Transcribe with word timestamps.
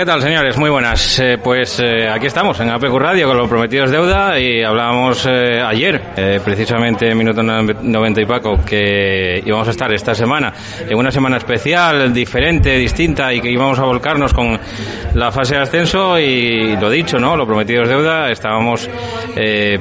¿Qué 0.00 0.06
tal, 0.06 0.22
señores? 0.22 0.56
Muy 0.56 0.70
buenas. 0.70 1.18
Eh, 1.18 1.36
pues 1.36 1.78
eh, 1.78 2.08
aquí 2.08 2.24
estamos 2.24 2.58
en 2.60 2.70
APQ 2.70 2.96
Radio 2.96 3.28
con 3.28 3.36
los 3.36 3.50
prometidos 3.50 3.90
deuda 3.90 4.40
y 4.40 4.62
hablábamos 4.62 5.26
eh, 5.26 5.60
ayer, 5.60 6.00
precisamente 6.42 7.10
en 7.10 7.18
minuto 7.18 7.42
90 7.42 8.22
y 8.22 8.24
Paco, 8.24 8.64
que 8.64 9.42
íbamos 9.44 9.68
a 9.68 9.72
estar 9.72 9.92
esta 9.92 10.14
semana 10.14 10.54
en 10.88 10.96
una 10.96 11.10
semana 11.10 11.36
especial, 11.36 12.14
diferente, 12.14 12.78
distinta 12.78 13.30
y 13.34 13.42
que 13.42 13.50
íbamos 13.50 13.78
a 13.78 13.82
volcarnos 13.82 14.32
con 14.32 14.58
la 15.12 15.30
fase 15.30 15.56
de 15.56 15.60
ascenso 15.60 16.18
y 16.18 16.78
lo 16.78 16.88
dicho, 16.88 17.18
¿no? 17.18 17.36
Lo 17.36 17.44
prometidos 17.44 17.86
deuda, 17.86 18.30
estábamos 18.30 18.88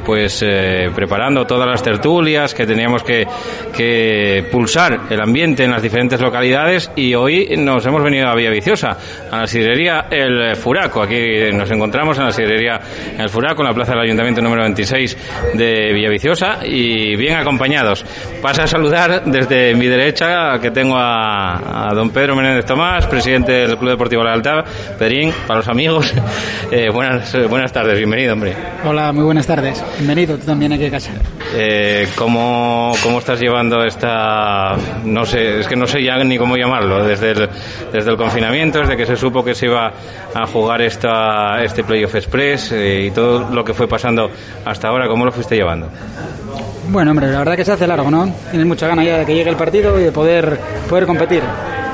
pues 0.06 0.46
preparando 0.94 1.48
todas 1.48 1.66
las 1.66 1.82
tertulias 1.82 2.54
que 2.54 2.66
teníamos 2.66 3.04
que, 3.04 3.26
que 3.74 4.46
pulsar 4.52 5.00
el 5.10 5.22
ambiente 5.22 5.64
en 5.64 5.72
las 5.72 5.82
diferentes 5.82 6.20
localidades 6.20 6.92
y 6.98 7.16
hoy 7.16 7.56
nos 7.58 7.86
hemos 7.86 8.04
venido 8.04 8.28
a 8.28 8.36
Villa 8.36 8.50
Viciosa, 8.50 8.98
a 9.32 9.38
la 9.38 9.48
sidrería 9.48 10.09
El 10.10 10.56
Furaco. 10.56 11.02
Aquí 11.04 11.52
nos 11.54 11.70
encontramos 11.72 12.18
en 12.18 12.26
la 12.26 12.32
sidrería 12.32 12.80
El 13.18 13.30
Furaco, 13.30 13.62
en 13.62 13.68
la 13.68 13.74
plaza 13.74 13.92
del 13.94 14.02
Ayuntamiento 14.02 14.42
número 14.42 14.64
26 14.64 15.18
de 15.54 15.94
Villaviciosa 15.94 16.60
y 16.66 17.16
bien 17.16 17.36
acompañados. 17.36 18.06
Pasa 18.42 18.64
a 18.64 18.68
saludar 18.68 19.24
desde 19.26 19.76
mi 19.76 19.88
derecha 19.88 20.60
que 20.62 20.72
tengo 20.72 20.96
a, 20.98 21.90
a 21.90 21.94
don 21.94 22.10
Pedro 22.10 22.36
Menéndez 22.36 22.66
Tomás, 22.66 23.06
presidente 23.08 23.52
del 23.52 23.78
Club 23.78 23.92
Deportivo 23.92 24.24
Lealtad. 24.24 24.66
Pedrín, 24.98 25.34
para 25.48 25.60
los 25.60 25.68
amigos, 25.68 26.14
eh, 26.72 26.90
buenas, 26.92 27.36
buenas 27.50 27.72
tardes, 27.72 27.98
bienvenido, 27.98 28.34
hombre. 28.34 28.56
Hola, 28.86 29.12
muy 29.12 29.24
buenas 29.24 29.46
tardes. 29.48 29.84
Bienvenido 29.98 30.38
tú 30.38 30.46
también 30.46 30.74
aquí 30.74 30.86
a 30.86 30.92
casa. 30.92 31.12
Eh, 31.56 32.08
¿cómo, 32.16 32.94
¿Cómo 33.04 33.20
estás 33.20 33.40
llevando 33.40 33.84
esta.? 33.84 34.76
No 35.04 35.26
sé, 35.26 35.60
es 35.60 35.68
que 35.68 35.76
no 35.76 35.88
sé 35.88 36.04
ya 36.04 36.18
ni 36.24 36.38
cómo 36.38 36.56
llamarlo. 36.56 37.04
Desde 37.04 37.32
el, 37.32 37.50
desde 37.92 38.12
el 38.12 38.18
confinamiento, 38.18 38.80
desde 38.80 38.96
que 38.96 39.06
se 39.06 39.16
supo 39.16 39.44
que 39.44 39.56
se 39.56 39.66
iba 39.66 39.92
a 40.34 40.46
jugar 40.48 40.82
esta, 40.82 41.64
este 41.64 41.84
Playoff 41.84 42.16
Express 42.16 42.72
eh, 42.72 43.06
y 43.06 43.12
todo 43.12 43.50
lo 43.50 43.64
que 43.64 43.74
fue 43.74 43.88
pasando 43.88 44.30
hasta 44.66 44.88
ahora, 44.88 45.08
¿cómo 45.08 45.26
lo 45.26 45.32
fuiste 45.32 45.56
llevando? 45.56 45.88
Bueno, 46.90 47.12
hombre, 47.12 47.28
la 47.32 47.40
verdad 47.40 47.56
que 47.56 47.66
se 47.66 47.72
hace 47.72 47.86
largo, 47.86 48.10
¿no? 48.10 48.32
Tienes 48.50 48.68
mucha 48.68 48.88
gana 48.88 49.04
ya 49.04 49.20
de 49.20 49.26
que 49.26 49.34
llegue 49.34 49.50
el 49.50 49.56
partido 49.56 50.00
y 50.00 50.04
de 50.04 50.12
poder, 50.12 50.60
poder 50.90 51.06
competir. 51.06 51.44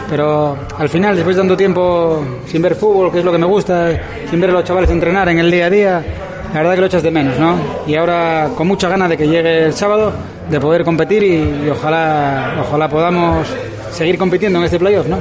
Pero 0.10 0.58
al 0.78 0.90
final, 0.90 1.16
después 1.16 1.36
de 1.36 1.42
tanto 1.42 1.58
tiempo 1.58 2.24
sin 2.46 2.62
ver 2.62 2.76
fútbol, 2.76 3.12
que 3.12 3.20
es 3.20 3.26
lo 3.26 3.32
que 3.32 3.38
me 3.38 3.46
gusta, 3.46 3.90
sin 4.30 4.40
ver 4.40 4.52
a 4.52 4.54
los 4.54 4.64
chavales 4.64 4.90
entrenar 4.90 5.28
en 5.30 5.40
el 5.40 5.50
día 5.50 5.66
a 5.66 5.70
día, 5.70 6.06
la 6.54 6.60
verdad 6.60 6.76
que 6.76 6.82
lo 6.82 6.88
echas 6.88 7.04
de 7.04 7.12
menos, 7.12 7.38
¿no? 7.40 7.58
Y 7.88 7.96
ahora 7.96 8.50
con 8.56 8.68
mucha 8.68 8.88
gana 8.88 9.08
de 9.10 9.18
que 9.18 9.28
llegue 9.28 9.66
el 9.66 9.74
sábado, 9.74 10.14
de 10.50 10.60
poder 10.60 10.84
competir 10.86 11.24
y, 11.24 11.66
y 11.66 11.70
ojalá, 11.70 12.56
ojalá 12.62 12.88
podamos 12.88 13.48
seguir 13.92 14.18
compitiendo 14.18 14.60
en 14.60 14.66
este 14.66 14.78
playoff, 14.78 15.08
¿no? 15.08 15.18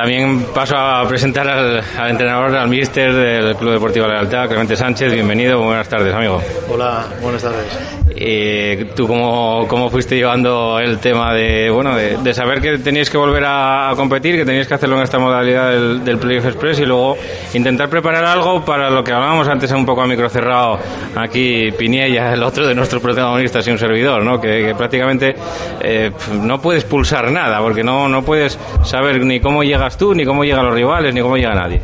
También 0.00 0.46
paso 0.54 0.78
a 0.78 1.06
presentar 1.06 1.46
al, 1.46 1.84
al 1.98 2.10
entrenador, 2.10 2.56
al 2.56 2.70
míster 2.70 3.12
del 3.12 3.54
Club 3.54 3.72
Deportivo 3.72 4.06
Lealtad, 4.06 4.46
Clemente 4.46 4.74
Sánchez. 4.74 5.12
Bienvenido, 5.12 5.62
buenas 5.62 5.90
tardes, 5.90 6.14
amigo. 6.14 6.40
Hola, 6.70 7.04
buenas 7.20 7.42
tardes. 7.42 7.99
Eh, 8.22 8.86
¿Tú 8.94 9.08
cómo, 9.08 9.64
cómo 9.66 9.88
fuiste 9.88 10.14
llevando 10.14 10.78
el 10.78 10.98
tema 10.98 11.32
de, 11.32 11.70
bueno, 11.70 11.96
de, 11.96 12.34
saber 12.34 12.60
que 12.60 12.76
teníais 12.76 13.08
que 13.08 13.16
volver 13.16 13.42
a, 13.46 13.94
competir, 13.96 14.36
que 14.36 14.44
teníais 14.44 14.68
que 14.68 14.74
hacerlo 14.74 14.98
en 14.98 15.04
esta 15.04 15.18
modalidad 15.18 15.70
del, 15.70 16.04
del 16.04 16.18
Playoff 16.18 16.44
Express 16.44 16.80
y 16.80 16.84
luego 16.84 17.16
intentar 17.54 17.88
preparar 17.88 18.26
algo 18.26 18.62
para 18.62 18.90
lo 18.90 19.02
que 19.02 19.12
hablábamos 19.12 19.48
antes 19.48 19.72
un 19.72 19.86
poco 19.86 20.02
a 20.02 20.06
micro 20.06 20.28
cerrado 20.28 20.78
aquí 21.16 21.72
Piniella, 21.72 22.34
el 22.34 22.42
otro 22.42 22.66
de 22.66 22.74
nuestros 22.74 23.00
protagonistas 23.00 23.66
y 23.66 23.70
un 23.70 23.78
servidor, 23.78 24.22
¿no? 24.22 24.38
que, 24.38 24.74
prácticamente 24.76 25.34
eh, 25.80 26.10
no 26.42 26.60
puedes 26.60 26.84
pulsar 26.84 27.32
nada 27.32 27.60
porque 27.60 27.82
no, 27.82 28.06
no 28.06 28.22
puedes 28.22 28.58
saber 28.84 29.24
ni 29.24 29.40
cómo 29.40 29.64
llegas 29.64 29.96
tú, 29.96 30.14
ni 30.14 30.26
cómo 30.26 30.44
llegan 30.44 30.66
los 30.66 30.74
rivales, 30.74 31.14
ni 31.14 31.22
cómo 31.22 31.38
llega 31.38 31.54
nadie. 31.54 31.80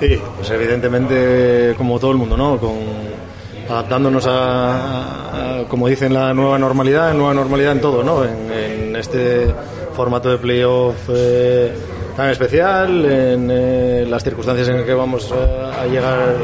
Sí, 0.00 0.18
pues 0.36 0.50
evidentemente 0.50 1.74
como 1.76 1.98
todo 1.98 2.10
el 2.10 2.18
mundo, 2.18 2.36
¿no? 2.36 2.58
Adaptándonos 3.68 4.26
a, 4.26 5.60
a, 5.60 5.64
como 5.68 5.88
dicen, 5.88 6.14
la 6.14 6.32
nueva 6.34 6.58
normalidad, 6.58 7.12
nueva 7.14 7.34
normalidad 7.34 7.72
en 7.72 7.80
todo, 7.80 8.02
¿no? 8.02 8.24
En, 8.24 8.50
en 8.50 8.96
este 8.96 9.52
formato 9.94 10.30
de 10.30 10.38
playoff 10.38 10.96
eh, 11.08 11.72
tan 12.16 12.30
especial, 12.30 13.04
en 13.04 13.50
eh, 13.50 14.06
las 14.08 14.22
circunstancias 14.24 14.68
en 14.68 14.84
que 14.84 14.94
vamos 14.94 15.32
a, 15.32 15.82
a 15.82 15.86
llegar 15.86 16.34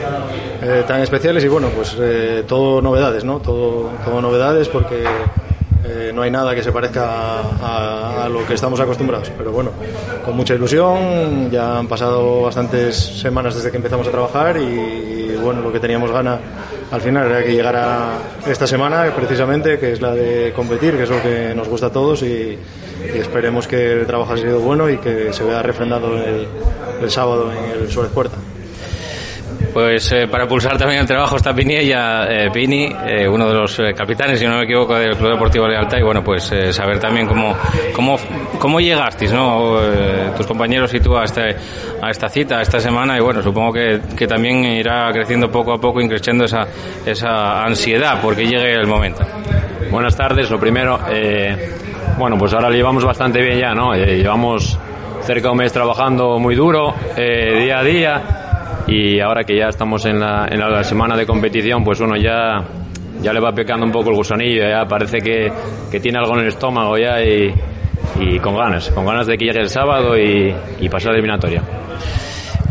eh, 0.63 0.85
tan 0.87 1.01
especiales 1.01 1.43
y 1.45 1.49
bueno, 1.49 1.69
pues 1.75 1.97
eh, 1.99 2.45
todo 2.47 2.83
novedades, 2.83 3.25
¿no? 3.25 3.41
Todo, 3.41 3.91
todo 4.05 4.21
novedades 4.21 4.69
porque 4.69 5.05
eh, 5.85 6.13
no 6.15 6.23
hay 6.23 6.31
nada 6.31 6.55
que 6.55 6.63
se 6.63 6.73
parezca 6.73 7.41
a, 7.41 8.25
a, 8.25 8.29
lo 8.29 8.47
que 8.47 8.55
estamos 8.55 8.79
acostumbrados. 8.81 9.33
Pero 9.37 9.51
bueno, 9.51 9.71
con 10.25 10.37
mucha 10.37 10.55
ilusión, 10.55 11.51
ya 11.51 11.79
han 11.79 11.89
pasado 11.89 12.43
bastantes 12.43 12.97
semanas 12.97 13.55
desde 13.55 13.71
que 13.71 13.79
empezamos 13.79 14.07
a 14.07 14.11
trabajar 14.11 14.57
y, 14.59 14.63
y 14.63 15.37
bueno, 15.43 15.63
lo 15.63 15.73
que 15.73 15.81
teníamos 15.81 16.11
gana 16.11 16.39
al 16.93 17.01
final 17.01 17.27
era 17.27 17.43
que 17.43 17.53
llegara 17.53 18.19
esta 18.47 18.67
semana 18.67 19.11
precisamente, 19.17 19.79
que 19.79 19.93
es 19.93 20.01
la 20.03 20.15
de 20.15 20.53
competir, 20.55 20.95
que 20.95 21.05
es 21.05 21.11
lo 21.11 21.23
que 21.23 21.55
nos 21.55 21.67
gusta 21.67 21.87
a 21.87 21.91
todos 21.91 22.23
y, 22.23 22.59
esperemos 23.15 23.67
que 23.67 23.93
el 23.93 24.07
trabajo 24.07 24.33
haya 24.33 24.43
sido 24.43 24.61
bueno 24.61 24.89
y 24.89 24.99
que 24.99 25.33
se 25.33 25.43
vea 25.43 25.61
refrendado 25.61 26.17
el, 26.23 26.47
el 27.03 27.11
sábado 27.11 27.51
en 27.51 27.83
el 27.83 27.91
Suárez 27.91 28.13
Puerta. 28.13 28.37
Pues 29.73 30.13
eh, 30.13 30.29
para 30.29 30.47
pulsar 30.47 30.77
también 30.77 31.01
el 31.01 31.07
trabajo 31.07 31.37
está 31.37 31.55
Piniella, 31.55 32.27
eh, 32.29 32.51
Pini, 32.53 32.95
eh, 33.07 33.27
uno 33.27 33.49
de 33.49 33.55
los 33.55 33.79
eh, 33.79 33.95
capitanes, 33.97 34.39
si 34.39 34.47
no 34.47 34.59
me 34.59 34.65
equivoco, 34.65 34.95
del 34.97 35.17
Club 35.17 35.31
Deportivo 35.33 35.67
Lealtad, 35.67 35.97
y 35.97 36.03
bueno, 36.03 36.23
pues 36.23 36.53
eh, 36.53 36.75
saber 36.75 36.99
también 36.99 37.27
cómo, 37.27 37.57
cómo, 37.95 38.19
cómo 38.59 38.81
llegasteis, 38.81 39.33
¿no? 39.33 39.79
Eh, 39.81 40.33
tus 40.37 40.47
compañeros 40.47 40.93
y 40.93 41.01
tú 41.01 41.17
a, 41.17 41.25
este, 41.25 41.57
a 42.03 42.11
esta 42.11 42.29
cita, 42.29 42.59
a 42.59 42.63
esta 42.63 42.81
semana, 42.81 43.17
y 43.17 43.21
bueno, 43.23 43.43
supongo 43.43 43.73
que, 43.73 44.01
que 44.15 44.27
también 44.27 44.63
irá 44.63 45.11
creciendo 45.11 45.51
poco 45.51 45.73
a 45.73 45.81
poco, 45.81 46.03
increciendo 46.03 46.45
esa, 46.45 46.67
esa 47.07 47.65
ansiedad 47.65 48.21
porque 48.21 48.45
llegue 48.45 48.75
el 48.75 48.87
momento. 48.87 49.25
Buenas 49.91 50.15
tardes, 50.15 50.51
lo 50.51 50.61
primero, 50.61 51.01
eh, 51.11 51.77
bueno, 52.19 52.37
pues 52.37 52.53
ahora 52.53 52.69
llevamos 52.69 53.07
bastante 53.07 53.41
bien 53.41 53.59
ya, 53.59 53.73
¿no? 53.73 53.95
Eh, 53.95 54.19
llevamos 54.19 54.79
cerca 55.23 55.49
de 55.49 55.53
un 55.53 55.59
mes 55.59 55.73
trabajando 55.73 56.39
muy 56.39 56.55
duro, 56.55 56.95
eh, 57.17 57.63
día 57.65 57.79
a 57.79 57.85
día, 57.85 58.23
y 58.87 59.21
ahora 59.21 59.45
que 59.45 59.57
ya 59.57 59.69
estamos 59.69 60.05
en 60.07 60.21
la, 60.21 60.47
en 60.51 60.59
la 60.59 60.83
semana 60.85 61.17
de 61.17 61.27
competición, 61.27 61.85
pues 61.85 62.01
uno 62.01 62.17
ya, 62.17 62.63
ya 63.21 63.33
le 63.33 63.41
va 63.41 63.53
pecando 63.53 63.87
un 63.87 63.93
poco 63.93 64.11
el 64.11 64.17
gusanillo, 64.17 64.69
ya 64.69 64.85
parece 64.87 65.19
que, 65.19 65.53
que 65.91 66.01
tiene 66.01 66.19
algo 66.19 66.35
en 66.35 66.41
el 66.41 66.49
estómago 66.49 66.97
ya 66.99 67.23
y, 67.23 67.53
con 68.41 68.57
ganas, 68.57 68.91
con 68.91 69.07
ganas 69.07 69.27
de 69.27 69.39
que 69.39 69.49
el 69.49 69.69
sábado 69.69 70.19
y, 70.19 70.55
y 70.81 70.89
pasar 70.89 71.13
la 71.13 71.19
eliminatoria. 71.19 71.63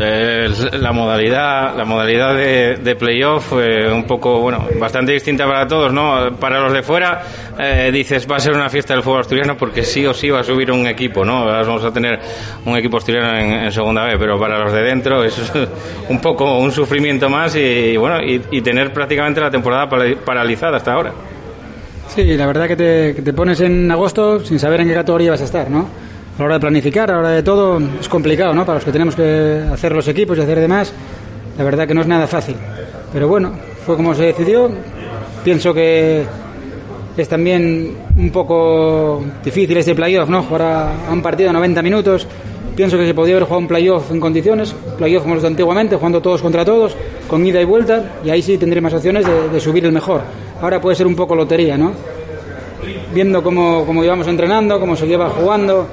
Eh, 0.04 0.48
la 0.72 0.92
modalidad 0.92 1.76
la 1.76 1.84
modalidad 1.84 2.34
de, 2.34 2.96
playoff 2.96 3.50
fue 3.50 3.92
un 3.92 4.04
poco 4.04 4.40
bueno 4.40 4.66
bastante 4.80 5.12
distinta 5.12 5.46
para 5.46 5.66
todos 5.66 5.92
no 5.92 6.36
para 6.40 6.60
los 6.60 6.72
de 6.72 6.82
fuera 6.82 7.22
eh, 7.58 7.90
dices 7.92 8.26
va 8.28 8.36
a 8.36 8.40
ser 8.40 8.54
una 8.54 8.68
fiesta 8.68 8.94
del 8.94 9.02
fútbol 9.02 9.20
asturiano 9.20 9.56
porque 9.56 9.84
sí 9.84 10.04
o 10.04 10.12
sí 10.12 10.28
va 10.28 10.40
a 10.40 10.44
subir 10.44 10.72
un 10.72 10.86
equipo 10.86 11.24
no 11.24 11.46
vamos 11.46 11.84
a 11.84 11.92
tener 11.92 12.18
un 12.64 12.76
equipo 12.76 12.96
asturiano 12.96 13.38
en, 13.38 13.52
en 13.64 13.72
segunda 13.72 14.04
vez 14.04 14.16
pero 14.18 14.38
para 14.40 14.58
los 14.58 14.72
de 14.72 14.82
dentro 14.82 15.22
es 15.22 15.40
un 16.08 16.20
poco 16.20 16.58
un 16.58 16.72
sufrimiento 16.72 17.28
más 17.28 17.54
y 17.54 17.96
bueno 17.96 18.20
y, 18.20 18.42
y 18.50 18.60
tener 18.60 18.92
prácticamente 18.92 19.40
la 19.40 19.50
temporada 19.50 19.88
paralizada 20.24 20.78
hasta 20.78 20.92
ahora. 20.92 21.12
Sí, 22.08 22.36
la 22.36 22.46
verdad 22.46 22.68
que 22.68 22.76
te, 22.76 23.14
que 23.14 23.22
te 23.22 23.32
pones 23.32 23.60
en 23.60 23.90
agosto 23.90 24.40
sin 24.40 24.58
saber 24.58 24.80
en 24.82 24.88
qué 24.88 24.94
categoría 24.94 25.30
vas 25.30 25.40
a 25.40 25.44
estar, 25.44 25.70
¿no? 25.70 25.88
A 26.34 26.38
la 26.38 26.44
hora 26.46 26.54
de 26.54 26.60
planificar, 26.60 27.10
a 27.10 27.14
la 27.14 27.18
hora 27.20 27.28
de 27.30 27.42
todo, 27.42 27.78
es 28.00 28.08
complicado, 28.08 28.54
¿no? 28.54 28.64
Para 28.64 28.76
los 28.76 28.84
que 28.84 28.92
tenemos 28.92 29.14
que 29.14 29.62
hacer 29.70 29.92
los 29.92 30.08
equipos 30.08 30.38
y 30.38 30.40
hacer 30.40 30.58
demás, 30.60 30.92
la 31.58 31.64
verdad 31.64 31.86
que 31.86 31.94
no 31.94 32.00
es 32.00 32.06
nada 32.06 32.26
fácil. 32.26 32.56
Pero 33.12 33.28
bueno, 33.28 33.52
fue 33.84 33.96
como 33.96 34.14
se 34.14 34.24
decidió. 34.24 34.70
Pienso 35.44 35.74
que 35.74 36.24
es 37.16 37.28
también 37.28 37.96
un 38.16 38.30
poco 38.30 39.22
difícil 39.44 39.76
este 39.76 39.94
playoff, 39.94 40.28
¿no? 40.30 40.42
Jugar 40.42 40.62
a, 40.62 41.08
a 41.08 41.12
un 41.12 41.20
partido 41.20 41.48
de 41.48 41.52
90 41.52 41.82
minutos. 41.82 42.26
Pienso 42.74 42.96
que 42.96 43.06
se 43.06 43.12
podía 43.12 43.34
haber 43.34 43.44
jugado 43.44 43.60
un 43.60 43.68
playoff 43.68 44.10
en 44.10 44.18
condiciones, 44.18 44.74
playoff 44.96 45.22
como 45.22 45.34
los 45.34 45.42
de 45.42 45.48
antiguamente, 45.48 45.96
jugando 45.96 46.22
todos 46.22 46.40
contra 46.40 46.64
todos, 46.64 46.96
con 47.28 47.44
ida 47.44 47.60
y 47.60 47.66
vuelta, 47.66 48.12
y 48.24 48.30
ahí 48.30 48.40
sí 48.40 48.56
tendré 48.56 48.80
más 48.80 48.94
opciones 48.94 49.26
de, 49.26 49.50
de 49.50 49.60
subir 49.60 49.84
el 49.84 49.92
mejor. 49.92 50.22
Ahora 50.62 50.80
puede 50.80 50.96
ser 50.96 51.06
un 51.06 51.14
poco 51.14 51.34
lotería, 51.34 51.76
¿no? 51.76 51.92
Viendo 53.12 53.42
cómo, 53.42 53.84
cómo 53.84 54.02
íbamos 54.02 54.26
entrenando, 54.26 54.80
cómo 54.80 54.96
se 54.96 55.06
lleva 55.06 55.28
jugando, 55.28 55.86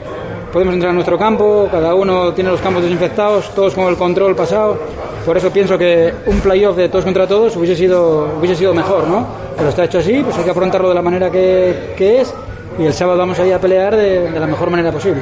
podemos 0.51 0.73
entrar 0.73 0.89
en 0.89 0.95
nuestro 0.95 1.17
campo, 1.17 1.67
cada 1.71 1.93
uno 1.95 2.33
tiene 2.33 2.49
los 2.49 2.61
campos 2.61 2.83
desinfectados, 2.83 3.53
todos 3.53 3.73
con 3.73 3.87
el 3.87 3.95
control 3.95 4.35
pasado. 4.35 4.77
Por 5.25 5.37
eso 5.37 5.51
pienso 5.51 5.77
que 5.77 6.13
un 6.25 6.39
playoff 6.39 6.75
de 6.75 6.89
todos 6.89 7.05
contra 7.05 7.27
todos 7.27 7.55
hubiese 7.55 7.75
sido, 7.75 8.29
hubiese 8.39 8.55
sido 8.55 8.73
mejor, 8.73 9.07
¿no? 9.07 9.27
Pero 9.55 9.69
está 9.69 9.85
hecho 9.85 9.99
así, 9.99 10.21
pues 10.23 10.37
hay 10.37 10.43
que 10.43 10.51
afrontarlo 10.51 10.89
de 10.89 10.95
la 10.95 11.01
manera 11.01 11.29
que, 11.29 11.93
que 11.97 12.21
es 12.21 12.33
y 12.79 12.85
el 12.85 12.93
sábado 12.93 13.17
vamos 13.17 13.37
a 13.39 13.55
a 13.55 13.59
pelear 13.59 13.95
de 13.95 14.39
la 14.39 14.47
mejor 14.47 14.69
manera 14.69 14.91
posible. 14.91 15.21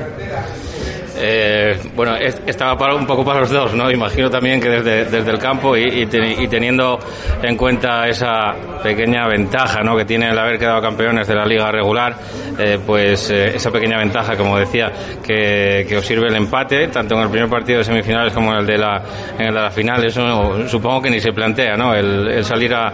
Eh, 1.20 1.80
bueno, 1.96 2.16
estaba 2.16 2.78
para, 2.78 2.94
un 2.94 3.08
poco 3.08 3.26
para 3.26 3.40
los 3.40 3.50
dos, 3.50 3.74
¿no? 3.74 3.90
Imagino 3.90 4.30
también 4.30 4.62
que 4.62 4.70
desde, 4.70 5.06
desde 5.06 5.32
el 5.32 5.40
campo 5.40 5.76
y, 5.76 6.06
teniendo 6.06 7.00
en 7.42 7.58
cuenta 7.58 8.08
esa 8.08 8.54
pequeña 8.84 9.28
ventaja, 9.28 9.82
¿no? 9.82 9.98
Que 9.98 10.06
tiene 10.06 10.30
el 10.30 10.38
haber 10.38 10.60
quedado 10.60 10.82
campeones 10.82 11.28
de 11.28 11.36
la 11.36 11.46
liga 11.46 11.72
regular, 11.72 12.16
eh, 12.60 12.80
pues 12.86 13.32
eh, 13.32 13.56
esa 13.56 13.72
pequeña 13.72 13.98
ventaja, 13.98 14.38
como 14.38 14.60
decía, 14.60 14.92
que, 15.26 15.86
que, 15.90 15.98
os 15.98 16.06
sirve 16.06 16.28
el 16.28 16.36
empate, 16.36 16.88
tanto 16.90 17.16
en 17.16 17.22
el 17.22 17.30
primer 17.30 17.50
partido 17.50 17.80
de 17.80 17.84
semifinales 17.84 18.34
como 18.34 18.52
en 18.52 18.60
el 18.60 18.66
de 18.66 18.78
la, 18.78 19.02
en 19.40 19.48
el 19.48 19.54
de 19.54 19.62
la 19.62 19.72
final, 19.72 20.06
eso 20.06 20.68
supongo 20.68 21.02
que 21.02 21.10
ni 21.10 21.20
se 21.20 21.32
plantea, 21.32 21.76
¿no? 21.76 21.96
El, 21.96 22.44
salir 22.44 22.74
a, 22.76 22.94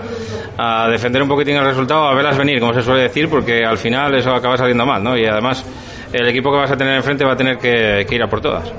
a, 0.57 0.87
defender 0.87 1.21
un 1.21 1.27
poquitín 1.27 1.57
el 1.57 1.65
resultado, 1.65 2.07
a 2.07 2.15
verlas 2.15 2.37
venir, 2.37 2.59
como 2.59 2.73
se 2.73 2.81
suele 2.81 3.03
decir, 3.03 3.29
porque 3.29 3.63
al 3.65 3.77
final 3.77 4.15
eso 4.15 4.31
acaba 4.31 4.55
saliendo 4.55 4.85
mal, 4.85 5.03
¿no? 5.03 5.17
Y 5.17 5.25
además 5.25 5.65
el 6.13 6.27
equipo 6.27 6.51
que 6.51 6.57
vas 6.57 6.71
a 6.71 6.77
tener 6.77 6.95
enfrente 6.95 7.25
va 7.25 7.33
a 7.33 7.37
tener 7.37 7.57
que, 7.57 8.05
ir 8.09 8.23
a 8.23 8.29
por 8.29 8.39
todas. 8.39 8.71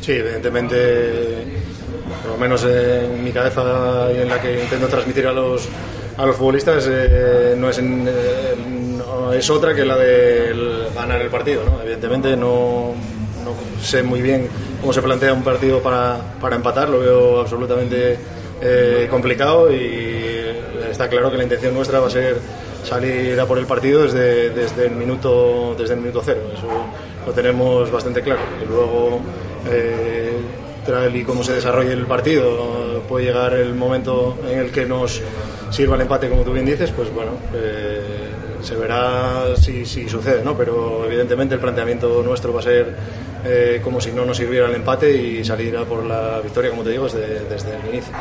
Sí, 0.00 0.12
evidentemente, 0.12 1.44
por 2.22 2.32
lo 2.32 2.36
menos 2.38 2.64
en 2.64 3.24
mi 3.24 3.32
cabeza 3.32 4.08
y 4.14 4.20
en 4.20 4.28
la 4.28 4.40
que 4.40 4.62
intento 4.62 4.88
transmitir 4.88 5.26
a 5.26 5.32
los, 5.32 5.68
a 6.16 6.26
los 6.26 6.36
futbolistas, 6.36 6.86
eh, 6.90 7.54
no, 7.56 7.70
es 7.70 7.78
eh, 7.78 8.54
es 9.34 9.50
otra 9.50 9.74
que 9.74 9.84
la 9.84 9.96
de 9.96 10.90
ganar 10.94 11.20
el 11.20 11.28
partido. 11.28 11.64
¿no? 11.64 11.80
Evidentemente 11.82 12.36
no, 12.36 12.94
no, 13.44 13.82
sé 13.82 14.02
muy 14.02 14.20
bien 14.20 14.48
cómo 14.80 14.92
se 14.92 15.00
plantea 15.00 15.32
un 15.32 15.42
partido 15.42 15.82
para, 15.82 16.18
para 16.40 16.56
empatar, 16.56 16.88
lo 16.88 17.00
veo 17.00 17.40
absolutamente 17.40 18.18
eh, 18.60 19.06
complicado 19.10 19.72
y 19.72 20.31
está 20.90 21.08
claro 21.08 21.30
que 21.30 21.36
la 21.36 21.44
intención 21.44 21.74
nuestra 21.74 22.00
va 22.00 22.06
a 22.06 22.10
ser 22.10 22.36
salir 22.84 23.38
a 23.38 23.46
por 23.46 23.58
el 23.58 23.66
partido 23.66 24.02
desde, 24.02 24.50
desde, 24.50 24.86
el, 24.86 24.92
minuto, 24.92 25.74
desde 25.78 25.94
el 25.94 26.00
minuto 26.00 26.22
cero. 26.24 26.40
Eso 26.52 26.68
lo 27.26 27.32
tenemos 27.32 27.90
bastante 27.90 28.22
claro. 28.22 28.40
Y 28.62 28.68
luego, 28.68 29.20
eh, 29.70 30.32
tal 30.84 31.14
y 31.14 31.22
cómo 31.24 31.44
se 31.44 31.54
desarrolle 31.54 31.92
el 31.92 32.06
partido, 32.06 33.02
puede 33.08 33.26
llegar 33.26 33.54
el 33.54 33.74
momento 33.74 34.38
en 34.48 34.58
el 34.58 34.70
que 34.70 34.84
nos 34.86 35.20
sirva 35.70 35.96
el 35.96 36.02
empate, 36.02 36.28
como 36.28 36.42
tú 36.42 36.52
bien 36.52 36.66
dices, 36.66 36.90
pues 36.90 37.12
bueno. 37.12 37.32
Eh, 37.54 38.00
se 38.62 38.76
verá 38.76 39.56
si, 39.56 39.84
si, 39.84 40.08
sucede, 40.08 40.42
¿no? 40.44 40.56
pero 40.56 41.04
evidentemente 41.04 41.54
el 41.56 41.60
planteamiento 41.60 42.22
nuestro 42.22 42.52
va 42.52 42.60
a 42.60 42.62
ser 42.62 42.94
eh, 43.44 43.80
como 43.82 44.00
si 44.00 44.12
no 44.12 44.24
nos 44.24 44.36
sirviera 44.36 44.68
el 44.68 44.74
empate 44.74 45.10
y 45.14 45.44
salir 45.44 45.76
a 45.76 45.84
por 45.84 46.04
la 46.04 46.40
victoria, 46.40 46.70
como 46.70 46.82
te 46.82 46.90
digo, 46.90 47.04
desde, 47.04 47.44
desde 47.48 47.76
el 47.76 47.88
inicio. 47.88 48.12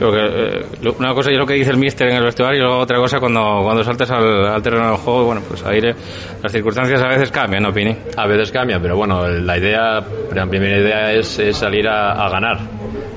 Eh, 0.00 0.66
una 0.98 1.14
cosa 1.14 1.30
es 1.30 1.38
lo 1.38 1.46
que 1.46 1.54
dice 1.54 1.70
el 1.70 1.76
míster 1.76 2.08
en 2.08 2.16
el 2.16 2.24
vestuario 2.24 2.58
y 2.58 2.62
luego 2.62 2.78
otra 2.78 2.98
cosa 2.98 3.20
cuando, 3.20 3.60
cuando 3.62 3.84
saltas 3.84 4.10
al, 4.10 4.60
terreno 4.62 4.88
del 4.88 4.96
juego, 4.96 5.24
bueno, 5.26 5.42
pues 5.46 5.64
ahí 5.64 5.80
las 5.80 6.52
circunstancias 6.52 7.00
a 7.00 7.08
veces 7.08 7.30
cambian, 7.30 7.62
¿no, 7.62 7.72
Pini? 7.72 7.96
A 8.16 8.26
veces 8.26 8.50
cambian, 8.50 8.82
pero 8.82 8.96
bueno, 8.96 9.28
la 9.28 9.56
idea, 9.56 10.02
la 10.34 10.46
primera 10.46 10.78
idea 10.78 11.12
es, 11.12 11.40
salir 11.52 11.88
a, 11.88 12.28
ganar. 12.28 12.58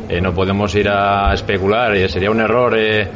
Eh, 0.09 0.21
no 0.21 0.33
podemos 0.33 0.73
ir 0.75 0.87
a 0.89 1.33
especular, 1.33 1.95
y 1.95 2.07
sería 2.07 2.31
un 2.31 2.39
error 2.39 2.77
eh, 2.77 3.07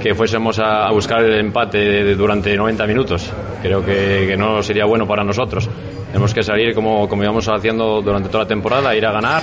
que 0.00 0.14
fuésemos 0.14 0.58
a, 0.58 0.90
buscar 0.90 1.22
el 1.24 1.40
empate 1.40 2.14
durante 2.14 2.56
90 2.56 2.86
minutos. 2.86 3.32
Creo 3.60 3.84
que, 3.84 4.26
que, 4.28 4.36
no 4.36 4.62
sería 4.62 4.84
bueno 4.84 5.06
para 5.06 5.24
nosotros. 5.24 5.68
Tenemos 6.14 6.32
que 6.32 6.44
salir 6.44 6.72
como, 6.76 7.08
como 7.08 7.24
íbamos 7.24 7.48
haciendo 7.48 8.00
durante 8.00 8.28
toda 8.28 8.44
la 8.44 8.48
temporada, 8.48 8.94
ir 8.94 9.04
a 9.04 9.10
ganar 9.10 9.42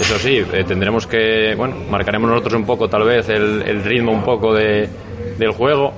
eso 0.00 0.18
sí, 0.18 0.42
eh, 0.52 0.64
tendremos 0.66 1.06
que, 1.06 1.54
bueno, 1.54 1.76
marcaremos 1.90 2.28
nosotros 2.28 2.54
un 2.54 2.64
poco 2.64 2.88
tal 2.88 3.04
vez 3.04 3.28
el, 3.28 3.84
ritmo 3.84 4.12
un 4.12 4.22
poco 4.22 4.54
de, 4.54 4.88
del 5.38 5.50
juego. 5.52 5.92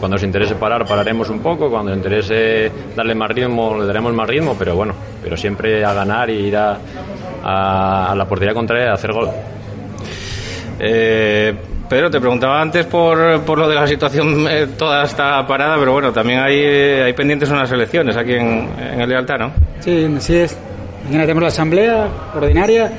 Cuando 0.00 0.16
nos 0.16 0.24
interese 0.24 0.54
parar, 0.54 0.86
pararemos 0.86 1.28
un 1.30 1.40
poco. 1.40 1.70
Cuando 1.70 1.90
nos 1.90 1.98
interese 1.98 2.72
darle 2.96 3.14
más 3.14 3.30
ritmo, 3.30 3.78
le 3.78 3.86
daremos 3.86 4.12
más 4.14 4.28
ritmo. 4.28 4.56
Pero 4.58 4.74
bueno, 4.74 4.94
pero 5.22 5.36
siempre 5.36 5.84
a 5.84 5.92
ganar 5.92 6.30
y 6.30 6.46
ir 6.46 6.56
a, 6.56 6.78
a, 7.44 8.14
la 8.16 8.24
portería 8.26 8.54
contraria 8.54 8.90
a 8.90 8.94
hacer 8.94 9.12
gol. 9.12 9.28
Eh, 10.80 11.54
Pedro, 11.88 12.10
te 12.10 12.18
preguntaba 12.20 12.60
antes 12.60 12.86
por, 12.86 13.42
por 13.42 13.58
lo 13.58 13.68
de 13.68 13.74
la 13.74 13.86
situación 13.86 14.46
eh, 14.48 14.68
toda 14.78 15.04
esta 15.04 15.46
parada, 15.46 15.76
pero 15.78 15.92
bueno, 15.92 16.12
también 16.12 16.40
hay, 16.40 16.56
hay 16.56 17.12
pendientes 17.12 17.50
unas 17.50 17.70
elecciones 17.70 18.16
aquí 18.16 18.32
en, 18.32 18.68
en 18.78 19.00
el 19.00 19.08
Lealtad, 19.08 19.38
¿no? 19.38 19.52
Sí, 19.80 20.12
así 20.16 20.36
es. 20.36 20.58
Mañana 21.04 21.24
tenemos 21.24 21.42
la 21.42 21.48
asamblea 21.48 22.08
ordinaria 22.34 22.90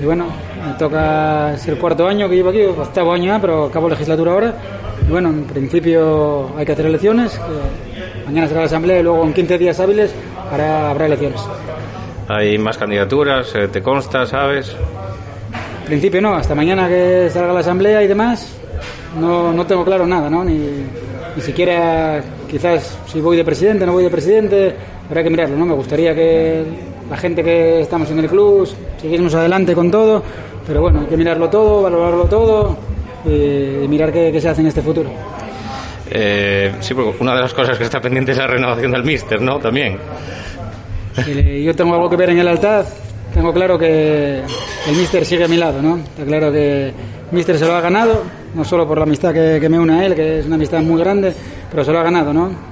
y 0.00 0.04
bueno, 0.04 0.26
me 0.66 0.72
toca, 0.78 1.52
es 1.54 1.68
el 1.68 1.76
cuarto 1.76 2.06
año 2.08 2.28
que 2.28 2.36
llevo 2.36 2.48
aquí, 2.48 2.62
octavo 2.62 3.12
año 3.12 3.26
ya, 3.26 3.38
pero 3.38 3.64
acabo 3.66 3.88
legislatura 3.88 4.32
ahora. 4.32 4.54
Y 5.06 5.10
bueno, 5.10 5.28
en 5.28 5.44
principio 5.44 6.56
hay 6.56 6.64
que 6.64 6.72
hacer 6.72 6.86
elecciones, 6.86 7.38
mañana 8.26 8.48
será 8.48 8.60
la 8.60 8.66
asamblea 8.66 9.00
y 9.00 9.02
luego 9.02 9.22
en 9.24 9.34
15 9.34 9.58
días 9.58 9.78
hábiles 9.80 10.14
habrá 10.50 11.06
elecciones. 11.06 11.40
¿Hay 12.28 12.56
más 12.58 12.78
candidaturas? 12.78 13.52
Eh, 13.56 13.68
¿Te 13.68 13.82
consta, 13.82 14.24
sabes? 14.24 14.76
Principio 15.90 16.20
no, 16.20 16.36
hasta 16.36 16.54
mañana 16.54 16.88
que 16.88 17.28
salga 17.32 17.52
la 17.52 17.58
asamblea 17.58 18.00
y 18.00 18.06
demás, 18.06 18.46
no, 19.18 19.52
no 19.52 19.66
tengo 19.66 19.84
claro 19.84 20.06
nada, 20.06 20.30
¿no? 20.30 20.44
Ni, 20.44 20.54
ni 21.34 21.42
siquiera 21.42 22.22
quizás 22.48 22.96
si 23.08 23.20
voy 23.20 23.36
de 23.36 23.42
presidente, 23.42 23.84
no 23.84 23.94
voy 23.94 24.04
de 24.04 24.10
presidente, 24.10 24.72
habrá 25.08 25.24
que 25.24 25.30
mirarlo, 25.30 25.56
¿no? 25.56 25.66
Me 25.66 25.74
gustaría 25.74 26.14
que 26.14 26.62
la 27.10 27.16
gente 27.16 27.42
que 27.42 27.80
estamos 27.80 28.08
en 28.12 28.20
el 28.20 28.28
club, 28.28 28.68
seguimos 29.00 29.34
adelante 29.34 29.74
con 29.74 29.90
todo, 29.90 30.22
pero 30.64 30.80
bueno, 30.80 31.00
hay 31.00 31.06
que 31.06 31.16
mirarlo 31.16 31.50
todo, 31.50 31.82
valorarlo 31.82 32.26
todo 32.26 32.78
y 33.24 33.88
mirar 33.88 34.12
qué, 34.12 34.40
se 34.40 34.48
hace 34.48 34.60
en 34.60 34.68
este 34.68 34.82
futuro. 34.82 35.10
Eh, 36.08 36.72
sí, 36.78 36.94
porque 36.94 37.16
una 37.20 37.34
de 37.34 37.40
las 37.40 37.52
cosas 37.52 37.76
que 37.76 37.82
está 37.82 38.00
pendiente 38.00 38.30
es 38.30 38.38
la 38.38 38.46
renovación 38.46 38.92
del 38.92 39.02
Mister, 39.02 39.42
¿no? 39.42 39.58
También. 39.58 39.98
yo 41.64 41.74
tengo 41.74 41.94
algo 41.94 42.08
que 42.08 42.14
ver 42.14 42.30
en 42.30 42.38
el 42.38 42.46
altar, 42.46 42.86
tengo 43.34 43.52
claro 43.52 43.78
que 43.78 44.40
el 44.88 44.96
Mister 44.96 45.24
sigue 45.24 45.44
a 45.44 45.48
mi 45.48 45.56
lado, 45.56 45.80
¿no? 45.82 45.98
Está 45.98 46.24
claro 46.24 46.52
que 46.52 46.92
Mister 47.30 47.58
se 47.58 47.66
lo 47.66 47.74
ha 47.74 47.80
ganado, 47.80 48.22
no 48.54 48.64
solo 48.64 48.86
por 48.86 48.98
la 48.98 49.04
amistad 49.04 49.32
que, 49.32 49.58
que 49.60 49.68
me 49.68 49.78
une 49.78 49.92
a 49.94 50.06
él, 50.06 50.14
que 50.14 50.40
es 50.40 50.46
una 50.46 50.56
amistad 50.56 50.82
muy 50.82 51.00
grande, 51.00 51.32
pero 51.70 51.84
se 51.84 51.92
lo 51.92 51.98
ha 51.98 52.02
ganado, 52.02 52.32
¿no? 52.32 52.70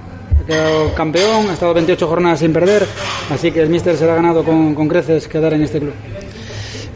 quedado 0.48 0.94
campeón, 0.94 1.50
ha 1.50 1.52
estado 1.52 1.74
28 1.74 2.08
jornadas 2.08 2.38
sin 2.38 2.54
perder, 2.54 2.86
así 3.30 3.52
que 3.52 3.60
el 3.60 3.68
míster 3.68 3.96
se 3.98 4.10
ha 4.10 4.14
ganado 4.14 4.42
con, 4.42 4.74
con 4.74 4.88
creces 4.88 5.28
quedar 5.28 5.52
en 5.52 5.62
este 5.62 5.78
club. 5.78 5.92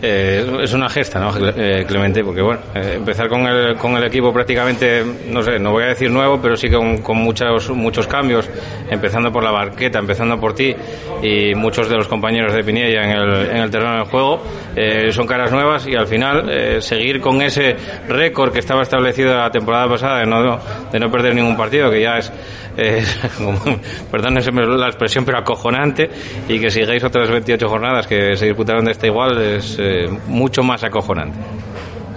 Eh, 0.05 0.45
es 0.65 0.73
una 0.73 0.89
gesta, 0.89 1.21
¿no, 1.21 1.31
eh, 1.57 1.85
Clemente? 1.87 2.25
Porque, 2.25 2.43
bueno, 2.43 2.61
eh, 2.75 2.95
empezar 2.97 3.29
con 3.29 3.43
el, 3.43 3.77
con 3.77 3.97
el 3.97 4.03
equipo 4.03 4.33
prácticamente, 4.33 5.05
no 5.29 5.43
sé, 5.43 5.61
no 5.61 5.71
voy 5.71 5.85
a 5.85 5.89
decir 5.89 6.11
nuevo, 6.11 6.41
pero 6.43 6.57
sí 6.57 6.69
con, 6.69 6.99
con 7.03 7.19
muchos, 7.19 7.71
muchos 7.71 8.09
cambios, 8.09 8.51
empezando 8.91 9.31
por 9.31 9.45
la 9.45 9.53
barqueta, 9.53 10.01
empezando 10.01 10.41
por 10.41 10.57
ti 10.57 10.75
y 11.23 11.55
muchos 11.55 11.89
de 11.89 11.95
los 11.95 12.09
compañeros 12.09 12.53
de 12.53 12.65
Pinilla 12.65 13.05
en 13.05 13.11
el, 13.11 13.51
en 13.51 13.57
el 13.59 13.71
terreno 13.71 13.95
del 13.95 14.05
juego, 14.07 14.43
son 15.11 15.27
caras 15.27 15.53
nuevas 15.53 15.87
y 15.87 15.95
al 15.95 16.09
final 16.09 16.83
seguir 16.83 17.21
con 17.21 17.41
ese 17.41 17.77
récord 18.09 18.53
que 18.53 18.59
estaba 18.59 18.83
establecido 18.83 19.37
la 19.37 19.51
temporada 19.51 19.89
pasada 19.89 20.19
de 20.19 20.27
no, 20.27 20.59
de 20.91 20.99
no 20.99 21.11
perder 21.13 21.35
ningún 21.37 21.57
partido, 21.57 21.91
que 21.91 22.01
ya 22.01 22.17
es, 22.17 22.33
perdón 24.11 24.35
la 24.35 24.87
expresión, 24.87 25.25
pero 25.25 25.39
acojonante, 25.39 26.11
y 26.49 26.59
que 26.59 26.71
sigáis 26.71 27.05
otras 27.05 27.31
28 27.31 27.69
jornadas 27.69 28.07
que 28.09 28.35
se 28.37 28.47
disputaron 28.47 28.85
de 28.85 28.93
esta 28.93 29.07
igual, 29.07 29.41
es 29.41 29.79
mucho 30.27 30.63
más 30.63 30.83
acojonante. 30.85 31.39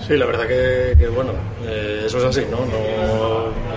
Sí, 0.05 0.15
la 0.17 0.27
verdad 0.27 0.47
que, 0.47 1.07
bueno, 1.07 1.31
eh, 1.65 2.03
eso 2.05 2.19
es 2.19 2.25
así, 2.25 2.41
¿no? 2.51 2.59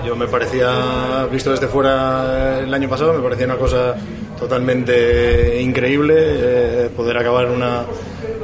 Yo 0.05 0.15
me 0.15 0.27
parecía, 0.27 1.25
visto 1.31 1.49
desde 1.49 1.67
fuera 1.67 2.59
el 2.59 2.71
año 2.71 2.87
pasado, 2.87 3.13
me 3.13 3.23
parecía 3.23 3.47
una 3.47 3.55
cosa 3.55 3.95
totalmente 4.37 5.59
increíble 5.59 6.15
eh, 6.17 6.89
poder 6.95 7.17
acabar 7.17 7.47
una, 7.47 7.83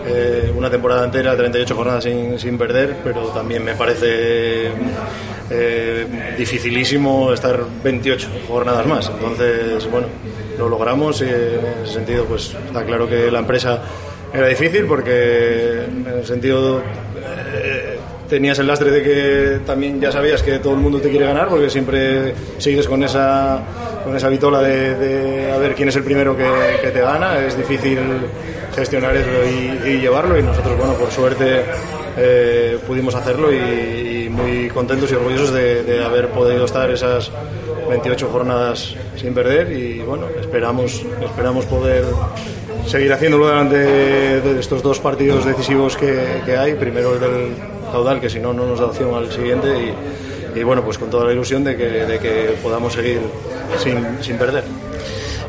eh, 0.08 0.52
una 0.58 0.68
temporada 0.70 1.06
entera, 1.06 1.38
38 1.38 1.76
jornadas 1.76 2.04
sin, 2.04 2.40
sin 2.40 2.58
perder, 2.58 2.98
pero 3.04 3.28
también 3.28 3.64
me 3.64 3.76
parece 3.76 4.72
dificilísimo 6.40 7.34
estar 7.34 7.60
28 7.84 8.30
jornadas 8.48 8.88
más. 8.88 9.12
Entonces, 9.14 9.90
bueno, 9.92 10.08
lo 10.58 10.70
logramos 10.70 11.22
y 11.22 11.26
en 11.26 11.84
ese 11.84 11.94
sentido, 11.94 12.26
pues 12.26 12.56
está 12.66 12.84
claro 12.84 13.08
que 13.08 13.30
la 13.30 13.40
empresa 13.40 13.80
era 14.38 14.48
difícil 14.48 14.86
porque 14.86 15.84
en 15.86 16.06
el 16.08 16.26
sentido 16.26 16.82
eh, 17.54 17.98
tenías 18.30 18.60
el 18.60 18.68
lastre 18.68 18.92
de 18.92 19.04
que 19.04 19.60
también 19.66 20.00
ya 20.00 20.12
sabías 20.12 20.42
que 20.42 20.60
todo 20.60 20.74
el 20.74 20.80
mundo 20.80 21.00
te 21.00 21.10
quiere 21.10 21.26
ganar 21.26 21.48
porque 21.48 21.70
siempre 21.70 22.34
sigues 22.58 22.88
con 22.88 23.04
esa 23.04 23.62
con 24.04 24.16
esa 24.16 24.30
vitola 24.30 24.62
de, 24.62 25.52
a 25.52 25.58
ver 25.58 25.74
quién 25.74 25.90
es 25.90 25.96
el 25.96 26.04
primero 26.04 26.38
que, 26.38 26.46
te 26.92 27.02
gana. 27.02 27.40
Es 27.40 27.58
difícil 27.58 28.00
gestionar 28.76 29.16
eso 29.16 29.30
y, 29.86 30.00
llevarlo 30.00 30.38
y 30.38 30.44
nosotros 30.44 30.78
bueno 30.78 30.94
por 30.94 31.10
suerte 31.12 31.64
eh, 32.18 32.78
pudimos 32.86 33.16
hacerlo 33.16 33.52
y, 33.52 34.30
muy 34.30 34.68
contentos 34.68 35.10
y 35.12 35.16
orgullosos 35.16 35.54
de, 35.54 35.84
de 35.84 36.04
haber 36.04 36.28
podido 36.30 36.66
estar 36.66 36.92
esas 36.92 37.32
28 37.88 38.28
jornadas 38.28 38.96
sin 39.16 39.34
perder. 39.34 39.72
Y 39.72 40.00
bueno 40.02 40.28
esperamos 40.40 41.06
esperamos 41.24 41.66
poder 41.66 42.04
seguir 42.88 43.12
haciéndolo 43.12 43.48
delante 43.48 43.78
de 43.78 44.60
estos 44.60 44.82
dos 44.82 45.00
partidos 45.00 45.46
decisivos 45.46 45.98
que, 45.98 46.58
hay. 46.58 46.76
Primero 46.76 47.14
el 47.14 47.20
del 47.20 47.50
caudal, 47.92 48.22
que 48.22 48.30
si 48.30 48.40
no, 48.40 48.54
no 48.54 48.66
nos 48.66 48.80
da 48.80 48.86
opción 48.88 49.14
al 49.14 49.32
siguiente. 49.32 49.96
Y, 50.56 50.64
bueno, 50.64 50.84
pues 50.84 50.98
con 50.98 51.10
toda 51.10 51.26
la 51.26 51.34
ilusión 51.34 51.64
de 51.64 51.76
que, 51.76 51.84
de 51.84 52.20
que 52.20 52.56
podamos 52.64 52.94
seguir 52.94 53.20
sin, 53.78 54.24
sin 54.24 54.38
perder. 54.38 54.64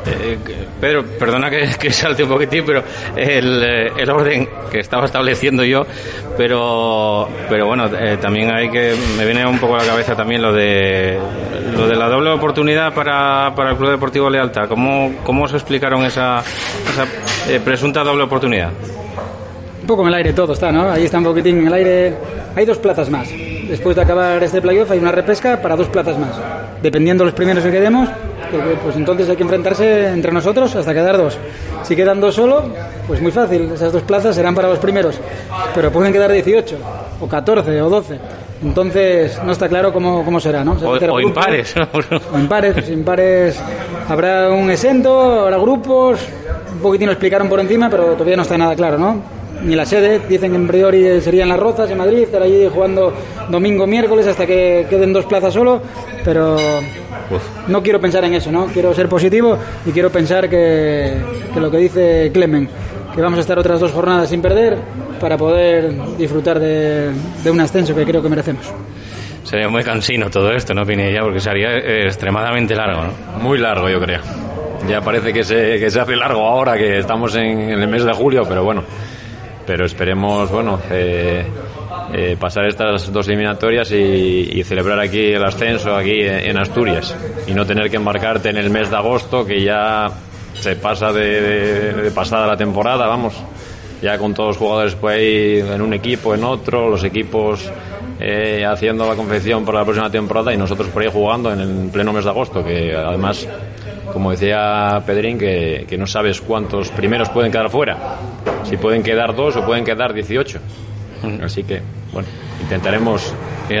Eh, 0.07 0.37
Pedro, 0.79 1.03
perdona 1.19 1.49
que, 1.49 1.67
que, 1.79 1.91
salte 1.91 2.23
un 2.23 2.29
poquitín, 2.29 2.63
pero 2.65 2.83
el, 3.15 3.63
eh, 3.63 4.11
orden 4.11 4.47
que 4.71 4.79
estaba 4.79 5.05
estableciendo 5.05 5.63
yo, 5.63 5.85
pero, 6.37 7.27
pero 7.49 7.67
bueno, 7.67 7.85
eh, 7.87 8.17
también 8.21 8.53
hay 8.53 8.69
que, 8.69 8.95
me 9.17 9.25
viene 9.25 9.45
un 9.45 9.59
poco 9.59 9.75
a 9.75 9.79
la 9.79 9.85
cabeza 9.85 10.15
también 10.15 10.41
lo 10.41 10.53
de, 10.53 11.17
lo 11.75 11.87
de 11.87 11.95
la 11.95 12.07
doble 12.07 12.29
oportunidad 12.31 12.93
para, 12.93 13.53
para 13.55 13.71
el 13.71 13.77
Club 13.77 13.91
Deportivo 13.91 14.29
Lealtad. 14.29 14.67
¿Cómo, 14.67 15.13
cómo 15.23 15.45
os 15.45 15.53
explicaron 15.53 16.03
esa, 16.05 16.43
presunta 17.63 18.03
doble 18.03 18.23
oportunidad? 18.23 18.71
Un 19.81 19.87
poco 19.87 20.01
en 20.03 20.09
el 20.09 20.13
aire 20.15 20.33
todo 20.33 20.53
está, 20.53 20.71
¿no? 20.71 20.91
Ahí 20.91 21.05
está 21.05 21.17
un 21.17 21.23
poquitín 21.23 21.59
en 21.59 21.67
el 21.67 21.73
aire. 21.73 22.13
Hay 22.55 22.65
dos 22.65 22.77
plazas 22.77 23.09
más. 23.09 23.29
Después 23.29 23.95
de 23.95 24.01
acabar 24.01 24.41
este 24.43 24.61
playoff 24.61 24.91
hay 24.91 24.99
una 24.99 25.11
repesca 25.11 25.61
para 25.61 25.75
dos 25.75 25.87
plazas 25.87 26.17
más. 26.17 26.31
Dependiendo 26.81 27.23
los 27.23 27.33
primeros 27.33 27.63
que 27.63 27.71
quedemos, 27.71 28.09
pues 28.83 28.95
entonces 28.95 29.29
hay 29.29 29.35
que 29.35 29.43
enfrentarse 29.43 30.07
entre 30.09 30.31
nosotros 30.31 30.75
hasta 30.75 30.93
quedar 30.93 31.17
dos. 31.17 31.37
Si 31.83 31.95
quedan 31.95 32.19
dos 32.19 32.35
solo, 32.35 32.63
pues 33.07 33.21
muy 33.21 33.31
fácil. 33.31 33.71
Esas 33.73 33.91
dos 33.91 34.03
plazas 34.03 34.35
serán 34.35 34.55
para 34.55 34.69
los 34.69 34.79
primeros. 34.79 35.19
Pero 35.73 35.91
pueden 35.91 36.11
quedar 36.13 36.31
18, 36.31 36.77
o 37.21 37.27
14, 37.27 37.81
o 37.81 37.89
12. 37.89 38.19
Entonces 38.63 39.39
no 39.43 39.51
está 39.51 39.67
claro 39.69 39.93
cómo, 39.93 40.25
cómo 40.25 40.39
será, 40.39 40.63
¿no? 40.63 40.73
O, 40.73 41.13
o 41.13 41.19
impares. 41.19 41.75
o 42.33 42.37
impares, 42.37 42.73
pues 42.73 42.89
impares. 42.89 43.59
Habrá 44.09 44.49
un 44.49 44.69
exento, 44.71 45.41
habrá 45.41 45.57
grupos. 45.57 46.19
Un 46.73 46.79
poquitín 46.79 47.07
lo 47.07 47.13
explicaron 47.13 47.49
por 47.49 47.59
encima, 47.59 47.89
pero 47.89 48.13
todavía 48.13 48.35
no 48.35 48.43
está 48.43 48.57
nada 48.57 48.75
claro, 48.75 48.97
¿no? 48.97 49.37
ni 49.63 49.75
la 49.75 49.85
sede, 49.85 50.21
dicen 50.27 50.51
que 50.51 50.57
en 50.57 50.67
priori 50.67 51.21
serían 51.21 51.49
las 51.49 51.59
Rozas 51.59 51.89
en 51.89 51.97
Madrid, 51.97 52.19
estar 52.19 52.41
allí 52.41 52.67
jugando 52.71 53.13
domingo, 53.49 53.87
miércoles 53.87 54.27
hasta 54.27 54.45
que 54.45 54.85
queden 54.89 55.13
dos 55.13 55.25
plazas 55.25 55.53
solo, 55.53 55.81
pero 56.23 56.57
Uf. 57.29 57.41
no 57.67 57.83
quiero 57.83 57.99
pensar 57.99 58.23
en 58.23 58.33
eso, 58.33 58.51
¿no? 58.51 58.67
Quiero 58.67 58.93
ser 58.93 59.09
positivo 59.09 59.57
y 59.85 59.91
quiero 59.91 60.09
pensar 60.09 60.49
que, 60.49 61.17
que, 61.53 61.59
lo 61.59 61.69
que 61.69 61.77
dice 61.77 62.31
Clemen, 62.33 62.69
que 63.13 63.21
vamos 63.21 63.37
a 63.37 63.41
estar 63.41 63.59
otras 63.59 63.79
dos 63.79 63.91
jornadas 63.91 64.29
sin 64.29 64.41
perder 64.41 64.77
para 65.19 65.37
poder 65.37 65.91
disfrutar 66.17 66.59
de, 66.59 67.11
de 67.43 67.51
un 67.51 67.59
ascenso 67.59 67.93
que 67.95 68.05
creo 68.05 68.21
que 68.21 68.29
merecemos. 68.29 68.71
Sería 69.43 69.69
muy 69.69 69.83
cansino 69.83 70.29
todo 70.29 70.51
esto, 70.51 70.73
¿no, 70.73 70.85
Pinilla? 70.85 71.21
Porque 71.21 71.39
sería 71.39 71.77
extremadamente 72.05 72.75
largo, 72.75 73.03
¿no? 73.03 73.39
Muy 73.39 73.57
largo, 73.57 73.89
yo 73.89 73.99
creo. 73.99 74.19
Ya 74.89 75.01
parece 75.01 75.33
que 75.33 75.43
se, 75.43 75.79
que 75.79 75.89
se 75.89 75.99
hace 75.99 76.15
largo 76.15 76.45
ahora, 76.45 76.77
que 76.77 76.99
estamos 76.99 77.35
en, 77.35 77.59
en 77.61 77.81
el 77.81 77.87
mes 77.87 78.03
de 78.03 78.13
julio, 78.13 78.43
pero 78.47 78.63
bueno, 78.63 78.83
pero 79.65 79.85
esperemos 79.85 80.51
bueno 80.51 80.79
eh, 80.91 81.45
eh, 82.13 82.37
pasar 82.39 82.65
estas 82.67 83.11
dos 83.11 83.27
eliminatorias 83.27 83.91
y, 83.91 84.49
y, 84.59 84.63
celebrar 84.63 84.99
aquí 84.99 85.33
el 85.33 85.43
ascenso 85.43 85.95
aquí 85.95 86.21
en 86.21 86.57
Asturias 86.57 87.15
y 87.47 87.53
no 87.53 87.65
tener 87.65 87.89
que 87.89 87.97
embarcarte 87.97 88.49
en 88.49 88.57
el 88.57 88.69
mes 88.69 88.89
de 88.89 88.95
agosto 88.95 89.45
que 89.45 89.61
ya 89.61 90.07
se 90.53 90.75
pasa 90.75 91.11
de, 91.11 91.41
de, 91.41 91.93
de 91.93 92.11
pasada 92.11 92.47
la 92.47 92.57
temporada 92.57 93.05
vamos 93.07 93.33
ya 94.01 94.17
con 94.17 94.33
todos 94.33 94.49
los 94.49 94.57
jugadores 94.57 94.95
pues 94.95 95.17
ahí 95.17 95.59
en 95.59 95.81
un 95.81 95.93
equipo 95.93 96.33
en 96.33 96.43
otro 96.43 96.89
los 96.89 97.03
equipos 97.03 97.69
eh, 98.19 98.65
haciendo 98.65 99.07
la 99.07 99.15
confección 99.15 99.65
para 99.65 99.79
la 99.79 99.85
próxima 99.85 100.09
temporada 100.09 100.53
y 100.53 100.57
nosotros 100.57 100.89
por 100.89 101.03
ahí 101.03 101.09
jugando 101.11 101.51
en 101.51 101.59
el 101.59 101.89
pleno 101.91 102.13
mes 102.13 102.23
de 102.23 102.29
agosto 102.29 102.63
que 102.63 102.95
además 102.95 103.47
como 104.13 104.31
decía 104.31 105.03
Pedrín, 105.05 105.37
que, 105.37 105.85
que, 105.87 105.97
no 105.97 106.07
sabes 106.07 106.41
cuántos 106.41 106.89
primeros 106.89 107.29
pueden 107.29 107.51
quedar 107.51 107.69
fuera. 107.69 108.17
Si 108.63 108.77
pueden 108.77 109.03
quedar 109.03 109.35
dos 109.35 109.55
o 109.57 109.65
pueden 109.65 109.83
quedar 109.83 110.13
18. 110.13 110.59
Así 111.43 111.63
que, 111.63 111.81
bueno, 112.11 112.27
intentaremos. 112.61 113.33
Y, 113.69 113.73
y, 113.73 113.77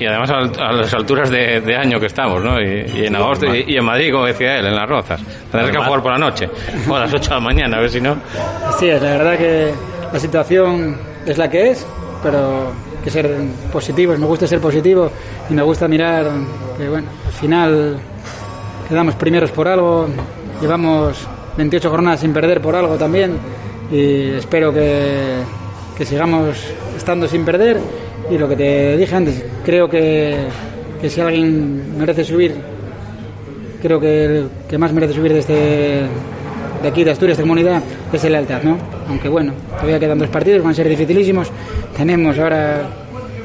y 0.00 0.06
además 0.06 0.30
a, 0.30 0.68
a, 0.68 0.72
las 0.72 0.92
alturas 0.92 1.30
de, 1.30 1.60
de, 1.60 1.74
año 1.76 1.98
que 1.98 2.06
estamos, 2.06 2.42
¿no? 2.42 2.60
Y, 2.60 2.84
y 2.94 3.06
en 3.06 3.16
agosto 3.16 3.46
y, 3.54 3.74
en 3.74 3.84
Madrid, 3.84 4.12
como 4.12 4.26
decía 4.26 4.58
él, 4.58 4.66
en 4.66 4.76
las 4.76 4.88
Rozas. 4.88 5.22
Tendrás 5.50 5.70
que 5.70 5.78
jugar 5.78 6.02
por 6.02 6.12
la 6.12 6.18
noche 6.18 6.48
o 6.88 6.94
a 6.94 7.00
las 7.00 7.12
8 7.12 7.30
de 7.30 7.34
la 7.36 7.40
mañana, 7.40 7.76
a 7.78 7.80
ver 7.80 7.90
si 7.90 8.00
no. 8.00 8.16
Sí, 8.78 8.88
es 8.88 9.00
la 9.00 9.12
verdad 9.12 9.38
que 9.38 9.72
la 10.12 10.18
situación 10.18 10.96
es 11.24 11.38
la 11.38 11.48
que 11.48 11.70
es, 11.70 11.86
pero 12.22 12.68
hay 12.68 13.04
que 13.04 13.10
ser 13.10 13.30
positivos. 13.72 14.18
Me 14.18 14.26
gusta 14.26 14.46
ser 14.46 14.60
positivo 14.60 15.10
y 15.48 15.54
me 15.54 15.62
gusta 15.62 15.88
mirar 15.88 16.26
que, 16.76 16.88
bueno, 16.88 17.08
al 17.26 17.32
final 17.32 17.98
quedamos 18.88 19.14
primeros 19.14 19.50
por 19.52 19.68
algo, 19.68 20.08
llevamos 20.60 21.26
28 21.56 21.90
jornadas 21.90 22.20
sin 22.20 22.32
perder 22.32 22.60
por 22.60 22.74
algo 22.74 22.96
también 22.96 23.38
y 23.90 24.30
espero 24.32 24.72
que, 24.72 25.36
que 25.96 26.04
sigamos 26.04 26.58
estando 27.00 27.26
sin 27.26 27.44
perder 27.44 27.78
y 28.30 28.38
lo 28.38 28.48
que 28.48 28.56
te 28.56 28.96
dije 28.96 29.14
antes, 29.16 29.42
creo 29.64 29.88
que, 29.88 30.36
que 31.00 31.10
si 31.10 31.20
alguien 31.20 31.98
merece 31.98 32.24
subir, 32.24 32.54
creo 33.82 33.98
que 33.98 34.24
el 34.24 34.48
que 34.68 34.78
más 34.78 34.92
merece 34.92 35.14
subir 35.14 35.32
de 35.32 35.38
este 35.40 36.02
de 36.82 36.88
aquí 36.88 37.04
de 37.04 37.10
Asturias, 37.10 37.36
de 37.36 37.42
comunidad, 37.42 37.82
es 38.12 38.24
el 38.24 38.32
Lealtad, 38.32 38.62
¿no? 38.62 38.78
Aunque 39.08 39.28
bueno, 39.28 39.52
todavía 39.72 39.98
quedan 39.98 40.18
dos 40.18 40.28
partidos, 40.28 40.62
van 40.62 40.72
a 40.72 40.74
ser 40.74 40.88
dificilísimos. 40.88 41.50
Tenemos 41.96 42.38
ahora 42.38 42.82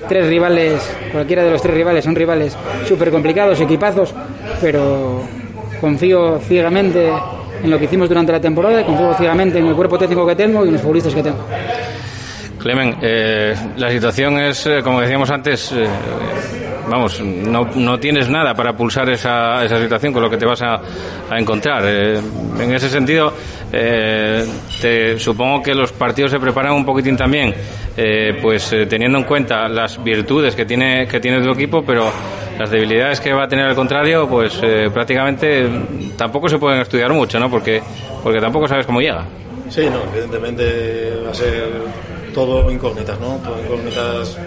tres 0.08 0.28
rivales, 0.28 0.82
cualquiera 1.12 1.44
de 1.44 1.52
los 1.52 1.62
tres 1.62 1.76
rivales 1.76 2.06
son 2.06 2.16
rivales 2.16 2.56
súper 2.88 3.12
complicados, 3.12 3.60
equipazos, 3.60 4.14
pero 4.62 5.22
confío 5.82 6.40
ciegamente 6.40 7.10
en 7.64 7.72
lo 7.72 7.80
que 7.80 7.86
hicimos 7.86 8.08
durante 8.08 8.32
la 8.32 8.40
temporada, 8.40 8.86
confío 8.86 9.14
ciegamente 9.16 9.60
en 9.60 9.68
el 9.68 9.76
cuerpo 9.76 9.98
técnico 9.98 10.26
que 10.26 10.36
tengo 10.36 10.64
y 10.64 10.68
en 10.68 10.74
los 10.74 10.82
futbolistas 10.82 11.14
que 11.14 11.24
tengo. 11.24 11.40
Clemen, 12.66 12.96
eh, 13.00 13.54
la 13.78 13.92
situación 13.92 14.40
es, 14.40 14.66
eh, 14.66 14.80
como 14.84 15.00
decíamos 15.00 15.30
antes, 15.30 15.72
eh, 15.72 15.86
vamos, 16.90 17.22
no, 17.22 17.70
no, 17.76 18.00
tienes 18.00 18.28
nada 18.28 18.56
para 18.56 18.76
pulsar 18.76 19.08
esa, 19.12 19.64
esa, 19.64 19.80
situación 19.80 20.12
con 20.12 20.24
lo 20.24 20.32
que 20.32 20.38
te 20.38 20.48
vas 20.48 20.64
a, 20.64 20.82
a 21.30 21.38
encontrar. 21.38 21.84
Eh, 21.86 22.20
en 22.60 22.74
ese 22.74 22.90
sentido, 22.90 23.32
eh, 23.72 24.44
te, 24.82 25.20
supongo 25.20 25.62
que 25.62 25.76
los 25.76 25.92
partidos 25.92 26.32
se 26.32 26.40
preparan 26.40 26.74
un 26.74 26.84
poquitín 26.84 27.16
también, 27.16 27.54
pues 28.42 28.76
teniendo 28.90 29.20
en 29.20 29.26
cuenta 29.26 29.68
las 29.68 30.04
virtudes 30.04 30.56
que 30.56 30.66
tiene, 30.66 31.08
que 31.08 31.20
tiene 31.20 31.44
tu 31.44 31.52
equipo, 31.52 31.84
pero 31.86 32.12
las 32.58 32.72
debilidades 32.72 33.20
que 33.20 33.32
va 33.32 33.44
a 33.44 33.48
tener 33.48 33.68
al 33.68 33.76
contrario, 33.76 34.28
pues 34.28 34.60
prácticamente 34.92 35.70
tampoco 36.18 36.50
se 36.50 36.58
pueden 36.58 36.82
estudiar 36.82 37.14
mucho, 37.14 37.40
¿no? 37.40 37.48
Porque, 37.48 37.80
porque 38.24 38.40
tampoco 38.40 38.68
sabes 38.68 38.88
cómo 38.88 39.02
llega. 39.02 39.24
Sí, 39.70 39.88
no, 39.88 40.02
evidentemente 40.12 41.22
va 41.24 41.30
a 41.30 41.34
ser 41.36 42.15
todo 42.36 42.70
incógnitas, 42.70 43.18
¿no? 43.20 43.38
Todo 43.38 43.60
incógnitas 43.64 44.38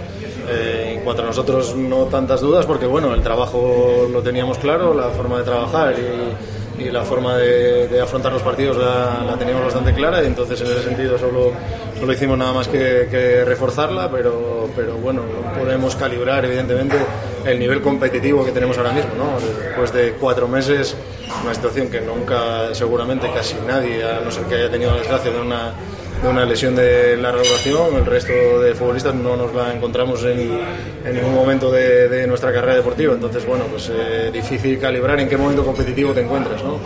eh, 0.47 0.95
en 0.97 1.00
cuanto 1.00 1.23
a 1.23 1.26
nosotros 1.26 1.75
no 1.75 2.04
tantas 2.04 2.42
dudas 2.42 2.66
porque 2.66 2.87
bueno, 2.87 3.14
el 3.14 3.23
trabajo 3.23 4.07
lo 4.12 4.23
teníamos 4.23 4.59
claro, 4.59 4.92
la 4.92 5.09
forma 5.09 5.38
de 5.38 5.45
trabajar 5.45 5.95
y, 5.99 6.83
y 6.83 6.90
la 6.90 7.02
forma 7.02 7.37
de, 7.38 7.88
de, 7.88 8.00
afrontar 8.00 8.30
los 8.30 8.42
partidos 8.42 8.76
la, 8.76 9.25
la, 9.26 9.37
teníamos 9.38 9.64
bastante 9.64 9.95
clara 9.95 10.23
y 10.23 10.26
entonces 10.26 10.61
en 10.61 10.66
ese 10.66 10.83
sentido 10.83 11.18
solo, 11.18 11.52
solo 11.99 12.12
hicimos 12.12 12.37
nada 12.37 12.52
más 12.52 12.68
que, 12.68 13.09
que 13.11 13.45
reforzarla, 13.47 14.11
pero, 14.11 14.68
pero 14.76 14.95
bueno, 14.97 15.23
podemos 15.59 15.97
calibrar 15.97 16.45
evidentemente 16.45 16.97
el 17.47 17.59
nivel 17.59 17.80
competitivo 17.80 18.45
que 18.45 18.52
tenemos 18.52 18.76
ahora 18.76 18.92
mismo, 18.92 19.12
¿no? 19.16 19.40
Después 19.64 19.92
de 19.95 20.12
cuatro 20.12 20.47
meses, 20.47 20.95
una 21.42 21.54
situación 21.54 21.88
que 21.88 22.02
nunca, 22.02 22.75
seguramente 22.75 23.30
casi 23.33 23.57
nadie, 23.66 24.04
a 24.04 24.21
no 24.21 24.30
ser 24.30 24.45
que 24.45 24.57
haya 24.57 24.71
tenido 24.71 24.90
la 24.90 24.99
desgracia 24.99 25.30
de 25.30 25.40
una 25.40 25.73
de 26.22 26.28
una 26.28 26.44
lesión 26.44 26.75
de 26.75 27.16
larga 27.16 27.42
duración. 27.42 27.96
El 27.96 28.06
resto 28.06 28.32
de 28.60 28.75
futbolistas 28.75 29.14
no 29.14 29.37
nos 29.37 29.54
la 29.54 29.72
encontramos 29.72 30.25
en, 30.25 30.58
ningún 31.12 31.34
momento 31.34 31.70
de, 31.70 32.26
nuestra 32.26 32.52
carrera 32.52 32.76
deportiva. 32.76 33.14
Entonces, 33.14 33.46
bueno, 33.46 33.64
pues 33.70 33.90
eh, 33.92 34.30
difícil 34.32 34.78
calibrar 34.78 35.18
en 35.20 35.28
qué 35.28 35.37
momento 35.37 35.64
competitivo 35.64 36.12
te 36.12 36.20
encuentras, 36.20 36.62
¿no? 36.62 36.78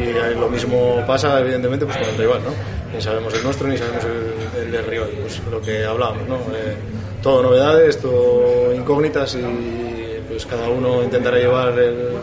Y 0.00 0.08
eh, 0.08 0.34
lo 0.38 0.48
mismo 0.48 1.02
pasa, 1.06 1.40
evidentemente, 1.40 1.84
pues 1.84 1.98
con 1.98 2.08
el 2.08 2.16
rival, 2.16 2.40
¿no? 2.44 2.50
Ni 2.94 3.02
sabemos 3.02 3.34
el 3.34 3.42
nuestro 3.42 3.68
ni 3.68 3.76
sabemos 3.76 4.04
el, 4.04 4.62
el 4.62 4.72
del 4.72 4.86
rival. 4.86 5.10
Pues 5.20 5.40
lo 5.50 5.60
que 5.60 5.84
hablábamos, 5.84 6.26
¿no? 6.28 6.36
Eh, 6.36 6.76
todo 7.22 7.42
novedades, 7.42 7.98
todo 7.98 8.72
incógnitas 8.74 9.34
y 9.34 10.20
pues 10.28 10.46
cada 10.46 10.68
uno 10.68 11.02
intentará 11.02 11.36
llevar 11.38 11.78
el 11.78 12.18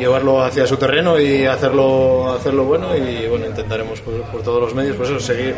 llevarlo 0.00 0.42
hacia 0.42 0.66
su 0.66 0.76
terreno 0.76 1.20
y 1.20 1.44
hacerlo 1.44 2.32
hacerlo 2.32 2.64
bueno 2.64 2.96
y 2.96 3.28
bueno 3.28 3.46
intentaremos 3.46 4.00
por, 4.00 4.22
por 4.22 4.42
todos 4.42 4.60
los 4.60 4.74
medios 4.74 4.96
pues 4.96 5.10
eso 5.10 5.20
seguir 5.20 5.54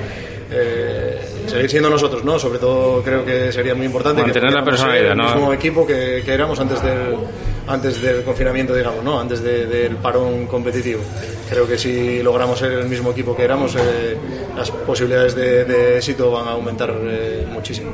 eh, 0.50 1.18
seguir 1.46 1.70
siendo 1.70 1.88
nosotros 1.88 2.25
no 2.25 2.38
sobre 2.38 2.58
todo 2.58 3.02
creo 3.02 3.25
que 3.25 3.50
sería 3.52 3.75
muy 3.75 3.87
importante 3.87 4.22
mantener 4.22 4.50
que 4.50 4.54
la 4.54 4.64
personalidad 4.64 5.12
el 5.12 5.18
¿no? 5.18 5.34
mismo 5.34 5.52
equipo 5.52 5.87
que, 5.87 6.22
que, 6.25 6.34
éramos 6.34 6.61
antes 6.61 6.82
del 6.82 7.16
antes 7.66 8.02
del 8.02 8.22
confinamiento 8.22 8.75
digamos 8.75 9.02
no 9.02 9.18
antes 9.18 9.42
de, 9.42 9.66
del 9.66 9.96
parón 9.96 10.46
competitivo. 10.46 11.00
Creo 11.49 11.66
que 11.66 11.78
si 11.78 12.22
logramos 12.22 12.58
ser 12.58 12.72
el 12.72 12.88
mismo 12.88 13.11
equipo 13.11 13.37
que 13.37 13.44
éramos 13.44 13.76
eh, 13.76 14.16
las 14.56 14.70
posibilidades 14.70 15.34
de, 15.34 15.64
de, 15.64 15.96
éxito 15.96 16.30
van 16.30 16.49
a 16.49 16.52
aumentar 16.52 16.94
eh, 17.02 17.46
muchísimo 17.50 17.90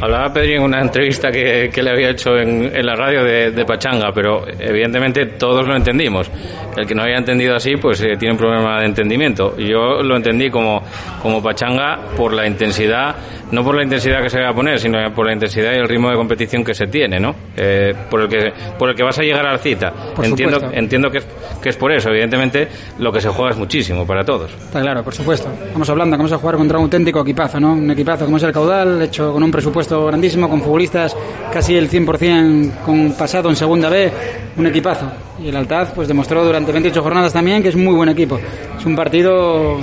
Hablaba 0.00 0.32
Pedri 0.32 0.54
en 0.54 0.62
una 0.62 0.80
entrevista 0.80 1.32
que, 1.32 1.70
que 1.72 1.82
le 1.82 1.90
había 1.90 2.10
hecho 2.10 2.36
en, 2.36 2.74
en 2.74 2.84
la 2.84 2.94
radio 2.94 3.24
de, 3.24 3.50
de, 3.50 3.64
Pachanga, 3.64 4.12
pero 4.12 4.44
evidentemente 4.46 5.24
todos 5.26 5.66
lo 5.66 5.74
entendimos, 5.74 6.30
el 6.76 6.86
que 6.86 6.94
no 6.94 7.02
haya 7.02 7.16
entendido 7.16 7.56
así, 7.56 7.76
pues 7.76 8.00
eh, 8.02 8.16
tiene 8.18 8.32
un 8.32 8.38
problema 8.38 8.80
de 8.80 8.86
entendimiento. 8.86 9.56
Yo 9.56 10.02
lo 10.02 10.16
entendí 10.16 10.50
como, 10.50 10.82
como 11.22 11.42
pachanga 11.42 11.98
por 12.16 12.32
la 12.32 12.46
intensidad, 12.46 13.16
no 13.50 13.64
por 13.64 13.76
la 13.76 13.82
intensidad 13.82 14.22
que 14.22 14.28
se 14.28 14.40
va 14.40 14.50
a 14.50 14.54
poner, 14.54 14.78
sino 14.78 14.98
por 15.14 15.26
la 15.26 15.32
intensidad 15.32 15.72
y 15.72 15.76
el 15.76 15.88
ritmo 15.88 16.10
de 16.10 16.16
competición 16.16 16.64
que 16.64 16.74
se 16.74 16.86
tiene, 16.86 17.18
¿no? 17.18 17.34
Eh, 17.56 17.94
por, 18.10 18.22
el 18.22 18.28
que, 18.28 18.52
por 18.78 18.90
el 18.90 18.94
que 18.94 19.02
vas 19.02 19.18
a 19.18 19.22
llegar 19.22 19.46
a 19.46 19.52
la 19.52 19.58
cita. 19.58 19.92
entiendo 20.22 20.58
entiendo 20.72 21.10
que 21.10 21.18
es, 21.18 21.26
que 21.62 21.68
es 21.70 21.76
por 21.76 21.92
eso. 21.92 22.10
Evidentemente, 22.10 22.68
lo 22.98 23.12
que 23.12 23.20
se 23.20 23.28
juega 23.28 23.50
es 23.52 23.56
muchísimo 23.56 24.06
para 24.06 24.24
todos. 24.24 24.52
Está 24.52 24.80
claro, 24.80 25.02
por 25.02 25.14
supuesto. 25.14 25.48
Estamos 25.66 25.88
hablando, 25.90 26.16
vamos 26.16 26.32
a 26.32 26.38
jugar 26.38 26.56
contra 26.56 26.78
un 26.78 26.84
auténtico 26.84 27.20
equipazo, 27.20 27.60
¿no? 27.60 27.72
Un 27.72 27.90
equipazo 27.90 28.24
como 28.24 28.36
es 28.36 28.42
el 28.42 28.52
Caudal, 28.52 29.02
hecho 29.02 29.32
con 29.32 29.42
un 29.42 29.50
presupuesto 29.50 30.06
grandísimo, 30.06 30.48
con 30.48 30.60
futbolistas 30.60 31.16
casi 31.52 31.76
el 31.76 31.90
100% 31.90 32.80
con 32.84 33.12
pasado 33.12 33.48
en 33.48 33.56
segunda 33.56 33.88
B, 33.88 34.10
un 34.56 34.66
equipazo. 34.66 35.06
Y 35.42 35.48
el 35.48 35.56
Altaz 35.56 35.92
pues 35.94 36.08
demostró 36.08 36.44
durante 36.44 36.65
28 36.72 37.02
jornadas 37.02 37.32
también 37.32 37.62
que 37.62 37.68
es 37.68 37.76
muy 37.76 37.94
buen 37.94 38.08
equipo. 38.08 38.38
Es 38.78 38.84
un 38.84 38.96
partido 38.96 39.78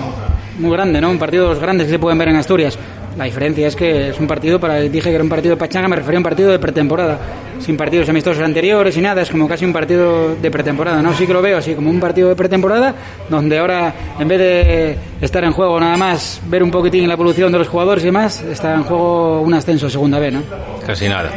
muy 0.60 0.72
grande, 0.72 1.02
¿no? 1.02 1.10
Un 1.10 1.20
partido 1.20 1.46
de 1.46 1.50
los 1.52 1.60
grandes 1.60 1.88
que 1.88 1.94
se 1.94 2.00
pueden 2.00 2.18
ver 2.18 2.30
en 2.30 2.36
Asturias. 2.36 2.78
La 3.18 3.26
diferencia 3.26 3.68
es 3.68 3.76
que 3.76 4.10
es 4.10 4.20
un 4.20 4.28
partido, 4.28 4.60
para 4.60 4.80
dije 4.80 5.10
que 5.10 5.16
era 5.16 5.24
un 5.24 5.30
partido 5.30 5.56
de 5.56 5.60
pachanga, 5.60 5.88
me 5.88 5.96
refería 5.96 6.18
a 6.18 6.22
un 6.22 6.24
partido 6.24 6.52
de 6.52 6.60
pretemporada, 6.60 7.20
sin 7.64 7.78
partidos 7.78 8.10
amistosos 8.10 8.44
anteriores 8.44 8.96
y 8.98 9.02
nada, 9.02 9.22
es 9.22 9.30
como 9.30 9.48
casi 9.48 9.66
un 9.66 9.74
partido 9.74 10.36
de 10.36 10.52
pretemporada, 10.52 11.02
¿no? 11.02 11.14
Sí 11.14 11.26
que 11.26 11.34
lo 11.34 11.42
veo 11.42 11.58
así, 11.58 11.74
como 11.74 11.90
un 11.90 12.00
partido 12.00 12.30
de 12.30 12.36
pretemporada, 12.36 12.94
donde 13.30 13.58
ahora, 13.58 13.94
en 14.20 14.28
vez 14.28 14.40
de 14.40 14.98
estar 15.22 15.44
en 15.44 15.52
juego 15.52 15.80
nada 15.80 15.98
más, 15.98 16.42
ver 16.48 16.62
un 16.62 16.72
poquitín 16.72 17.08
la 17.08 17.14
evolución 17.14 17.52
de 17.52 17.60
los 17.60 17.68
jugadores 17.68 18.04
y 18.04 18.08
demás, 18.08 18.42
está 18.42 18.74
en 18.74 18.84
juego 18.84 19.42
un 19.42 19.54
ascenso 19.54 19.90
segunda 19.90 20.20
B, 20.20 20.32
¿no? 20.32 20.42
Casi 20.86 21.08
nada. 21.08 21.32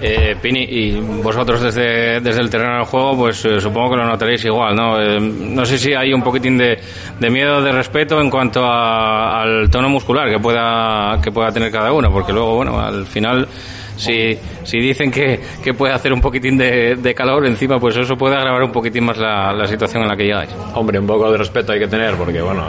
Eh, 0.00 0.34
Pini, 0.42 0.64
y 0.64 1.00
vosotros 1.22 1.62
desde, 1.62 2.20
desde 2.20 2.40
el 2.40 2.50
terreno 2.50 2.74
del 2.74 2.84
juego, 2.86 3.16
pues 3.16 3.44
eh, 3.44 3.60
supongo 3.60 3.90
que 3.90 3.96
lo 3.98 4.04
notaréis 4.04 4.44
igual, 4.44 4.74
¿no? 4.74 5.00
Eh, 5.00 5.20
no 5.20 5.64
sé 5.64 5.78
si 5.78 5.94
hay 5.94 6.12
un 6.12 6.22
poquitín 6.22 6.58
de, 6.58 6.76
de 7.20 7.30
miedo, 7.30 7.62
de 7.62 7.70
respeto 7.70 8.20
en 8.20 8.28
cuanto 8.28 8.64
al 8.66 9.70
tono 9.70 9.88
muscular 9.88 10.28
que 10.28 10.40
pueda, 10.40 11.20
que 11.22 11.30
pueda 11.30 11.52
tener 11.52 11.70
cada 11.70 11.92
uno, 11.92 12.10
porque 12.10 12.32
luego, 12.32 12.56
bueno, 12.56 12.80
al 12.80 13.06
final 13.06 13.46
si, 13.96 14.38
si 14.64 14.78
dicen 14.78 15.10
que, 15.10 15.40
que, 15.62 15.74
puede 15.74 15.92
hacer 15.92 16.12
un 16.12 16.20
poquitín 16.20 16.56
de, 16.56 16.96
de, 16.96 17.14
calor 17.14 17.46
encima, 17.46 17.78
pues 17.78 17.96
eso 17.96 18.16
puede 18.16 18.36
agravar 18.36 18.62
un 18.62 18.72
poquitín 18.72 19.04
más 19.04 19.18
la, 19.18 19.52
la, 19.52 19.66
situación 19.66 20.02
en 20.02 20.08
la 20.08 20.16
que 20.16 20.24
llegáis. 20.24 20.50
Hombre, 20.74 20.98
un 20.98 21.06
poco 21.06 21.30
de 21.30 21.38
respeto 21.38 21.72
hay 21.72 21.78
que 21.78 21.88
tener 21.88 22.14
porque, 22.16 22.40
bueno, 22.40 22.64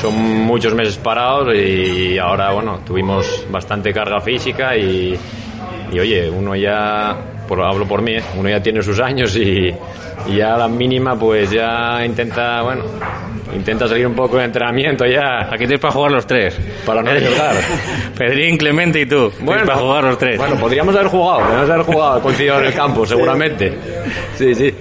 son 0.00 0.14
muchos 0.44 0.74
meses 0.74 0.98
parados 0.98 1.54
y 1.54 2.18
ahora, 2.18 2.52
bueno, 2.52 2.80
tuvimos 2.84 3.46
bastante 3.50 3.92
carga 3.92 4.20
física 4.20 4.76
y, 4.76 5.18
y 5.92 5.98
oye, 5.98 6.28
uno 6.28 6.54
ya, 6.54 7.16
por, 7.46 7.62
hablo 7.62 7.86
por 7.86 8.02
mí, 8.02 8.12
¿eh? 8.12 8.22
uno 8.36 8.48
ya 8.48 8.62
tiene 8.62 8.82
sus 8.82 9.00
años 9.00 9.36
y, 9.36 9.72
y 10.26 10.36
ya 10.36 10.54
a 10.54 10.58
la 10.58 10.68
mínima 10.68 11.18
pues 11.18 11.50
ya 11.50 12.04
intenta, 12.04 12.62
bueno, 12.62 12.84
intenta 13.54 13.88
salir 13.88 14.06
un 14.06 14.14
poco 14.14 14.38
de 14.38 14.44
entrenamiento 14.44 15.04
ya. 15.06 15.46
Aquí 15.46 15.58
tienes 15.58 15.80
para 15.80 15.92
jugar 15.92 16.12
los 16.12 16.26
tres. 16.26 16.58
Para 16.84 17.02
no 17.02 17.12
llegar. 17.12 17.54
Pedrín, 18.18 18.56
Clemente 18.56 19.00
y 19.00 19.06
tú. 19.06 19.32
Bueno, 19.40 19.64
para 19.64 19.78
jugar 19.78 20.04
los 20.04 20.18
tres. 20.18 20.38
Bueno, 20.38 20.56
podríamos 20.56 20.94
haber 20.94 21.08
jugado, 21.08 21.40
podríamos 21.40 21.70
haber 21.70 21.84
jugado 21.86 22.22
coincidido 22.22 22.60
en 22.60 22.66
el 22.66 22.74
campo, 22.74 23.06
seguramente. 23.06 23.72
Sí, 24.36 24.54
sí. 24.54 24.74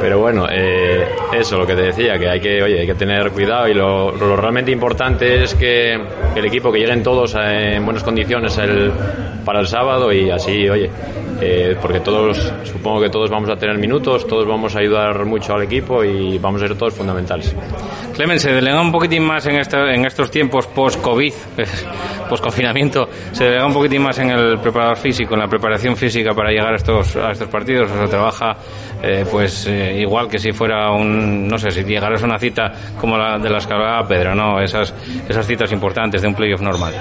Pero 0.00 0.18
bueno, 0.18 0.46
eh, 0.50 1.06
eso, 1.32 1.58
lo 1.58 1.66
que 1.66 1.74
te 1.74 1.82
decía, 1.82 2.18
que 2.18 2.28
hay 2.28 2.40
que, 2.40 2.62
oye, 2.62 2.80
hay 2.80 2.86
que 2.86 2.94
tener 2.94 3.30
cuidado 3.30 3.68
y 3.68 3.74
lo, 3.74 4.10
lo 4.12 4.36
realmente 4.36 4.70
importante 4.70 5.42
es 5.42 5.54
que 5.54 5.94
el 5.94 6.44
equipo, 6.44 6.72
que 6.72 6.80
lleguen 6.80 7.02
todos 7.02 7.34
en 7.36 7.84
buenas 7.84 8.02
condiciones 8.02 8.58
el, 8.58 8.92
para 9.44 9.60
el 9.60 9.66
sábado 9.66 10.12
y 10.12 10.30
así, 10.30 10.68
oye, 10.68 10.90
eh, 11.44 11.76
porque 11.82 11.98
todos, 11.98 12.52
supongo 12.62 13.00
que 13.00 13.10
todos 13.10 13.28
vamos 13.28 13.50
a 13.50 13.56
tener 13.56 13.76
minutos, 13.76 14.24
todos 14.28 14.46
vamos 14.46 14.76
a 14.76 14.78
ayudar 14.78 15.24
mucho 15.24 15.54
al 15.54 15.62
equipo 15.62 16.04
y 16.04 16.38
vamos 16.38 16.62
a 16.62 16.68
ser 16.68 16.78
todos 16.78 16.94
fundamentales. 16.94 17.52
Clemen, 18.14 18.38
se 18.38 18.52
delega 18.52 18.80
un 18.80 18.92
poquitín 18.92 19.24
más 19.24 19.44
en, 19.46 19.56
este, 19.56 19.76
en 19.92 20.06
estos 20.06 20.30
tiempos 20.30 20.68
post-COVID, 20.68 21.32
post-confinamiento, 22.28 23.08
se 23.32 23.44
delega 23.44 23.66
un 23.66 23.72
poquitín 23.72 24.02
más 24.02 24.16
en 24.20 24.30
el 24.30 24.60
preparador 24.60 24.96
físico, 24.96 25.34
en 25.34 25.40
la 25.40 25.48
preparación 25.48 25.96
física 25.96 26.32
para 26.32 26.50
llegar 26.50 26.74
a 26.74 26.76
estos, 26.76 27.16
a 27.16 27.32
estos 27.32 27.48
partidos, 27.48 27.90
o 27.90 27.94
sea, 27.96 28.06
trabaja 28.06 28.56
eh, 29.02 29.24
pues 29.28 29.66
eh, 29.66 29.98
igual 29.98 30.28
que 30.28 30.38
si 30.38 30.52
fuera 30.52 30.92
un, 30.92 31.48
no 31.48 31.58
sé, 31.58 31.72
si 31.72 31.82
llegaras 31.82 32.22
a 32.22 32.26
una 32.26 32.38
cita 32.38 32.70
como 33.00 33.18
la 33.18 33.36
de 33.36 33.50
las 33.50 33.66
que 33.66 33.74
hablaba 33.74 34.06
Pedro, 34.06 34.36
¿no? 34.36 34.60
Esas, 34.60 34.94
esas 35.28 35.44
citas 35.44 35.72
importantes 35.72 36.22
de 36.22 36.28
un 36.28 36.36
playoff 36.36 36.60
normal. 36.60 36.94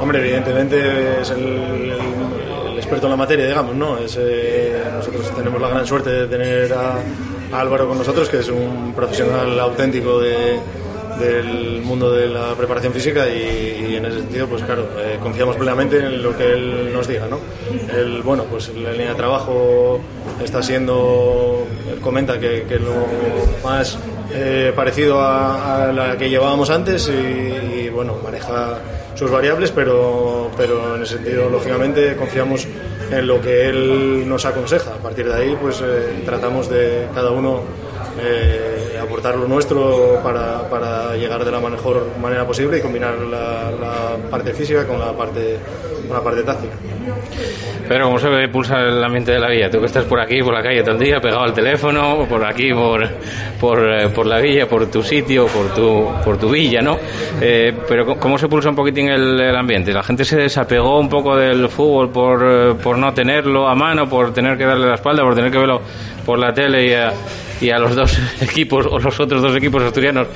Hombre, 0.00 0.20
evidentemente 0.20 1.20
es 1.20 1.30
el, 1.30 1.92
el 1.92 2.35
experto 2.86 3.06
en 3.06 3.10
la 3.10 3.16
materia, 3.16 3.46
digamos, 3.46 3.74
¿no? 3.74 3.98
Es, 3.98 4.16
eh, 4.16 4.80
nosotros 4.94 5.34
tenemos 5.34 5.60
la 5.60 5.68
gran 5.68 5.84
suerte 5.84 6.10
de 6.10 6.26
tener 6.28 6.72
a, 6.72 6.94
a, 7.52 7.60
Álvaro 7.60 7.88
con 7.88 7.98
nosotros, 7.98 8.28
que 8.28 8.38
es 8.38 8.48
un 8.48 8.92
profesional 8.94 9.58
auténtico 9.58 10.20
de, 10.20 10.60
del 11.18 11.82
mundo 11.82 12.12
de 12.12 12.28
la 12.28 12.54
preparación 12.54 12.92
física 12.92 13.28
y, 13.28 13.96
en 13.96 14.04
ese 14.04 14.18
sentido, 14.18 14.46
pues 14.46 14.62
claro, 14.62 14.88
eh, 14.98 15.18
confiamos 15.20 15.56
plenamente 15.56 15.98
en 15.98 16.22
lo 16.22 16.36
que 16.36 16.52
él 16.52 16.92
nos 16.92 17.08
diga, 17.08 17.26
¿no? 17.26 17.40
Él, 17.92 18.22
bueno, 18.22 18.44
pues 18.44 18.72
la 18.74 18.92
línea 18.92 19.10
de 19.10 19.14
trabajo 19.16 20.00
está 20.42 20.62
siendo, 20.62 21.66
él 21.92 22.00
comenta 22.00 22.38
que, 22.38 22.66
que 22.68 22.78
lo 22.78 22.94
más 23.64 23.98
eh, 24.32 24.72
parecido 24.76 25.20
a, 25.20 25.90
la 25.92 26.16
que 26.16 26.30
llevábamos 26.30 26.70
antes 26.70 27.08
y 27.08 27.75
bueno, 27.96 28.16
maneja 28.22 28.78
sus 29.14 29.30
variables, 29.30 29.72
pero, 29.72 30.50
pero 30.56 30.94
en 30.96 31.02
ese 31.02 31.14
sentido, 31.14 31.48
lógicamente, 31.48 32.14
confiamos 32.14 32.68
en 33.10 33.26
lo 33.26 33.40
que 33.40 33.68
él 33.68 34.28
nos 34.28 34.44
aconseja. 34.44 34.94
A 34.94 34.98
partir 34.98 35.26
de 35.26 35.34
ahí, 35.34 35.58
pues 35.60 35.80
eh, 35.80 36.22
tratamos 36.24 36.68
de 36.68 37.08
cada 37.14 37.30
uno 37.30 37.62
eh, 38.20 38.65
aportar 39.06 39.36
lo 39.36 39.46
nuestro 39.46 40.20
para, 40.22 40.68
para, 40.68 41.16
llegar 41.16 41.44
de 41.44 41.50
la 41.50 41.60
mejor 41.60 42.06
manera 42.20 42.46
posible 42.46 42.78
y 42.78 42.80
combinar 42.80 43.14
la, 43.18 44.16
parte 44.30 44.52
física 44.52 44.86
con 44.86 44.98
la 44.98 45.12
parte, 45.12 45.58
con 46.06 46.16
la 46.16 46.22
parte 46.22 46.42
táctica. 46.42 46.74
Pero 47.88 48.06
¿cómo 48.06 48.18
se 48.18 48.48
pulsa 48.48 48.80
el 48.80 49.02
ambiente 49.02 49.32
de 49.32 49.38
la 49.38 49.48
villa? 49.48 49.70
Tú 49.70 49.78
que 49.78 49.86
estás 49.86 50.04
por 50.04 50.20
aquí, 50.20 50.42
por 50.42 50.52
la 50.52 50.62
calle 50.62 50.82
todo 50.82 50.96
el 50.96 50.98
día, 50.98 51.20
pegado 51.20 51.42
al 51.42 51.52
teléfono, 51.52 52.26
por 52.28 52.44
aquí, 52.44 52.72
por, 52.72 53.08
por, 53.60 53.78
eh, 53.78 54.10
la 54.24 54.40
villa, 54.40 54.66
por 54.66 54.90
tu 54.90 55.02
sitio, 55.02 55.46
por 55.46 55.72
tu, 55.72 56.08
por 56.24 56.36
tu 56.36 56.50
villa, 56.50 56.80
¿no? 56.82 56.98
Eh, 57.40 57.72
pero 57.88 58.18
¿cómo 58.18 58.38
se 58.38 58.48
pulsa 58.48 58.70
un 58.70 58.76
poquitín 58.76 59.08
el, 59.08 59.40
el, 59.40 59.56
ambiente? 59.56 59.92
La 59.92 60.02
gente 60.02 60.24
se 60.24 60.36
desapegó 60.36 60.98
un 60.98 61.08
poco 61.08 61.36
del 61.36 61.68
fútbol 61.68 62.10
por, 62.10 62.44
eh, 62.44 62.74
por 62.82 62.98
no 62.98 63.14
tenerlo 63.14 63.68
a 63.68 63.74
mano, 63.76 64.08
por 64.08 64.32
tener 64.34 64.58
que 64.58 64.64
darle 64.64 64.88
la 64.88 64.96
espalda, 64.96 65.22
por 65.22 65.36
tener 65.36 65.52
que 65.52 65.58
verlo 65.58 65.80
por 66.24 66.40
la 66.40 66.52
tele 66.52 66.86
y 66.88 66.92
a, 66.92 67.12
y 67.60 67.70
a 67.70 67.78
los 67.78 67.94
dos 67.94 68.18
equipos 68.40 68.86
o 68.86 68.98
los 68.98 69.18
otros 69.20 69.42
dos 69.42 69.56
equipos 69.56 69.82
asturianos 69.82 70.28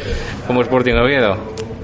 como 0.46 0.62
Sporting 0.62 0.94
Oviedo. 0.94 1.36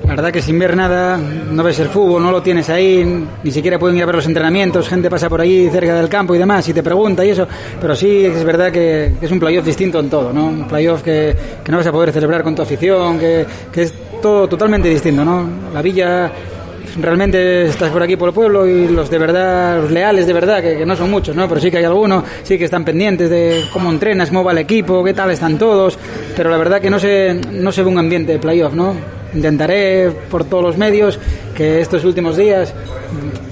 La 0.07 0.15
verdad 0.15 0.31
que 0.31 0.41
sin 0.41 0.57
ver 0.57 0.77
nada, 0.77 1.17
no 1.17 1.65
ves 1.65 1.81
el 1.81 1.89
fútbol, 1.89 2.23
no 2.23 2.31
lo 2.31 2.41
tienes 2.41 2.71
ahí, 2.71 3.05
ni 3.43 3.51
siquiera 3.51 3.77
pueden 3.77 3.97
ir 3.97 4.05
a 4.05 4.07
ver 4.07 4.15
los 4.15 4.27
entrenamientos, 4.27 4.89
gente 4.89 5.11
pasa 5.11 5.29
por 5.29 5.41
allí 5.41 5.69
cerca 5.69 5.97
del 5.97 6.09
campo 6.09 6.33
y 6.33 6.39
demás 6.39 6.69
y 6.69 6.73
te 6.73 6.81
pregunta 6.81 7.25
y 7.25 7.31
eso, 7.31 7.49
pero 7.81 7.97
sí 7.97 8.25
es 8.25 8.45
verdad 8.45 8.71
que, 8.71 9.15
que 9.19 9.27
es 9.27 9.33
un 9.33 9.41
playoff 9.41 9.65
distinto 9.65 9.99
en 9.99 10.09
todo, 10.09 10.33
¿no? 10.33 10.47
Un 10.47 10.69
playoff 10.69 11.03
que, 11.03 11.35
que, 11.65 11.73
no 11.73 11.79
vas 11.79 11.89
a 11.89 11.93
poder 11.93 12.13
celebrar 12.13 12.45
con 12.45 12.55
tu 12.55 12.63
afición, 12.63 13.19
que, 13.19 13.45
que 13.73 13.83
es 13.83 13.95
todo 14.23 14.47
totalmente 14.49 14.89
distinto, 14.89 15.25
¿no? 15.25 15.49
La 15.75 15.83
villa 15.83 16.31
realmente 17.01 17.67
estás 17.67 17.91
por 17.91 18.03
aquí 18.03 18.17
por 18.17 18.29
el 18.29 18.35
pueblo 18.35 18.67
y 18.67 18.89
los 18.89 19.11
de 19.11 19.19
verdad, 19.19 19.81
los 19.81 19.91
leales 19.91 20.27
de 20.27 20.33
verdad, 20.33 20.63
que, 20.63 20.79
que, 20.79 20.87
no 20.87 20.97
son 20.97 21.11
muchos, 21.11 21.35
¿no? 21.35 21.49
Pero 21.49 21.61
sí 21.61 21.71
que 21.71 21.79
hay 21.79 21.85
algunos, 21.85 22.25
sí 22.43 22.59
que 22.59 22.65
están 22.65 22.85
pendientes 22.85 23.31
de 23.31 23.65
cómo 23.73 23.91
entrenas, 23.91 24.29
cómo 24.29 24.45
va 24.45 24.53
el 24.53 24.59
equipo, 24.59 25.03
qué 25.05 25.15
tal 25.15 25.31
están 25.31 25.59
todos, 25.59 25.99
pero 26.37 26.51
la 26.51 26.57
verdad 26.57 26.81
que 26.81 26.91
no 26.91 26.99
se, 26.99 27.35
no 27.35 27.73
se 27.73 27.83
ve 27.83 27.89
un 27.89 27.99
ambiente 27.99 28.33
de 28.33 28.39
playoff, 28.39 28.75
¿no? 28.75 28.95
Intentaré 29.35 30.11
por 30.31 30.45
todos 30.45 30.63
los 30.63 30.79
medios 30.79 31.19
que 31.55 31.81
estos 31.81 32.05
últimos 32.05 32.37
días 32.37 32.73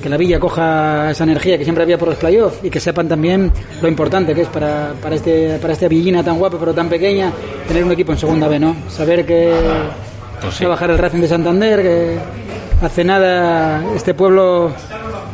que 0.02 0.08
la 0.10 0.18
villa 0.18 0.38
coja 0.38 1.10
esa 1.10 1.24
energía 1.24 1.56
que 1.56 1.64
siempre 1.64 1.82
había 1.82 1.96
por 1.96 2.08
los 2.08 2.18
playoffs 2.18 2.58
y 2.62 2.68
que 2.68 2.78
sepan 2.78 3.08
también 3.08 3.50
lo 3.80 3.88
importante 3.88 4.34
que 4.34 4.42
es 4.42 4.48
para, 4.48 4.92
para, 5.02 5.14
este, 5.14 5.58
para 5.60 5.72
esta 5.72 5.88
villina 5.88 6.22
tan 6.22 6.38
guapa 6.38 6.58
pero 6.60 6.74
tan 6.74 6.90
pequeña 6.90 7.32
tener 7.66 7.84
un 7.84 7.92
equipo 7.92 8.12
en 8.12 8.18
segunda 8.18 8.46
B, 8.46 8.58
¿no? 8.58 8.76
Saber 8.90 9.24
que 9.24 9.54
pues 10.42 10.54
sí. 10.56 10.64
va 10.64 10.70
a 10.70 10.74
bajar 10.74 10.90
el 10.90 10.98
Racing 10.98 11.20
de 11.20 11.28
Santander, 11.28 11.82
que 11.82 12.18
hace 12.82 13.04
nada 13.04 13.82
este 13.94 14.14
pueblo 14.14 14.70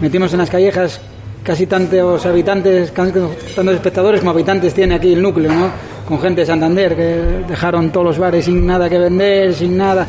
metimos 0.00 0.32
en 0.32 0.38
las 0.38 0.50
callejas 0.50 1.00
casi 1.42 1.66
tantos 1.66 2.24
habitantes, 2.26 2.92
tantos 2.92 3.74
espectadores 3.74 4.20
como 4.20 4.32
habitantes 4.32 4.74
tiene 4.74 4.94
aquí 4.94 5.12
el 5.12 5.22
núcleo, 5.22 5.52
¿no? 5.52 5.70
Con 6.06 6.20
gente 6.20 6.42
de 6.42 6.46
Santander 6.46 6.94
que 6.94 7.44
dejaron 7.48 7.90
todos 7.90 8.06
los 8.06 8.18
bares 8.18 8.44
sin 8.44 8.66
nada 8.66 8.88
que 8.88 8.98
vender, 8.98 9.54
sin 9.54 9.76
nada. 9.76 10.06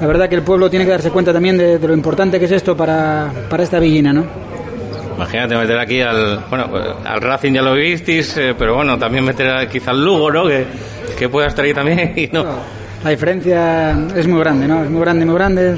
La 0.00 0.06
verdad 0.06 0.28
que 0.28 0.36
el 0.36 0.42
pueblo 0.42 0.70
tiene 0.70 0.84
que 0.84 0.90
darse 0.92 1.10
cuenta 1.10 1.32
también 1.32 1.56
de, 1.58 1.78
de 1.78 1.88
lo 1.88 1.94
importante 1.94 2.38
que 2.38 2.46
es 2.46 2.52
esto 2.52 2.76
para, 2.76 3.30
para 3.48 3.62
esta 3.62 3.78
villina, 3.78 4.12
¿no? 4.12 4.24
Imagínate 5.16 5.56
meter 5.56 5.78
aquí 5.78 6.00
al, 6.00 6.40
bueno, 6.50 6.68
al 7.04 7.20
Racing 7.20 7.52
ya 7.52 7.62
lo 7.62 7.74
visteis, 7.74 8.36
eh, 8.36 8.54
pero 8.58 8.74
bueno, 8.74 8.98
también 8.98 9.24
meter 9.24 9.68
quizá 9.68 9.92
al 9.92 10.04
Lugo, 10.04 10.30
¿no? 10.30 10.46
Que, 10.46 10.66
que 11.16 11.28
pueda 11.28 11.46
estar 11.46 11.64
ahí 11.64 11.72
también 11.72 12.12
y 12.16 12.26
no. 12.32 12.44
La 13.04 13.10
diferencia 13.10 13.96
es 14.16 14.26
muy 14.26 14.40
grande, 14.40 14.66
¿no? 14.66 14.82
Es 14.82 14.90
muy 14.90 15.00
grande, 15.02 15.24
muy 15.24 15.34
grande. 15.34 15.76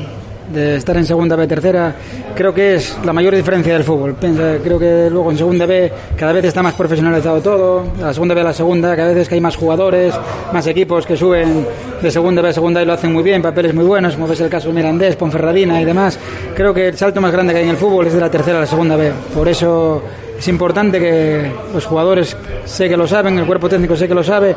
De 0.53 0.77
estar 0.77 0.97
en 0.97 1.05
segunda 1.05 1.37
B, 1.37 1.47
tercera, 1.47 1.95
creo 2.35 2.53
que 2.55 2.77
es 2.77 2.97
la 3.05 3.13
mayor 3.13 3.35
diferencia 3.35 3.73
del 3.73 3.85
fútbol. 3.85 4.17
creo 4.17 4.79
que 4.79 5.09
luego 5.11 5.31
en 5.31 5.39
segunda 5.39 5.67
B 5.67 5.93
cada 6.17 6.33
vez 6.33 6.45
está 6.45 6.63
más 6.63 6.75
profesionalizado 6.75 7.41
todo, 7.41 7.85
la 8.01 8.13
segunda 8.13 8.35
B 8.35 8.41
a 8.41 8.45
la 8.45 8.53
segunda, 8.53 8.97
cada 8.97 9.13
vez 9.13 9.29
que 9.29 9.35
hay 9.35 9.41
más 9.41 9.57
jugadores, 9.57 10.15
más 10.53 10.67
equipos 10.67 11.07
que 11.07 11.17
suben 11.17 11.67
de 12.01 12.11
segunda 12.11 12.43
B 12.43 12.49
a 12.49 12.53
segunda 12.53 12.83
y 12.83 12.87
lo 12.87 12.93
hacen 12.93 13.13
muy 13.13 13.23
bien, 13.23 13.43
papeles 13.43 13.75
muy 13.75 13.85
buenos, 13.85 14.15
como 14.15 14.31
es 14.33 14.41
el 14.41 14.49
caso 14.49 14.69
de 14.69 14.75
Mirandés, 14.75 15.17
Ponferradina 15.17 15.81
y 15.81 15.85
demás. 15.85 16.19
Creo 16.55 16.73
que 16.73 16.89
el 16.89 16.97
salto 16.97 17.21
más 17.21 17.33
grande 17.33 17.53
que 17.53 17.61
hay 17.61 17.65
en 17.65 17.71
el 17.71 17.77
fútbol 17.77 18.07
es 18.07 18.15
de 18.15 18.21
la 18.21 18.31
tercera 18.31 18.59
a 18.59 18.61
la 18.61 18.67
segunda 18.67 18.97
B. 18.97 19.13
Por 19.35 19.49
eso 19.49 20.03
es 20.38 20.49
importante 20.49 20.99
que 20.99 21.51
los 21.72 21.85
jugadores 21.87 22.37
sé 22.64 22.88
que 22.88 22.96
lo 22.96 23.07
saben, 23.07 23.38
el 23.38 23.46
cuerpo 23.46 23.68
técnico 23.68 23.96
sé 23.96 24.07
que 24.09 24.14
lo 24.14 24.25
sabe, 24.25 24.57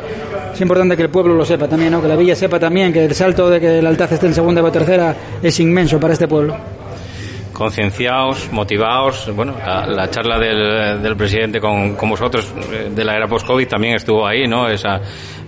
es 0.52 0.60
importante 0.60 0.96
que 0.96 1.02
el 1.02 1.10
pueblo 1.10 1.34
lo 1.34 1.44
sepa 1.44 1.68
también, 1.68 1.92
¿no? 1.92 2.02
que 2.02 2.08
la 2.08 2.16
villa 2.16 2.34
sepa 2.34 2.58
también 2.58 2.92
que 2.92 3.04
el 3.04 3.14
salto 3.14 3.48
de 3.48 3.60
que 3.60 3.78
el 3.78 3.86
Altaz 3.86 4.12
esté 4.12 4.26
en 4.26 4.34
segunda 4.34 4.62
o 4.62 4.70
tercera 4.70 5.14
es 5.42 5.60
inmenso 5.60 5.98
para 5.98 6.12
este 6.12 6.28
pueblo 6.28 6.79
concienciados, 7.60 8.50
motivados. 8.52 9.30
Bueno, 9.36 9.54
la, 9.58 10.08
charla 10.08 10.38
del, 10.38 11.14
presidente 11.14 11.60
con, 11.60 11.94
vosotros 11.94 12.50
eh, 12.72 12.88
de 12.90 13.04
la 13.04 13.16
era 13.16 13.26
post-COVID 13.28 13.68
también 13.68 13.96
estuvo 13.96 14.26
ahí, 14.26 14.48
¿no? 14.48 14.66
Esa, 14.66 14.98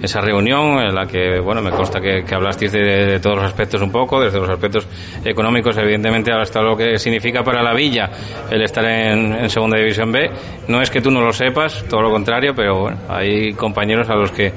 esa 0.03 0.21
reunión 0.21 0.79
en 0.79 0.95
la 0.95 1.07
que, 1.07 1.41
bueno, 1.41 1.63
me 1.63 1.71
consta 1.71 2.03
que, 2.03 2.23
hablasteis 2.31 2.71
de, 2.71 3.19
todos 3.19 3.37
los 3.37 3.47
aspectos 3.47 3.81
un 3.81 3.91
poco, 3.91 4.21
desde 4.21 4.39
los 4.39 4.51
aspectos 4.51 4.87
económicos, 5.25 5.75
evidentemente, 5.79 6.31
hasta 6.31 6.61
lo 6.61 6.77
que 6.77 6.99
significa 6.99 7.43
para 7.43 7.63
la 7.63 7.73
villa 7.73 8.11
el 8.51 8.63
estar 8.63 8.85
en, 8.85 9.33
en 9.33 9.49
Segunda 9.49 9.79
División 9.79 10.13
B. 10.13 10.31
No 10.69 10.83
es 10.83 10.91
que 10.91 11.01
tú 11.01 11.11
no 11.11 11.23
lo 11.23 11.33
sepas, 11.33 11.83
todo 11.89 12.03
lo 12.03 12.11
contrario, 12.11 12.53
pero 12.55 12.81
bueno, 12.81 12.99
hay 13.09 13.55
compañeros 13.55 14.11
a 14.11 14.17
los 14.17 14.31
que 14.33 14.53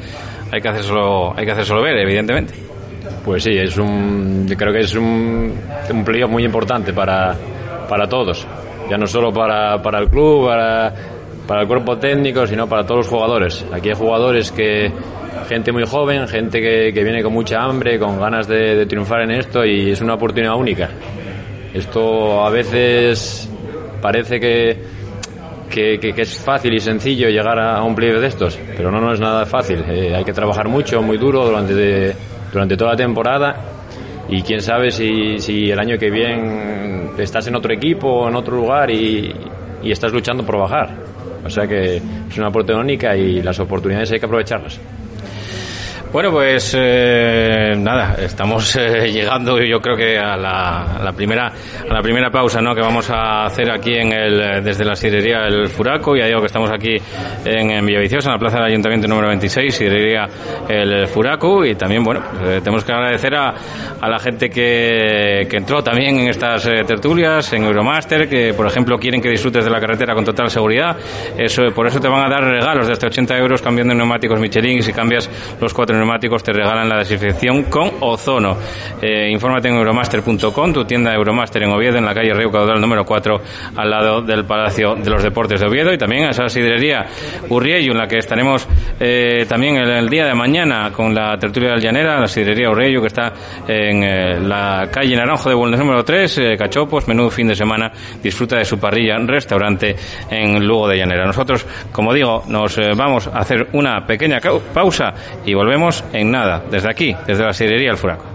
hay 0.52 0.60
que 0.60 0.68
hacérselo, 0.68 1.34
hay 1.38 1.46
que 1.46 1.52
hacérselo 1.54 1.82
ver, 1.82 2.00
evidentemente. 2.00 2.65
Pues 3.24 3.44
sí, 3.44 3.52
es 3.52 3.78
un, 3.78 4.46
creo 4.58 4.72
que 4.72 4.80
es 4.80 4.96
un, 4.96 5.54
un 5.90 6.30
muy 6.30 6.44
importante 6.44 6.94
para, 6.94 7.36
para 7.90 8.08
todos, 8.08 8.48
ya 8.90 8.98
no 8.98 9.08
solo 9.08 9.32
para, 9.34 9.82
para 9.82 10.00
el 10.00 10.10
club, 10.10 10.48
para, 10.48 10.94
para 11.48 11.62
el 11.62 11.68
cuerpo 11.68 11.98
técnico, 11.98 12.46
sino 12.46 12.68
para 12.68 12.86
todos 12.86 13.00
los 13.00 13.08
jugadores. 13.08 13.66
Aquí 13.74 13.90
hay 13.90 13.96
jugadores 13.96 14.52
que, 14.52 14.92
gente 15.48 15.72
muy 15.72 15.86
joven, 15.86 16.28
gente 16.28 16.60
que, 16.60 16.92
que 16.94 17.04
viene 17.04 17.22
con 17.24 17.34
mucha 17.34 17.62
hambre, 17.62 18.00
con 18.00 18.20
ganas 18.20 18.48
de, 18.48 18.86
triunfar 18.86 19.22
en 19.22 19.32
esto 19.32 19.66
y 19.66 19.92
es 19.92 20.02
una 20.02 20.16
oportunidad 20.16 20.56
única. 20.56 20.90
Esto 21.74 22.46
a 22.46 22.50
veces 22.50 23.50
parece 24.02 24.40
que, 24.40 24.80
que, 25.70 26.14
es 26.16 26.38
fácil 26.40 26.74
y 26.74 26.80
sencillo 26.80 27.30
llegar 27.30 27.60
a 27.60 27.84
un 27.84 27.96
pliego 27.96 28.20
de 28.20 28.28
estos, 28.28 28.58
pero 28.78 28.92
no, 28.92 29.00
no 29.00 29.14
es 29.14 29.20
nada 29.20 29.46
fácil. 29.46 29.84
Eh, 29.88 30.16
hay 30.16 30.24
que 30.24 30.34
trabajar 30.34 30.68
mucho, 30.68 31.02
muy 31.02 31.18
duro 31.18 31.46
durante 31.46 31.76
durante 32.56 32.78
toda 32.78 32.92
la 32.92 32.98
temporada 32.98 33.54
y 34.30 34.42
quién 34.42 34.62
sabe 34.62 34.90
si, 34.90 35.40
si 35.40 35.70
el 35.70 35.78
año 35.78 35.98
que 35.98 36.10
viene 36.10 37.12
estás 37.18 37.46
en 37.48 37.56
otro 37.56 37.74
equipo 37.74 38.08
o 38.08 38.30
en 38.30 38.36
otro 38.36 38.56
lugar 38.56 38.90
y, 38.90 39.30
y 39.84 39.92
estás 39.92 40.14
luchando 40.14 40.46
por 40.46 40.58
bajar. 40.58 40.96
O 41.44 41.50
sea 41.50 41.68
que 41.68 41.98
es 41.98 42.38
una 42.38 42.48
oportunidad 42.48 42.82
única 42.82 43.14
y 43.14 43.42
las 43.42 43.60
oportunidades 43.60 44.10
hay 44.14 44.20
que 44.20 44.26
aprovecharlas. 44.26 44.80
Bueno, 46.16 46.32
pues 46.32 46.74
eh, 46.80 47.74
nada, 47.78 48.16
estamos 48.24 48.74
eh, 48.78 49.12
llegando 49.12 49.62
yo 49.62 49.82
creo 49.82 49.98
que 49.98 50.18
a 50.18 50.38
la, 50.38 51.12
primera 51.14 51.48
a 51.48 51.94
la 51.94 52.02
primera 52.02 52.32
pausa, 52.32 52.62
¿no? 52.62 52.74
Que 52.74 52.80
vamos 52.80 53.10
a 53.10 53.44
hacer 53.44 53.70
aquí 53.70 53.96
en 53.96 54.14
el 54.14 54.64
desde 54.64 54.86
la 54.86 54.96
sidrería 54.96 55.46
El 55.46 55.68
Furaco. 55.68 56.16
Ya 56.16 56.28
digo 56.28 56.40
que 56.40 56.46
estamos 56.46 56.72
aquí 56.72 56.96
en, 57.44 57.70
en 57.70 57.86
Villaviciosa, 57.86 58.30
en 58.30 58.36
la 58.36 58.40
plaza 58.40 58.60
del 58.60 58.68
Ayuntamiento 58.68 59.10
número 59.10 59.28
26, 59.28 59.76
sidrería 59.76 60.26
El 60.70 61.06
Furaco 61.08 61.66
y 61.66 61.76
también 61.76 62.02
bueno, 62.02 62.22
eh, 62.46 62.62
tenemos 62.64 62.86
que 62.86 62.94
agradecer 62.94 63.36
a, 63.36 63.54
a 64.00 64.08
la 64.08 64.18
gente 64.18 64.50
que, 64.50 65.46
que, 65.50 65.58
entró 65.58 65.84
también 65.84 66.18
en 66.18 66.30
estas 66.30 66.64
tertulias, 66.88 67.52
en 67.52 67.66
Euromaster, 67.66 68.30
que 68.30 68.54
por 68.54 68.68
ejemplo 68.68 68.98
quieren 68.98 69.22
que 69.22 69.28
disfrutes 69.28 69.66
de 69.66 69.70
la 69.70 69.82
carretera 69.82 70.16
con 70.16 70.24
total 70.24 70.50
seguridad. 70.50 70.96
Eso, 71.38 71.64
por 71.76 71.88
eso 71.88 72.00
te 72.00 72.08
van 72.08 72.24
a 72.24 72.30
dar 72.30 72.46
regalos 72.46 72.88
de 72.88 72.94
hasta 72.94 73.08
80 73.08 73.38
euros 73.38 73.62
cambiando 73.62 73.94
neumáticos 73.94 74.40
Michelin 74.40 74.82
si 74.82 74.94
cambias 74.94 75.30
los 75.60 75.74
cuatro 75.74 75.94
neumáticos 75.94 76.05
te 76.44 76.54
regalan 76.54 76.88
la 76.88 76.98
desinfección 76.98 77.64
con 77.64 77.92
ozono. 78.02 78.58
Eh, 79.02 79.30
infórmate 79.32 79.68
en 79.68 79.76
euromaster.com, 79.76 80.74
tu 80.74 80.86
tienda 80.86 81.14
Euromaster 81.14 81.64
en 81.64 81.72
Oviedo, 81.72 81.98
en 81.98 82.06
la 82.06 82.14
calle 82.14 82.34
Río 82.34 82.52
Caudal 82.52 82.80
número 82.80 83.06
4, 83.06 83.42
al 83.76 83.90
lado 83.90 84.22
del 84.22 84.46
Palacio 84.46 84.96
de 84.96 85.10
los 85.10 85.24
Deportes 85.24 85.60
de 85.60 85.68
Oviedo, 85.68 85.94
y 85.94 85.98
también 85.98 86.26
a 86.26 86.30
esa 86.30 86.48
sidrería 86.48 87.06
Urriello, 87.50 87.92
en 87.92 87.98
la 87.98 88.08
que 88.08 88.18
estaremos 88.18 88.68
eh, 89.00 89.46
también 89.48 89.78
el, 89.78 90.10
día 90.10 90.26
de 90.26 90.34
mañana 90.34 90.92
con 90.92 91.14
la 91.14 91.38
tertulia 91.38 91.72
del 91.72 91.82
Llanera, 91.82 92.20
la 92.20 92.28
sidrería 92.28 92.70
Urriello, 92.70 93.02
que 93.02 93.08
está 93.08 93.34
en 93.68 94.04
eh, 94.04 94.40
la 94.40 94.88
calle 94.92 95.16
Naranjo 95.16 95.50
de 95.50 95.56
Bulnes 95.56 95.80
número 95.80 96.04
3, 96.04 96.38
eh, 96.38 96.56
Cachopos, 96.58 97.08
menú 97.08 97.30
fin 97.30 97.48
de 97.48 97.56
semana, 97.56 97.92
disfruta 98.22 98.58
de 98.58 98.66
su 98.66 98.80
parrilla, 98.80 99.18
restaurante 99.18 99.96
en 100.30 100.66
Lugo 100.66 100.88
de 100.88 100.98
Llanera. 100.98 101.26
Nosotros, 101.26 101.66
como 101.92 102.14
digo, 102.14 102.44
nos 102.48 102.80
vamos 102.96 103.28
a 103.28 103.40
hacer 103.40 103.68
una 103.74 104.06
pequeña 104.06 104.40
pausa 104.74 105.14
y 105.46 105.54
volvemos 105.54 105.95
en 106.14 106.32
nada, 106.32 106.64
desde 106.70 106.90
aquí, 106.90 107.16
desde 107.26 107.44
la 107.44 107.54
sidrería 107.54 107.92
El 107.92 107.98
Furaco. 107.98 108.35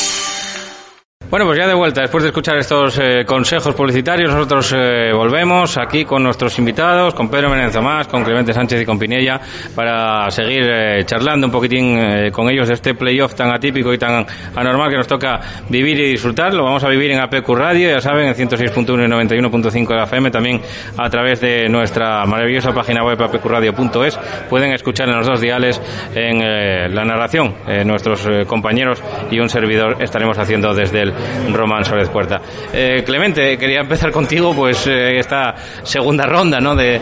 Bueno, 1.31 1.45
pues 1.45 1.59
ya 1.59 1.65
de 1.65 1.73
vuelta, 1.73 2.01
después 2.01 2.23
de 2.23 2.29
escuchar 2.31 2.57
estos 2.57 2.99
eh, 3.01 3.23
consejos 3.25 3.73
publicitarios, 3.73 4.33
nosotros 4.33 4.75
eh, 4.75 5.13
volvemos 5.13 5.77
aquí 5.77 6.03
con 6.03 6.21
nuestros 6.23 6.59
invitados, 6.59 7.13
con 7.13 7.29
Pedro 7.29 7.49
Menenzo 7.49 7.81
más, 7.81 8.05
con 8.09 8.25
Clemente 8.25 8.51
Sánchez 8.51 8.81
y 8.81 8.85
con 8.85 8.99
Pinella, 8.99 9.39
para 9.73 10.29
seguir 10.29 10.63
eh, 10.69 11.05
charlando 11.05 11.47
un 11.47 11.53
poquitín 11.53 12.29
con 12.33 12.49
ellos 12.49 12.67
de 12.67 12.73
este 12.73 12.95
playoff 12.95 13.33
tan 13.33 13.49
atípico 13.49 13.93
y 13.93 13.97
tan 13.97 14.25
anormal 14.53 14.89
que 14.89 14.97
nos 14.97 15.07
toca 15.07 15.39
vivir 15.69 16.01
y 16.01 16.09
disfrutar. 16.09 16.53
Lo 16.53 16.65
vamos 16.65 16.83
a 16.83 16.89
vivir 16.89 17.11
en 17.11 17.21
APQ 17.21 17.47
Radio, 17.55 17.91
ya 17.91 18.01
saben, 18.01 18.27
en 18.27 18.33
106.1 18.33 19.05
y 19.05 19.37
91.5 19.39 19.87
de 19.87 19.95
la 19.95 20.03
FM, 20.03 20.31
también 20.31 20.59
a 20.97 21.09
través 21.09 21.39
de 21.39 21.69
nuestra 21.69 22.25
maravillosa 22.25 22.73
página 22.73 23.05
web 23.05 23.21
apqradio.es. 23.21 24.19
Pueden 24.49 24.73
escuchar 24.73 25.07
en 25.07 25.15
los 25.15 25.27
dos 25.27 25.39
diales 25.39 25.81
en 26.13 26.93
la 26.93 27.05
narración 27.05 27.55
nuestros 27.85 28.27
compañeros 28.47 29.01
y 29.31 29.39
un 29.39 29.47
servidor 29.47 29.95
estaremos 30.03 30.37
haciendo 30.37 30.73
desde 30.73 31.03
el 31.03 31.20
Román 31.53 31.83
Suárez 31.85 32.09
Puerta. 32.09 32.41
Eh, 32.73 33.03
Clemente, 33.05 33.57
quería 33.57 33.81
empezar 33.81 34.11
contigo, 34.11 34.53
pues 34.55 34.87
eh, 34.87 35.17
esta 35.19 35.55
segunda 35.83 36.25
ronda, 36.25 36.59
¿no? 36.59 36.75
De, 36.75 37.01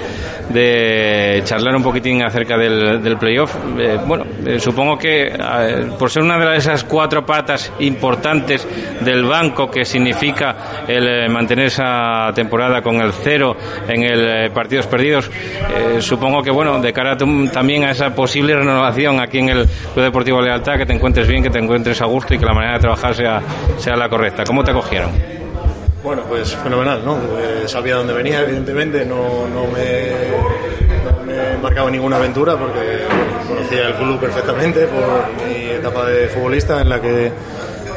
charlar 1.44 1.76
un 1.76 1.84
poquitín 1.84 2.24
acerca 2.24 2.58
del, 2.58 3.18
playoff. 3.20 3.56
Eh, 3.78 4.00
bueno, 4.06 4.26
supongo 4.58 4.98
que 4.98 5.32
por 5.98 6.10
ser 6.10 6.24
una 6.24 6.38
de 6.40 6.58
esas 6.58 6.84
cuatro 6.84 7.24
patas 7.26 7.72
importantes 7.80 8.68
del 9.02 9.24
banco 9.26 9.70
que 9.70 9.86
significa 9.86 10.84
el 10.88 11.30
mantener 11.30 11.68
esa 11.68 12.32
temporada 12.34 12.82
con 12.82 12.96
el 13.02 13.12
cero 13.14 13.56
en 13.88 14.04
el 14.04 14.52
partidos 14.52 14.88
perdidos, 14.88 15.30
supongo 16.00 16.42
que 16.42 16.52
bueno, 16.52 16.80
de 16.80 16.92
cara 16.94 17.16
tam- 17.16 17.52
también 17.52 17.84
a 17.84 17.92
esa 17.92 18.14
posible 18.16 18.56
renovación 18.56 19.20
aquí 19.20 19.40
en 19.40 19.50
el 19.50 19.68
Club 19.94 20.06
Deportivo 20.06 20.42
Lealtad, 20.42 20.78
que 20.78 20.86
te 20.86 20.94
encuentres 20.94 21.28
bien, 21.28 21.44
que 21.44 21.50
te 21.50 21.60
encuentres 21.60 22.02
a 22.02 22.06
gusto 22.06 22.34
y 22.34 22.40
que 22.40 22.46
la 22.46 22.54
manera 22.54 22.74
de 22.74 22.80
trabajar 22.80 23.14
sea, 23.14 23.42
sea 23.78 23.96
la 23.96 24.09
correcta. 24.10 24.44
¿Cómo 24.44 24.64
te 24.64 24.72
acogieron? 24.72 25.12
Bueno, 26.04 26.24
pues 26.28 26.56
fenomenal, 26.56 27.04
¿no? 27.04 27.18
Eh, 27.18 27.68
sabía 27.68 27.96
dónde 27.96 28.14
venía, 28.14 28.42
evidentemente, 28.42 29.06
no, 29.06 29.48
no, 29.48 29.66
me, 29.68 30.12
no 31.04 31.24
me 31.26 31.58
marcaba 31.62 31.92
ninguna 31.92 32.16
aventura 32.16 32.58
porque 32.58 33.04
conocía 33.48 33.88
el 33.90 33.96
club 33.96 34.20
perfectamente 34.20 34.88
por 34.88 35.46
mi 35.46 35.70
etapa 35.72 36.06
de 36.06 36.28
futbolista 36.30 36.82
en 36.82 36.90
la 36.90 37.02
que 37.02 37.32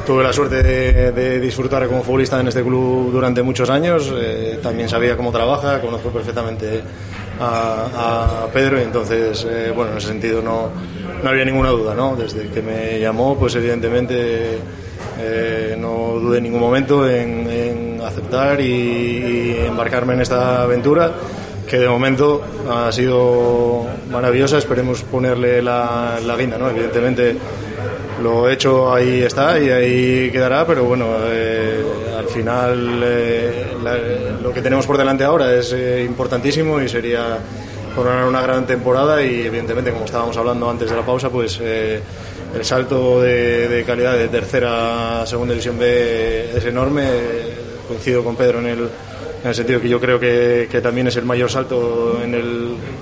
tuve 0.05 0.25
la 0.25 0.33
suerte 0.33 0.65
de, 0.65 1.13
de 1.13 1.39
disfrutar 1.39 1.87
como 1.87 2.03
futbolista 2.03 2.41
en 2.41 2.49
este 2.49 2.63
club 2.63 3.13
durante 3.13 3.41
muchos 3.43 3.71
años. 3.71 4.13
Eh, 4.17 4.59
también 4.61 4.89
sabía 4.89 5.17
cómo 5.17 5.31
trabaja, 5.31 5.81
conozco 5.81 6.11
perfectamente 6.11 6.83
a, 7.41 8.43
a 8.45 8.53
Pedro 8.53 8.81
y 8.81 8.83
entonces, 8.83 9.47
eh, 9.49 9.73
bueno, 9.73 9.93
en 9.93 9.99
ese 9.99 10.09
sentido 10.09 10.43
no, 10.43 10.71
no 11.23 11.31
había 11.31 11.45
ninguna 11.45 11.71
duda, 11.71 11.95
¿no? 11.95 12.17
Desde 12.17 12.49
que 12.49 12.63
me 12.63 12.99
llamó, 12.99 13.37
pues 13.39 13.55
evidentemente 13.55 14.59
eh, 15.19 15.77
no 15.79 16.19
dudé 16.21 16.39
en 16.39 16.45
ningún 16.45 16.61
momento 16.61 17.09
en, 17.09 18.01
aceptar 18.05 18.61
y, 18.61 19.57
embarcarme 19.67 20.15
en 20.15 20.21
esta 20.23 20.63
aventura 20.63 21.13
que 21.69 21.79
de 21.79 21.89
momento 21.89 22.43
ha 22.69 22.91
sido 22.93 23.87
maravillosa. 24.11 24.59
Esperemos 24.59 25.03
ponerle 25.03 25.63
la, 25.63 26.19
la 26.25 26.37
guinda, 26.37 26.59
¿no? 26.59 26.69
Evidentemente 26.69 27.37
lo 28.23 28.49
hecho 28.49 28.93
ahí 28.93 29.23
está 29.23 29.59
y 29.59 29.71
ahí 29.71 30.31
quedará, 30.31 30.67
pero 30.67 30.85
bueno, 30.85 31.07
eh, 31.27 31.83
al 32.17 32.27
final 32.27 33.01
eh, 33.05 33.67
lo 34.43 34.53
que 34.53 34.63
tenemos 34.63 34.87
por 34.87 34.99
delante 34.99 35.25
ahora 35.25 35.53
es 35.55 35.75
importantísimo 36.05 36.81
y 36.81 36.89
sería 36.89 37.39
coronar 37.95 38.27
una 38.27 38.41
gran 38.41 38.67
temporada 38.67 39.23
y 39.23 39.47
evidentemente, 39.47 39.93
como 39.93 40.05
estábamos 40.05 40.37
hablando 40.37 40.69
antes 40.69 40.91
de 40.91 40.97
la 40.97 41.03
pausa, 41.03 41.31
pues 41.31 41.61
el 42.55 42.65
salto 42.65 43.21
de, 43.23 43.83
calidad 43.87 44.17
de 44.17 44.29
tercera 44.29 45.23
a 45.23 45.27
segunda 45.27 45.55
división 45.55 45.79
B 45.79 46.51
es 46.57 46.65
enorme. 46.65 47.09
Coincido 47.89 48.23
con 48.23 48.37
Pedro 48.37 48.61
en 48.61 48.67
el, 48.67 48.79
en 48.79 49.49
el 49.49 49.55
sentido 49.55 49.81
que 49.81 49.89
yo 49.89 50.01
creo 50.01 50.19
que, 50.19 50.81
también 50.83 51.09
es 51.09 51.17
el 51.17 51.25
mayor 51.25 51.51
salto 51.51 52.19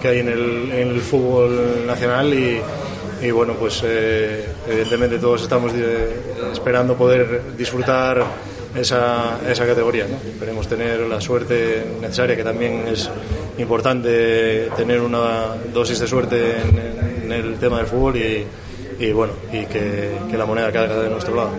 que 0.00 0.08
hay 0.08 0.18
en 0.18 0.28
el, 0.28 1.00
fútbol 1.00 1.86
nacional 1.86 2.32
y, 2.32 3.30
bueno, 3.30 3.54
pues 3.54 3.82
eh, 3.84 4.46
evidentemente 4.68 5.18
todos 5.18 5.42
estamos 5.42 5.72
eh, 5.74 6.08
esperando 6.52 6.96
poder 6.96 7.42
disfrutar 7.56 8.24
esa, 8.74 9.38
esa 9.48 9.66
categoría. 9.66 10.06
¿no? 10.08 10.16
Esperemos 10.28 10.66
tener 10.66 11.00
la 11.00 11.20
suerte 11.20 11.84
necesaria, 12.00 12.36
que 12.36 12.44
también 12.44 12.88
es 12.88 13.10
importante 13.58 14.70
tener 14.76 15.00
una 15.00 15.56
dosis 15.72 15.98
de 15.98 16.06
suerte 16.06 16.56
en, 16.62 17.24
en 17.24 17.32
el 17.32 17.58
tema 17.58 17.78
del 17.78 17.86
fútbol 17.86 18.16
y, 18.16 18.46
y 19.00 19.12
bueno, 19.12 19.32
y 19.50 19.64
que, 19.64 20.36
la 20.36 20.44
moneda 20.44 20.70
caiga 20.70 20.94
de 20.96 21.08
nuestro 21.08 21.34
lado. 21.34 21.50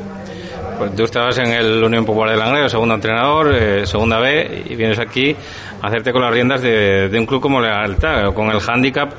Pues 0.77 0.95
tú 0.95 1.03
estabas 1.03 1.37
en 1.39 1.47
el 1.47 1.83
Unión 1.83 2.05
Popular 2.05 2.31
de 2.31 2.37
Langreo, 2.37 2.69
segundo 2.69 2.95
entrenador, 2.95 3.53
eh, 3.53 3.85
segunda 3.85 4.19
B, 4.19 4.63
y 4.69 4.75
vienes 4.75 4.99
aquí 4.99 5.35
a 5.81 5.87
hacerte 5.87 6.11
con 6.11 6.21
las 6.21 6.31
riendas 6.31 6.61
de, 6.61 7.09
un 7.17 7.25
club 7.25 7.41
como 7.41 7.59
Lealtad, 7.59 8.33
con 8.33 8.49
el 8.51 8.59
hándicap 8.59 9.11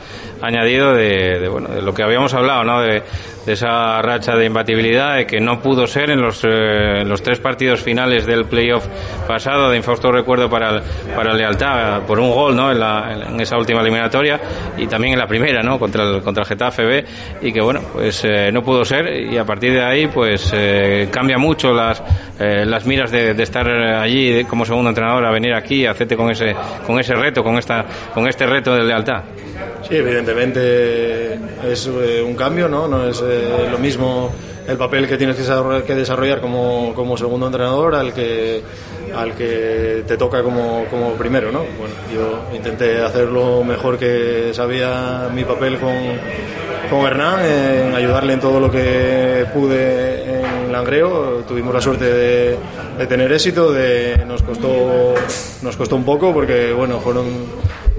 añadido 0.42 0.94
de, 0.94 1.38
de, 1.40 1.48
bueno, 1.48 1.68
de 1.68 1.82
lo 1.82 1.94
que 1.94 2.02
habíamos 2.02 2.34
hablado, 2.34 2.64
¿no? 2.64 2.80
De, 2.82 3.02
de 3.46 3.52
esa 3.52 4.00
racha 4.02 4.36
de 4.36 4.46
imbatibilidad, 4.46 5.16
de 5.16 5.26
que 5.26 5.40
no 5.40 5.60
pudo 5.60 5.86
ser 5.86 6.10
en 6.10 6.20
los, 6.20 6.44
eh, 6.44 7.04
los 7.04 7.22
tres 7.22 7.40
partidos 7.40 7.82
finales 7.82 8.26
del 8.26 8.44
playoff 8.44 8.86
pasado, 9.26 9.70
de 9.70 9.76
infausto 9.76 10.12
recuerdo 10.12 10.48
para 10.48 10.76
el, 10.76 10.82
para 11.14 11.34
Lealtad, 11.34 12.02
por 12.02 12.20
un 12.20 12.30
gol, 12.30 12.54
¿no? 12.54 12.70
En, 12.70 12.78
la, 12.78 13.12
en 13.28 13.40
esa 13.40 13.56
última 13.56 13.80
eliminatoria, 13.80 14.40
y 14.76 14.86
también 14.86 15.14
en 15.14 15.18
la 15.18 15.26
primera, 15.26 15.62
¿no? 15.62 15.78
Contra 15.78 16.04
el, 16.04 16.22
contra 16.22 16.42
el 16.42 16.48
Getafe 16.48 16.84
B, 16.84 17.04
y 17.42 17.52
que 17.52 17.60
bueno, 17.60 17.80
pues 17.92 18.24
eh, 18.24 18.50
no 18.52 18.62
pudo 18.62 18.84
ser, 18.84 19.08
y 19.32 19.36
a 19.36 19.44
partir 19.44 19.72
de 19.72 19.84
ahí, 19.84 20.06
pues 20.06 20.52
eh, 20.54 21.08
cambia 21.10 21.38
mucho 21.38 21.72
las, 21.72 22.02
eh, 22.38 22.64
las 22.64 22.86
miras 22.86 23.10
de, 23.10 23.42
estar 23.42 23.68
allí 23.68 24.44
como 24.44 24.64
segundo 24.64 24.90
entrenador 24.90 25.24
a 25.26 25.32
venir 25.32 25.52
aquí 25.54 25.84
a 25.84 25.90
hacerte 25.90 26.16
con 26.16 26.30
ese, 26.30 26.54
con 26.86 26.98
ese 27.00 27.14
reto, 27.14 27.42
con 27.42 27.58
esta, 27.58 27.84
con 28.14 28.28
este 28.28 28.46
reto 28.46 28.74
de 28.74 28.84
lealtad. 28.84 29.24
Sí, 29.82 29.96
evidentemente 29.96 30.31
es 30.40 31.86
eh, 31.86 32.22
un 32.22 32.34
cambio, 32.34 32.68
¿no? 32.68 32.88
No 32.88 33.08
es 33.08 33.22
eh, 33.24 33.68
lo 33.70 33.78
mismo 33.78 34.30
el 34.66 34.76
papel 34.76 35.08
que 35.08 35.16
tienes 35.16 35.36
que 35.36 35.94
desarrollar, 35.94 36.40
como, 36.40 36.92
como 36.94 37.16
segundo 37.16 37.46
entrenador 37.46 37.94
al 37.94 38.12
que 38.12 38.62
al 39.14 39.34
que 39.34 40.04
te 40.06 40.16
toca 40.16 40.42
como, 40.42 40.84
como 40.90 41.12
primero, 41.12 41.52
¿no? 41.52 41.60
Bueno, 41.60 41.94
yo 42.14 42.56
intenté 42.56 43.02
hacer 43.02 43.28
lo 43.28 43.62
mejor 43.62 43.98
que 43.98 44.52
sabía 44.54 45.28
mi 45.34 45.44
papel 45.44 45.78
con, 45.78 45.92
con 46.88 47.06
Hernán, 47.06 47.44
en 47.44 47.94
ayudarle 47.94 48.34
en 48.34 48.40
todo 48.40 48.58
lo 48.58 48.70
que 48.70 49.44
pude 49.52 50.40
en 50.40 50.72
Langreo. 50.72 51.44
Tuvimos 51.46 51.74
la 51.74 51.80
suerte 51.80 52.04
de, 52.04 52.56
de 52.98 53.06
tener 53.06 53.30
éxito, 53.32 53.70
de, 53.72 54.24
nos, 54.26 54.42
costó, 54.42 55.14
nos 55.62 55.76
costó 55.76 55.96
un 55.96 56.04
poco 56.04 56.32
porque, 56.32 56.72
bueno, 56.72 56.98
fueron 57.00 57.26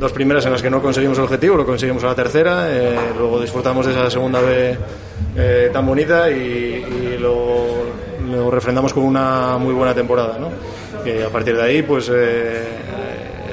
dos 0.03 0.11
primeras 0.11 0.45
en 0.45 0.51
las 0.51 0.61
que 0.61 0.69
no 0.69 0.81
conseguimos 0.81 1.17
el 1.17 1.23
objetivo, 1.23 1.55
lo 1.55 1.65
conseguimos 1.65 2.03
a 2.03 2.07
la 2.07 2.15
tercera, 2.15 2.67
eh, 2.69 2.93
luego 3.17 3.39
disfrutamos 3.39 3.85
de 3.85 3.93
esa 3.93 4.09
segunda 4.09 4.41
vez 4.41 4.77
eh, 5.37 5.69
tan 5.71 5.85
bonita 5.85 6.29
y, 6.29 6.35
y 6.35 7.17
lo, 7.17 7.85
lo 8.29 8.51
refrendamos 8.51 8.93
con 8.93 9.03
una 9.03 9.57
muy 9.57 9.73
buena 9.73 9.93
temporada. 9.93 10.37
¿no? 10.37 10.47
A 10.47 11.29
partir 11.29 11.55
de 11.55 11.63
ahí, 11.63 11.83
pues 11.83 12.11
eh, 12.13 12.63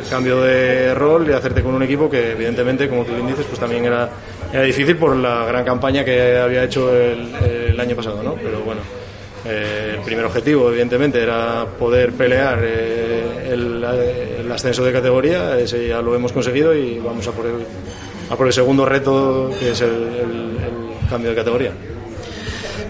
el 0.03 0.09
cambio 0.11 0.41
de 0.43 0.93
rol 0.93 1.31
y 1.31 1.33
hacerte 1.33 1.63
con 1.63 1.73
un 1.73 1.85
equipo 1.85 2.11
que 2.11 2.33
evidentemente, 2.33 2.89
como 2.89 3.05
tú 3.05 3.13
bien 3.15 3.29
dices, 3.29 3.47
pues 3.47 3.61
también 3.61 3.85
era, 3.85 4.09
era 4.53 4.65
difícil 4.65 4.97
por 4.97 5.15
la 5.15 5.45
gran 5.45 5.65
campaña 5.65 6.05
que 6.05 6.37
había 6.37 6.65
hecho 6.65 6.93
el, 6.93 7.33
el 7.71 7.79
año 7.79 7.95
pasado. 7.95 8.25
¿no? 8.25 8.35
Pero 8.35 8.59
bueno, 8.63 8.81
eh, 9.45 9.95
el 9.97 10.01
primer 10.03 10.25
objetivo, 10.25 10.69
evidentemente, 10.69 11.23
era 11.23 11.65
poder 11.79 12.13
pelear 12.13 12.59
eh, 12.63 13.10
el, 13.53 13.85
el 14.41 14.53
ascenso 14.53 14.85
de 14.85 14.93
categoría. 14.93 15.59
Ese 15.59 15.89
ya 15.89 16.01
lo 16.01 16.15
hemos 16.15 16.33
conseguido 16.33 16.75
y 16.75 16.99
vamos 16.99 17.27
a 17.29 17.33
por 17.33 17.47
el, 17.47 17.55
a 18.31 18.37
por 18.37 18.47
el 18.47 18.53
segundo 18.53 18.85
reto, 18.87 19.51
que 19.59 19.71
es 19.71 19.81
el, 19.81 19.91
el- 19.91 20.51
cambio 21.09 21.31
de 21.31 21.37
categoría. 21.37 21.73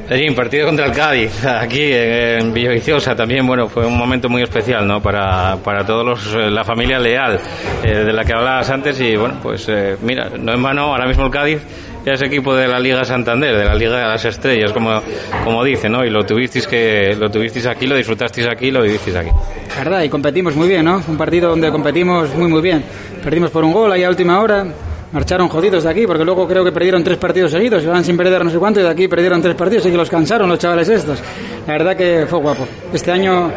Pedrín, 0.07 0.35
partido 0.35 0.67
contra 0.67 0.87
el 0.87 0.93
Cádiz, 0.93 1.45
aquí 1.45 1.91
en 1.93 2.53
Villaviciosa 2.53 3.15
también, 3.15 3.47
bueno, 3.47 3.69
fue 3.69 3.87
un 3.87 3.97
momento 3.97 4.29
muy 4.29 4.43
especial, 4.43 4.87
¿no? 4.87 5.01
Para, 5.01 5.57
para 5.65 5.87
todos 5.87 6.05
los, 6.05 6.35
eh, 6.35 6.51
la 6.51 6.65
familia 6.65 6.99
leal 6.99 7.39
eh, 7.85 7.99
de 8.05 8.13
la 8.13 8.25
que 8.25 8.33
hablabas 8.35 8.69
antes 8.71 9.01
y, 9.01 9.15
bueno, 9.17 9.37
pues 9.41 9.67
eh, 9.69 9.97
mira, 10.03 10.29
no 10.37 10.53
en 10.53 10.63
vano, 10.63 10.83
ahora 10.83 11.07
mismo 11.07 11.25
el 11.27 11.31
Cádiz 11.31 11.61
ya 12.05 12.13
es 12.13 12.23
equipo 12.23 12.55
de 12.55 12.67
la 12.67 12.79
Liga 12.79 13.05
Santander, 13.05 13.57
de 13.57 13.65
la 13.65 13.75
Liga 13.75 13.99
de 13.99 14.07
las 14.07 14.25
Estrellas, 14.25 14.73
como, 14.73 15.01
como 15.45 15.65
dice, 15.65 15.89
¿no? 15.89 16.05
Y 16.05 16.11
lo 16.11 16.25
tuvisteis 16.25 16.67
que, 16.67 17.15
lo 17.19 17.31
tuvisteis 17.31 17.67
aquí, 17.67 17.87
lo 17.87 17.97
disfrutasteis 17.97 18.49
aquí, 18.49 18.71
lo 18.71 18.83
vivisteis 18.83 19.17
aquí. 19.17 19.31
verdad, 19.77 20.03
y 20.03 20.09
competimos 20.09 20.57
muy 20.57 20.69
bien, 20.69 20.85
¿no? 20.85 21.03
Un 21.07 21.17
partido 21.17 21.51
donde 21.51 21.71
competimos 21.71 22.35
muy, 22.35 22.49
muy 22.49 22.63
bien. 22.63 22.83
Perdimos 23.23 23.51
por 23.51 23.65
un 23.65 23.73
gol 23.73 23.93
ahí 23.93 24.03
a 24.03 24.09
última 24.09 24.41
hora, 24.41 24.67
marcharon 25.13 25.49
jodidos 25.49 25.85
de 25.85 25.91
aquí, 25.91 26.07
porque 26.07 26.25
luego 26.25 26.47
creo 26.47 26.65
que 26.65 26.73
perdieron 26.73 27.05
tres 27.05 27.19
partidos 27.19 27.51
seguidos, 27.51 27.85
van 27.85 28.05
sin 28.05 28.17
perder 28.17 28.45
no 28.45 28.51
sé 28.51 28.59
cuánto, 28.59 28.81
y 28.81 28.83
de 28.83 28.89
aquí 28.89 29.09
perdieron 29.09 29.43
tres 29.43 29.55
partidos 29.55 29.87
y 29.87 29.91
que 29.91 29.97
los 29.97 30.09
cansaron 30.09 30.49
los 30.49 30.59
chavales 30.59 30.89
estos. 30.89 31.23
La 31.67 31.75
verdad 31.75 31.97
que 31.97 32.27
fue 32.27 32.41
guapo. 32.41 32.67
Este 32.93 33.13
año 33.13 33.51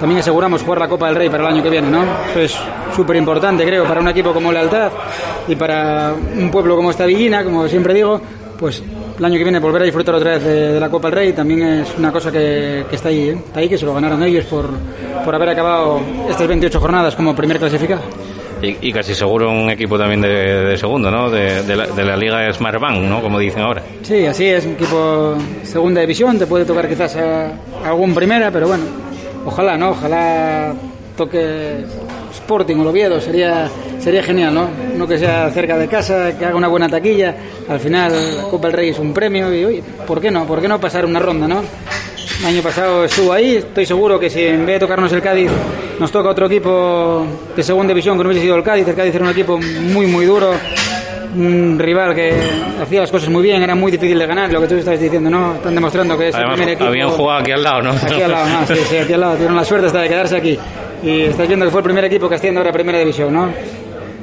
también 0.00 0.20
aseguramos 0.20 0.62
jugar 0.62 0.80
la 0.80 0.88
Copa 0.88 1.06
del 1.06 1.16
Rey 1.16 1.28
para 1.28 1.44
el 1.46 1.54
año 1.54 1.62
que 1.62 1.70
viene, 1.70 1.88
¿no? 1.90 2.02
Eso 2.30 2.40
es 2.40 2.58
súper 2.96 3.16
importante, 3.16 3.64
creo, 3.64 3.84
para 3.84 4.00
un 4.00 4.08
equipo 4.08 4.32
como 4.32 4.50
Lealtad 4.50 4.90
y 5.46 5.54
para 5.54 6.12
un 6.36 6.50
pueblo 6.50 6.74
como 6.74 6.90
esta 6.90 7.04
Villina, 7.06 7.44
como 7.44 7.68
siempre 7.68 7.92
digo, 7.94 8.20
pues 8.58 8.82
el 9.18 9.24
año 9.24 9.36
que 9.36 9.42
viene 9.44 9.58
volver 9.58 9.82
a 9.82 9.84
disfrutar 9.84 10.14
otra 10.14 10.32
vez 10.32 10.44
de, 10.44 10.72
de 10.72 10.80
la 10.80 10.88
Copa 10.88 11.08
del 11.08 11.16
Rey 11.16 11.32
también 11.34 11.62
es 11.62 11.88
una 11.98 12.10
cosa 12.10 12.32
que, 12.32 12.84
que 12.88 12.96
está 12.96 13.10
ahí, 13.10 13.28
¿eh? 13.28 13.38
está 13.46 13.60
ahí, 13.60 13.68
que 13.68 13.76
se 13.78 13.84
lo 13.84 13.94
ganaron 13.94 14.22
ellos 14.22 14.46
por, 14.46 14.68
por 15.24 15.34
haber 15.34 15.50
acabado 15.50 16.00
estas 16.28 16.48
28 16.48 16.80
jornadas 16.80 17.14
como 17.14 17.36
primer 17.36 17.58
clasificado. 17.58 18.02
Y, 18.62 18.76
y 18.88 18.92
casi 18.92 19.14
seguro 19.14 19.50
un 19.50 19.70
equipo 19.70 19.98
también 19.98 20.20
de, 20.20 20.28
de 20.28 20.76
segundo, 20.76 21.10
¿no? 21.10 21.30
De, 21.30 21.62
de, 21.62 21.76
la, 21.76 21.86
de 21.86 22.04
la 22.04 22.14
Liga 22.14 22.52
Smartbank, 22.52 22.98
¿no? 23.04 23.22
Como 23.22 23.38
dicen 23.38 23.62
ahora. 23.62 23.82
Sí, 24.02 24.26
así 24.26 24.46
es, 24.48 24.66
un 24.66 24.72
equipo 24.72 25.34
segunda 25.62 26.02
división, 26.02 26.38
te 26.38 26.46
puede 26.46 26.66
tocar 26.66 26.86
quizás 26.86 27.16
a, 27.16 27.46
a 27.46 27.88
algún 27.88 28.14
primera, 28.14 28.50
pero 28.50 28.68
bueno, 28.68 28.84
ojalá, 29.44 29.76
¿no? 29.76 29.90
Ojalá 29.90 30.74
toque 31.16 31.84
Sporting 32.32 32.76
o 32.76 32.88
Oviedo, 32.88 33.20
sería, 33.20 33.68
sería 33.98 34.22
genial, 34.22 34.54
¿no? 34.54 34.68
No 34.96 35.06
que 35.06 35.18
sea 35.18 35.50
cerca 35.50 35.76
de 35.76 35.88
casa, 35.88 36.36
que 36.38 36.44
haga 36.46 36.56
una 36.56 36.68
buena 36.68 36.88
taquilla, 36.88 37.34
al 37.68 37.80
final 37.80 38.12
la 38.36 38.42
Copa 38.44 38.68
del 38.68 38.76
Rey 38.76 38.88
es 38.90 38.98
un 38.98 39.12
premio 39.12 39.52
y, 39.52 39.82
¿por 40.06 40.20
qué 40.20 40.30
no? 40.30 40.46
¿Por 40.46 40.60
qué 40.60 40.68
no 40.68 40.80
pasar 40.80 41.04
una 41.04 41.18
ronda, 41.18 41.46
no? 41.46 41.62
El 42.40 42.46
año 42.46 42.62
pasado 42.62 43.04
estuvo 43.04 43.32
ahí, 43.32 43.56
estoy 43.56 43.84
seguro 43.84 44.18
que 44.18 44.30
si 44.30 44.46
en 44.46 44.64
vez 44.64 44.76
de 44.76 44.80
tocarnos 44.80 45.12
el 45.12 45.20
Cádiz 45.20 45.50
nos 45.98 46.10
toca 46.10 46.30
otro 46.30 46.46
equipo 46.46 47.26
de 47.54 47.62
segunda 47.62 47.88
división 47.88 48.16
que 48.16 48.24
no 48.24 48.30
hubiese 48.30 48.44
sido 48.44 48.56
el 48.56 48.62
Cádiz, 48.62 48.88
el 48.88 48.94
Cádiz 48.94 49.14
era 49.14 49.24
un 49.24 49.30
equipo 49.30 49.58
muy, 49.58 50.06
muy 50.06 50.24
duro, 50.24 50.52
un 51.36 51.78
rival 51.78 52.14
que 52.14 52.32
hacía 52.82 53.00
las 53.00 53.10
cosas 53.10 53.28
muy 53.28 53.42
bien, 53.42 53.62
era 53.62 53.74
muy 53.74 53.92
difícil 53.92 54.18
de 54.18 54.26
ganar, 54.26 54.52
lo 54.52 54.60
que 54.60 54.68
tú 54.68 54.74
estás 54.76 54.98
diciendo, 54.98 55.30
¿no? 55.30 55.54
Están 55.54 55.74
demostrando 55.74 56.18
que 56.18 56.28
es 56.28 56.34
Además, 56.34 56.52
el 56.52 56.56
primer 56.58 56.74
equipo. 56.74 56.88
habían 56.88 57.10
jugado 57.10 57.40
aquí 57.40 57.52
al 57.52 57.62
lado, 57.62 57.82
¿no? 57.82 57.90
Aquí 57.90 58.22
al 58.22 58.30
lado, 58.30 58.48
no, 58.48 58.66
sí, 58.66 58.74
sí, 58.88 58.96
aquí 58.96 59.12
al 59.12 59.20
lado. 59.20 59.34
Tuvieron 59.34 59.56
la 59.56 59.64
suerte 59.64 59.86
hasta 59.86 60.00
de 60.00 60.08
quedarse 60.08 60.36
aquí. 60.36 60.58
Y 61.02 61.20
estás 61.22 61.46
viendo 61.46 61.64
que 61.64 61.70
fue 61.70 61.80
el 61.80 61.84
primer 61.84 62.04
equipo 62.04 62.28
que 62.28 62.34
asciende 62.34 62.58
ahora 62.58 62.70
a 62.70 62.72
Primera 62.72 62.98
División, 62.98 63.32
¿no? 63.32 63.48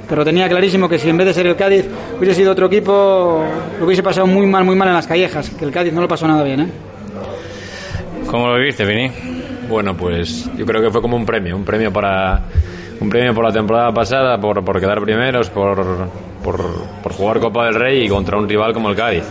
Pero 0.07 0.23
tenía 0.23 0.47
clarísimo 0.47 0.87
que 0.87 0.97
si 0.99 1.09
en 1.09 1.17
vez 1.17 1.27
de 1.27 1.33
ser 1.33 1.47
el 1.47 1.55
Cádiz 1.55 1.85
hubiese 2.17 2.35
sido 2.35 2.51
otro 2.51 2.67
equipo, 2.67 3.43
lo 3.79 3.85
hubiese 3.85 4.03
pasado 4.03 4.27
muy 4.27 4.45
mal, 4.45 4.63
muy 4.63 4.75
mal 4.75 4.87
en 4.89 4.93
las 4.93 5.07
callejas, 5.07 5.49
que 5.49 5.65
el 5.65 5.71
Cádiz 5.71 5.91
no 5.93 6.01
lo 6.01 6.07
pasó 6.07 6.27
nada 6.27 6.43
bien, 6.43 6.61
¿eh? 6.61 6.67
¿Cómo 8.27 8.47
lo 8.47 8.57
viviste, 8.57 8.85
Vini? 8.85 9.11
Bueno, 9.69 9.95
pues 9.95 10.49
yo 10.57 10.65
creo 10.65 10.81
que 10.81 10.91
fue 10.91 11.01
como 11.01 11.17
un 11.17 11.25
premio, 11.25 11.55
un 11.55 11.65
premio 11.65 11.91
para 11.91 12.41
un 12.99 13.09
premio 13.09 13.33
por 13.33 13.43
la 13.43 13.51
temporada 13.51 13.91
pasada, 13.91 14.39
por, 14.39 14.63
por 14.63 14.79
quedar 14.79 15.01
primeros, 15.01 15.49
por, 15.49 16.07
por, 16.47 16.63
por 17.03 17.11
jugar 17.11 17.41
Copa 17.41 17.65
del 17.65 17.75
Rey 17.75 18.05
y 18.05 18.07
contra 18.07 18.37
un 18.37 18.47
rival 18.47 18.71
como 18.71 18.89
el 18.89 18.95
Cádiz. 18.95 19.25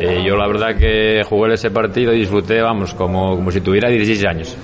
Eh, 0.00 0.22
yo 0.26 0.36
la 0.36 0.46
verdad 0.46 0.74
que 0.74 1.22
jugué 1.28 1.52
ese 1.52 1.70
partido 1.70 2.14
y 2.14 2.20
disfruté, 2.20 2.62
vamos, 2.62 2.94
como, 2.94 3.36
como 3.36 3.50
si 3.50 3.60
tuviera 3.60 3.90
16 3.90 4.24
años. 4.24 4.56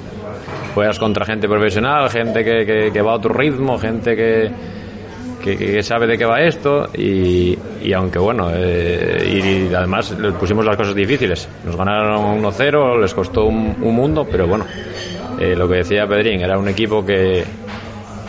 Juegas 0.74 0.98
contra 0.98 1.26
gente 1.26 1.46
profesional, 1.46 2.08
gente 2.08 2.42
que, 2.42 2.64
que, 2.64 2.90
que 2.90 3.02
va 3.02 3.12
a 3.12 3.16
otro 3.16 3.34
ritmo, 3.34 3.76
gente 3.78 4.16
que, 4.16 4.50
que, 5.44 5.58
que, 5.58 5.82
sabe 5.82 6.06
de 6.06 6.16
qué 6.16 6.24
va 6.24 6.40
esto 6.40 6.88
y, 6.94 7.58
y 7.82 7.92
aunque 7.92 8.18
bueno, 8.18 8.50
eh, 8.54 9.68
y, 9.70 9.74
además 9.74 10.18
les 10.18 10.32
pusimos 10.32 10.64
las 10.64 10.78
cosas 10.78 10.94
difíciles. 10.94 11.46
Nos 11.66 11.76
ganaron 11.76 12.42
1-0, 12.42 13.02
les 13.02 13.12
costó 13.12 13.44
un, 13.44 13.76
un, 13.82 13.94
mundo, 13.94 14.26
pero 14.30 14.46
bueno, 14.46 14.64
eh, 15.38 15.54
lo 15.54 15.68
que 15.68 15.74
decía 15.76 16.06
Pedrín, 16.06 16.40
era 16.40 16.56
un 16.56 16.68
equipo 16.68 17.04
que, 17.04 17.44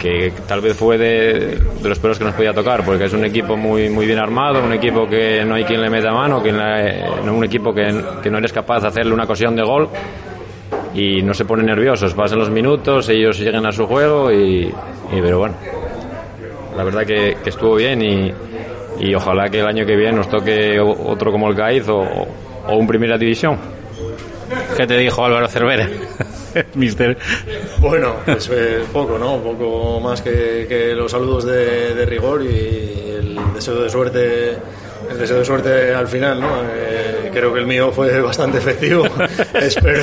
que 0.03 0.33
tal 0.45 0.59
vez 0.59 0.75
fue 0.75 0.97
de, 0.97 1.57
los 1.81 1.97
peores 1.97 2.17
que 2.17 2.25
nos 2.25 2.33
podía 2.33 2.53
tocar, 2.53 2.83
porque 2.83 3.05
es 3.05 3.13
un 3.13 3.23
equipo 3.23 3.55
muy, 3.55 3.89
muy 3.89 4.05
bien 4.05 4.19
armado, 4.19 4.61
un 4.61 4.73
equipo 4.73 5.07
que 5.07 5.45
no 5.45 5.55
hay 5.55 5.63
quien 5.63 5.79
le 5.79 5.89
meta 5.89 6.11
mano, 6.11 6.43
que 6.43 6.51
no, 6.51 7.33
un 7.33 7.45
equipo 7.45 7.73
que, 7.73 8.03
que 8.21 8.29
no 8.29 8.37
eres 8.37 8.51
capaz 8.51 8.81
de 8.81 8.89
hacerle 8.89 9.13
una 9.13 9.23
ocasión 9.23 9.55
de 9.55 9.63
gol 9.63 9.87
y 10.93 11.21
no 11.21 11.33
se 11.33 11.45
ponen 11.45 11.67
nerviosos, 11.67 12.13
pasan 12.13 12.39
los 12.39 12.49
minutos, 12.49 13.07
ellos 13.07 13.37
siguen 13.37 13.65
a 13.65 13.71
su 13.71 13.85
juego 13.85 14.29
y, 14.29 14.73
pero 15.09 15.39
bueno, 15.39 15.55
la 16.75 16.83
verdad 16.83 17.05
que, 17.05 17.37
estuvo 17.45 17.75
bien 17.75 18.01
y, 18.01 18.33
y, 18.99 19.15
ojalá 19.15 19.49
que 19.49 19.61
el 19.61 19.67
año 19.67 19.85
que 19.85 19.95
viene 19.95 20.17
nos 20.17 20.27
toque 20.27 20.81
otro 20.81 21.31
como 21.31 21.47
el 21.47 21.55
Cáiz 21.55 21.87
o, 21.87 22.01
o 22.67 22.75
un 22.75 22.85
Primera 22.85 23.17
División. 23.17 23.57
¿Qué 24.75 24.85
te 24.85 24.97
dijo 24.97 25.23
Álvaro 25.23 25.47
Cervera? 25.47 25.87
Mister. 26.75 27.17
Bueno, 27.79 28.15
pues 28.25 28.49
eh, 28.51 28.83
poco, 28.91 29.17
¿no? 29.17 29.37
Poco 29.41 29.99
más 29.99 30.21
que, 30.21 30.65
que 30.67 30.93
los 30.93 31.11
saludos 31.11 31.45
de, 31.45 31.93
de, 31.93 32.05
rigor 32.05 32.43
y 32.43 32.47
el 32.47 33.39
deseo 33.53 33.81
de 33.81 33.89
suerte 33.89 34.57
el 35.09 35.17
deseo 35.17 35.39
de 35.39 35.45
suerte 35.45 35.93
al 35.93 36.07
final, 36.07 36.39
¿no? 36.39 36.49
Eh, 36.63 37.29
creo 37.31 37.53
que 37.53 37.59
el 37.59 37.67
mío 37.67 37.91
fue 37.91 38.21
bastante 38.21 38.57
efectivo. 38.57 39.05
espero 39.53 40.01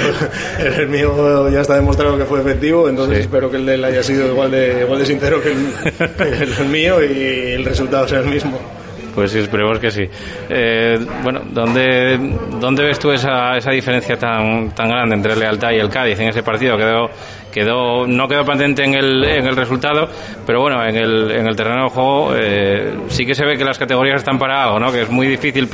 el 0.59 0.89
mío 0.89 1.49
ya 1.49 1.61
está 1.61 1.77
demostrado 1.77 2.19
que 2.19 2.25
fue 2.25 2.41
efectivo, 2.41 2.89
entonces 2.89 3.19
sí. 3.19 3.23
espero 3.23 3.51
que 3.51 3.57
el 3.57 3.67
de 3.67 3.75
él 3.75 3.85
haya 3.85 4.03
sido 4.03 4.27
igual 4.27 4.51
de 4.51 4.83
igual 4.83 4.99
de 4.99 5.07
sincero 5.07 5.43
que 5.43 5.53
el, 5.53 6.11
que 6.17 6.63
el 6.63 6.69
mío 6.69 7.03
y 7.03 7.53
el 7.53 7.65
resultado 7.65 8.07
sea 8.09 8.21
el 8.21 8.27
mismo. 8.27 8.80
Pues 9.21 9.35
esperemos 9.35 9.79
que 9.79 9.91
sí. 9.91 10.09
Eh, 10.49 10.99
bueno, 11.23 11.43
¿dónde, 11.51 12.19
¿dónde 12.59 12.85
ves 12.85 12.99
tú 12.99 13.11
esa, 13.13 13.55
esa 13.55 13.71
diferencia 13.71 14.17
tan, 14.17 14.71
tan 14.71 14.89
grande 14.89 15.15
entre 15.15 15.37
Lealtad 15.37 15.73
y 15.73 15.79
el 15.79 15.91
Cádiz 15.91 16.19
en 16.21 16.29
ese 16.29 16.43
partido? 16.43 16.75
Quedó, 16.79 17.11
quedó, 17.53 18.07
no 18.07 18.29
quedó 18.29 18.45
patente 18.45 18.85
en 18.85 18.95
el, 18.95 19.25
en 19.25 19.47
el 19.47 19.57
resultado, 19.57 20.09
pero 20.47 20.61
bueno, 20.61 20.85
en 20.85 20.97
el, 20.97 21.31
en 21.31 21.47
el 21.47 21.57
terreno 21.57 21.85
de 21.85 21.91
juego 21.91 22.35
eh, 22.35 22.95
sí 23.09 23.25
que 23.25 23.35
se 23.35 23.45
ve 23.45 23.57
que 23.57 23.65
las 23.65 23.79
categorías 23.79 24.17
están 24.17 24.39
para 24.39 24.65
algo, 24.65 24.79
¿no? 24.79 24.93
Que 24.93 25.03
es 25.03 25.11
muy 25.11 25.27
difícil 25.27 25.69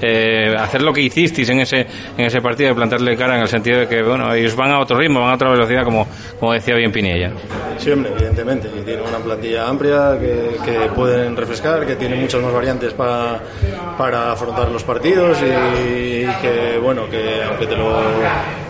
eh, 0.00 0.54
hacer 0.58 0.82
lo 0.82 0.92
que 0.92 1.02
hicisteis 1.02 1.48
en 1.48 1.60
ese, 1.60 1.86
en 2.16 2.24
ese 2.24 2.40
partido, 2.40 2.70
de 2.70 2.74
plantarle 2.74 3.16
cara 3.16 3.36
en 3.36 3.42
el 3.42 3.48
sentido 3.48 3.80
de 3.80 3.88
que, 3.88 4.02
bueno, 4.02 4.32
ellos 4.34 4.56
van 4.56 4.72
a 4.72 4.80
otro 4.80 4.96
ritmo, 4.96 5.20
van 5.20 5.30
a 5.30 5.34
otra 5.34 5.50
velocidad, 5.50 5.84
como, 5.84 6.06
como 6.38 6.52
decía 6.52 6.74
bien 6.76 6.92
Pinilla. 6.92 7.32
Sí, 7.78 7.90
hombre, 7.90 8.12
evidentemente, 8.12 8.68
y 8.68 8.82
tienen 8.82 9.06
una 9.06 9.18
plantilla 9.18 9.68
amplia 9.68 10.18
que, 10.18 10.56
que 10.64 10.78
pueden 10.94 11.36
refrescar, 11.36 11.86
que 11.86 11.96
tiene 11.96 12.16
muchas 12.16 12.42
más 12.42 12.52
variantes 12.52 12.94
para, 12.94 13.40
para 13.98 14.32
afrontar 14.32 14.70
los 14.70 14.82
partidos 14.82 15.38
y, 15.42 16.24
y 16.24 16.26
que, 16.40 16.78
bueno, 16.82 17.08
que 17.08 17.42
aunque 17.44 17.66
te 17.66 17.76
lo 17.76 17.92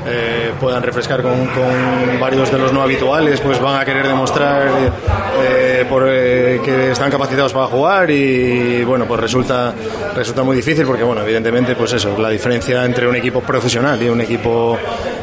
eh, 0.09 0.53
puedan 0.61 0.83
refrescar 0.83 1.23
con, 1.23 1.47
con, 1.47 2.21
varios 2.21 2.46
de 2.51 2.59
los 2.59 2.73
no 2.73 2.83
habituales, 2.83 3.41
pues 3.41 3.61
van 3.61 3.81
a 3.81 3.85
querer 3.85 4.07
demostrar 4.07 4.69
eh, 5.43 5.85
por, 5.89 6.05
eh, 6.09 6.61
que 6.65 6.93
están 6.93 7.11
capacitados 7.11 7.53
para 7.53 7.67
jugar 7.67 8.11
y 8.11 8.85
bueno, 8.85 9.07
pues 9.07 9.21
resulta, 9.21 9.75
resulta 10.15 10.43
muy 10.43 10.57
difícil 10.57 10.85
porque 10.87 11.03
bueno, 11.03 11.23
evidentemente 11.23 11.75
pues 11.75 11.93
eso, 11.95 12.17
la 12.19 12.29
diferencia 12.29 12.85
entre 12.85 13.09
un 13.09 13.17
equipo 13.17 13.41
profesional 13.41 14.01
y 14.03 14.09
un 14.09 14.21
equipo 14.21 14.79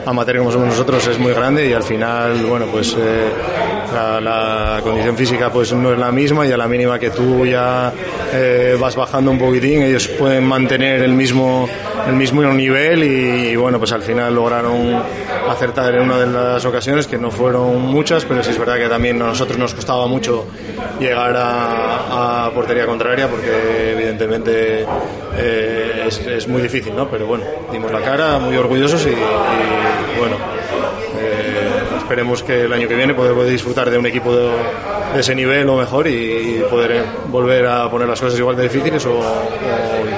amateur 0.05 0.37
como 0.37 0.51
somos 0.51 0.67
nosotros 0.67 1.07
es 1.07 1.19
muy 1.19 1.33
grande 1.33 1.67
y 1.69 1.73
al 1.73 1.83
final, 1.83 2.45
bueno, 2.45 2.65
pues 2.71 2.95
la, 3.93 4.19
la, 4.19 4.81
condición 4.83 5.15
física 5.15 5.51
pues 5.51 5.71
no 5.73 5.93
es 5.93 5.99
la 5.99 6.11
misma 6.11 6.45
y 6.45 6.51
a 6.51 6.57
la 6.57 6.67
mínima 6.67 6.99
que 6.99 7.09
tú 7.09 7.45
ya 7.45 7.91
vas 8.79 8.95
bajando 8.95 9.31
un 9.31 9.37
poquitín, 9.37 9.83
ellos 9.83 10.07
pueden 10.07 10.45
mantener 10.45 11.03
el 11.03 11.13
mismo, 11.13 11.69
el 12.07 12.15
mismo 12.15 12.43
nivel 12.43 13.03
y 13.03 13.55
bueno, 13.55 13.79
pues 13.79 13.91
al 13.91 14.01
final 14.01 14.35
lograron 14.35 15.03
acertar 15.53 15.95
en 15.95 16.01
una 16.01 16.17
de 16.19 16.27
las 16.27 16.65
ocasiones, 16.65 17.07
que 17.07 17.17
no 17.17 17.31
fueron 17.31 17.81
muchas, 17.81 18.25
pero 18.25 18.43
sí 18.43 18.51
es 18.51 18.59
verdad 18.59 18.77
que 18.77 18.87
también 18.87 19.21
a 19.21 19.27
nosotros 19.27 19.57
nos 19.57 19.73
costaba 19.73 20.07
mucho 20.07 20.45
llegar 20.99 21.33
a, 21.37 22.51
portería 22.53 22.85
contraria, 22.85 23.27
porque 23.27 23.93
evidentemente 23.93 24.85
eh, 25.37 26.07
es, 26.07 26.47
muy 26.47 26.61
difícil, 26.61 26.95
¿no? 26.95 27.09
Pero 27.09 27.25
bueno, 27.25 27.45
dimos 27.71 27.91
la 27.91 28.01
cara, 28.01 28.37
muy 28.39 28.55
orgullosos 28.57 29.05
y, 29.05 29.15
bueno, 30.19 30.35
eh, 31.17 31.97
esperemos 31.97 32.43
que 32.43 32.65
el 32.65 32.73
año 32.73 32.87
que 32.87 32.95
viene 32.95 33.13
poder, 33.13 33.33
poder 33.33 33.49
disfrutar 33.49 33.89
de 33.89 33.97
un 33.97 34.05
equipo 34.05 34.35
de, 34.35 34.51
ese 35.17 35.35
nivel 35.35 35.69
o 35.69 35.77
mejor 35.77 36.07
y, 36.07 36.63
poder 36.69 37.03
volver 37.27 37.67
a 37.67 37.89
poner 37.89 38.07
las 38.07 38.19
cosas 38.19 38.37
igual 38.39 38.55
de 38.55 38.63
difíciles 38.63 39.05
o 39.05 39.21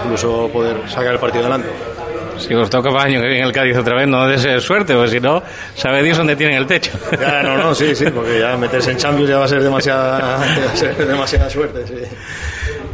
incluso 0.03 0.49
poder 0.49 0.89
sacar 0.89 1.13
el 1.13 1.19
partido 1.19 1.45
adelante. 1.45 1.94
Si 2.37 2.53
os 2.53 2.69
toca 2.69 2.89
para 2.89 3.05
año 3.05 3.21
que 3.21 3.27
viene 3.27 3.45
el 3.45 3.51
Cádiz 3.51 3.77
otra 3.77 3.95
vez, 3.95 4.07
no 4.07 4.27
de 4.27 4.37
ser 4.37 4.61
suerte, 4.61 4.93
porque 4.93 5.11
si 5.11 5.19
no, 5.19 5.41
sabe 5.75 6.03
Dios 6.03 6.17
dónde 6.17 6.35
tienen 6.35 6.57
el 6.57 6.65
techo. 6.65 6.91
Ya, 7.19 7.41
no, 7.41 7.57
no, 7.57 7.73
sí, 7.73 7.95
sí, 7.95 8.05
porque 8.13 8.39
ya 8.39 8.57
meterse 8.57 8.91
en 8.91 8.97
Champions 8.97 9.29
ya 9.29 9.37
va 9.37 9.45
a 9.45 9.47
ser 9.47 9.63
demasiada, 9.63 10.19
va 10.37 10.71
a 10.71 10.75
ser 10.75 10.95
demasiada 10.95 11.49
suerte, 11.49 11.87
sí. 11.87 11.93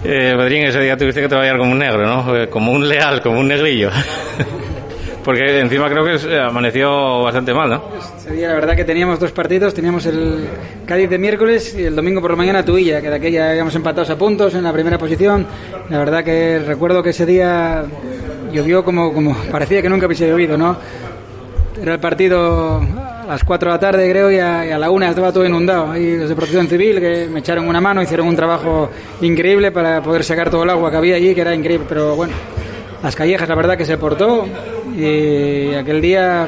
Eh, 0.04 0.34
Pedrín, 0.38 0.64
ese 0.64 0.80
día 0.80 0.98
tuviste 0.98 1.22
que 1.22 1.28
trabajar 1.28 1.58
como 1.58 1.72
un 1.72 1.80
negro, 1.80 2.06
¿no? 2.06 2.50
Como 2.50 2.72
un 2.72 2.88
leal, 2.88 3.22
como 3.22 3.40
un 3.40 3.48
negrillo. 3.48 3.90
porque 5.24 5.60
encima 5.60 5.90
creo 5.90 6.04
que 6.04 6.16
eh, 6.28 6.40
amaneció 6.40 7.22
bastante 7.22 7.54
mal, 7.54 7.70
¿no? 7.70 7.84
Ese 8.18 8.34
día 8.34 8.48
la 8.48 8.56
verdad 8.56 8.76
que 8.76 8.84
teníamos 8.84 9.20
dos 9.20 9.32
partidos, 9.32 9.74
teníamos 9.74 10.06
el 10.06 10.48
Cádiz 10.86 11.10
de 11.10 11.18
miércoles 11.18 11.76
y 11.78 11.84
el 11.84 11.96
domingo 11.96 12.22
por 12.22 12.32
la 12.32 12.38
mañana 12.38 12.66
Tuilla, 12.66 13.02
que 13.02 13.10
de 13.10 13.16
aquella 13.16 13.52
habíamos 13.52 13.76
empatados 13.76 14.10
a 14.10 14.18
puntos 14.18 14.56
en 14.56 14.64
la 14.64 14.74
primera 14.74 14.98
posición. 14.98 15.46
La 15.90 16.00
verdad 16.00 16.24
que 16.24 16.60
recuerdo 16.60 17.04
que 17.04 17.12
ese 17.12 17.26
día 17.26 17.84
llovió 18.52 18.84
como, 18.84 19.14
como 19.14 19.36
parecía 19.52 19.82
que 19.82 19.90
nunca 19.90 20.06
hubiese 20.06 20.28
llovido, 20.28 20.58
¿no? 20.58 20.78
Era 21.82 21.94
el 21.94 22.00
partido 22.00 22.78
a 22.78 23.26
las 23.28 23.44
4 23.44 23.70
de 23.70 23.76
la 23.76 23.80
tarde, 23.80 24.10
creo, 24.10 24.30
y 24.30 24.38
a, 24.38 24.78
la 24.78 24.92
1 24.92 25.06
estaba 25.06 25.32
todo 25.32 25.46
inundado. 25.46 25.92
Ahí 25.92 26.18
los 26.18 26.30
de 26.30 26.36
protección 26.36 26.68
civil 26.68 27.00
que 27.00 27.28
me 27.32 27.40
echaron 27.40 27.68
una 27.68 27.80
mano, 27.80 28.02
hicieron 28.02 28.28
un 28.28 28.36
trabajo 28.36 28.90
increíble 29.22 29.72
para 29.72 30.02
poder 30.02 30.24
sacar 30.24 30.50
todo 30.50 30.64
el 30.64 30.70
agua 30.70 30.92
que 30.92 30.98
había 30.98 31.16
allí, 31.16 31.34
que 31.34 31.42
era 31.42 31.56
increíble. 31.56 31.86
Pero 31.88 32.16
bueno, 32.16 32.34
las 33.02 33.16
callejas, 33.16 33.48
la 33.48 33.56
verdad 33.56 33.78
que 33.78 33.86
se 33.86 33.98
portó. 33.98 34.46
Y 34.96 35.74
aquel 35.74 36.02
día, 36.02 36.48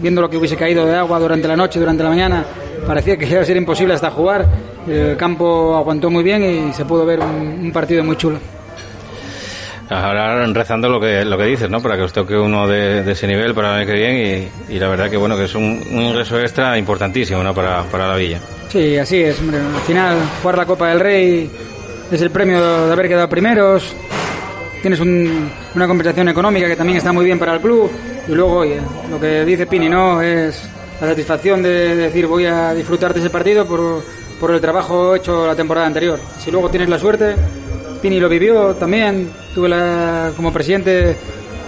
viendo 0.00 0.20
lo 0.20 0.30
que 0.30 0.36
hubiese 0.36 0.56
caído 0.56 0.86
de 0.86 0.94
agua 0.94 1.18
durante 1.18 1.48
la 1.48 1.56
noche, 1.56 1.80
durante 1.80 2.02
la 2.02 2.08
mañana, 2.10 2.44
parecía 2.86 3.16
que 3.16 3.26
iba 3.26 3.40
a 3.40 3.44
ser 3.44 3.56
imposible 3.56 3.94
hasta 3.94 4.10
jugar. 4.10 4.46
El 4.86 5.16
campo 5.16 5.76
aguantó 5.76 6.08
muy 6.08 6.22
bien 6.22 6.42
y 6.42 6.72
se 6.72 6.84
pudo 6.84 7.04
ver 7.04 7.20
un 7.20 7.70
partido 7.72 8.04
muy 8.04 8.16
chulo. 8.16 8.38
Ahora 9.92 10.46
rezando 10.46 10.88
lo 10.88 11.00
que 11.00 11.24
lo 11.24 11.36
que 11.36 11.44
dices, 11.44 11.68
¿no? 11.70 11.80
Para 11.80 11.96
que 11.96 12.02
os 12.02 12.12
toque 12.12 12.36
uno 12.36 12.66
de, 12.66 13.02
de 13.02 13.12
ese 13.12 13.26
nivel 13.26 13.54
para 13.54 13.70
el 13.70 13.80
año 13.80 13.86
que 13.86 13.98
viene 13.98 14.50
y, 14.68 14.74
y, 14.74 14.78
la 14.78 14.88
verdad 14.88 15.10
que 15.10 15.16
bueno 15.16 15.36
que 15.36 15.44
es 15.44 15.54
un, 15.54 15.82
un 15.90 16.00
ingreso 16.02 16.38
extra 16.40 16.76
importantísimo, 16.78 17.42
¿no? 17.42 17.54
Para, 17.54 17.82
para 17.84 18.08
la 18.08 18.16
villa. 18.16 18.40
Sí, 18.68 18.96
así 18.96 19.22
es. 19.22 19.38
Hombre. 19.40 19.58
Al 19.58 19.82
final 19.82 20.16
jugar 20.40 20.58
la 20.58 20.66
Copa 20.66 20.88
del 20.88 21.00
Rey 21.00 21.50
es 22.10 22.22
el 22.22 22.30
premio 22.30 22.86
de 22.86 22.92
haber 22.92 23.08
quedado 23.08 23.28
primeros. 23.28 23.94
Tienes 24.80 25.00
un, 25.00 25.50
una 25.74 25.86
compensación 25.86 26.28
económica 26.28 26.66
que 26.66 26.76
también 26.76 26.98
está 26.98 27.12
muy 27.12 27.24
bien 27.24 27.38
para 27.38 27.54
el 27.54 27.60
club 27.60 27.90
y 28.28 28.32
luego 28.32 28.58
oye, 28.58 28.80
lo 29.10 29.20
que 29.20 29.44
dice 29.44 29.66
Pini, 29.66 29.88
¿no? 29.88 30.20
Es 30.20 30.68
la 31.00 31.08
satisfacción 31.08 31.62
de 31.62 31.96
decir 31.96 32.26
voy 32.26 32.46
a 32.46 32.74
disfrutar 32.74 33.12
de 33.14 33.20
ese 33.20 33.30
partido 33.30 33.66
por, 33.66 34.02
por 34.40 34.50
el 34.50 34.60
trabajo 34.60 35.14
hecho 35.14 35.46
la 35.46 35.54
temporada 35.54 35.86
anterior. 35.86 36.18
Si 36.38 36.50
luego 36.50 36.68
tienes 36.68 36.88
la 36.88 36.98
suerte 36.98 37.34
Pini 38.02 38.18
lo 38.18 38.28
vivió 38.28 38.74
también. 38.74 39.30
Tuve 39.54 39.68
la, 39.68 40.32
como 40.34 40.52
presidente, 40.52 41.14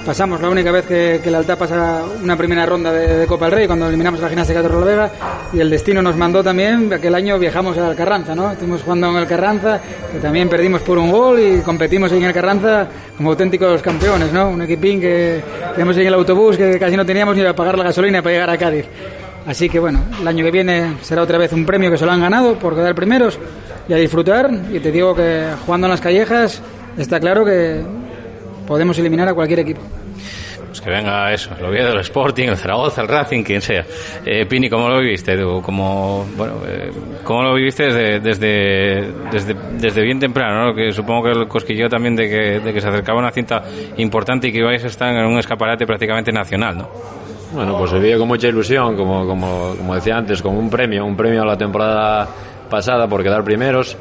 pasamos 0.05 0.41
la 0.41 0.51
única 0.51 0.73
vez 0.73 0.85
que, 0.85 1.21
que 1.23 1.31
la 1.31 1.39
Alta 1.39 1.57
pasa 1.57 2.03
una 2.21 2.37
primera 2.37 2.67
ronda 2.67 2.93
de, 2.93 3.19
de, 3.19 3.27
Copa 3.29 3.45
del 3.45 3.55
Rey, 3.55 3.67
cuando 3.69 3.87
eliminamos 3.87 4.21
la 4.21 4.29
gimnasia 4.29 4.61
de 4.61 4.69
Vega, 4.69 5.13
y 5.53 5.61
el 5.61 5.71
destino 5.71 6.03
nos 6.03 6.17
mandó 6.17 6.43
también, 6.43 6.93
aquel 6.93 7.15
año 7.15 7.39
viajamos 7.39 7.79
al 7.79 7.95
Carranza, 7.95 8.35
¿no? 8.35 8.51
Estuvimos 8.51 8.83
jugando 8.83 9.11
en 9.11 9.17
el 9.19 9.29
Carranza, 9.29 9.81
que 10.13 10.19
también 10.19 10.49
perdimos 10.49 10.83
por 10.83 10.99
un 10.99 11.13
gol 11.13 11.39
y 11.39 11.61
competimos 11.61 12.11
en 12.11 12.25
el 12.25 12.33
Carranza 12.33 12.89
como 13.17 13.31
auténticos 13.31 13.81
campeones, 13.81 14.33
¿no? 14.33 14.49
Un 14.49 14.63
equipín 14.63 15.01
que 15.01 15.41
tenemos 15.73 15.97
en 15.97 16.07
el 16.09 16.15
autobús 16.15 16.57
que 16.57 16.81
casi 16.81 16.97
no 16.97 17.07
teníamos 17.07 17.37
ni 17.37 17.43
para 17.43 17.55
pagar 17.55 17.79
la 17.79 17.85
gasolina 17.85 18.23
para 18.23 18.33
llegar 18.33 18.51
a 18.51 18.59
Cádiz. 18.59 18.87
Así 19.47 19.69
que 19.69 19.79
bueno, 19.79 20.01
el 20.21 20.27
año 20.27 20.45
que 20.45 20.51
viene 20.51 20.97
será 21.03 21.23
otra 21.23 21.39
vez 21.39 21.53
un 21.53 21.65
premio 21.65 21.93
que 21.93 21.99
se 21.99 22.05
lo 22.05 22.11
han 22.11 22.21
ganado 22.21 22.59
por 22.59 22.75
quedar 22.75 22.95
primeros 22.97 23.39
y 23.89 23.93
a 23.93 23.97
disfrutar. 23.97 24.51
Y 24.73 24.81
te 24.81 24.91
digo 24.91 25.15
que 25.15 25.51
jugando 25.65 25.87
en 25.87 25.93
las 25.93 26.01
callejas 26.01 26.63
está 26.97 27.21
claro 27.21 27.45
que 27.45 27.83
podemos 28.67 28.99
eliminar 28.99 29.29
a 29.29 29.35
cualquier 29.35 29.61
equipo. 29.61 29.81
Pues 30.69 30.81
que 30.81 30.91
venga 30.91 31.33
eso, 31.33 31.51
el 31.57 31.65
Oviedo, 31.65 31.93
el 31.93 32.01
Sporting, 32.01 32.49
el 32.49 32.57
Zaragoza, 32.57 33.03
el 33.03 33.07
Racing, 33.07 33.45
quien 33.45 33.61
sea. 33.61 33.85
Eh, 34.27 34.45
Pini, 34.45 34.69
¿cómo 34.69 34.89
lo 34.89 34.99
viviste? 34.99 35.41
Como, 35.63 36.27
bueno, 36.37 36.55
eh, 36.67 36.91
¿Cómo 37.23 37.45
lo 37.45 37.55
viviste 37.55 37.85
desde, 37.85 38.19
desde, 38.19 39.13
desde, 39.31 39.55
desde 39.79 40.03
bien 40.03 40.19
temprano? 40.19 40.67
¿no? 40.67 40.75
Que 40.75 40.91
supongo 40.91 41.23
que 41.23 41.31
el 41.31 41.47
cosquilleo 41.47 41.89
también 41.89 42.17
de 42.17 42.29
que, 42.29 42.59
de 42.59 42.73
que 42.73 42.81
se 42.81 42.89
acercaba 42.89 43.21
una 43.21 43.31
cinta 43.31 43.63
importante 43.99 44.49
y 44.49 44.53
que 44.53 44.59
ibais 44.59 44.83
a 44.83 44.89
estar 44.89 45.15
en 45.15 45.25
un 45.25 45.39
escaparate 45.39 45.87
prácticamente 45.87 46.33
nacional, 46.33 46.79
¿no? 46.79 46.89
Bueno, 47.53 47.79
pues 47.79 47.93
se 47.93 48.01
vive 48.01 48.19
con 48.19 48.27
mucha 48.27 48.49
ilusión, 48.49 48.97
como, 48.97 49.25
como, 49.25 49.77
como 49.77 49.95
decía 49.95 50.17
antes, 50.17 50.43
como 50.43 50.59
un 50.59 50.69
premio, 50.69 51.05
un 51.05 51.17
premio 51.17 51.43
a 51.43 51.47
la 51.47 51.57
temporada 51.57 52.29
pasada 52.69 53.09
por 53.09 53.23
quedar 53.23 53.45
primeros. 53.45 53.97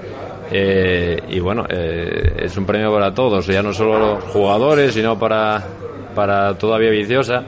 Eh, 0.52 1.20
y 1.30 1.40
bueno, 1.40 1.66
eh, 1.70 2.36
es 2.40 2.56
un 2.58 2.66
premio 2.66 2.94
para 2.94 3.14
todos, 3.14 3.48
ya 3.48 3.64
no 3.64 3.74
solo 3.74 3.98
los 3.98 4.24
jugadores, 4.26 4.94
sino 4.94 5.18
para, 5.18 5.64
para 6.14 6.58
toda 6.58 6.78
Vía 6.78 6.92
Viciosa. 6.92 7.44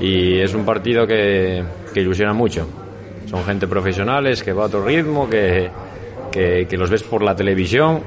Y 0.00 0.38
es 0.38 0.54
un 0.54 0.64
partido 0.64 1.06
que, 1.06 1.62
que 1.94 2.00
ilusiona 2.00 2.32
mucho. 2.32 2.68
Son 3.30 3.44
gente 3.44 3.66
profesionales 3.66 4.42
que 4.42 4.52
va 4.52 4.64
a 4.64 4.66
otro 4.66 4.84
ritmo, 4.84 5.28
que, 5.28 5.70
que, 6.30 6.66
que 6.68 6.76
los 6.76 6.90
ves 6.90 7.02
por 7.02 7.22
la 7.22 7.34
televisión, 7.34 8.02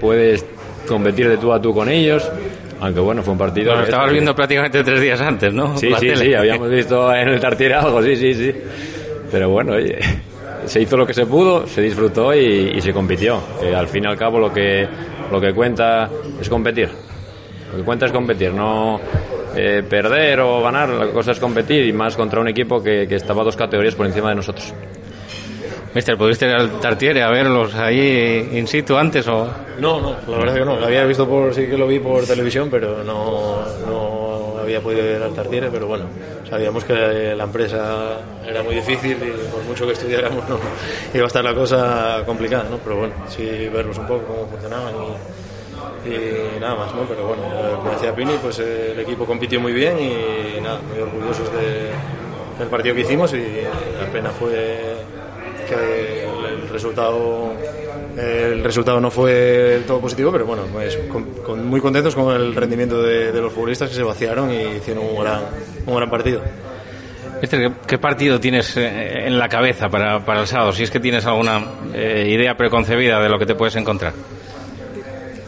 puedes 0.00 0.44
competir 0.86 1.28
de 1.28 1.36
tú 1.36 1.52
a 1.52 1.60
tú 1.60 1.72
con 1.72 1.88
ellos. 1.88 2.28
Aunque 2.80 3.00
bueno, 3.00 3.22
fue 3.22 3.32
un 3.32 3.38
partido. 3.38 3.74
Lo 3.74 3.82
estabas 3.82 4.12
viendo 4.12 4.34
prácticamente 4.34 4.84
tres 4.84 5.00
días 5.00 5.20
antes, 5.20 5.52
¿no? 5.52 5.76
Sí, 5.76 5.88
sí, 5.94 6.06
tele. 6.06 6.16
sí, 6.16 6.34
habíamos 6.34 6.70
visto 6.70 7.12
en 7.14 7.28
el 7.28 7.40
Tartiere 7.40 7.74
algo, 7.74 8.02
sí, 8.02 8.14
sí, 8.16 8.34
sí. 8.34 8.54
Pero 9.30 9.50
bueno, 9.50 9.72
oye, 9.72 9.98
se 10.68 10.80
hizo 10.80 10.96
lo 10.96 11.06
que 11.06 11.14
se 11.14 11.26
pudo, 11.26 11.66
se 11.66 11.82
disfrutó 11.82 12.34
y, 12.34 12.74
y 12.76 12.80
se 12.80 12.92
compitió. 12.92 13.40
Que 13.60 13.74
al 13.74 13.88
fin 13.88 14.04
y 14.04 14.06
al 14.06 14.16
cabo 14.16 14.38
lo 14.38 14.52
que, 14.52 14.86
lo 15.30 15.40
que 15.40 15.52
cuenta 15.52 16.08
es 16.40 16.48
competir. 16.48 16.88
Lo 17.72 17.78
que 17.78 17.84
cuenta 17.84 18.06
es 18.06 18.12
competir, 18.12 18.52
no 18.52 18.98
eh, 19.54 19.82
perder 19.88 20.40
o 20.40 20.62
ganar, 20.62 20.88
la 20.88 21.08
cosa 21.08 21.32
es 21.32 21.38
competir 21.40 21.84
y 21.84 21.92
más 21.92 22.16
contra 22.16 22.40
un 22.40 22.48
equipo 22.48 22.82
que, 22.82 23.06
que 23.06 23.16
estaba 23.16 23.44
dos 23.44 23.56
categorías 23.56 23.94
por 23.94 24.06
encima 24.06 24.30
de 24.30 24.36
nosotros. 24.36 24.72
Mister, 25.94 26.16
¿pudiste 26.16 26.46
ir 26.46 26.52
al 26.52 26.80
Tartiere 26.80 27.22
a 27.22 27.30
verlos 27.30 27.74
ahí 27.74 28.50
in 28.52 28.66
situ 28.66 28.96
antes 28.96 29.26
o...? 29.26 29.48
No, 29.80 30.00
no, 30.00 30.16
la 30.28 30.38
verdad 30.38 30.54
que 30.54 30.64
no. 30.64 30.76
Lo 30.76 30.86
había 30.86 31.04
visto 31.04 31.26
por, 31.26 31.54
sí 31.54 31.66
que 31.66 31.76
lo 31.76 31.86
vi 31.86 31.98
por 31.98 32.24
televisión, 32.24 32.68
pero 32.70 33.02
no, 33.02 33.64
no 33.86 34.17
había 34.68 34.82
podido 34.82 35.16
ir 35.16 35.22
al 35.22 35.32
Tartiere, 35.32 35.70
pero 35.70 35.86
bueno, 35.86 36.04
sabíamos 36.48 36.84
que 36.84 37.34
la 37.34 37.44
empresa 37.44 38.18
era 38.46 38.62
muy 38.62 38.74
difícil 38.74 39.16
y 39.16 39.50
por 39.50 39.62
mucho 39.64 39.86
que 39.86 39.92
estudiáramos 39.94 40.46
no 40.48 40.58
iba 41.14 41.24
a 41.24 41.26
estar 41.26 41.42
la 41.42 41.54
cosa 41.54 42.22
complicada, 42.26 42.64
¿no? 42.70 42.76
Pero 42.78 42.96
bueno, 42.96 43.14
sí 43.28 43.68
verlos 43.72 43.96
un 43.96 44.06
poco 44.06 44.24
cómo 44.26 44.46
funcionaban 44.46 44.94
y, 46.04 46.10
y 46.10 46.60
nada 46.60 46.74
más, 46.74 46.94
¿no? 46.94 47.02
Pero 47.04 47.28
bueno, 47.28 47.42
como 47.78 47.90
decía 47.92 48.14
Pini, 48.14 48.34
pues 48.42 48.58
el 48.58 49.00
equipo 49.00 49.24
compitió 49.24 49.58
muy 49.58 49.72
bien 49.72 49.98
y 49.98 50.60
nada, 50.60 50.80
muy 50.82 51.00
orgullosos 51.00 51.50
de, 51.52 51.90
del 52.58 52.68
partido 52.68 52.94
que 52.94 53.00
hicimos 53.00 53.32
y 53.32 53.62
la 53.98 54.06
pena 54.12 54.30
fue 54.30 54.96
que 55.66 56.17
el 56.68 56.74
resultado 56.74 57.52
el 58.16 58.64
resultado 58.64 59.00
no 59.00 59.10
fue 59.10 59.82
todo 59.86 60.00
positivo, 60.00 60.32
pero 60.32 60.44
bueno, 60.44 60.64
pues 60.72 60.98
con, 61.44 61.66
muy 61.66 61.80
contentos 61.80 62.14
con 62.14 62.34
el 62.34 62.54
rendimiento 62.54 63.02
de, 63.02 63.32
los 63.32 63.52
futbolistas 63.52 63.88
que 63.88 63.94
se 63.94 64.02
vaciaron 64.02 64.52
y 64.52 64.76
hicieron 64.78 65.04
un 65.04 65.20
gran, 65.20 65.42
un 65.86 65.96
gran 65.96 66.10
partido. 66.10 66.42
¿qué, 67.40 67.72
¿qué, 67.86 67.98
partido 67.98 68.40
tienes 68.40 68.76
eh, 68.76 69.26
en 69.26 69.38
la 69.38 69.48
cabeza 69.48 69.88
para, 69.88 70.24
para, 70.24 70.40
el 70.40 70.46
sábado? 70.46 70.72
Si 70.72 70.82
es 70.82 70.90
que 70.90 71.00
tienes 71.00 71.24
alguna 71.26 71.62
eh, 71.94 72.26
idea 72.28 72.56
preconcebida 72.56 73.20
de 73.20 73.28
lo 73.28 73.38
que 73.38 73.46
te 73.46 73.54
puedes 73.54 73.76
encontrar. 73.76 74.12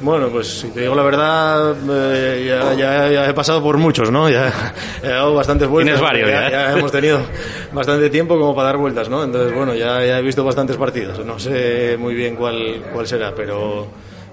Bueno, 0.03 0.29
pues 0.29 0.47
si 0.61 0.69
te 0.69 0.81
digo 0.81 0.95
la 0.95 1.03
verdad, 1.03 1.77
eh, 1.91 2.47
ya, 2.49 2.73
ya, 2.73 3.09
ya, 3.11 3.29
he 3.29 3.35
pasado 3.35 3.63
por 3.63 3.77
muchos, 3.77 4.11
¿no? 4.11 4.31
Ya 4.31 4.51
he 5.03 5.09
dado 5.09 5.35
bastantes 5.35 5.69
vueltas. 5.69 5.97
Tienes 5.97 6.11
varios, 6.11 6.31
ya, 6.31 6.51
ya, 6.51 6.73
hemos 6.73 6.91
tenido 6.91 7.21
bastante 7.73 8.09
tiempo 8.09 8.39
como 8.39 8.55
para 8.55 8.69
dar 8.69 8.79
vueltas, 8.79 9.11
¿no? 9.11 9.23
Entonces, 9.23 9.55
bueno, 9.55 9.75
ya, 9.75 10.03
ya 10.05 10.19
he 10.19 10.23
visto 10.23 10.43
bastantes 10.43 10.79
partidos. 10.79 11.25
No 11.25 11.39
sé 11.39 11.97
muy 11.99 12.15
bien 12.15 12.35
cuál, 12.35 12.83
cuál 12.95 13.07
será, 13.07 13.35
pero, 13.35 13.89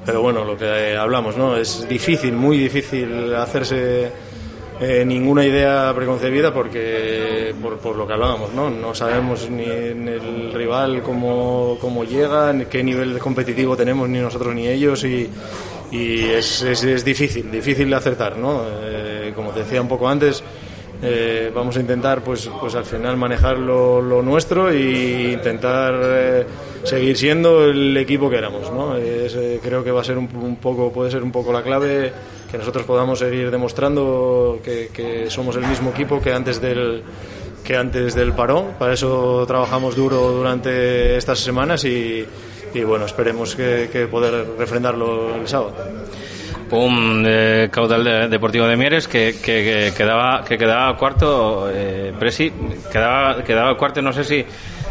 pero 0.05 0.21
bueno, 0.21 0.45
lo 0.45 0.55
que 0.55 0.95
hablamos, 0.95 1.35
¿no? 1.35 1.57
Es 1.57 1.85
difícil, 1.89 2.31
muy 2.31 2.57
difícil 2.57 3.35
hacerse 3.35 4.09
eh, 4.79 5.03
ninguna 5.05 5.45
idea 5.45 5.91
preconcebida 5.95 6.53
porque 6.53 7.53
por, 7.81 7.95
lo 7.95 8.05
que 8.05 8.13
hablábamos, 8.13 8.53
¿no? 8.53 8.69
No 8.69 8.93
sabemos 8.93 9.49
ni 9.49 9.63
en 9.63 10.07
el 10.07 10.53
rival 10.53 11.01
cómo, 11.01 11.77
cómo 11.81 12.03
llega, 12.03 12.53
ni 12.53 12.65
qué 12.65 12.83
nivel 12.83 13.17
competitivo 13.19 13.75
tenemos 13.75 14.07
ni 14.07 14.19
nosotros 14.19 14.53
ni 14.53 14.67
ellos 14.67 15.03
y, 15.03 15.29
y 15.91 16.23
es, 16.25 16.61
es, 16.61 16.83
es, 16.83 17.03
difícil, 17.03 17.49
difícil 17.49 17.89
de 17.89 17.95
acertar, 17.95 18.37
¿no? 18.37 18.61
Eh, 18.83 19.31
como 19.35 19.51
te 19.51 19.61
decía 19.61 19.81
un 19.81 19.87
poco 19.87 20.07
antes, 20.07 20.43
eh, 21.01 21.51
vamos 21.53 21.77
a 21.77 21.79
intentar 21.79 22.23
pues, 22.23 22.49
pues 22.59 22.73
al 22.73 22.85
final 22.85 23.17
manejar 23.17 23.59
lo, 23.59 24.01
lo 24.01 24.23
nuestro 24.23 24.71
e 24.71 25.33
intentar 25.33 25.93
eh, 26.01 26.45
seguir 26.83 27.15
siendo 27.15 27.65
el 27.65 27.95
equipo 27.97 28.29
que 28.29 28.37
éramos, 28.37 28.71
¿no? 28.71 28.95
Es, 28.97 29.35
eh, 29.35 29.59
creo 29.61 29.83
que 29.83 29.91
va 29.91 30.01
a 30.01 30.03
ser 30.03 30.17
un, 30.17 30.27
un 30.35 30.55
poco, 30.55 30.91
puede 30.91 31.11
ser 31.11 31.21
un 31.21 31.31
poco 31.31 31.53
la 31.53 31.61
clave 31.61 32.11
que 32.49 32.57
nosotros 32.57 32.85
podamos 32.85 33.19
seguir 33.19 33.51
demostrando 33.51 34.59
que, 34.63 34.89
que, 34.93 35.29
somos 35.29 35.55
el 35.57 35.65
mismo 35.65 35.91
equipo 35.91 36.21
que 36.21 36.33
antes 36.33 36.61
del 36.61 37.03
que 37.63 37.75
antes 37.75 38.15
del 38.15 38.33
parón. 38.33 38.75
Para 38.79 38.93
eso 38.93 39.43
trabajamos 39.45 39.95
duro 39.95 40.31
durante 40.31 41.17
estas 41.17 41.39
semanas 41.39 41.83
y, 41.83 42.25
y 42.73 42.83
bueno, 42.83 43.05
esperemos 43.05 43.55
que, 43.55 43.89
que, 43.91 44.07
poder 44.07 44.57
refrendarlo 44.57 45.35
el 45.35 45.47
sábado. 45.47 45.75
Un 46.71 47.25
eh, 47.27 47.69
caudal 47.71 48.03
de, 48.03 48.27
deportivo 48.29 48.65
de 48.65 48.77
Mieres 48.77 49.07
que, 49.07 49.35
que, 49.41 49.93
quedaba 49.95 50.43
que 50.43 50.57
quedaba 50.57 50.97
cuarto, 50.97 51.69
eh, 51.73 52.13
Presi, 52.17 52.51
quedaba 52.91 53.43
quedaba 53.43 53.77
cuarto. 53.77 54.01
No 54.01 54.13
sé 54.13 54.23
si 54.23 54.45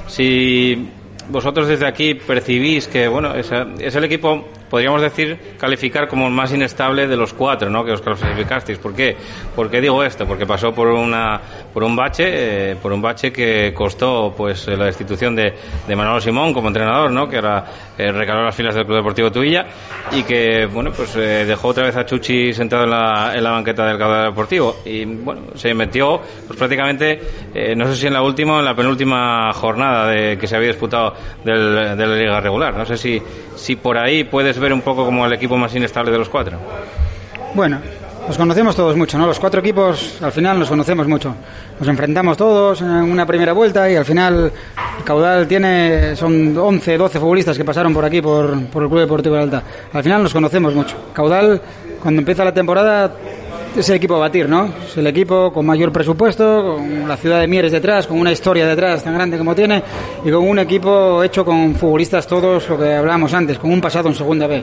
si 0.06 0.88
vosotros 1.28 1.68
desde 1.68 1.86
aquí 1.86 2.14
percibís 2.14 2.88
que 2.88 3.08
bueno 3.08 3.34
es, 3.34 3.50
es 3.78 3.94
el 3.94 4.04
equipo 4.04 4.48
podríamos 4.68 5.00
decir, 5.00 5.38
calificar 5.58 6.08
como 6.08 6.26
el 6.26 6.32
más 6.32 6.52
inestable 6.52 7.06
de 7.06 7.16
los 7.16 7.32
cuatro, 7.32 7.70
¿no? 7.70 7.84
Que 7.84 7.92
os 7.92 8.00
clasificasteis. 8.00 8.78
¿Por 8.78 8.94
qué? 8.94 9.16
¿Por 9.54 9.70
digo 9.70 10.02
esto? 10.02 10.26
Porque 10.26 10.46
pasó 10.46 10.72
por 10.72 10.88
una, 10.88 11.40
por 11.72 11.84
un 11.84 11.94
bache, 11.94 12.24
eh, 12.72 12.76
por 12.76 12.92
un 12.92 13.02
bache 13.02 13.32
que 13.32 13.72
costó, 13.74 14.34
pues, 14.36 14.66
la 14.68 14.86
destitución 14.86 15.34
de, 15.36 15.54
de 15.86 15.96
Manolo 15.96 16.20
Simón 16.20 16.52
como 16.52 16.68
entrenador, 16.68 17.10
¿no? 17.10 17.28
Que 17.28 17.36
ahora 17.36 17.64
eh, 17.98 18.10
recaló 18.12 18.44
las 18.44 18.54
filas 18.54 18.74
del 18.74 18.84
Club 18.84 18.96
Deportivo 18.98 19.30
Tuilla 19.30 19.66
y 20.12 20.22
que, 20.22 20.66
bueno, 20.66 20.92
pues 20.92 21.14
eh, 21.16 21.44
dejó 21.46 21.68
otra 21.68 21.84
vez 21.84 21.96
a 21.96 22.04
Chuchi 22.04 22.52
sentado 22.52 22.84
en 22.84 22.90
la, 22.90 23.32
en 23.34 23.42
la 23.42 23.50
banqueta 23.50 23.86
del 23.86 23.98
caudal 23.98 24.30
deportivo 24.30 24.76
y, 24.84 25.04
bueno, 25.04 25.42
se 25.54 25.74
metió, 25.74 26.20
pues 26.46 26.58
prácticamente, 26.58 27.20
eh, 27.54 27.74
no 27.76 27.86
sé 27.86 27.96
si 27.96 28.06
en 28.06 28.12
la 28.12 28.22
última 28.22 28.58
en 28.58 28.64
la 28.64 28.74
penúltima 28.74 29.52
jornada 29.52 30.08
de, 30.08 30.38
que 30.38 30.46
se 30.46 30.56
había 30.56 30.68
disputado 30.68 31.14
del, 31.44 31.96
de 31.96 32.06
la 32.06 32.16
liga 32.16 32.40
regular. 32.40 32.74
No 32.74 32.84
sé 32.84 32.96
si, 32.96 33.20
si 33.54 33.76
por 33.76 33.98
ahí 33.98 34.24
puedes 34.24 34.55
ver 34.58 34.72
un 34.72 34.82
poco 34.82 35.04
como 35.04 35.26
el 35.26 35.32
equipo 35.32 35.56
más 35.56 35.74
inestable 35.74 36.10
de 36.10 36.18
los 36.18 36.28
cuatro. 36.28 36.58
Bueno, 37.54 37.80
nos 38.26 38.36
conocemos 38.36 38.74
todos 38.74 38.96
mucho, 38.96 39.16
¿no? 39.18 39.26
Los 39.26 39.38
cuatro 39.38 39.60
equipos 39.60 40.18
al 40.20 40.32
final 40.32 40.58
nos 40.58 40.68
conocemos 40.68 41.06
mucho. 41.06 41.34
Nos 41.78 41.88
enfrentamos 41.88 42.36
todos 42.36 42.80
en 42.80 42.88
una 42.88 43.24
primera 43.24 43.52
vuelta 43.52 43.88
y 43.90 43.94
al 43.94 44.04
final 44.04 44.52
el 44.98 45.04
caudal 45.04 45.46
tiene, 45.46 46.16
son 46.16 46.56
11, 46.56 46.98
12 46.98 47.20
futbolistas 47.20 47.56
que 47.56 47.64
pasaron 47.64 47.94
por 47.94 48.04
aquí, 48.04 48.20
por, 48.20 48.66
por 48.66 48.82
el 48.82 48.88
Club 48.88 49.00
Deportivo 49.00 49.36
de 49.36 49.42
Alta. 49.42 49.62
Al 49.92 50.02
final 50.02 50.24
nos 50.24 50.32
conocemos 50.32 50.74
mucho. 50.74 50.96
Caudal, 51.12 51.60
cuando 52.02 52.20
empieza 52.20 52.44
la 52.44 52.52
temporada, 52.52 53.12
es 53.80 53.88
el 53.90 53.96
equipo 53.96 54.16
a 54.16 54.20
batir, 54.20 54.48
¿no? 54.48 54.70
Es 54.86 54.96
el 54.96 55.06
equipo 55.06 55.52
con 55.52 55.66
mayor 55.66 55.92
presupuesto, 55.92 56.76
con 56.76 57.08
la 57.08 57.16
ciudad 57.16 57.40
de 57.40 57.46
Mieres 57.46 57.72
detrás, 57.72 58.06
con 58.06 58.18
una 58.18 58.32
historia 58.32 58.66
detrás 58.66 59.04
tan 59.04 59.14
grande 59.14 59.36
como 59.36 59.54
tiene 59.54 59.82
y 60.24 60.30
con 60.30 60.48
un 60.48 60.58
equipo 60.58 61.22
hecho 61.22 61.44
con 61.44 61.74
futbolistas 61.74 62.26
todos, 62.26 62.68
lo 62.68 62.78
que 62.78 62.94
hablábamos 62.94 63.34
antes, 63.34 63.58
con 63.58 63.70
un 63.70 63.80
pasado 63.80 64.08
en 64.08 64.14
segunda 64.14 64.46
B 64.46 64.62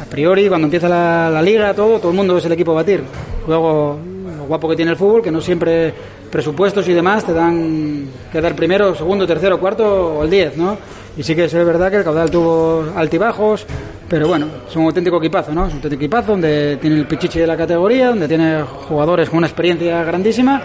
a 0.00 0.04
priori, 0.04 0.48
cuando 0.48 0.66
empieza 0.66 0.88
la, 0.88 1.30
la, 1.30 1.42
liga, 1.42 1.74
todo, 1.74 1.98
todo 1.98 2.10
el 2.10 2.16
mundo 2.16 2.38
es 2.38 2.44
el 2.44 2.52
equipo 2.52 2.72
a 2.72 2.76
batir. 2.76 3.02
Luego, 3.46 3.98
lo 4.38 4.44
guapo 4.44 4.68
que 4.68 4.76
tiene 4.76 4.92
el 4.92 4.96
fútbol, 4.96 5.22
que 5.22 5.30
no 5.30 5.40
siempre 5.40 5.92
presupuestos 6.30 6.88
y 6.88 6.92
demás 6.92 7.24
te 7.24 7.34
dan 7.34 8.08
quedar 8.32 8.54
primero, 8.54 8.94
segundo, 8.94 9.26
tercero, 9.26 9.58
cuarto 9.60 10.18
o 10.18 10.24
el 10.24 10.30
diez, 10.30 10.56
¿no? 10.56 10.78
Y 11.16 11.22
sí 11.22 11.34
que 11.34 11.44
es 11.44 11.52
verdad 11.52 11.90
que 11.90 11.98
el 11.98 12.04
caudal 12.04 12.30
tuvo 12.30 12.86
altibajos, 12.96 13.66
pero 14.10 14.26
bueno, 14.26 14.48
es 14.68 14.74
un 14.74 14.86
auténtico 14.86 15.18
equipazo, 15.18 15.54
¿no? 15.54 15.66
Es 15.66 15.70
un 15.70 15.76
auténtico 15.76 16.02
equipazo 16.02 16.32
donde 16.32 16.78
tiene 16.80 16.96
el 16.96 17.06
pichichi 17.06 17.38
de 17.38 17.46
la 17.46 17.56
categoría, 17.56 18.08
donde 18.08 18.26
tiene 18.26 18.62
jugadores 18.62 19.30
con 19.30 19.38
una 19.38 19.46
experiencia 19.46 20.02
grandísima 20.02 20.60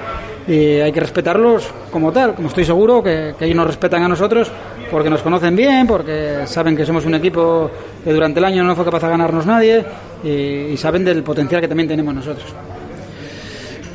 y 0.47 0.79
hay 0.79 0.91
que 0.91 0.99
respetarlos 0.99 1.69
como 1.91 2.11
tal, 2.11 2.33
como 2.33 2.47
estoy 2.47 2.65
seguro 2.65 3.03
que, 3.03 3.35
ellos 3.39 3.55
nos 3.55 3.67
respetan 3.67 4.01
a 4.01 4.07
nosotros 4.07 4.51
porque 4.89 5.11
nos 5.11 5.21
conocen 5.21 5.55
bien, 5.55 5.85
porque 5.85 6.47
saben 6.47 6.75
que 6.75 6.87
somos 6.87 7.05
un 7.05 7.13
equipo 7.13 7.69
que 8.03 8.11
durante 8.11 8.39
el 8.39 8.45
año 8.45 8.63
no 8.63 8.75
fue 8.75 8.83
capaz 8.83 9.03
de 9.03 9.09
ganarnos 9.09 9.45
nadie 9.45 9.85
y 10.23 10.75
saben 10.77 11.05
del 11.05 11.21
potencial 11.21 11.61
que 11.61 11.67
también 11.67 11.87
tenemos 11.87 12.15
nosotros. 12.15 12.47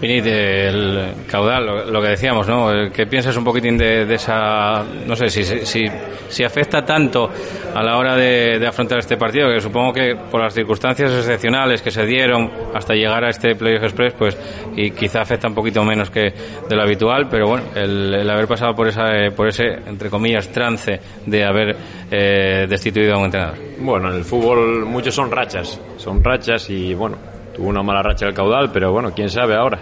Vinit, 0.01 0.25
el 0.25 1.27
caudal, 1.29 1.67
lo, 1.67 1.85
lo, 1.91 2.01
que 2.01 2.09
decíamos, 2.09 2.49
¿no? 2.49 2.91
¿Qué 2.91 3.07
piensas 3.07 3.37
un 3.37 3.45
poquitín 3.45 3.77
de, 3.77 4.07
de 4.07 4.15
esa, 4.15 4.83
no 5.07 5.15
sé, 5.15 5.29
si, 5.29 5.45
si, 5.45 5.85
si, 6.29 6.43
afecta 6.43 6.83
tanto 6.83 7.29
a 7.75 7.83
la 7.83 7.99
hora 7.99 8.17
de, 8.17 8.59
de, 8.59 8.67
afrontar 8.67 8.99
este 9.01 9.19
partido? 9.19 9.53
Que 9.53 9.61
supongo 9.61 9.93
que 9.93 10.17
por 10.31 10.41
las 10.41 10.55
circunstancias 10.55 11.13
excepcionales 11.13 11.83
que 11.83 11.91
se 11.91 12.07
dieron 12.07 12.51
hasta 12.75 12.95
llegar 12.95 13.25
a 13.25 13.29
este 13.29 13.55
Playoff 13.55 13.85
Express, 13.85 14.15
pues, 14.15 14.39
y 14.75 14.91
quizá 14.93 15.21
afecta 15.21 15.49
un 15.49 15.55
poquito 15.55 15.85
menos 15.85 16.09
que 16.09 16.33
de 16.67 16.77
lo 16.77 16.83
habitual, 16.83 17.29
pero 17.31 17.49
bueno, 17.49 17.65
el, 17.75 18.15
el 18.15 18.31
haber 18.31 18.49
pasado 18.49 18.75
por, 18.75 18.89
esa, 18.89 19.05
por 19.37 19.49
ese, 19.49 19.67
entre 19.87 20.09
comillas, 20.09 20.49
trance 20.49 20.99
de 21.27 21.45
haber 21.45 21.77
eh, 22.11 22.67
destituido 22.67 23.15
a 23.15 23.19
un 23.19 23.25
entrenador. 23.27 23.59
Bueno, 23.81 24.11
en 24.11 24.17
el 24.17 24.25
fútbol 24.25 24.87
muchos 24.87 25.15
son 25.15 25.31
rachas, 25.31 25.79
son 25.99 26.25
rachas 26.25 26.71
y 26.71 26.95
bueno, 26.95 27.17
tuvo 27.55 27.69
una 27.69 27.83
mala 27.83 28.03
racha 28.03 28.27
el 28.27 28.35
caudal, 28.35 28.71
pero 28.73 28.93
bueno, 28.93 29.13
quién 29.15 29.29
sabe 29.29 29.55
ahora. 29.55 29.81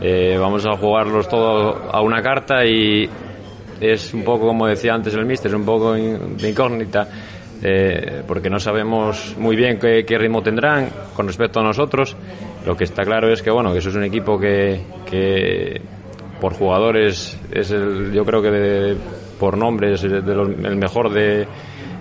Eh, 0.00 0.36
vamos 0.38 0.66
a 0.66 0.76
jugarlos 0.76 1.28
todos 1.28 1.76
a 1.92 2.00
una 2.00 2.20
carta 2.22 2.64
y 2.64 3.08
es 3.80 4.14
un 4.14 4.24
poco, 4.24 4.46
como 4.46 4.66
decía 4.66 4.94
antes 4.94 5.14
el 5.14 5.26
mister, 5.26 5.50
es 5.50 5.56
un 5.56 5.64
poco 5.64 5.92
de 5.92 6.48
incógnita, 6.48 7.08
eh, 7.62 8.22
porque 8.26 8.50
no 8.50 8.58
sabemos 8.58 9.36
muy 9.38 9.54
bien 9.54 9.78
qué, 9.78 10.04
ritmo 10.18 10.42
tendrán 10.42 10.88
con 11.14 11.26
respecto 11.26 11.60
a 11.60 11.62
nosotros. 11.62 12.16
Lo 12.66 12.76
que 12.76 12.84
está 12.84 13.02
claro 13.02 13.32
es 13.32 13.42
que, 13.42 13.50
bueno, 13.50 13.72
que 13.72 13.78
eso 13.78 13.90
es 13.90 13.96
un 13.96 14.04
equipo 14.04 14.38
que, 14.38 14.80
que 15.08 15.80
por 16.40 16.54
jugadores 16.54 17.38
es 17.52 17.70
el, 17.70 18.12
yo 18.12 18.24
creo 18.24 18.42
que 18.42 18.50
de, 18.50 18.96
por 19.38 19.56
nombre 19.56 19.94
es 19.94 20.02
de 20.02 20.20
los, 20.20 20.48
el 20.48 20.76
mejor 20.76 21.12
de, 21.12 21.46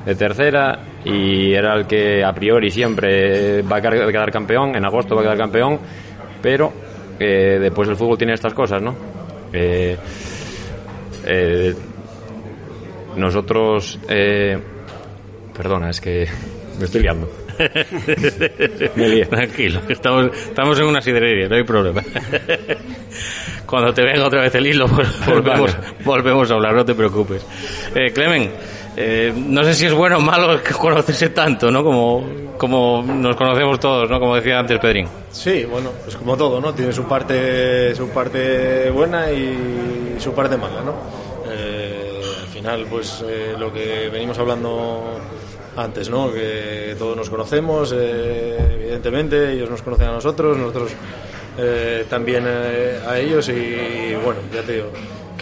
de 0.06 0.16
tercera 0.16 0.80
y 1.06 1.54
era 1.54 1.76
el 1.76 1.86
que 1.86 2.24
a 2.24 2.34
priori 2.34 2.70
siempre 2.70 3.62
va 3.62 3.78
a 3.78 3.82
quedar 3.82 4.32
campeón, 4.32 4.76
en 4.76 4.86
agosto 4.86 5.16
va 5.16 5.22
a 5.22 5.24
quedar 5.26 5.38
campeón, 5.38 5.80
pero 6.42 6.74
eh, 7.20 7.60
después 7.60 7.88
el 7.88 7.96
fútbol 7.96 8.18
tiene 8.18 8.34
estas 8.34 8.54
cosas, 8.54 8.82
¿no? 8.82 8.96
Eh, 9.54 9.96
eh, 11.26 11.76
nosotros, 13.16 14.00
perdona, 15.56 15.92
es 15.92 16.02
que 16.02 16.28
me 16.80 16.86
estoy 16.86 17.02
liando. 17.02 17.30
me 18.96 19.08
lío. 19.08 19.28
Tranquilo, 19.28 19.82
estamos, 19.88 20.32
estamos 20.34 20.80
en 20.80 20.86
una 20.88 21.00
sidrería, 21.00 21.48
no 21.48 21.56
hay 21.58 21.64
problema. 21.64 22.02
Cuando 23.68 23.94
te 23.94 24.04
venga 24.04 24.26
otra 24.26 24.42
vez 24.42 24.56
el 24.56 24.66
hilo, 24.66 24.88
volvemos, 25.28 25.78
volvemos 26.04 26.50
a 26.50 26.56
hablar, 26.56 26.74
no 26.74 26.84
te 26.84 26.96
preocupes. 26.96 27.46
Clemen, 28.14 28.50
eh, 28.98 29.34
no 29.36 29.64
sé 29.64 29.74
si 29.74 29.86
es 29.86 29.94
bueno 29.94 30.18
o 30.18 30.22
malo 30.22 30.60
conocerse 30.80 31.30
tanto, 31.30 31.72
¿no? 31.72 31.84
Como, 31.84 32.24
como 32.58 33.02
nos 33.04 33.36
conocemos 33.36 33.80
todos, 33.80 34.10
¿no? 34.10 34.20
Como 34.20 34.36
decía 34.36 34.60
antes 34.60 34.80
Pedrín. 34.80 35.08
Sí, 35.32 35.66
bueno, 35.66 35.92
pues 36.04 36.18
como 36.18 36.36
todo, 36.36 36.60
¿no? 36.60 36.74
Tiene 36.74 36.92
su 36.92 37.04
parte, 37.06 37.96
su 37.96 38.10
parte 38.10 38.90
buena 38.90 39.32
y 39.32 40.16
su 40.20 40.34
parte 40.34 40.58
mala, 40.58 40.82
¿no? 40.82 40.94
Eh, 41.50 42.22
al 42.42 42.48
final, 42.48 42.86
pues 42.90 43.24
eh, 43.26 43.56
lo 43.58 43.72
que 43.72 44.10
venimos 44.10 44.38
hablando 44.40 45.20
antes, 45.78 46.10
¿no? 46.10 46.32
Que 46.32 46.96
todos 47.00 47.16
nos 47.16 47.30
conocemos, 47.30 47.94
eh, 47.96 48.58
evidentemente, 48.74 49.54
ellos 49.54 49.70
nos 49.70 49.82
conocen 49.82 50.08
a 50.08 50.12
nosotros, 50.12 50.58
nosotros 50.58 50.92
eh, 51.58 52.06
también 52.10 52.46
a 52.46 53.18
ellos 53.18 53.48
y 53.50 54.16
bueno, 54.24 54.42
ya 54.54 54.62
te 54.64 54.74
digo 54.74 54.92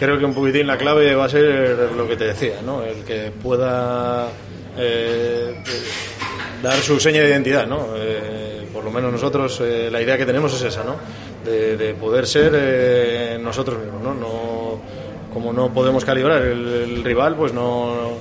creo 0.00 0.18
que 0.18 0.24
un 0.24 0.32
poquitín 0.32 0.66
la 0.66 0.78
clave 0.78 1.14
va 1.14 1.26
a 1.26 1.28
ser 1.28 1.90
lo 1.94 2.08
que 2.08 2.16
te 2.16 2.24
decía, 2.24 2.62
¿no? 2.64 2.82
El 2.82 3.04
que 3.04 3.30
pueda 3.30 4.28
eh, 4.78 5.62
dar 6.62 6.78
su 6.78 6.98
seña 6.98 7.20
de 7.20 7.28
identidad, 7.28 7.66
¿no? 7.66 7.88
Eh, 7.96 8.66
por 8.72 8.82
lo 8.82 8.90
menos 8.90 9.12
nosotros 9.12 9.60
eh, 9.60 9.90
la 9.92 10.00
idea 10.00 10.16
que 10.16 10.24
tenemos 10.24 10.54
es 10.54 10.62
esa, 10.62 10.84
¿no? 10.84 10.96
De, 11.44 11.76
de 11.76 11.92
poder 11.92 12.26
ser 12.26 13.38
nosotros 13.40 13.78
mismos, 13.78 14.02
¿no? 14.02 14.14
¿no? 14.14 14.80
Como 15.34 15.52
no 15.52 15.70
podemos 15.70 16.02
calibrar 16.02 16.42
el, 16.44 17.04
rival, 17.04 17.36
pues 17.36 17.52
no 17.52 18.12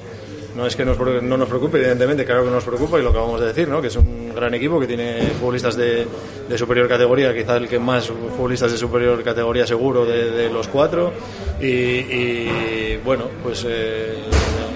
es 0.65 0.75
que 0.75 0.85
nos, 0.85 0.99
no 0.99 1.37
nos 1.37 1.47
preocupe, 1.47 1.77
evidentemente, 1.77 2.25
claro 2.25 2.43
que 2.43 2.51
nos 2.51 2.63
preocupa 2.63 2.99
y 2.99 3.03
lo 3.03 3.11
que 3.11 3.17
vamos 3.17 3.41
a 3.41 3.45
decir, 3.45 3.67
¿no? 3.67 3.81
que 3.81 3.87
es 3.87 3.95
un 3.95 4.33
gran 4.35 4.53
equipo 4.53 4.79
que 4.79 4.87
tiene 4.87 5.21
futbolistas 5.39 5.75
de, 5.75 6.07
de 6.47 6.57
superior 6.57 6.87
categoría, 6.87 7.33
quizá 7.33 7.57
el 7.57 7.67
que 7.67 7.79
más 7.79 8.07
futbolistas 8.07 8.71
de 8.71 8.77
superior 8.77 9.23
categoría 9.23 9.65
seguro 9.65 10.05
de, 10.05 10.31
de 10.31 10.49
los 10.49 10.67
cuatro. 10.67 11.13
Y, 11.61 11.65
y 11.65 12.99
bueno, 13.03 13.25
pues 13.43 13.65
eh, 13.67 14.17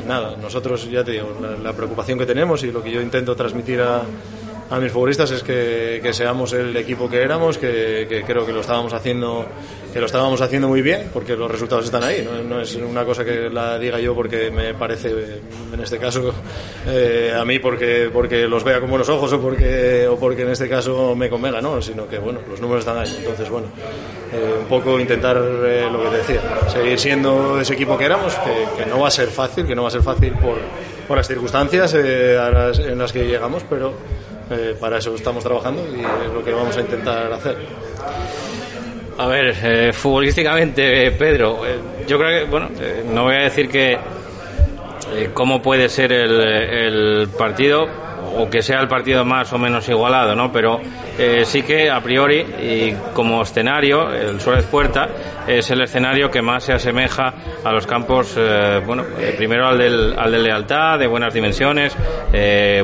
nada, 0.07 0.35
nosotros 0.37 0.89
ya 0.89 1.03
te 1.03 1.11
digo, 1.11 1.37
la, 1.41 1.57
la, 1.57 1.73
preocupación 1.73 2.17
que 2.17 2.25
tenemos 2.25 2.63
y 2.63 2.71
lo 2.71 2.83
que 2.83 2.91
yo 2.91 3.01
intento 3.01 3.35
transmitir 3.35 3.81
a, 3.81 4.03
a 4.73 4.79
mis 4.79 4.91
futbolistas 4.91 5.29
es 5.29 5.43
que, 5.43 6.01
seamos 6.13 6.51
el 6.53 6.75
equipo 6.75 7.07
que 7.07 7.21
éramos, 7.21 7.59
que, 7.59 8.23
creo 8.25 8.43
que 8.43 8.51
lo 8.51 8.61
estábamos 8.61 8.91
haciendo, 8.91 9.45
que 9.93 9.99
lo 9.99 10.07
estábamos 10.07 10.41
haciendo 10.41 10.67
muy 10.67 10.81
bien, 10.81 11.11
porque 11.13 11.35
los 11.35 11.49
resultados 11.49 11.85
están 11.85 12.01
ahí. 12.01 12.27
No, 12.27 12.41
no 12.41 12.59
es 12.59 12.73
una 12.75 13.05
cosa 13.05 13.23
que 13.23 13.51
la 13.51 13.77
diga 13.77 13.99
yo 13.99 14.15
porque 14.15 14.49
me 14.49 14.73
parece, 14.73 15.11
en 15.71 15.79
este 15.79 15.99
caso, 15.99 16.33
eh, 16.87 17.31
a 17.39 17.45
mí 17.45 17.59
porque, 17.59 18.09
porque 18.11 18.47
los 18.47 18.63
vea 18.63 18.79
con 18.79 18.89
buenos 18.89 19.07
ojos 19.09 19.31
o 19.33 19.39
porque, 19.39 20.07
o 20.07 20.17
porque 20.17 20.41
en 20.41 20.49
este 20.49 20.67
caso 20.67 21.15
me 21.15 21.29
convenga, 21.29 21.61
no, 21.61 21.79
sino 21.79 22.07
que 22.07 22.17
bueno, 22.17 22.39
los 22.49 22.59
números 22.59 22.79
están 22.79 22.97
ahí. 22.97 23.15
Entonces, 23.15 23.47
bueno, 23.51 23.67
eh, 24.33 24.55
un 24.59 24.65
poco 24.65 24.99
intentar 24.99 25.37
eh, 25.37 25.87
lo 25.91 26.01
que 26.01 26.17
decía, 26.17 26.41
seguir 26.69 26.97
siendo 26.97 27.61
ese 27.61 27.73
equipo 27.73 27.95
que 27.95 28.05
éramos, 28.05 28.33
que, 28.33 28.83
que, 28.83 28.89
no 28.89 29.01
va 29.01 29.09
a 29.09 29.11
ser 29.11 29.27
fácil, 29.27 29.67
que 29.67 29.75
no 29.75 29.83
va 29.83 29.89
a 29.89 29.91
ser 29.91 30.01
fácil 30.01 30.31
por, 30.31 30.57
por 31.07 31.17
las 31.17 31.27
circunstancias 31.27 31.93
eh, 31.93 32.39
las, 32.51 32.79
en 32.79 32.97
las 32.97 33.13
que 33.13 33.27
llegamos, 33.27 33.63
pero 33.69 33.93
eh, 34.49 34.75
para 34.79 34.97
eso 34.97 35.13
estamos 35.15 35.43
trabajando 35.43 35.81
y 35.95 35.99
es 36.01 36.33
lo 36.33 36.43
que 36.43 36.51
vamos 36.51 36.75
a 36.77 36.81
intentar 36.81 37.31
hacer. 37.31 37.57
A 39.17 39.27
ver, 39.27 39.55
eh, 39.63 39.93
futbolísticamente, 39.93 41.11
Pedro, 41.11 41.65
eh, 41.65 41.77
yo 42.07 42.17
creo 42.17 42.39
que, 42.45 42.49
bueno, 42.49 42.69
eh, 42.79 43.05
no 43.07 43.25
voy 43.25 43.35
a 43.35 43.43
decir 43.43 43.69
que 43.69 43.93
eh, 43.93 45.29
cómo 45.33 45.61
puede 45.61 45.87
ser 45.87 46.11
el, 46.11 46.41
el, 46.41 47.29
partido 47.29 47.87
o 48.35 48.49
que 48.49 48.61
sea 48.61 48.79
el 48.79 48.87
partido 48.87 49.23
más 49.25 49.51
o 49.53 49.57
menos 49.57 49.87
igualado, 49.89 50.35
¿no? 50.35 50.51
Pero 50.51 50.79
eh, 51.17 51.43
sí 51.45 51.61
que 51.61 51.89
a 51.89 52.01
priori 52.01 52.39
y 52.39 52.93
como 53.13 53.41
escenario 53.41 54.11
el 54.11 54.39
Suárez 54.41 54.65
Puerta 54.65 55.07
es 55.47 55.69
el 55.69 55.81
escenario 55.81 56.31
que 56.31 56.41
más 56.41 56.63
se 56.63 56.73
asemeja 56.73 57.33
a 57.63 57.71
los 57.71 57.85
campos, 57.85 58.35
eh, 58.37 58.81
bueno, 58.85 59.03
eh, 59.19 59.33
primero 59.37 59.67
al, 59.67 59.77
del, 59.77 60.15
al 60.17 60.31
de 60.31 60.39
lealtad, 60.39 60.97
de 60.97 61.07
buenas 61.07 61.33
dimensiones, 61.33 61.95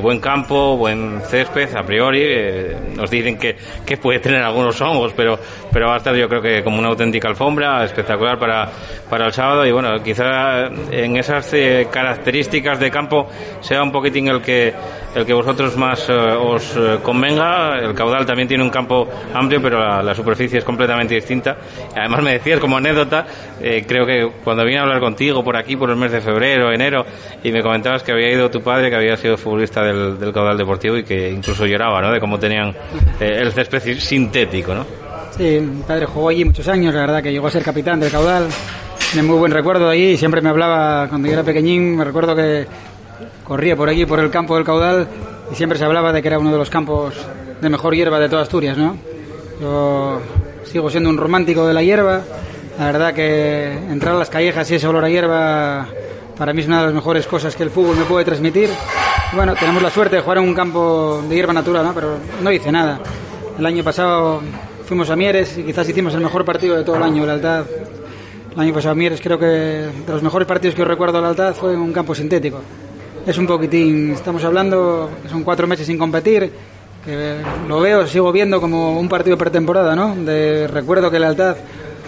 buen 0.02 0.20
campo, 0.20 0.78
buen 0.78 1.22
césped, 1.22 1.76
a 1.76 1.84
priori. 1.84 2.76
nos 2.95 3.10
dicen 3.10 3.38
que, 3.38 3.56
que 3.86 3.97
puede 3.97 4.20
tener 4.20 4.43
algunos 4.43 4.80
hongos, 4.82 5.14
pero, 5.16 5.39
pero 5.72 5.88
va 5.88 5.95
a 5.95 5.97
estar 5.97 6.16
yo 6.16 6.28
creo 6.28 6.41
que 6.41 6.64
como 6.64 6.80
una 6.80 6.89
auténtica 6.89 7.28
alfombra, 7.28 7.84
espectacular 7.84 8.38
para, 8.38 8.70
para 9.10 9.28
el 9.28 9.34
sábado. 9.34 9.66
Y 9.66 9.72
bueno, 9.72 9.89
quizá 10.04 10.68
en 10.91 11.18
esas 11.18 11.52
características 11.91 12.80
de 12.80 12.91
campo 12.91 13.28
sea 13.62 13.82
un 13.82 13.91
poquitín 13.91 14.28
el 14.28 14.41
que, 14.41 14.74
el 15.16 15.26
que 15.26 15.34
vosotros 15.40 15.78
más 15.78 16.10
os 16.10 16.78
convenga. 17.02 17.80
El 17.80 17.94
caudal 17.94 18.26
también 18.26 18.48
tiene 18.48 18.62
un 18.62 18.70
campo 18.70 19.08
amplio, 19.34 19.62
pero 19.62 20.02
la, 20.02 20.14
superficie 20.14 20.60
es 20.60 20.66
completamente 20.66 21.16
distinta. 21.16 21.58
Además 21.96 22.24
me 22.24 22.34
decías 22.34 22.60
como 22.60 22.76
anécdota, 22.76 23.26
eh, 23.62 23.86
creo 23.88 24.06
que 24.06 24.30
cuando 24.44 24.66
vine 24.66 24.80
a 24.80 24.82
hablar 24.82 25.00
contigo 25.00 25.42
por 25.42 25.56
aquí, 25.56 25.78
por 25.78 25.90
el 25.90 25.96
mes 25.96 26.12
de 26.12 26.20
febrero, 26.20 26.74
enero, 26.74 27.06
y 27.42 27.52
me 27.54 27.62
comentabas 27.62 28.04
que 28.04 28.12
había 28.12 28.32
ido 28.32 28.52
tu 28.52 28.62
padre, 28.62 28.90
que 28.90 28.98
había 28.98 29.16
sido 29.16 29.38
futbolista 29.38 29.82
del, 29.82 30.34
caudal 30.34 30.58
deportivo 30.58 30.98
y 30.98 31.04
que 31.04 31.32
incluso 31.32 31.66
lloraba, 31.66 32.02
¿no? 32.02 32.12
De 32.12 32.20
cómo 32.20 32.38
tenían 32.38 32.70
eh, 33.20 33.40
el 33.40 33.54
césped 33.54 33.98
sintético, 33.98 34.74
¿no? 34.74 34.86
Sí, 35.38 35.60
mi 35.62 35.84
padre 35.84 36.06
jugó 36.06 36.30
allí 36.30 36.44
muchos 36.44 36.68
años, 36.68 36.94
la 36.94 37.02
verdad 37.02 37.24
que 37.24 37.32
llegó 37.32 37.48
a 37.48 37.52
ser 37.52 37.64
capitán 37.64 38.02
del 38.02 38.12
caudal. 38.12 38.48
Tiene 39.14 39.26
muy 39.26 39.38
buen 39.38 39.54
recuerdo 39.54 39.90
allí, 39.90 40.18
siempre 40.18 40.42
me 40.42 40.50
hablaba 40.50 41.08
cuando 41.08 41.28
yo 41.28 41.34
era 41.34 41.44
pequeñín, 41.44 41.96
me 41.96 42.04
recuerdo 42.04 42.36
que 42.36 42.68
corría 43.50 43.76
por 43.76 43.89
allí, 43.89 44.06
por 44.06 44.20
el 44.20 44.30
campo 44.30 44.56
del 44.56 44.64
caudal, 44.64 45.08
y 45.52 45.56
siempre 45.56 45.80
se 45.80 45.84
hablaba 45.84 46.14
de 46.14 46.22
que 46.22 46.28
era 46.28 46.38
uno 46.38 46.52
de 46.52 46.58
los 46.60 46.70
campos 46.70 47.16
de 47.60 47.68
mejor 47.68 47.95
hierba 47.95 48.20
de 48.20 48.30
toda 48.30 48.43
Asturias, 48.43 48.78
¿no? 48.78 48.95
Yo 49.60 50.22
sigo 50.64 50.89
siendo 50.91 51.10
un 51.10 51.18
romántico 51.18 51.66
de 51.66 51.74
la 51.74 51.82
hierba. 51.82 52.22
La 52.78 52.86
verdad 52.86 53.14
que 53.14 53.74
entrar 53.74 54.16
a 54.16 54.20
las 54.20 54.30
callejas 54.30 54.70
y 54.70 54.76
ese 54.76 54.88
olor 54.88 55.04
a 55.04 55.10
hierba 55.10 55.88
para 56.38 56.54
mí 56.54 56.62
es 56.62 56.68
una 56.68 56.80
de 56.80 56.86
las 56.86 56.93
mejores 56.93 57.26
cosas 57.26 57.56
que 57.56 57.64
el 57.64 57.72
fútbol 57.72 57.97
me 57.97 58.06
puede 58.06 58.24
transmitir. 58.24 58.70
bueno, 59.34 59.56
tenemos 59.56 59.82
la 59.82 59.89
suerte 59.89 60.18
de 60.18 60.22
jugar 60.22 60.38
en 60.38 60.43
un 60.43 60.54
campo 60.54 61.22
de 61.28 61.36
hierba 61.36 61.52
natural, 61.52 61.86
¿no? 61.86 61.93
Pero 61.93 62.18
no 62.43 62.52
hice 62.52 62.72
nada. 62.72 63.00
El 63.58 63.66
año 63.66 63.84
pasado 63.84 64.41
fuimos 64.86 65.10
a 65.10 65.16
Mieres 65.16 65.58
y 65.58 65.64
quizás 65.64 65.89
hicimos 65.89 66.14
el 66.14 66.22
mejor 66.22 66.45
partido 66.45 66.78
de 66.78 66.84
todo 66.84 66.97
el 66.97 67.04
año, 67.04 67.26
la 67.26 67.34
Altad. 67.34 67.66
El 68.54 68.60
año 68.60 68.74
pasado 68.76 68.91
a 68.91 68.95
Mieres 68.95 69.20
creo 69.22 69.39
que 69.39 69.45
de 69.45 69.91
los 70.08 70.22
mejores 70.22 70.47
partidos 70.47 70.76
que 70.76 70.86
recuerdo 70.86 71.18
de 71.18 71.24
la 71.24 71.30
Altad 71.30 71.56
fue 71.56 71.74
en 71.74 71.80
un 71.80 71.91
campo 71.91 72.14
sintético. 72.14 72.62
Es 73.26 73.38
un 73.38 73.46
poquitín, 73.46 74.12
estamos 74.12 74.44
hablando, 74.44 75.10
son 75.30 75.44
cuatro 75.44 75.68
meses 75.68 75.86
sin 75.86 75.98
competir, 75.98 76.52
que 77.04 77.36
lo 77.68 77.80
veo, 77.80 78.08
sigo 78.08 78.32
viendo 78.32 78.60
como 78.62 79.00
un 79.00 79.10
partido 79.10 79.38
pretemporada, 79.38 79.96
¿no? 79.96 80.16
De, 80.16 80.68
recuerdo 80.68 81.12
que 81.12 81.20
Lealtad, 81.20 81.58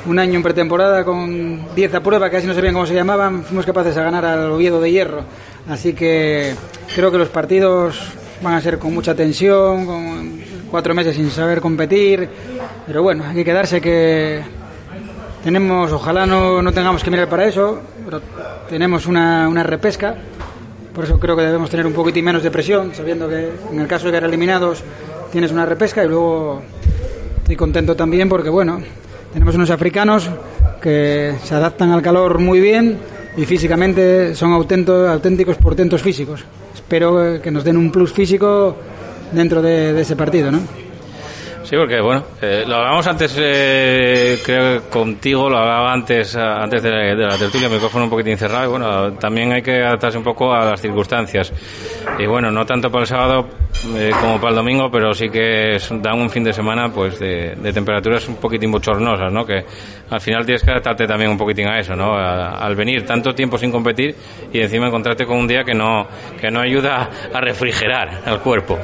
un 0.05 0.18
año 0.18 0.36
en 0.36 0.43
pretemporada 0.43 1.03
con 1.03 1.76
10 1.76 1.95
a 1.95 2.01
prueba, 2.01 2.30
casi 2.30 2.47
no 2.47 2.53
sabían 2.53 2.74
cómo 2.74 2.86
se 2.86 2.95
llamaban, 2.95 3.43
fuimos 3.43 3.66
capaces 3.66 3.93
de 3.93 4.01
ganar 4.01 4.26
al 4.26 4.51
Oviedo 4.51 4.82
de 4.82 4.91
Hierro. 4.91 5.24
Así 5.70 5.93
que 5.93 6.55
creo 6.95 7.12
que 7.12 7.18
los 7.18 7.30
partidos 7.30 8.01
van 8.41 8.53
a 8.55 8.62
ser 8.62 8.80
con 8.80 8.93
mucha 8.93 9.14
tensión, 9.14 9.86
con 9.86 10.41
cuatro 10.72 10.95
meses 10.95 11.16
sin 11.16 11.30
saber 11.30 11.62
competir, 11.62 12.28
pero 12.88 13.03
bueno, 13.03 13.26
hay 13.28 13.36
que 13.36 13.45
quedarse 13.45 13.80
que 13.82 14.41
tenemos, 15.43 15.91
ojalá 15.91 16.26
no, 16.26 16.62
no 16.62 16.72
tengamos 16.72 17.03
que 17.03 17.12
mirar 17.12 17.28
para 17.28 17.45
eso, 17.45 17.82
pero 18.05 18.22
tenemos 18.70 19.05
una, 19.05 19.47
una 19.49 19.62
repesca 19.62 20.16
por 20.93 21.05
eso 21.05 21.19
creo 21.19 21.35
que 21.35 21.43
debemos 21.43 21.69
tener 21.69 21.85
un 21.85 21.93
poquitín 21.93 22.25
menos 22.25 22.43
de 22.43 22.51
presión, 22.51 22.93
sabiendo 22.93 23.27
que 23.29 23.49
en 23.71 23.79
el 23.79 23.87
caso 23.87 24.05
de 24.05 24.11
quedar 24.11 24.25
eliminados 24.25 24.83
tienes 25.31 25.51
una 25.51 25.65
repesca 25.65 26.03
y 26.03 26.07
luego 26.07 26.61
estoy 27.37 27.55
contento 27.55 27.95
también 27.95 28.27
porque, 28.27 28.49
bueno, 28.49 28.81
tenemos 29.33 29.55
unos 29.55 29.69
africanos 29.69 30.29
que 30.81 31.35
se 31.43 31.55
adaptan 31.55 31.91
al 31.91 32.01
calor 32.01 32.39
muy 32.39 32.59
bien 32.59 32.97
y 33.37 33.45
físicamente 33.45 34.35
son 34.35 34.51
auténticos 34.53 35.57
portentos 35.57 36.01
físicos. 36.01 36.43
Espero 36.73 37.41
que 37.41 37.51
nos 37.51 37.63
den 37.63 37.77
un 37.77 37.91
plus 37.91 38.11
físico 38.11 38.75
dentro 39.31 39.61
de, 39.61 39.93
de 39.93 40.01
ese 40.01 40.15
partido, 40.15 40.51
¿no? 40.51 40.59
Sí, 41.72 41.78
porque 41.78 42.01
bueno, 42.01 42.26
eh, 42.41 42.65
lo 42.67 42.76
hablábamos 42.76 43.07
antes, 43.07 43.34
eh, 43.39 44.38
creo 44.43 44.82
que 44.82 44.89
contigo, 44.89 45.49
lo 45.49 45.57
hablaba 45.57 45.93
antes 45.93 46.36
antes 46.36 46.84
de, 46.84 47.15
la 47.15 47.38
tertulia, 47.38 47.67
el 47.67 47.74
micrófono 47.74 48.03
un 48.03 48.09
poquitín 48.09 48.38
cerrado, 48.38 48.65
y 48.65 48.67
bueno, 48.67 49.13
también 49.13 49.53
hay 49.53 49.61
que 49.61 49.82
adaptarse 49.82 50.17
un 50.17 50.24
poco 50.26 50.51
a 50.51 50.65
las 50.65 50.82
circunstancias. 50.82 51.53
Y 52.19 52.26
bueno, 52.26 52.51
no 52.51 52.65
tanto 52.65 52.91
para 52.91 53.03
el 53.03 53.07
sábado 53.07 53.47
eh, 53.95 54.11
como 54.19 54.36
para 54.36 54.49
el 54.49 54.55
domingo, 54.57 54.91
pero 54.91 55.13
sí 55.13 55.30
que 55.30 55.78
dan 56.01 56.19
un 56.19 56.30
fin 56.30 56.43
de 56.43 56.51
semana 56.51 56.91
pues 56.91 57.17
de, 57.19 57.55
temperaturas 57.74 58.28
un 58.28 58.36
poquitín 58.36 58.69
bochornosas, 58.69 59.32
¿no? 59.32 59.45
Que 59.45 59.63
al 60.09 60.19
final 60.19 60.45
tienes 60.45 60.63
que 60.63 60.72
adaptarte 60.72 61.07
también 61.07 61.32
un 61.32 61.38
poquitín 61.38 61.69
a 61.69 61.80
eso, 61.80 61.95
¿no? 61.95 62.17
al 62.17 62.76
venir 62.76 63.05
tanto 63.05 63.34
tiempo 63.34 63.57
sin 63.57 63.72
competir 63.72 64.13
y 64.51 64.59
encima 64.59 64.88
encontrarte 64.88 65.26
con 65.26 65.38
un 65.38 65.47
día 65.47 65.63
que 65.63 65.74
no, 65.74 66.05
que 66.38 66.51
no 66.51 66.59
ayuda 66.59 67.09
a 67.34 67.39
refrigerar 67.39 68.24
al 68.26 68.41
cuerpo. 68.41 68.78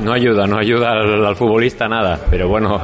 No 0.00 0.12
ayuda, 0.12 0.46
no 0.46 0.58
ayuda 0.58 0.92
al, 0.92 1.36
futbolista 1.36 1.88
nada, 1.88 2.20
pero 2.30 2.48
bueno, 2.48 2.78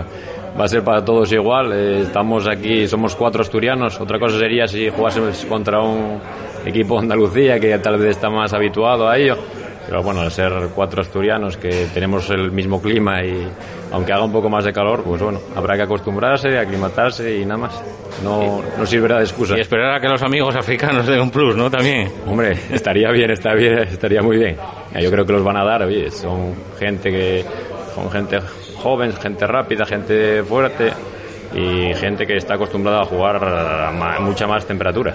va 0.58 0.64
a 0.64 0.68
ser 0.68 0.82
para 0.82 1.04
todos 1.04 1.30
igual. 1.32 1.72
Eh, 1.72 2.00
estamos 2.02 2.48
aquí, 2.48 2.88
somos 2.88 3.14
cuatro 3.14 3.42
asturianos. 3.42 4.00
Otra 4.00 4.18
cosa 4.18 4.38
sería 4.38 4.66
si 4.66 4.88
jugásemos 4.88 5.44
contra 5.44 5.80
un 5.80 6.20
equipo 6.64 6.94
de 6.94 7.00
Andalucía 7.00 7.60
que 7.60 7.78
tal 7.78 7.98
vez 7.98 8.10
está 8.10 8.30
más 8.30 8.52
habituado 8.54 9.08
a 9.08 9.18
ello. 9.18 9.36
Pero 9.86 10.02
bueno, 10.02 10.20
al 10.20 10.30
ser 10.30 10.52
cuatro 10.74 11.02
asturianos 11.02 11.56
que 11.56 11.86
tenemos 11.92 12.30
el 12.30 12.50
mismo 12.50 12.80
clima 12.80 13.22
y 13.22 13.46
aunque 13.92 14.12
haga 14.12 14.24
un 14.24 14.32
poco 14.32 14.48
más 14.48 14.64
de 14.64 14.72
calor, 14.72 15.02
pues 15.04 15.20
bueno, 15.20 15.38
habrá 15.54 15.76
que 15.76 15.82
acostumbrarse, 15.82 16.58
aclimatarse 16.58 17.38
y 17.38 17.44
nada 17.44 17.58
más. 17.58 17.82
No, 18.24 18.62
no 18.78 18.86
servirá 18.86 19.18
de 19.18 19.24
excusa. 19.24 19.56
Y 19.56 19.60
esperar 19.60 19.94
a 19.94 20.00
que 20.00 20.08
los 20.08 20.22
amigos 20.22 20.54
africanos 20.56 21.06
den 21.06 21.20
un 21.20 21.30
plus, 21.30 21.56
¿no? 21.56 21.70
También. 21.70 22.10
Hombre, 22.26 22.56
estaría 22.70 23.10
bien, 23.10 23.30
estaría 23.30 23.74
bien, 23.74 23.88
estaría 23.88 24.22
muy 24.22 24.38
bien. 24.38 24.56
Yo 25.00 25.10
creo 25.10 25.26
que 25.26 25.32
los 25.32 25.44
van 25.44 25.56
a 25.56 25.64
dar, 25.64 25.82
oye, 25.82 26.10
son 26.10 26.54
gente 26.78 27.10
que, 27.10 27.44
son 27.94 28.10
gente 28.10 28.38
joven, 28.76 29.12
gente 29.14 29.46
rápida, 29.46 29.84
gente 29.84 30.42
fuerte 30.42 30.92
y 31.54 31.94
gente 31.94 32.26
que 32.26 32.36
está 32.36 32.54
acostumbrada 32.54 33.02
a 33.02 33.04
jugar 33.04 33.36
a 33.44 34.20
mucha 34.20 34.46
más 34.46 34.66
temperatura. 34.66 35.14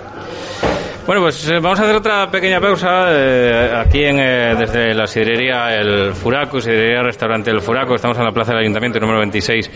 Bueno, 1.08 1.22
pues 1.22 1.50
eh, 1.50 1.60
vamos 1.62 1.80
a 1.80 1.84
hacer 1.84 1.96
otra 1.96 2.30
pequeña 2.30 2.60
pausa 2.60 3.08
eh, 3.12 3.72
aquí 3.78 4.04
en, 4.04 4.20
eh, 4.20 4.56
desde 4.60 4.94
la 4.94 5.08
sidrería 5.08 5.74
El 5.74 6.14
Furaco, 6.14 6.60
sidrería 6.60 7.02
Restaurante 7.02 7.50
El 7.50 7.62
Furaco. 7.62 7.96
Estamos 7.96 8.18
en 8.18 8.26
la 8.26 8.34
plaza 8.34 8.52
del 8.52 8.64
Ayuntamiento 8.64 9.00
número 9.00 9.20
26 9.20 9.72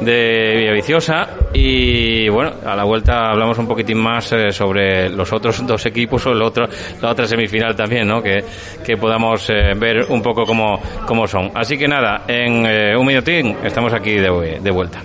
de 0.00 0.54
Villaviciosa 0.56 1.36
y 1.54 2.28
bueno, 2.30 2.54
a 2.66 2.74
la 2.74 2.82
vuelta 2.82 3.30
hablamos 3.30 3.56
un 3.58 3.68
poquitín 3.68 3.98
más 3.98 4.34
sobre 4.50 5.08
los 5.08 5.32
otros 5.32 5.64
dos 5.64 5.86
equipos 5.86 6.26
o 6.26 6.32
el 6.32 6.42
otro, 6.42 6.66
la 7.00 7.12
otra 7.12 7.26
semifinal 7.26 7.76
también, 7.76 8.08
¿no? 8.08 8.20
Que, 8.20 8.42
que 8.84 8.96
podamos 8.96 9.46
ver 9.46 10.06
un 10.08 10.20
poco 10.20 10.42
cómo, 10.42 10.80
cómo 11.06 11.28
son. 11.28 11.52
Así 11.54 11.78
que 11.78 11.86
nada, 11.86 12.24
en 12.26 12.96
un 12.96 13.06
minutín 13.06 13.56
estamos 13.62 13.94
aquí 13.94 14.14
de 14.14 14.70
vuelta. 14.72 15.04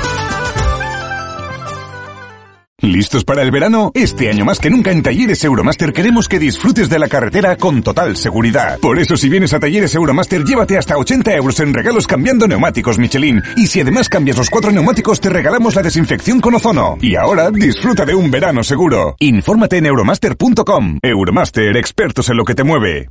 ¿Listos 2.81 3.23
para 3.23 3.43
el 3.43 3.51
verano? 3.51 3.91
Este 3.93 4.27
año 4.27 4.43
más 4.43 4.57
que 4.57 4.71
nunca 4.71 4.91
en 4.91 5.03
Talleres 5.03 5.43
Euromaster 5.43 5.93
queremos 5.93 6.27
que 6.27 6.39
disfrutes 6.39 6.89
de 6.89 6.97
la 6.97 7.07
carretera 7.07 7.55
con 7.55 7.83
total 7.83 8.17
seguridad. 8.17 8.79
Por 8.79 8.97
eso 8.97 9.15
si 9.15 9.29
vienes 9.29 9.53
a 9.53 9.59
Talleres 9.59 9.93
Euromaster 9.93 10.43
llévate 10.43 10.79
hasta 10.79 10.97
80 10.97 11.35
euros 11.35 11.59
en 11.59 11.75
regalos 11.75 12.07
cambiando 12.07 12.47
neumáticos 12.47 12.97
Michelin. 12.97 13.43
Y 13.55 13.67
si 13.67 13.81
además 13.81 14.09
cambias 14.09 14.37
los 14.37 14.49
cuatro 14.49 14.71
neumáticos 14.71 15.21
te 15.21 15.29
regalamos 15.29 15.75
la 15.75 15.83
desinfección 15.83 16.41
con 16.41 16.55
ozono. 16.55 16.97
Y 17.01 17.15
ahora 17.15 17.51
disfruta 17.51 18.03
de 18.03 18.15
un 18.15 18.31
verano 18.31 18.63
seguro. 18.63 19.15
Infórmate 19.19 19.77
en 19.77 19.85
euromaster.com. 19.85 20.97
Euromaster, 21.03 21.77
expertos 21.77 22.29
en 22.29 22.37
lo 22.37 22.45
que 22.45 22.55
te 22.55 22.63
mueve. 22.63 23.09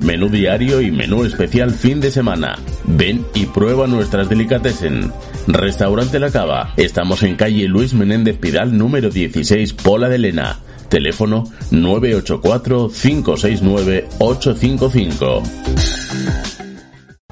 Menú 0.00 0.28
diario 0.28 0.80
y 0.80 0.90
menú 0.90 1.24
especial 1.24 1.70
fin 1.70 2.00
de 2.00 2.10
semana. 2.10 2.58
Ven 2.84 3.24
y 3.34 3.46
prueba 3.46 3.86
nuestras 3.86 4.28
delicatessen. 4.28 5.12
Restaurante 5.46 6.18
La 6.18 6.30
Cava. 6.30 6.72
Estamos 6.76 7.22
en 7.22 7.36
calle 7.36 7.68
Luis 7.68 7.94
Menéndez 7.94 8.38
Pidal 8.38 8.76
número 8.76 9.10
16, 9.10 9.72
Pola 9.72 10.08
de 10.08 10.18
Lena. 10.18 10.58
Teléfono 10.88 11.44
984 11.70 12.90
569 12.90 14.08
855. 14.18 16.55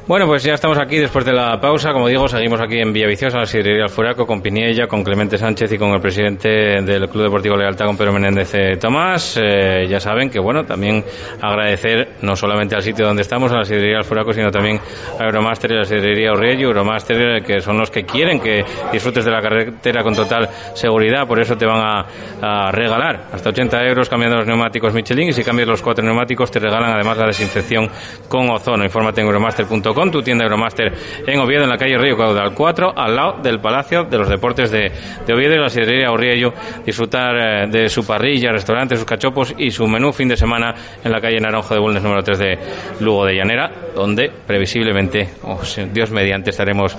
Bueno, 0.06 0.26
pues 0.26 0.42
ya 0.42 0.52
estamos 0.52 0.76
aquí 0.78 0.98
después 0.98 1.24
de 1.24 1.32
la 1.32 1.58
pausa. 1.58 1.94
Como 1.94 2.08
digo, 2.08 2.28
seguimos 2.28 2.60
aquí 2.60 2.78
en 2.78 2.92
Villaviciosa, 2.92 3.38
en 3.38 3.40
la 3.40 3.46
sidrería 3.46 3.84
Alfuraco, 3.84 4.26
con 4.26 4.42
Piniella, 4.42 4.86
con 4.86 5.02
Clemente 5.02 5.38
Sánchez 5.38 5.72
y 5.72 5.78
con 5.78 5.92
el 5.92 6.00
presidente 6.02 6.46
del 6.82 7.08
Club 7.08 7.22
Deportivo 7.22 7.56
Lealtad, 7.56 7.86
con 7.86 7.96
Pedro 7.96 8.12
Menéndez 8.12 8.54
eh, 8.54 8.76
Tomás. 8.78 9.40
Eh, 9.42 9.86
ya 9.88 9.98
saben 10.00 10.28
que, 10.28 10.38
bueno, 10.38 10.62
también 10.66 11.02
agradecer 11.40 12.16
no 12.20 12.36
solamente 12.36 12.74
al 12.74 12.82
sitio 12.82 13.06
donde 13.06 13.22
estamos, 13.22 13.50
a 13.52 13.56
la 13.56 13.64
sidrería 13.64 13.96
Alfuraco, 13.96 14.34
sino 14.34 14.50
también 14.50 14.78
a 15.18 15.24
Euromaster 15.24 15.70
y 15.70 15.74
a 15.76 15.78
la 15.78 15.84
sidrería 15.84 16.32
Urriello, 16.32 16.68
Euromaster, 16.68 17.38
eh, 17.38 17.42
que 17.42 17.60
son 17.60 17.78
los 17.78 17.90
que 17.90 18.04
quieren 18.04 18.40
que 18.40 18.62
disfrutes 18.92 19.24
de 19.24 19.30
la 19.30 19.40
carretera 19.40 20.02
con 20.02 20.14
total 20.14 20.50
seguridad. 20.74 21.26
Por 21.26 21.40
eso 21.40 21.56
te 21.56 21.64
van 21.64 21.80
a, 21.80 22.04
a 22.42 22.70
regalar 22.70 23.28
hasta 23.32 23.48
80 23.48 23.82
euros 23.86 24.10
cambiando 24.10 24.36
los 24.36 24.46
neumáticos 24.46 24.92
Michelin. 24.92 25.30
Y 25.30 25.32
si 25.32 25.42
cambias 25.42 25.66
los 25.66 25.80
cuatro 25.80 26.04
neumáticos, 26.04 26.50
te 26.50 26.58
regalan 26.58 26.92
además 26.92 27.16
la 27.16 27.28
desinfección 27.28 27.88
con 28.28 28.50
ozono. 28.50 28.84
Infórmate 28.84 29.22
en 29.22 29.28
euromaster.com 29.28 29.93
con 29.94 30.10
tu 30.10 30.22
tienda 30.22 30.44
Euromaster 30.44 30.92
en 31.26 31.40
Oviedo, 31.40 31.64
en 31.64 31.70
la 31.70 31.78
calle 31.78 31.96
Río 31.96 32.16
Caudal 32.16 32.52
4, 32.54 32.92
al 32.96 33.16
lado 33.16 33.42
del 33.42 33.60
Palacio 33.60 34.04
de 34.04 34.18
los 34.18 34.28
Deportes 34.28 34.70
de, 34.70 34.92
Oviedo 35.32 35.54
y 35.54 35.58
la 35.58 35.68
sidrería 35.68 36.10
Urriello. 36.10 36.52
Disfrutar 36.84 37.36
eh, 37.36 37.66
de 37.68 37.88
su 37.88 38.06
parrilla, 38.06 38.52
restaurante, 38.52 38.96
sus 38.96 39.04
cachopos 39.04 39.54
y 39.56 39.70
su 39.70 39.86
menú 39.86 40.12
fin 40.12 40.28
de 40.28 40.36
semana 40.36 40.74
en 41.02 41.10
la 41.10 41.20
calle 41.20 41.38
Naranjo 41.40 41.74
de 41.74 41.80
Bulnes 41.80 42.02
número 42.02 42.22
3 42.22 42.38
de 42.38 42.58
Lugo 43.00 43.24
de 43.24 43.34
Llanera, 43.34 43.70
donde 43.94 44.30
previsiblemente, 44.46 45.30
oh, 45.42 45.60
Dios 45.92 46.10
mediante, 46.10 46.50
estaremos 46.50 46.96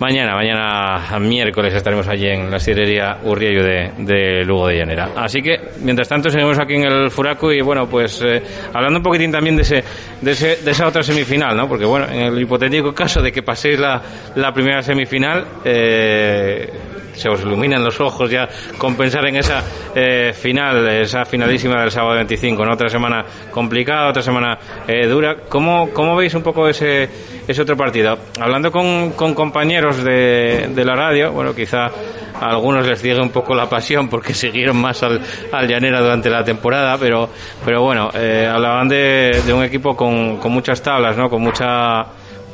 Mañana, 0.00 0.34
mañana 0.34 1.18
miércoles 1.20 1.74
estaremos 1.74 2.08
allí 2.08 2.26
en 2.26 2.50
la 2.50 2.58
sidrería 2.58 3.18
Urriello 3.22 3.62
de, 3.62 4.44
Lugo 4.44 4.66
de 4.66 4.78
Llanera. 4.78 5.10
Así 5.16 5.40
que, 5.40 5.60
mientras 5.82 6.08
tanto, 6.08 6.28
seguimos 6.28 6.58
aquí 6.58 6.74
en 6.74 6.84
el 6.84 7.10
Furaco 7.10 7.52
y, 7.52 7.60
bueno, 7.60 7.86
pues 7.88 8.20
eh, 8.22 8.42
hablando 8.72 8.98
un 8.98 9.02
poquitín 9.04 9.30
también 9.30 9.56
de, 9.56 9.62
ese, 9.62 9.84
de, 10.20 10.30
ese, 10.32 10.56
de 10.56 10.70
esa 10.72 10.88
otra 10.88 11.02
semifinal, 11.02 11.56
¿no? 11.56 11.68
Porque, 11.68 11.84
bueno, 11.84 12.06
en 12.06 12.20
el 12.20 12.40
hipotético 12.40 12.92
caso 12.92 13.22
de 13.22 13.30
que 13.30 13.42
paséis 13.42 13.78
la, 13.78 14.02
la 14.34 14.52
primera 14.52 14.82
semifinal, 14.82 15.46
eh, 15.64 16.68
se 17.14 17.28
os 17.28 17.42
iluminan 17.42 17.84
los 17.84 18.00
ojos 18.00 18.30
ya 18.30 18.48
con 18.78 18.96
pensar 18.96 19.26
en 19.26 19.36
esa 19.36 19.62
eh, 19.94 20.32
final, 20.32 20.88
esa 20.88 21.24
finalísima 21.24 21.80
del 21.80 21.90
sábado 21.90 22.16
25, 22.16 22.64
¿no? 22.64 22.72
Otra 22.72 22.88
semana 22.88 23.24
complicada, 23.50 24.10
otra 24.10 24.22
semana 24.22 24.58
eh, 24.86 25.06
dura. 25.06 25.36
¿Cómo, 25.48 25.90
¿Cómo 25.92 26.16
veis 26.16 26.34
un 26.34 26.42
poco 26.42 26.68
ese, 26.68 27.08
ese 27.46 27.62
otro 27.62 27.76
partido? 27.76 28.16
Hablando 28.40 28.70
con, 28.70 29.12
con 29.12 29.34
compañeros 29.34 30.02
de, 30.02 30.70
de 30.74 30.84
la 30.84 30.94
radio, 30.94 31.32
bueno, 31.32 31.54
quizá 31.54 31.86
a 31.86 32.50
algunos 32.50 32.86
les 32.86 33.02
llegue 33.02 33.20
un 33.20 33.30
poco 33.30 33.54
la 33.54 33.68
pasión 33.68 34.08
porque 34.08 34.34
siguieron 34.34 34.76
más 34.76 35.02
al, 35.02 35.20
al 35.52 35.68
Llanera 35.68 36.00
durante 36.00 36.30
la 36.30 36.44
temporada, 36.44 36.96
pero, 36.98 37.28
pero 37.64 37.82
bueno, 37.82 38.10
eh, 38.14 38.48
hablaban 38.50 38.88
de, 38.88 39.42
de 39.44 39.52
un 39.52 39.62
equipo 39.62 39.96
con, 39.96 40.38
con 40.38 40.52
muchas 40.52 40.82
tablas, 40.82 41.16
¿no? 41.16 41.28
Con 41.28 41.42
mucha 41.42 42.04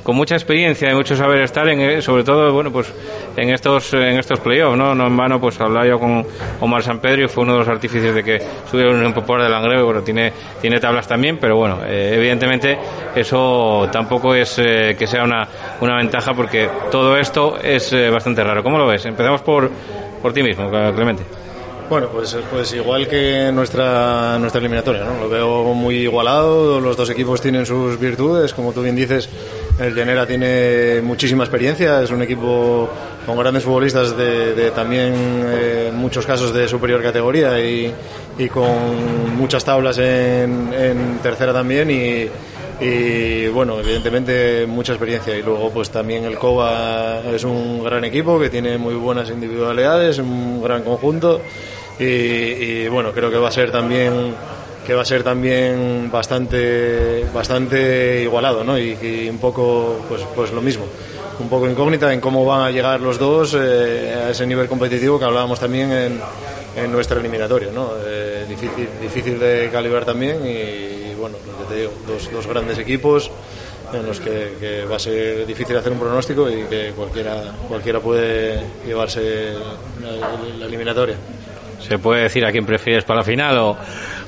con 0.08 0.16
mucha 0.16 0.36
experiencia 0.36 0.90
y 0.90 0.94
mucho 0.94 1.14
saber 1.14 1.42
estar 1.42 1.68
en 1.68 2.00
sobre 2.00 2.24
todo 2.24 2.50
bueno 2.50 2.72
pues 2.72 2.90
en 3.36 3.50
estos 3.50 3.92
en 3.92 4.18
estos 4.18 4.40
playoffs 4.40 4.74
no 4.74 4.94
no 4.94 5.06
en 5.06 5.14
vano 5.14 5.38
pues 5.38 5.60
hablaba 5.60 5.86
yo 5.86 5.98
con 5.98 6.24
Omar 6.62 6.82
San 6.82 6.98
Pedro 6.98 7.26
y 7.26 7.28
fue 7.28 7.44
uno 7.44 7.52
de 7.52 7.58
los 7.58 7.68
artífices 7.68 8.14
de 8.14 8.24
que 8.24 8.42
subieron 8.70 9.04
un 9.04 9.12
poco 9.12 9.36
de 9.36 9.50
Langreo 9.50 9.84
bueno 9.84 10.00
tiene 10.00 10.32
tiene 10.62 10.80
tablas 10.80 11.06
también 11.06 11.36
pero 11.36 11.56
bueno 11.56 11.80
eh, 11.86 12.14
evidentemente 12.14 12.78
eso 13.14 13.86
tampoco 13.92 14.34
es 14.34 14.58
eh, 14.58 14.96
que 14.98 15.06
sea 15.06 15.24
una 15.24 15.46
una 15.82 15.98
ventaja 15.98 16.32
porque 16.32 16.70
todo 16.90 17.14
esto 17.18 17.58
es 17.62 17.92
eh, 17.92 18.08
bastante 18.08 18.42
raro. 18.42 18.62
Cómo 18.62 18.78
lo 18.78 18.86
ves 18.86 19.04
empezamos 19.04 19.42
por 19.42 19.70
por 20.22 20.32
ti 20.32 20.42
mismo 20.42 20.70
Clemente. 20.70 21.22
Bueno, 21.88 22.08
pues, 22.12 22.36
pues 22.50 22.74
igual 22.74 23.08
que 23.08 23.50
nuestra, 23.50 24.38
nuestra 24.38 24.58
eliminatoria, 24.58 25.04
¿no? 25.04 25.20
Lo 25.20 25.28
veo 25.30 25.72
muy 25.72 25.96
igualado, 26.00 26.80
los 26.80 26.98
dos 26.98 27.08
equipos 27.08 27.40
tienen 27.40 27.64
sus 27.64 27.98
virtudes, 27.98 28.52
como 28.52 28.72
tú 28.72 28.82
bien 28.82 28.94
dices, 28.94 29.30
el 29.78 29.94
Llanera 29.94 30.26
tiene 30.26 31.00
muchísima 31.02 31.44
experiencia, 31.44 32.02
es 32.02 32.10
un 32.10 32.22
equipo 32.22 32.88
con 33.24 33.38
grandes 33.38 33.62
futbolistas 33.62 34.16
de, 34.16 34.72
también 34.74 35.14
eh, 35.14 35.92
muchos 35.94 36.26
casos 36.26 36.52
de 36.52 36.66
superior 36.66 37.02
categoría 37.02 37.60
y, 37.60 37.94
con 38.52 39.36
muchas 39.36 39.64
tablas 39.64 39.98
en, 39.98 41.18
tercera 41.22 41.52
también 41.52 41.90
y, 41.90 43.46
bueno, 43.48 43.78
evidentemente 43.80 44.66
mucha 44.66 44.92
experiencia. 44.92 45.36
Y 45.36 45.42
luego 45.42 45.70
pues 45.70 45.90
también 45.90 46.24
el 46.24 46.38
COBA 46.38 47.22
es 47.32 47.44
un 47.44 47.82
gran 47.84 48.04
equipo 48.04 48.38
que 48.38 48.50
tiene 48.50 48.78
muy 48.78 48.94
buenas 48.94 49.30
individualidades, 49.30 50.18
un 50.18 50.62
gran 50.62 50.82
conjunto 50.82 51.40
y 51.98 52.86
bueno, 52.88 53.12
creo 53.12 53.30
que 53.30 53.38
va 53.38 53.48
a 53.48 53.52
ser 53.52 53.72
también 53.72 54.34
que 54.88 54.94
va 54.94 55.02
a 55.02 55.04
ser 55.04 55.22
también 55.22 56.10
bastante 56.10 57.26
bastante 57.34 58.22
igualado 58.22 58.64
¿no? 58.64 58.78
y, 58.78 59.28
un 59.28 59.36
poco 59.36 60.00
pues, 60.08 60.22
pues 60.34 60.50
lo 60.50 60.62
mismo 60.62 60.86
un 61.38 61.48
poco 61.50 61.68
incógnita 61.68 62.10
en 62.10 62.22
cómo 62.22 62.42
van 62.46 62.62
a 62.62 62.70
llegar 62.70 62.98
los 62.98 63.18
dos 63.18 63.54
eh, 63.54 64.14
a 64.16 64.30
ese 64.30 64.46
nivel 64.46 64.66
competitivo 64.66 65.18
que 65.18 65.26
hablábamos 65.26 65.60
también 65.60 65.92
en, 65.92 66.20
en 66.74 66.90
nuestra 66.90 67.20
eliminatoria 67.20 67.70
¿no? 67.70 67.90
Eh, 68.02 68.46
difícil, 68.48 68.88
difícil 68.98 69.38
de 69.38 69.68
calibrar 69.70 70.06
también 70.06 70.38
y, 70.46 71.14
bueno, 71.20 71.36
lo 71.46 71.58
que 71.58 71.74
te 71.74 71.80
digo, 71.80 71.92
dos, 72.06 72.32
dos 72.32 72.46
grandes 72.46 72.78
equipos 72.78 73.30
en 73.92 74.06
los 74.06 74.20
que, 74.20 74.54
que, 74.58 74.84
va 74.86 74.96
a 74.96 74.98
ser 74.98 75.46
difícil 75.46 75.76
hacer 75.76 75.92
un 75.92 75.98
pronóstico 75.98 76.48
y 76.48 76.62
que 76.62 76.92
cualquiera, 76.96 77.52
cualquiera 77.68 78.00
puede 78.00 78.58
llevarse 78.86 79.52
la, 80.00 80.58
la 80.58 80.64
eliminatoria. 80.64 81.16
¿Se 81.80 81.98
puede 81.98 82.22
decir 82.22 82.44
a 82.44 82.50
quién 82.52 82.66
prefieres 82.66 83.04
para 83.04 83.20
la 83.20 83.24
final 83.24 83.58
o, 83.58 83.76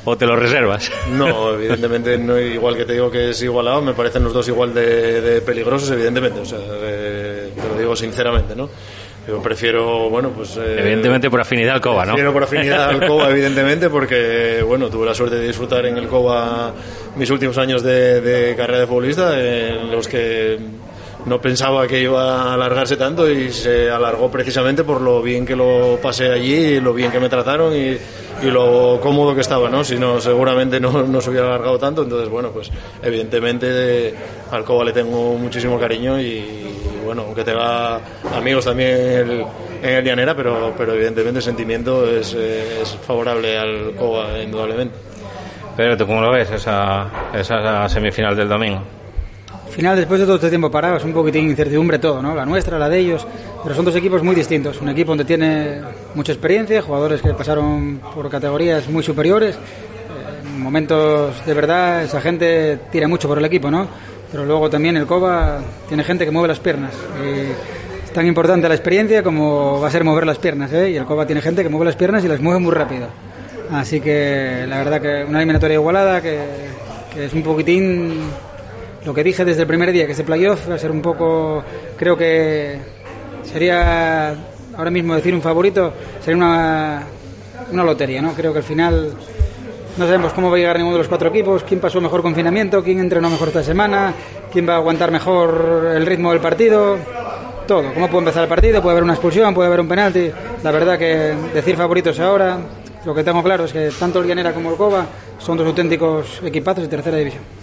o 0.04 0.16
te 0.16 0.26
lo 0.26 0.36
reservas? 0.36 0.90
No, 1.12 1.54
evidentemente, 1.54 2.16
no, 2.18 2.38
igual 2.38 2.76
que 2.76 2.84
te 2.84 2.94
digo 2.94 3.10
que 3.10 3.30
es 3.30 3.42
igualado, 3.42 3.82
me 3.82 3.92
parecen 3.94 4.24
los 4.24 4.32
dos 4.32 4.46
igual 4.48 4.72
de, 4.74 5.20
de 5.20 5.40
peligrosos, 5.42 5.90
evidentemente. 5.90 6.40
O 6.40 6.44
sea, 6.44 6.58
eh, 6.60 7.50
te 7.54 7.68
lo 7.68 7.78
digo 7.78 7.96
sinceramente, 7.96 8.54
¿no? 8.56 8.68
Yo 9.28 9.40
prefiero, 9.42 10.08
bueno, 10.08 10.30
pues... 10.30 10.56
eh, 10.56 10.76
Evidentemente 10.78 11.28
por 11.30 11.40
afinidad 11.42 11.74
al 11.74 11.80
Coba, 11.80 12.04
¿no? 12.06 12.12
Prefiero 12.12 12.32
por 12.32 12.42
afinidad 12.44 12.88
al 12.88 13.06
Coba, 13.06 13.30
evidentemente, 13.30 13.90
porque, 13.90 14.62
bueno, 14.66 14.88
tuve 14.88 15.04
la 15.06 15.14
suerte 15.14 15.36
de 15.36 15.46
disfrutar 15.46 15.84
en 15.86 15.98
el 15.98 16.08
Coba 16.08 16.72
mis 17.16 17.30
últimos 17.30 17.56
años 17.58 17.82
de, 17.82 18.20
de 18.22 18.56
carrera 18.56 18.80
de 18.80 18.86
futbolista, 18.86 19.38
en 19.38 19.90
los 19.92 20.08
que 20.08 20.58
no 21.26 21.40
pensaba 21.40 21.86
que 21.86 22.00
iba 22.00 22.42
a 22.42 22.54
alargarse 22.54 22.96
tanto 22.96 23.30
y 23.30 23.52
se 23.52 23.90
alargó 23.90 24.30
precisamente 24.30 24.84
por 24.84 25.00
lo 25.00 25.22
bien 25.22 25.44
que 25.44 25.56
lo 25.56 25.98
pasé 26.02 26.30
allí, 26.30 26.54
y 26.54 26.80
lo 26.80 26.94
bien 26.94 27.10
que 27.10 27.20
me 27.20 27.28
trataron 27.28 27.74
y, 27.74 27.96
y 28.42 28.50
lo 28.50 28.98
cómodo 29.02 29.34
que 29.34 29.42
estaba, 29.42 29.68
¿no? 29.68 29.84
Si 29.84 29.98
no, 29.98 30.20
seguramente 30.20 30.80
no, 30.80 31.02
no 31.02 31.20
se 31.20 31.30
hubiera 31.30 31.46
alargado 31.48 31.78
tanto. 31.78 32.02
Entonces, 32.02 32.28
bueno, 32.28 32.50
pues 32.50 32.70
evidentemente 33.02 34.14
al 34.50 34.64
Coba 34.64 34.84
le 34.84 34.92
tengo 34.92 35.34
muchísimo 35.34 35.78
cariño 35.78 36.20
y, 36.20 36.44
bueno, 37.04 37.22
aunque 37.26 37.44
tenga 37.44 38.00
amigos 38.34 38.64
también 38.64 38.90
en 38.90 39.30
el, 39.30 39.46
en 39.82 39.94
el 39.96 40.04
Llanera, 40.04 40.34
pero, 40.34 40.72
pero 40.76 40.94
evidentemente 40.94 41.38
el 41.38 41.44
sentimiento 41.44 42.08
es, 42.08 42.34
es 42.34 42.96
favorable 43.06 43.58
al 43.58 43.94
Coba, 43.96 44.38
indudablemente. 44.42 44.94
Pero 45.76 45.96
tú 45.96 46.06
cómo 46.06 46.20
lo 46.20 46.32
ves 46.32 46.50
esa, 46.50 47.08
esa 47.32 47.88
semifinal 47.88 48.36
del 48.36 48.48
domingo. 48.48 48.82
Final, 49.70 49.96
después 49.96 50.18
de 50.20 50.26
todo 50.26 50.36
este 50.36 50.48
tiempo 50.48 50.70
parado, 50.70 50.96
es 50.96 51.04
un 51.04 51.12
poquitín 51.12 51.48
incertidumbre 51.48 51.98
todo, 51.98 52.20
¿no? 52.20 52.34
La 52.34 52.44
nuestra, 52.44 52.78
la 52.78 52.88
de 52.88 52.98
ellos, 52.98 53.26
pero 53.62 53.74
son 53.74 53.84
dos 53.84 53.94
equipos 53.94 54.22
muy 54.22 54.34
distintos. 54.34 54.80
Un 54.80 54.88
equipo 54.88 55.12
donde 55.12 55.24
tiene 55.24 55.80
mucha 56.14 56.32
experiencia, 56.32 56.82
jugadores 56.82 57.22
que 57.22 57.32
pasaron 57.34 58.00
por 58.14 58.28
categorías 58.28 58.88
muy 58.88 59.02
superiores. 59.02 59.54
Eh, 59.54 59.58
En 60.44 60.60
momentos 60.60 61.46
de 61.46 61.54
verdad, 61.54 62.02
esa 62.02 62.20
gente 62.20 62.78
tira 62.90 63.06
mucho 63.06 63.28
por 63.28 63.38
el 63.38 63.44
equipo, 63.44 63.70
¿no? 63.70 63.86
Pero 64.30 64.44
luego 64.44 64.68
también 64.68 64.96
el 64.96 65.06
Coba 65.06 65.60
tiene 65.88 66.02
gente 66.04 66.24
que 66.24 66.30
mueve 66.30 66.48
las 66.48 66.58
piernas. 66.58 66.92
Y 67.24 68.04
es 68.04 68.12
tan 68.12 68.26
importante 68.26 68.68
la 68.68 68.74
experiencia 68.74 69.22
como 69.22 69.80
va 69.80 69.86
a 69.86 69.90
ser 69.90 70.02
mover 70.02 70.26
las 70.26 70.38
piernas, 70.38 70.72
¿eh? 70.72 70.90
Y 70.90 70.96
el 70.96 71.04
Coba 71.04 71.26
tiene 71.26 71.40
gente 71.40 71.62
que 71.62 71.68
mueve 71.68 71.86
las 71.86 71.96
piernas 71.96 72.24
y 72.24 72.28
las 72.28 72.40
mueve 72.40 72.58
muy 72.58 72.72
rápido. 72.72 73.06
Así 73.70 74.00
que 74.00 74.66
la 74.68 74.78
verdad 74.78 75.00
que 75.00 75.24
una 75.24 75.38
eliminatoria 75.38 75.74
igualada 75.76 76.20
que 76.20 76.40
es 77.16 77.32
un 77.32 77.42
poquitín 77.42 78.20
lo 79.04 79.14
que 79.14 79.24
dije 79.24 79.44
desde 79.44 79.62
el 79.62 79.68
primer 79.68 79.92
día, 79.92 80.06
que 80.06 80.12
ese 80.12 80.24
playoff 80.24 80.68
va 80.68 80.74
a 80.74 80.78
ser 80.78 80.90
un 80.90 81.00
poco, 81.00 81.62
creo 81.96 82.16
que 82.16 82.78
sería 83.42 84.34
ahora 84.76 84.90
mismo 84.90 85.14
decir 85.14 85.34
un 85.34 85.42
favorito, 85.42 85.92
sería 86.20 86.36
una, 86.36 87.02
una 87.72 87.84
lotería, 87.84 88.20
¿no? 88.20 88.32
Creo 88.32 88.52
que 88.52 88.58
al 88.58 88.64
final 88.64 89.12
no 89.96 90.06
sabemos 90.06 90.32
cómo 90.32 90.50
va 90.50 90.56
a 90.56 90.58
llegar 90.58 90.76
ninguno 90.76 90.96
de 90.96 91.02
los 91.02 91.08
cuatro 91.08 91.28
equipos, 91.28 91.64
quién 91.64 91.80
pasó 91.80 92.00
mejor 92.00 92.22
confinamiento, 92.22 92.82
quién 92.82 93.00
entrenó 93.00 93.30
mejor 93.30 93.48
esta 93.48 93.62
semana, 93.62 94.14
quién 94.52 94.68
va 94.68 94.74
a 94.74 94.76
aguantar 94.76 95.10
mejor 95.10 95.92
el 95.94 96.06
ritmo 96.06 96.30
del 96.30 96.40
partido, 96.40 96.96
todo, 97.66 97.92
cómo 97.94 98.08
puede 98.08 98.20
empezar 98.20 98.42
el 98.44 98.48
partido, 98.48 98.82
puede 98.82 98.92
haber 98.92 99.04
una 99.04 99.14
expulsión, 99.14 99.54
puede 99.54 99.68
haber 99.68 99.80
un 99.80 99.88
penalti, 99.88 100.30
la 100.62 100.70
verdad 100.70 100.98
que 100.98 101.34
decir 101.54 101.76
favoritos 101.76 102.18
ahora, 102.20 102.58
lo 103.04 103.14
que 103.14 103.24
tengo 103.24 103.42
claro 103.42 103.64
es 103.64 103.72
que 103.72 103.90
tanto 103.98 104.20
el 104.20 104.26
Llanera 104.26 104.52
como 104.52 104.70
el 104.70 104.76
Coba 104.76 105.06
son 105.38 105.56
dos 105.56 105.66
auténticos 105.66 106.40
equipazos 106.44 106.84
de 106.84 106.88
tercera 106.88 107.16
división. 107.16 107.59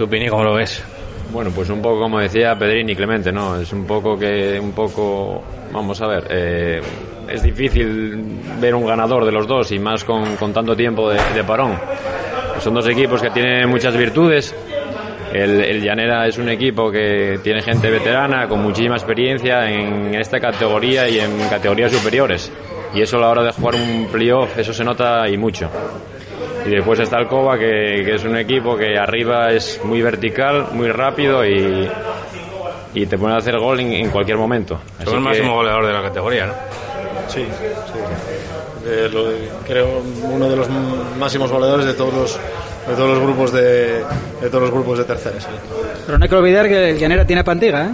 ¿Tu 0.00 0.06
opinión 0.06 0.30
cómo 0.30 0.44
lo 0.44 0.54
ves? 0.54 0.82
Bueno, 1.30 1.50
pues 1.54 1.68
un 1.68 1.82
poco 1.82 2.00
como 2.00 2.20
decía 2.20 2.58
Pedrini 2.58 2.92
y 2.92 2.96
Clemente, 2.96 3.30
¿no? 3.30 3.60
Es 3.60 3.70
un 3.74 3.84
poco 3.84 4.18
que, 4.18 4.58
un 4.58 4.72
poco, 4.72 5.42
vamos 5.70 6.00
a 6.00 6.06
ver, 6.06 6.26
eh, 6.30 6.80
es 7.28 7.42
difícil 7.42 8.40
ver 8.58 8.74
un 8.74 8.86
ganador 8.86 9.26
de 9.26 9.32
los 9.32 9.46
dos 9.46 9.70
y 9.72 9.78
más 9.78 10.02
con, 10.04 10.36
con 10.36 10.54
tanto 10.54 10.74
tiempo 10.74 11.10
de, 11.10 11.18
de 11.34 11.44
parón. 11.44 11.78
Son 12.60 12.72
dos 12.72 12.88
equipos 12.88 13.20
que 13.20 13.28
tienen 13.28 13.68
muchas 13.68 13.94
virtudes. 13.94 14.54
El, 15.34 15.60
el 15.60 15.82
Llanera 15.82 16.26
es 16.26 16.38
un 16.38 16.48
equipo 16.48 16.90
que 16.90 17.38
tiene 17.42 17.60
gente 17.60 17.90
veterana 17.90 18.48
con 18.48 18.62
muchísima 18.62 18.94
experiencia 18.94 19.70
en 19.70 20.14
esta 20.14 20.40
categoría 20.40 21.10
y 21.10 21.18
en 21.18 21.46
categorías 21.50 21.92
superiores. 21.92 22.50
Y 22.94 23.02
eso 23.02 23.18
a 23.18 23.20
la 23.20 23.28
hora 23.28 23.42
de 23.42 23.52
jugar 23.52 23.74
un 23.74 24.08
playoff, 24.10 24.56
eso 24.56 24.72
se 24.72 24.82
nota 24.82 25.28
y 25.28 25.36
mucho. 25.36 25.68
Y 26.66 26.70
después 26.70 26.98
está 27.00 27.18
el 27.18 27.26
Coba, 27.26 27.58
que, 27.58 28.02
que 28.04 28.14
es 28.14 28.24
un 28.24 28.36
equipo 28.36 28.76
que 28.76 28.96
arriba 28.98 29.50
es 29.52 29.80
muy 29.84 30.02
vertical, 30.02 30.66
muy 30.72 30.88
rápido 30.90 31.44
y, 31.44 31.88
y 32.94 33.06
te 33.06 33.16
pueden 33.18 33.36
hacer 33.36 33.58
gol 33.58 33.80
en, 33.80 33.92
en 33.92 34.10
cualquier 34.10 34.36
momento. 34.36 34.78
Así 34.98 35.04
Son 35.06 35.14
el 35.18 35.22
que- 35.22 35.28
máximo 35.28 35.54
goleador 35.54 35.86
de 35.86 35.92
la 35.92 36.02
categoría, 36.02 36.46
¿no? 36.46 36.52
Sí, 37.28 37.44
sí. 37.92 38.88
De 38.88 39.08
lo- 39.08 39.24
creo 39.66 40.02
uno 40.24 40.48
de 40.48 40.56
los 40.56 40.68
máximos 41.18 41.50
goleadores 41.50 41.86
de 41.86 41.94
todos 41.94 42.12
los 42.14 42.40
de 42.88 42.94
todos 42.96 43.10
los 43.10 43.20
grupos 43.20 43.52
de, 43.52 43.98
de 44.40 44.48
todos 44.48 44.62
los 44.62 44.70
grupos 44.70 44.98
de 44.98 45.04
tercera. 45.04 45.38
sí. 45.40 45.46
Pero 46.06 46.18
no 46.18 46.24
hay 46.24 46.28
que 46.28 46.34
olvidar 46.36 46.66
que 46.66 46.90
el 46.90 46.98
Llanera 46.98 47.26
tiene 47.26 47.44
Pantiga, 47.44 47.84
¿eh? 47.84 47.90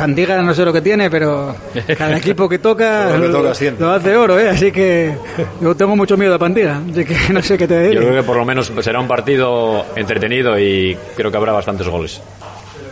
Pantiga 0.00 0.40
no 0.42 0.54
sé 0.54 0.64
lo 0.64 0.72
que 0.72 0.80
tiene, 0.80 1.10
pero 1.10 1.54
cada 1.98 2.16
equipo 2.16 2.48
que 2.48 2.58
toca, 2.58 3.10
lo 3.16 3.22
que 3.22 3.28
lo, 3.28 3.38
toca 3.38 3.50
asciende. 3.50 3.80
lo 3.84 3.90
hace 3.90 4.16
oro, 4.16 4.38
¿eh? 4.40 4.48
Así 4.48 4.72
que 4.72 5.14
yo 5.60 5.74
tengo 5.74 5.94
mucho 5.94 6.16
miedo 6.16 6.34
a 6.34 6.38
Pantiga, 6.38 6.80
así 6.90 7.04
que 7.04 7.16
no 7.32 7.42
sé 7.42 7.58
qué 7.58 7.66
te 7.68 7.74
Yo 7.84 7.90
creo 7.90 8.00
diré. 8.02 8.16
que 8.16 8.22
por 8.22 8.36
lo 8.36 8.44
menos 8.46 8.72
será 8.80 8.98
un 8.98 9.06
partido 9.08 9.84
entretenido 9.96 10.58
y 10.58 10.96
creo 11.16 11.30
que 11.30 11.36
habrá 11.36 11.52
bastantes 11.52 11.86
goles. 11.86 12.20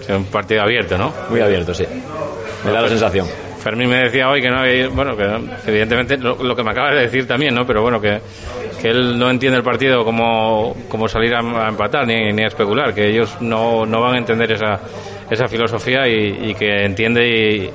Es 0.03 0.09
un 0.11 0.25
partido 0.25 0.63
abierto, 0.63 0.99
¿no? 0.99 1.13
Muy 1.31 1.41
abierto, 1.41 1.73
sí. 1.73 1.85
Me 2.65 2.73
da 2.73 2.83
la 2.83 2.89
sensación. 2.89 3.27
Fermín 3.63 3.89
me 3.89 4.05
decía 4.05 4.29
hoy 4.31 4.41
que 4.41 4.49
no 4.51 4.61
había, 4.61 4.89
bueno, 4.89 5.17
que 5.17 5.25
evidentemente 5.71 6.17
lo, 6.17 6.37
lo 6.43 6.55
que 6.55 6.63
me 6.63 6.71
acabas 6.71 6.95
de 6.95 7.01
decir 7.03 7.27
también, 7.27 7.55
¿no? 7.55 7.67
Pero 7.67 7.83
bueno, 7.83 8.01
que, 8.01 8.21
que 8.81 8.89
él 8.89 9.19
no 9.19 9.31
entiende 9.31 9.59
el 9.59 9.65
partido 9.65 10.05
como, 10.05 10.75
como 10.89 11.09
salir 11.09 11.35
a, 11.35 11.41
a 11.41 11.69
empatar 11.69 12.07
ni, 12.07 12.33
ni 12.33 12.43
a 12.45 12.47
especular, 12.47 12.95
que 12.95 13.09
ellos 13.09 13.37
no, 13.41 13.85
no 13.85 14.01
van 14.01 14.15
a 14.15 14.19
entender 14.19 14.53
esa, 14.53 14.81
esa 15.31 15.49
filosofía 15.49 16.09
y, 16.09 16.51
y 16.51 16.55
que 16.55 16.85
entiende 16.85 17.29
y, 17.29 17.71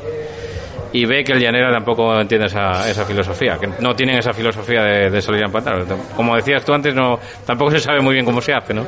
y 0.93 1.05
ve 1.05 1.23
que 1.23 1.33
el 1.33 1.39
Llanera 1.39 1.71
tampoco 1.71 2.19
entiende 2.19 2.47
esa, 2.47 2.89
esa 2.89 3.03
filosofía, 3.03 3.57
que 3.57 3.67
no 3.79 3.95
tienen 3.95 4.17
esa 4.17 4.31
filosofía 4.33 4.83
de, 4.83 5.09
de 5.09 5.21
salir 5.21 5.41
a 5.41 5.47
empatar. 5.47 5.83
Como 6.15 6.35
decías 6.35 6.63
tú 6.63 6.73
antes, 6.73 6.93
no, 6.93 7.19
tampoco 7.45 7.71
se 7.71 7.79
sabe 7.79 7.99
muy 8.01 8.13
bien 8.13 8.25
cómo 8.25 8.41
se 8.41 8.53
hace, 8.53 8.73
¿no? 8.73 8.85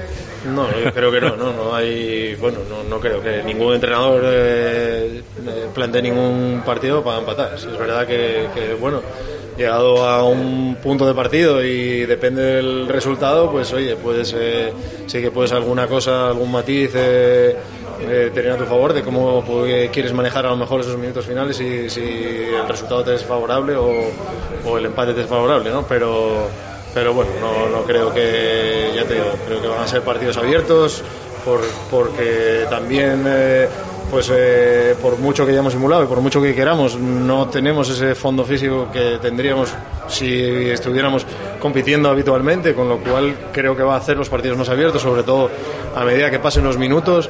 No, 0.54 0.68
yo 0.80 0.94
creo 0.94 1.12
que 1.12 1.20
no, 1.20 1.36
no, 1.36 1.52
no 1.52 1.76
hay, 1.76 2.36
bueno, 2.36 2.60
no, 2.70 2.84
no 2.84 3.00
creo 3.00 3.24
que 3.24 3.42
ningún 3.44 3.74
entrenador 3.74 4.22
eh, 4.26 5.22
eh, 5.48 5.66
plantee 5.74 6.04
ningún 6.04 6.62
partido 6.64 7.04
para 7.04 7.18
empatar. 7.18 7.56
Es 7.56 7.66
verdad 7.66 8.06
que, 8.06 8.50
que, 8.54 8.76
bueno, 8.76 9.02
llegado 9.58 10.08
a 10.08 10.24
un 10.24 10.78
punto 10.84 11.08
de 11.08 11.16
partido 11.16 11.64
y 11.64 12.06
depende 12.06 12.44
del 12.44 12.88
resultado, 12.88 13.50
pues 13.50 13.74
oye, 13.74 13.96
puedes, 13.96 14.36
eh, 14.38 14.72
sí 15.08 15.22
que 15.22 15.32
puedes 15.32 15.52
alguna 15.54 15.88
cosa, 15.88 16.28
algún 16.28 16.52
matiz 16.52 16.92
eh, 16.94 17.56
eh, 18.02 18.32
tener 18.34 18.52
a 18.52 18.58
tu 18.58 18.66
favor 18.66 18.94
de 18.94 19.04
cómo 19.04 19.44
pues, 19.44 19.90
quieres 19.92 20.14
manejar 20.14 20.46
a 20.46 20.50
lo 20.50 20.58
mejor 20.58 20.82
esos 20.82 20.98
minutos 20.98 21.26
finales 21.26 21.60
y 21.60 21.90
si 21.90 22.02
el 22.02 22.68
resultado 22.68 23.04
te 23.04 23.16
es 23.16 23.24
favorable 23.24 23.76
o, 23.76 24.78
el 24.78 24.86
empate 24.86 25.14
te 25.14 25.22
es 25.22 25.28
favorable, 25.28 25.70
¿no? 25.70 25.84
Pero 25.84 26.48
pero 26.94 27.14
bueno, 27.14 27.32
no, 27.42 27.70
no 27.70 27.84
creo 27.84 28.14
que, 28.14 28.92
ya 28.96 29.04
te 29.04 29.16
digo, 29.16 29.26
creo 29.46 29.62
que 29.62 29.68
van 29.68 29.82
a 29.82 29.88
ser 29.88 30.02
partidos 30.02 30.38
abiertos, 30.38 31.04
por, 31.44 31.60
porque 31.92 32.66
también, 32.70 33.24
eh, 33.28 33.68
pues 34.10 34.32
eh, 34.34 34.96
por 35.02 35.18
mucho 35.20 35.46
que 35.46 35.52
hayamos 35.52 35.74
simulado 35.74 36.04
y 36.04 36.08
por 36.08 36.22
mucho 36.22 36.42
que 36.42 36.56
queramos, 36.56 36.98
no 36.98 37.50
tenemos 37.50 37.90
ese 37.90 38.16
fondo 38.16 38.46
físico 38.46 38.88
que 38.94 39.20
tendríamos 39.22 39.74
si 40.08 40.70
estuviéramos 40.70 41.26
compitiendo 41.60 42.10
habitualmente, 42.10 42.74
con 42.74 42.88
lo 42.88 42.98
cual 43.00 43.36
creo 43.52 43.76
que 43.76 43.84
va 43.84 43.96
a 43.96 43.98
hacer 43.98 44.18
los 44.18 44.30
partidos 44.30 44.58
más 44.58 44.70
abiertos, 44.70 45.02
sobre 45.02 45.24
todo 45.24 45.50
a 45.96 46.04
medida 46.06 46.32
que 46.32 46.40
pasen 46.40 46.64
los 46.64 46.78
minutos. 46.78 47.30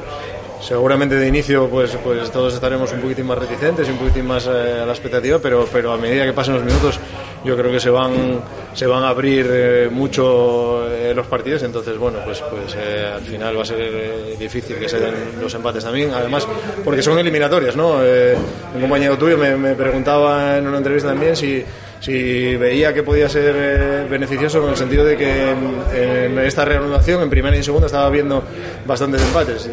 Seguramente 0.60 1.14
de 1.14 1.28
inicio 1.28 1.68
pues, 1.68 1.96
pues 2.02 2.30
todos 2.30 2.54
estaremos 2.54 2.92
un 2.92 3.00
poquitín 3.00 3.26
más 3.26 3.38
reticentes 3.38 3.86
y 3.88 3.90
un 3.90 3.98
poquitín 3.98 4.26
más 4.26 4.46
eh, 4.46 4.80
a 4.82 4.86
la 4.86 4.92
expectativa, 4.92 5.38
pero, 5.38 5.68
pero 5.72 5.92
a 5.92 5.96
medida 5.96 6.24
que 6.24 6.32
pasen 6.32 6.54
los 6.54 6.64
minutos 6.64 6.98
yo 7.46 7.56
creo 7.56 7.70
que 7.70 7.78
se 7.78 7.90
van, 7.90 8.40
se 8.74 8.86
van 8.86 9.04
a 9.04 9.08
abrir 9.08 9.46
eh, 9.48 9.88
mucho 9.90 10.90
eh, 10.90 11.12
los 11.14 11.26
partidos, 11.28 11.62
entonces 11.62 11.96
bueno, 11.96 12.18
pues, 12.24 12.42
pues 12.50 12.76
eh, 12.76 13.12
al 13.14 13.22
final 13.22 13.56
va 13.56 13.62
a 13.62 13.64
ser 13.64 14.36
difícil 14.36 14.76
que 14.76 14.88
se 14.88 14.98
den 14.98 15.14
los 15.40 15.54
empates 15.54 15.84
también, 15.84 16.12
además 16.12 16.46
porque 16.84 17.02
son 17.02 17.18
eliminatorias, 17.18 17.76
¿no? 17.76 17.98
Un 18.74 18.80
compañero 18.80 19.16
tuyo 19.16 19.38
me, 19.38 19.56
me 19.56 19.74
preguntaba 19.74 20.58
en 20.58 20.66
una 20.66 20.78
entrevista 20.78 21.08
también 21.08 21.36
si 21.36 21.64
si 22.06 22.54
veía 22.54 22.94
que 22.94 23.02
podía 23.02 23.28
ser 23.28 23.52
eh, 23.58 24.06
beneficioso 24.08 24.62
en 24.62 24.70
el 24.70 24.76
sentido 24.76 25.04
de 25.04 25.16
que 25.16 25.50
en, 25.50 26.38
esta 26.38 26.64
reanudación, 26.64 27.20
en 27.20 27.28
primera 27.28 27.56
y 27.56 27.58
en 27.58 27.64
segunda, 27.64 27.86
estaba 27.86 28.08
viendo 28.10 28.44
bastantes 28.86 29.20
empates. 29.22 29.68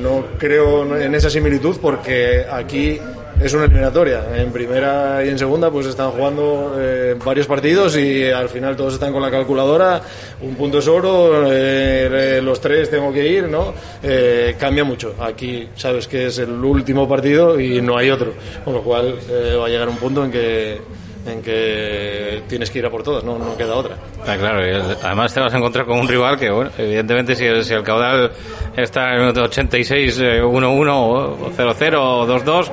No 0.00 0.26
creo 0.38 0.96
en 0.96 1.12
esa 1.16 1.28
similitud 1.28 1.78
porque 1.82 2.46
aquí 2.48 3.00
es 3.40 3.52
una 3.52 3.64
eliminatoria. 3.64 4.22
En 4.36 4.52
primera 4.52 5.24
y 5.24 5.28
en 5.30 5.38
segunda 5.40 5.72
pues 5.72 5.86
están 5.86 6.12
jugando 6.12 6.76
eh, 6.78 7.16
varios 7.24 7.48
partidos 7.48 7.96
y 7.96 8.30
al 8.30 8.48
final 8.48 8.76
todos 8.76 8.94
están 8.94 9.12
con 9.12 9.20
la 9.20 9.32
calculadora, 9.32 10.00
un 10.40 10.54
punto 10.54 10.78
es 10.78 10.86
oro, 10.86 11.50
eh, 11.50 12.40
los 12.44 12.60
tres 12.60 12.90
tengo 12.90 13.12
que 13.12 13.26
ir, 13.26 13.48
¿no? 13.48 13.74
Eh, 14.04 14.54
cambia 14.56 14.84
mucho. 14.84 15.16
Aquí 15.18 15.68
sabes 15.74 16.06
que 16.06 16.26
es 16.26 16.38
el 16.38 16.52
último 16.52 17.08
partido 17.08 17.58
y 17.58 17.82
no 17.82 17.96
hay 17.96 18.10
otro, 18.10 18.34
con 18.64 18.74
lo 18.74 18.82
cual 18.82 19.18
va 19.58 19.66
a 19.66 19.68
llegar 19.68 19.88
un 19.88 19.96
punto 19.96 20.24
en 20.24 20.30
que 20.30 20.80
en 21.26 21.42
que 21.42 22.42
tienes 22.48 22.70
que 22.70 22.78
ir 22.78 22.86
a 22.86 22.90
por 22.90 23.02
todas, 23.02 23.22
no, 23.24 23.38
no 23.38 23.56
queda 23.56 23.74
otra. 23.74 23.96
Ah, 24.26 24.36
claro, 24.36 24.60
además 25.02 25.32
te 25.32 25.40
vas 25.40 25.54
a 25.54 25.58
encontrar 25.58 25.86
con 25.86 25.98
un 25.98 26.08
rival 26.08 26.38
que, 26.38 26.50
bueno, 26.50 26.70
evidentemente 26.76 27.34
si 27.34 27.44
el, 27.44 27.64
si 27.64 27.74
el 27.74 27.82
caudal 27.82 28.32
está 28.76 29.14
en 29.14 29.28
el 29.28 29.38
86, 29.38 30.20
1-1 30.20 30.88
o 30.90 31.50
0-0 31.50 31.94
o 31.98 32.26
2-2, 32.26 32.70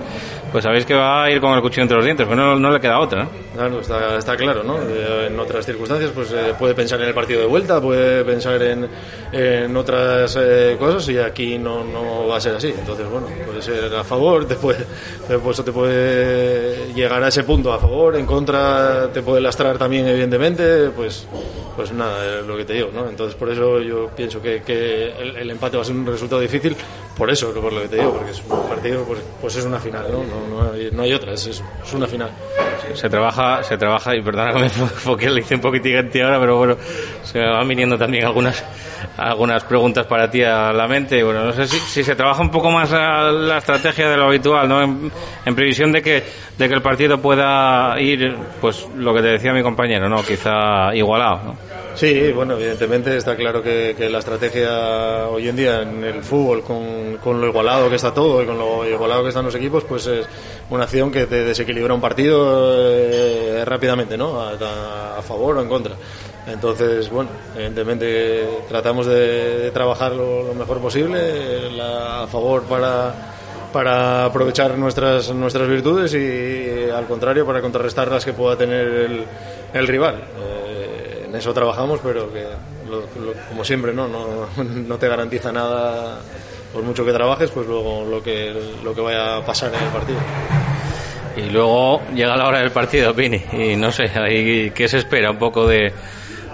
pues 0.52 0.64
sabéis 0.64 0.86
que 0.86 0.94
va 0.94 1.24
a 1.24 1.32
ir 1.32 1.40
con 1.40 1.54
el 1.54 1.62
cuchillo 1.62 1.84
entre 1.84 1.98
los 1.98 2.06
dientes, 2.06 2.26
pero 2.28 2.36
no, 2.36 2.60
no 2.60 2.72
le 2.72 2.80
queda 2.80 3.00
otra. 3.00 3.24
¿no? 3.24 3.30
Claro, 3.54 3.82
está, 3.82 4.18
está 4.18 4.38
claro, 4.38 4.64
¿no? 4.64 4.78
Eh, 4.82 5.28
en 5.28 5.40
otras 5.40 5.66
circunstancias, 5.66 6.12
pues 6.14 6.32
eh, 6.32 6.54
puede 6.58 6.74
pensar 6.74 7.02
en 7.02 7.08
el 7.08 7.14
partido 7.14 7.42
de 7.42 7.46
vuelta, 7.46 7.82
puede 7.82 8.24
pensar 8.24 8.62
en, 8.62 8.88
en 9.32 9.76
otras 9.76 10.38
eh, 10.40 10.76
cosas 10.80 11.08
y 11.10 11.18
aquí 11.18 11.58
no, 11.58 11.84
no 11.84 12.28
va 12.28 12.38
a 12.38 12.42
ser 12.42 12.56
así. 12.56 12.74
Entonces, 12.78 13.08
bueno, 13.10 13.28
puede 13.46 13.62
ser 13.62 13.94
a 13.94 14.04
favor, 14.04 14.48
te 14.48 14.56
puede, 14.56 14.86
pues, 15.44 15.64
te 15.64 15.72
puede 15.72 16.94
llegar 16.94 17.24
a 17.24 17.28
ese 17.28 17.44
punto 17.44 17.74
a 17.74 17.80
favor, 17.80 18.16
en 18.16 18.26
contra 18.26 19.12
te 19.12 19.22
puede 19.22 19.42
lastrar 19.42 19.78
también, 19.78 20.08
evidentemente, 20.08 20.90
pues, 20.90 21.28
pues 21.76 21.92
nada, 21.94 22.42
lo 22.42 22.58
que 22.58 22.66
te 22.66 22.74
digo, 22.74 22.90
¿no? 22.94 23.08
Entonces, 23.08 23.36
por 23.36 23.50
eso 23.50 23.80
yo 23.80 24.10
pienso 24.16 24.42
que, 24.42 24.62
que 24.62 25.14
el, 25.18 25.50
empate 25.50 25.78
va 25.78 25.84
a 25.84 25.86
ser 25.86 25.96
un 25.96 26.06
resultado 26.06 26.42
difícil, 26.42 26.76
por 27.20 27.30
eso, 27.30 27.54
por 27.54 27.74
lo 27.74 27.82
que 27.82 27.90
te 27.90 27.98
digo, 27.98 28.14
porque 28.14 28.32
es 28.32 28.42
un 28.50 28.70
partido, 28.70 29.04
pues, 29.04 29.20
pues 29.42 29.56
es 29.58 29.66
una 29.66 29.78
final, 29.78 30.06
¿no? 30.10 30.24
no, 30.24 30.72
no, 30.94 31.04
hay, 31.04 31.14
otra, 31.14 31.34
es, 31.34 31.48
es, 31.48 31.62
una 31.94 32.08
final. 32.08 32.32
Se 32.94 33.10
trabaja, 33.10 33.62
se 33.62 33.78
trabaja, 33.78 34.16
y 34.16 34.22
perdona 34.22 34.54
que 34.54 34.60
me 35.26 35.30
le 35.32 35.42
hice 35.42 35.56
un 35.56 35.62
poquitín 35.62 35.98
ahora, 36.24 36.40
pero 36.40 36.58
bueno, 36.58 36.78
se 37.24 37.40
me 37.40 37.50
van 37.50 37.68
viniendo 37.68 37.98
también 37.98 38.24
algunas, 38.24 38.64
algunas 39.18 39.66
preguntas 39.66 40.06
para 40.06 40.32
ti 40.32 40.44
a 40.44 40.72
la 40.72 40.88
mente. 40.88 41.22
Bueno, 41.22 41.44
no 41.44 41.52
sé 41.52 41.68
si, 41.68 41.78
si 41.78 42.06
se 42.06 42.16
trabaja 42.16 42.42
un 42.42 42.52
poco 42.52 42.72
más 42.72 42.90
la 42.90 43.58
estrategia 43.58 44.10
de 44.10 44.16
lo 44.16 44.28
habitual, 44.28 44.70
¿no? 44.70 44.82
En, 44.82 45.12
en, 45.46 45.56
previsión 45.56 45.92
de 45.92 46.02
que, 46.02 46.24
de 46.58 46.70
que 46.70 46.74
el 46.74 46.82
partido 46.82 47.18
pueda 47.18 48.00
ir, 48.00 48.34
pues 48.62 48.88
lo 48.96 49.14
que 49.14 49.22
te 49.22 49.28
decía 49.28 49.52
mi 49.52 49.62
compañero, 49.62 50.08
¿no? 50.08 50.24
Quizá 50.24 50.96
igualado, 50.96 51.44
¿no? 51.44 51.58
Sí, 52.00 52.32
bueno, 52.32 52.54
evidentemente 52.54 53.18
está 53.18 53.36
claro 53.36 53.62
que, 53.62 53.94
la 54.10 54.20
estrategia 54.20 55.28
hoy 55.28 55.50
en 55.50 55.56
día 55.58 55.82
en 55.82 56.02
el 56.06 56.24
fútbol, 56.24 56.64
con, 56.64 57.42
lo 57.42 57.46
igualado 57.46 57.90
que 57.90 57.98
está 57.98 58.14
todo 58.14 58.42
y 58.42 58.46
con 58.46 58.58
lo 58.58 58.88
igualado 58.88 59.24
que 59.24 59.28
están 59.28 59.44
los 59.44 59.56
equipos, 59.56 59.84
pues 59.84 60.08
es 60.08 60.26
una 60.70 60.86
acción 60.86 61.12
que 61.12 61.26
te 61.26 61.44
desequilibra 61.44 61.94
un 61.94 62.00
partido 62.00 62.72
eh, 62.74 63.66
rápidamente, 63.66 64.18
¿no? 64.18 64.40
A, 64.42 65.22
favor 65.22 65.58
o 65.58 65.62
en 65.62 65.68
contra. 65.68 65.96
Entonces, 66.48 67.10
bueno, 67.10 67.32
evidentemente 67.54 68.48
tratamos 68.70 69.06
de, 69.06 69.70
trabajar 69.74 70.14
lo, 70.14 70.54
mejor 70.54 70.80
posible 70.80 71.70
la, 71.70 72.24
a 72.24 72.28
favor 72.28 72.64
para, 72.64 73.14
para 73.74 74.24
aprovechar 74.24 74.78
nuestras, 74.78 75.34
nuestras 75.34 75.68
virtudes 75.68 76.14
y 76.14 76.90
al 76.90 77.06
contrario 77.08 77.46
para 77.46 77.60
contrarrestar 77.60 78.10
las 78.10 78.24
que 78.24 78.32
pueda 78.32 78.56
tener 78.56 78.88
el, 78.88 79.26
el 79.74 79.86
rival. 79.86 80.16
Eh, 80.16 80.69
en 81.30 81.36
eso 81.36 81.54
trabajamos, 81.54 82.00
pero 82.04 82.32
que 82.34 82.44
lo, 82.90 83.02
lo, 83.02 83.34
como 83.48 83.64
siempre 83.64 83.94
no, 83.94 84.08
no, 84.08 84.48
no 84.64 84.98
te 84.98 85.08
garantiza 85.08 85.52
nada 85.52 86.20
por 86.74 86.84
mucho 86.84 87.06
que 87.06 87.12
trabajes, 87.12 87.50
pues 87.52 87.68
luego 87.68 88.06
lo 88.06 88.22
que, 88.22 88.54
lo 88.84 88.94
que 88.94 89.02
vaya 89.02 89.38
a 89.38 89.46
pasar 89.46 89.74
en 89.74 89.84
el 89.84 89.90
partido. 89.90 90.20
Y 91.38 91.50
luego 91.52 92.02
llega 92.14 92.36
la 92.36 92.48
hora 92.48 92.60
del 92.60 92.72
partido, 92.72 93.14
Pini, 93.14 93.42
y 93.54 93.76
no 93.76 93.92
sé, 93.92 94.06
ahí, 94.20 94.72
¿qué 94.72 94.88
se 94.88 94.98
espera 94.98 95.32
un 95.32 95.38
poco 95.38 95.68
de, 95.68 95.92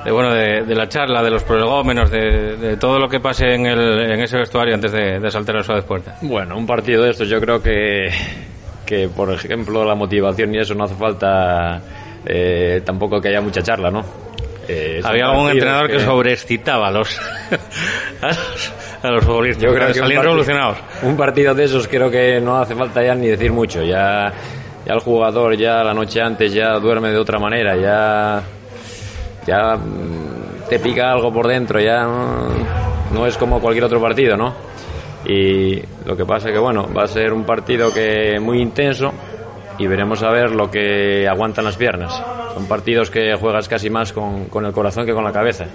de 0.04 0.12
bueno, 0.12 0.34
de, 0.34 0.64
de, 0.64 0.76
la 0.76 0.88
charla, 0.88 1.24
de 1.24 1.32
los 1.32 1.44
prolegómenos, 1.44 2.12
de, 2.12 2.58
de, 2.58 2.78
todo 2.78 3.00
lo 3.00 3.10
que 3.10 3.20
pase 3.20 3.56
en, 3.56 3.66
el, 3.66 4.12
en 4.12 4.22
ese 4.22 4.38
vestuario 4.38 4.76
antes 4.76 4.92
de, 4.92 5.20
de 5.20 5.32
saltar 5.32 5.58
a 5.58 5.64
suave 5.64 5.82
puerta? 5.82 6.18
Bueno, 6.22 6.58
un 6.58 6.68
partido 6.68 7.04
de 7.04 7.12
estos 7.12 7.28
yo 7.28 7.40
creo 7.42 7.62
que, 7.62 8.10
que 8.86 9.10
por 9.10 9.32
ejemplo, 9.32 9.84
la 9.84 9.96
motivación 9.96 10.54
y 10.54 10.60
eso 10.60 10.76
no 10.76 10.84
hace 10.84 10.96
falta 10.96 11.82
eh, 12.26 12.82
tampoco 12.86 13.20
que 13.20 13.30
haya 13.30 13.42
mucha 13.42 13.64
charla, 13.64 13.90
¿no? 13.90 14.04
Eh, 14.68 15.02
Había 15.04 15.26
algún 15.26 15.52
entrenador 15.52 15.88
que, 15.88 15.98
que 15.98 16.00
sobreexcitaba 16.04 16.88
a 16.88 16.92
los, 16.92 17.20
a 18.22 18.28
los, 18.28 18.74
a 19.04 19.08
los 19.12 19.24
futbolistas. 19.26 19.64
Yo 19.64 19.74
creo 19.74 19.88
que 19.88 19.94
salían 19.94 20.24
revolucionados. 20.24 20.78
Un 21.04 21.16
partido 21.16 21.54
de 21.54 21.64
esos 21.66 21.88
creo 21.88 22.10
que 22.10 22.40
no 22.42 22.58
hace 22.58 22.76
falta 22.76 23.04
ya 23.04 23.16
ni 23.16 23.28
decir 23.28 23.52
mucho. 23.52 23.84
Ya, 23.84 24.32
ya 24.86 24.94
el 24.94 25.00
jugador 25.00 25.56
ya 25.56 25.84
la 25.84 25.94
noche 25.94 26.22
antes 26.22 26.54
ya 26.54 26.74
duerme 26.80 27.10
de 27.10 27.18
otra 27.18 27.40
manera, 27.40 27.76
ya, 27.76 28.42
ya 29.46 29.78
te 30.70 30.80
pica 30.80 31.12
algo 31.12 31.32
por 31.32 31.48
dentro, 31.48 31.80
ya 31.80 32.04
no, 32.04 32.48
no 33.14 33.28
es 33.28 33.38
como 33.38 33.60
cualquier 33.60 33.86
otro 33.86 34.02
partido, 34.02 34.36
¿no? 34.36 34.54
Y 35.26 35.82
lo 36.06 36.16
que 36.16 36.26
pasa 36.26 36.50
es 36.50 36.54
que 36.54 36.60
bueno, 36.60 36.88
va 36.96 37.04
a 37.04 37.08
ser 37.08 37.34
un 37.34 37.44
partido 37.46 37.92
que 37.92 38.40
muy 38.40 38.62
intenso 38.62 39.12
y 39.80 39.88
veremos 39.88 40.22
a 40.24 40.30
ver 40.30 40.52
lo 40.52 40.70
que 40.70 41.28
aguantan 41.28 41.66
las 41.66 41.78
piernas. 41.78 42.22
Son 42.56 42.68
partidos 42.68 43.10
que 43.10 43.36
juegas 43.36 43.68
casi 43.68 43.90
más 43.90 44.14
con, 44.14 44.46
con 44.46 44.66
el 44.66 44.72
corazón 44.72 45.06
que 45.06 45.12
con 45.12 45.26
la 45.26 45.34
cabeza. 45.34 45.66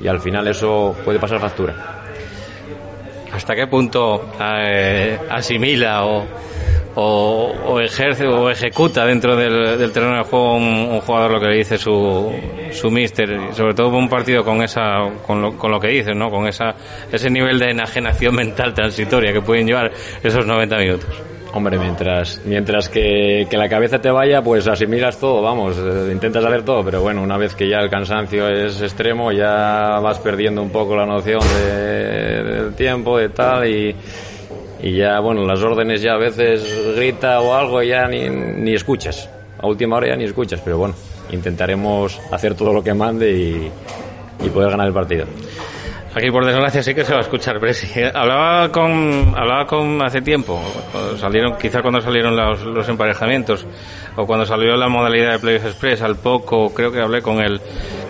Y 0.00 0.08
al 0.08 0.18
final 0.18 0.48
eso 0.48 0.96
puede 1.04 1.20
pasar 1.20 1.38
factura. 1.38 2.02
¿Hasta 3.32 3.54
qué 3.54 3.68
punto 3.68 4.32
eh, 4.40 5.16
asimila 5.30 6.04
o, 6.04 6.24
o, 6.96 7.52
o, 7.66 7.80
ejerce 7.80 8.26
o 8.26 8.50
ejecuta 8.50 9.06
dentro 9.06 9.36
del, 9.36 9.78
del 9.78 9.92
terreno 9.92 10.16
de 10.16 10.24
juego 10.24 10.56
un, 10.56 11.00
jugador 11.02 11.30
lo 11.30 11.40
que 11.40 11.46
le 11.46 11.56
dice 11.58 11.78
su, 11.78 12.34
su 12.72 12.90
mister? 12.90 13.54
Sobre 13.54 13.74
todo 13.74 13.96
un 13.96 14.08
partido 14.08 14.42
con 14.42 14.60
esa 14.60 15.08
con 15.24 15.40
lo, 15.40 15.56
con 15.56 15.70
lo 15.70 15.78
que 15.78 15.86
dices, 15.86 16.16
¿no? 16.16 16.30
Con 16.30 16.48
esa, 16.48 16.74
ese 17.12 17.30
nivel 17.30 17.60
de 17.60 17.70
enajenación 17.70 18.34
mental 18.34 18.74
transitoria 18.74 19.32
que 19.32 19.40
pueden 19.40 19.68
llevar 19.68 19.92
esos 20.20 20.44
90 20.44 20.76
minutos. 20.78 21.22
Hombre, 21.54 21.78
mientras, 21.78 22.40
mientras 22.46 22.88
que, 22.88 23.46
que, 23.48 23.58
la 23.58 23.68
cabeza 23.68 23.98
te 24.00 24.10
vaya, 24.10 24.40
pues 24.40 24.66
asimilas 24.66 25.18
todo, 25.18 25.42
vamos, 25.42 25.76
eh, 25.78 26.08
intentas 26.10 26.42
hacer 26.42 26.64
todo, 26.64 26.82
pero 26.82 27.02
bueno, 27.02 27.22
una 27.22 27.36
vez 27.36 27.54
que 27.54 27.68
ya 27.68 27.78
el 27.80 27.90
cansancio 27.90 28.48
es 28.48 28.80
extremo, 28.80 29.32
ya 29.32 29.98
vas 30.00 30.18
perdiendo 30.18 30.62
un 30.62 30.70
poco 30.70 30.96
la 30.96 31.04
noción 31.04 31.40
de, 31.40 32.42
del 32.42 32.74
tiempo, 32.74 33.18
de 33.18 33.28
tal, 33.28 33.68
y, 33.68 33.94
y 34.82 34.96
ya, 34.96 35.20
bueno, 35.20 35.44
las 35.44 35.62
órdenes 35.62 36.00
ya 36.00 36.12
a 36.14 36.18
veces 36.18 36.96
grita 36.96 37.42
o 37.42 37.54
algo 37.54 37.82
y 37.82 37.88
ya 37.88 38.06
ni, 38.08 38.30
ni 38.30 38.72
escuchas. 38.72 39.28
A 39.58 39.66
última 39.66 39.96
hora 39.96 40.08
ya 40.08 40.16
ni 40.16 40.24
escuchas, 40.24 40.60
pero 40.64 40.78
bueno, 40.78 40.94
intentaremos 41.30 42.18
hacer 42.30 42.54
todo 42.54 42.72
lo 42.72 42.82
que 42.82 42.94
mande 42.94 43.30
y, 43.30 43.70
y 44.42 44.48
poder 44.48 44.70
ganar 44.70 44.86
el 44.86 44.94
partido. 44.94 45.26
Aquí 46.14 46.30
por 46.30 46.44
desgracia 46.44 46.82
sí 46.82 46.94
que 46.94 47.04
se 47.04 47.12
va 47.12 47.20
a 47.20 47.22
escuchar, 47.22 47.58
Presi. 47.58 47.88
Hablaba 48.02 48.70
con, 48.70 49.34
hablaba 49.34 49.66
con 49.66 50.02
hace 50.02 50.20
tiempo, 50.20 50.60
salieron, 51.18 51.56
quizá 51.56 51.80
cuando 51.80 52.02
salieron 52.02 52.36
los, 52.36 52.62
los, 52.64 52.86
emparejamientos, 52.86 53.66
o 54.16 54.26
cuando 54.26 54.44
salió 54.44 54.76
la 54.76 54.88
modalidad 54.88 55.32
de 55.32 55.38
Playoff 55.38 55.64
Express, 55.64 56.02
al 56.02 56.16
poco 56.16 56.74
creo 56.74 56.92
que 56.92 57.00
hablé 57.00 57.22
con 57.22 57.42
el, 57.42 57.58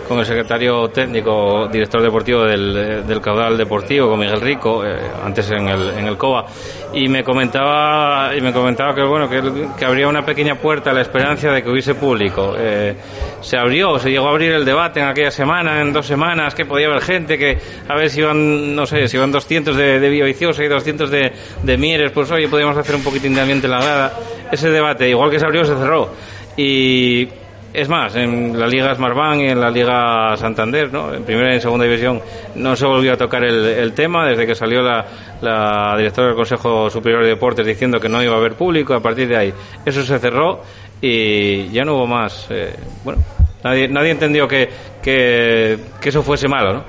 con 0.07 0.19
el 0.19 0.25
secretario 0.25 0.89
técnico, 0.89 1.67
director 1.67 2.01
deportivo 2.01 2.43
del, 2.43 3.05
del 3.05 3.21
caudal 3.21 3.57
deportivo, 3.57 4.09
con 4.09 4.19
Miguel 4.19 4.41
Rico, 4.41 4.85
eh, 4.85 4.99
antes 5.23 5.49
en 5.51 5.67
el, 5.67 5.89
en 5.97 6.07
el 6.07 6.17
COBA, 6.17 6.45
y 6.93 7.07
me 7.07 7.23
comentaba, 7.23 8.35
y 8.35 8.41
me 8.41 8.53
comentaba 8.53 8.93
que 8.93 9.03
bueno, 9.03 9.29
que, 9.29 9.41
que 9.77 9.85
habría 9.85 10.07
una 10.07 10.25
pequeña 10.25 10.55
puerta 10.55 10.91
a 10.91 10.93
la 10.93 11.01
esperanza 11.01 11.51
de 11.51 11.63
que 11.63 11.69
hubiese 11.69 11.95
público. 11.95 12.53
Eh, 12.57 12.95
se 13.41 13.57
abrió, 13.57 13.97
se 13.99 14.09
llegó 14.09 14.27
a 14.27 14.31
abrir 14.31 14.51
el 14.51 14.65
debate 14.65 14.99
en 14.99 15.07
aquella 15.07 15.31
semana, 15.31 15.81
en 15.81 15.91
dos 15.91 16.05
semanas, 16.05 16.53
que 16.55 16.65
podía 16.65 16.87
haber 16.87 17.01
gente, 17.01 17.37
que 17.37 17.57
a 17.87 17.95
ver 17.95 18.09
si 18.09 18.19
iban, 18.19 18.75
no 18.75 18.85
sé, 18.85 19.07
si 19.07 19.17
iban 19.17 19.31
200 19.31 19.75
de, 19.75 19.99
de 19.99 20.09
Villaviciosa 20.09 20.63
y 20.63 20.67
200 20.67 21.09
de, 21.09 21.31
de 21.63 21.77
Mieres, 21.77 22.11
pues 22.11 22.29
oye, 22.31 22.47
podíamos 22.47 22.77
hacer 22.77 22.95
un 22.95 23.03
poquitín 23.03 23.33
de 23.33 23.41
ambiente 23.41 23.67
en 23.67 23.71
la 23.71 23.81
grada. 23.81 24.13
Ese 24.51 24.69
debate, 24.69 25.09
igual 25.09 25.31
que 25.31 25.39
se 25.39 25.45
abrió, 25.45 25.65
se 25.65 25.75
cerró. 25.75 26.09
Y 26.55 27.27
es 27.73 27.89
más, 27.89 28.15
en 28.15 28.57
la 28.57 28.67
Liga 28.67 28.93
Smartbank 28.93 29.41
y 29.41 29.47
en 29.47 29.59
la 29.59 29.71
Liga 29.71 30.37
Santander, 30.37 30.93
¿no? 30.93 31.11
en 31.11 31.23
primera 31.23 31.51
y 31.51 31.55
en 31.55 31.61
segunda 31.61 31.85
división, 31.85 32.21
no 32.53 32.75
se 32.75 32.85
volvió 32.85 33.13
a 33.13 33.17
tocar 33.17 33.43
el, 33.43 33.93
tema 33.93 34.27
desde 34.27 34.45
que 34.45 34.53
salió 34.53 34.83
la, 34.83 35.03
la, 35.41 35.95
directora 35.97 36.27
del 36.27 36.35
Consejo 36.35 36.89
Superior 36.91 37.23
de 37.23 37.29
Deportes 37.29 37.65
diciendo 37.65 37.99
que 37.99 38.07
no 38.07 38.21
iba 38.21 38.35
a 38.35 38.37
haber 38.37 38.53
público. 38.53 38.93
A 38.93 38.99
partir 38.99 39.27
de 39.27 39.37
ahí, 39.37 39.53
eso 39.83 40.03
se 40.03 40.19
cerró 40.19 40.61
y 41.01 41.69
ya 41.69 41.83
no 41.83 41.95
hubo 41.95 42.05
más. 42.05 42.45
Eh, 42.51 42.75
bueno, 43.03 43.23
nadie, 43.63 43.87
nadie 43.87 44.11
entendió 44.11 44.47
que, 44.47 44.69
que, 45.01 45.79
que 45.99 46.09
eso 46.09 46.21
fuese 46.21 46.47
malo, 46.47 46.73
¿no? 46.73 46.83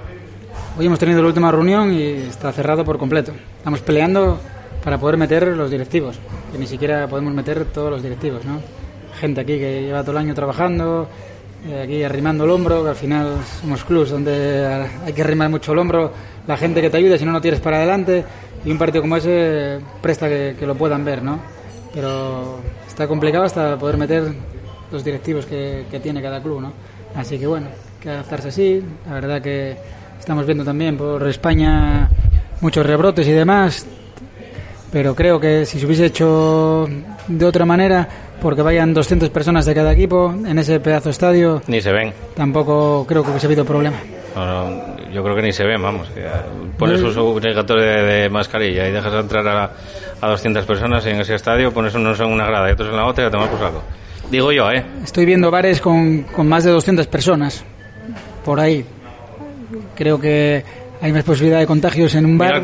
Hoy 0.79 0.85
hemos 0.85 0.99
tenido 0.99 1.23
la 1.23 1.29
última 1.29 1.51
reunión 1.51 1.95
y 1.95 2.03
está 2.29 2.53
cerrado 2.53 2.85
por 2.85 2.99
completo. 2.99 3.33
Estamos 3.57 3.81
peleando 3.81 4.39
para 4.83 4.99
poder 4.99 5.17
meter 5.17 5.47
los 5.47 5.71
directivos, 5.71 6.19
que 6.53 6.59
ni 6.59 6.67
siquiera 6.67 7.07
podemos 7.09 7.33
meter 7.33 7.65
todos 7.67 7.91
los 7.91 8.03
directivos, 8.03 8.45
¿no? 8.45 8.84
Gente 9.15 9.41
aquí 9.41 9.59
que 9.59 9.83
lleva 9.83 10.03
todo 10.03 10.13
el 10.13 10.19
año 10.19 10.35
trabajando, 10.35 11.09
eh, 11.67 11.83
aquí 11.83 12.03
arrimando 12.03 12.45
el 12.45 12.51
hombro, 12.51 12.83
que 12.83 12.91
al 12.91 12.97
final 12.97 13.37
somos 13.61 13.85
clubs 13.85 14.11
donde 14.11 14.87
hay 15.05 15.13
que 15.13 15.23
arrimar 15.23 15.51
mucho 15.51 15.73
el 15.73 15.79
hombro, 15.79 16.13
la 16.47 16.57
gente 16.57 16.81
que 16.81 16.91
te 16.91 16.97
ayuda, 16.99 17.17
si 17.19 17.25
no, 17.25 17.33
no 17.33 17.41
tienes 17.41 17.61
para 17.61 17.79
adelante, 17.79 18.25
y 18.65 18.71
un 18.71 18.79
partido 18.79 19.03
como 19.03 19.17
ese 19.17 19.79
presta 20.01 20.29
que, 20.29 20.57
que 20.59 20.67
lo 20.67 20.75
puedan 20.75 21.05
ver, 21.05 21.23
¿no? 21.23 21.55
pero 21.95 22.59
está 22.89 23.07
complicado 23.07 23.45
hasta 23.45 23.79
poder 23.79 23.97
meter 23.97 24.35
los 24.91 25.05
directivos 25.05 25.47
que, 25.47 25.87
que 25.91 26.01
tiene 26.01 26.21
cada 26.21 26.43
club, 26.43 26.61
¿no? 26.61 26.73
Así 27.15 27.39
que 27.39 27.47
bueno, 27.47 27.69
que 28.01 28.11
adaptarse 28.11 28.49
así. 28.49 28.83
La 29.07 29.15
verdad 29.15 29.41
que 29.41 29.77
estamos 30.19 30.45
viendo 30.45 30.65
también 30.65 30.97
por 30.97 31.27
España 31.29 32.11
muchos 32.61 32.85
rebrotes 32.85 33.27
y 33.29 33.33
demás, 33.33 33.87
pero 34.91 35.15
creo 35.15 35.39
que 35.39 35.65
si 35.65 35.79
se 35.79 35.87
hubiese 35.87 36.07
hecho 36.07 36.89
de 37.29 37.45
otra 37.45 37.65
manera, 37.65 38.09
porque 38.45 38.61
vayan 38.61 38.93
200 38.93 39.31
personas 39.31 39.65
de 39.65 39.75
cada 39.75 39.93
equipo 39.93 40.31
en 40.47 40.59
ese 40.59 40.79
pedazo 40.79 41.05
de 41.07 41.13
estadio, 41.13 41.63
Ni 41.67 41.81
se 41.81 41.91
ven. 41.93 42.13
tampoco 42.37 43.07
creo 43.09 43.23
que 43.25 43.31
hubiese 43.31 43.47
habido 43.47 43.65
problema. 43.65 43.97
No, 44.37 44.45
no, 44.69 45.11
yo 45.11 45.23
creo 45.23 45.35
que 45.35 45.41
ni 45.41 45.51
se 45.51 45.65
ven, 45.65 45.81
vamos. 45.81 46.09
Pones 46.79 47.01
un 47.01 47.17
obligatorio 47.19 47.83
de, 47.83 48.03
de 48.03 48.29
mascarilla 48.29 48.87
y 48.87 48.93
dejas 48.93 49.15
entrar 49.15 49.49
a, 49.49 49.71
a 50.21 50.29
200 50.29 50.67
personas 50.67 51.07
en 51.07 51.21
ese 51.23 51.35
estadio 51.37 51.73
pones 51.73 51.95
unos 51.95 52.21
en 52.21 52.27
una 52.27 52.45
grada 52.45 52.69
y 52.69 52.73
otros 52.73 52.91
en 52.91 52.97
la 52.97 53.07
otra 53.07 53.25
y 53.25 53.27
a 53.29 53.31
tomar 53.31 53.49
por 53.49 53.59
saco. 53.61 53.83
Digo 54.31 54.53
yo, 54.53 54.71
¿eh? 54.71 54.85
Estoy 55.03 55.25
viendo 55.25 55.51
bares 55.51 55.81
con, 55.81 56.25
con 56.25 56.47
más 56.47 56.65
de 56.65 56.71
200 56.71 57.07
personas 57.07 57.65
por 58.45 58.61
ahí. 58.61 58.85
Creo 59.95 60.21
que 60.21 60.63
hay 61.01 61.13
más 61.13 61.25
posibilidad 61.25 61.61
de 61.61 61.67
contagios 61.67 62.15
en 62.15 62.27
un 62.27 62.37
bar 62.37 62.61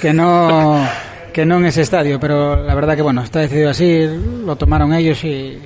que 0.00 0.12
no 0.12 0.84
que 1.32 1.48
non 1.48 1.64
ese 1.64 1.80
estadio, 1.82 2.20
pero 2.20 2.60
la 2.60 2.74
verdad 2.76 2.94
que, 2.94 3.02
bueno, 3.02 3.24
está 3.24 3.40
decidido 3.40 3.70
así, 3.70 4.04
lo 4.44 4.54
tomaron 4.56 4.92
ellos 4.92 5.24
y 5.24 5.58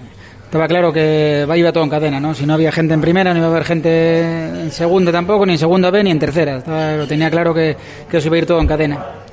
estaba 0.46 0.68
claro 0.68 0.92
que 0.92 1.44
iba 1.56 1.72
todo 1.72 1.84
en 1.84 1.90
cadena, 1.90 2.20
¿no? 2.20 2.32
Si 2.32 2.46
no 2.46 2.54
había 2.54 2.70
gente 2.70 2.94
en 2.94 3.00
primera, 3.00 3.34
no 3.34 3.38
iba 3.38 3.48
a 3.48 3.50
haber 3.50 3.64
gente 3.64 4.22
en 4.62 4.70
segunda 4.70 5.10
tampoco, 5.10 5.44
ni 5.44 5.54
en 5.54 5.58
segunda 5.58 5.90
B, 5.90 6.04
ni 6.04 6.10
en 6.10 6.18
tercera. 6.18 6.58
Estaba, 6.58 6.92
lo 6.92 7.06
tenía 7.06 7.30
claro 7.30 7.52
que, 7.52 7.76
que 8.08 8.16
eso 8.16 8.28
iba 8.28 8.36
a 8.36 8.38
ir 8.38 8.46
todo 8.46 8.60
en 8.60 8.66
cadena. 8.66 9.25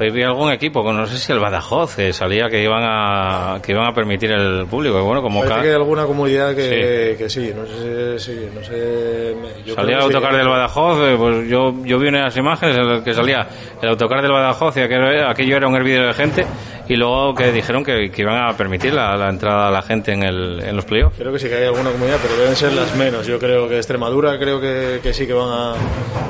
Hoy 0.00 0.10
vi 0.10 0.22
algún 0.22 0.52
equipo, 0.52 0.92
no 0.92 1.06
sé 1.06 1.18
si 1.18 1.32
el 1.32 1.40
Badajoz, 1.40 1.96
que 1.96 2.12
salía 2.12 2.48
que 2.48 2.62
iban 2.62 2.82
a 2.84 3.58
que 3.60 3.72
iban 3.72 3.86
a 3.88 3.92
permitir 3.92 4.30
el 4.30 4.64
público. 4.66 5.02
Bueno, 5.02 5.20
como 5.22 5.40
Parece 5.40 5.60
que 5.62 5.68
hay 5.70 5.74
alguna 5.74 6.06
comunidad 6.06 6.54
que 6.54 7.16
que 7.18 7.28
sí, 7.28 7.52
no 7.54 7.66
sé, 7.66 8.18
si- 8.20 8.32
sí, 8.32 8.48
no 8.54 8.62
sé. 8.62 9.34
yo 9.66 9.74
salía 9.74 9.96
el 9.96 10.02
sí. 10.02 10.06
autocar 10.06 10.36
del 10.36 10.46
Badajoz, 10.48 10.98
eh, 11.02 11.16
pues 11.18 11.48
yo, 11.48 11.74
yo 11.84 11.98
vi 11.98 12.08
unas 12.08 12.36
imágenes 12.36 12.76
en 12.78 12.88
las 12.88 13.02
que 13.02 13.12
salía 13.12 13.46
el 13.82 13.88
autocar 13.88 14.22
del 14.22 14.30
Badajoz 14.30 14.76
y 14.76 14.80
aquello, 14.82 15.28
aquello 15.28 15.56
era 15.56 15.66
un 15.66 15.74
hervidero 15.74 16.06
de 16.06 16.14
gente 16.14 16.46
y 16.88 16.94
luego 16.96 17.34
que 17.34 17.50
dijeron 17.52 17.84
que, 17.84 18.10
que 18.10 18.22
iban 18.22 18.48
a 18.48 18.56
permitir 18.56 18.94
la, 18.94 19.16
la 19.16 19.28
entrada 19.28 19.66
a 19.68 19.70
la 19.70 19.82
gente 19.82 20.12
en, 20.12 20.22
el, 20.22 20.60
en 20.62 20.74
los 20.76 20.84
playoffs. 20.86 21.18
Creo 21.18 21.32
que 21.32 21.38
sí 21.38 21.48
que 21.48 21.56
hay 21.56 21.64
alguna 21.64 21.90
comunidad, 21.90 22.16
pero 22.22 22.34
deben 22.40 22.56
ser 22.56 22.72
las 22.72 22.94
menos. 22.96 23.26
Yo 23.26 23.38
creo 23.38 23.68
que 23.68 23.76
Extremadura 23.76 24.38
creo 24.38 24.60
que, 24.60 25.00
que 25.02 25.12
sí 25.12 25.26
que 25.26 25.32
van 25.34 25.48
a 25.50 25.74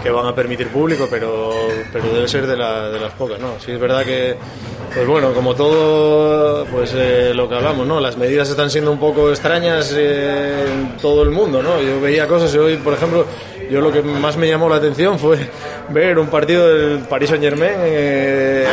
que 0.02 0.10
van 0.10 0.26
a 0.26 0.34
permitir 0.34 0.68
público, 0.68 1.06
pero 1.10 1.52
pero 1.92 2.04
debe 2.12 2.26
ser 2.28 2.46
de, 2.46 2.56
la- 2.56 2.88
de 2.88 2.98
las 2.98 3.12
pocas, 3.12 3.38
¿no? 3.38 3.57
Sí 3.64 3.72
es 3.72 3.80
verdad 3.80 4.04
que 4.04 4.36
pues 4.94 5.06
bueno, 5.06 5.32
como 5.32 5.54
todo 5.54 6.64
pues 6.66 6.92
eh, 6.94 7.32
lo 7.34 7.48
que 7.48 7.54
hablamos, 7.54 7.86
¿no? 7.86 8.00
Las 8.00 8.16
medidas 8.16 8.48
están 8.48 8.70
siendo 8.70 8.90
un 8.90 8.98
poco 8.98 9.30
extrañas 9.30 9.94
eh, 9.96 10.64
en 10.66 10.96
todo 10.96 11.22
el 11.22 11.30
mundo, 11.30 11.62
¿no? 11.62 11.80
Yo 11.80 12.00
veía 12.00 12.26
cosas 12.26 12.54
y 12.54 12.58
hoy, 12.58 12.76
por 12.78 12.94
ejemplo, 12.94 13.26
yo 13.70 13.80
lo 13.80 13.92
que 13.92 14.02
más 14.02 14.36
me 14.36 14.48
llamó 14.48 14.68
la 14.68 14.76
atención 14.76 15.18
fue 15.18 15.38
ver 15.90 16.18
un 16.18 16.28
partido 16.28 16.68
del 16.68 17.00
Paris 17.00 17.30
Saint 17.30 17.42
Germain 17.44 17.74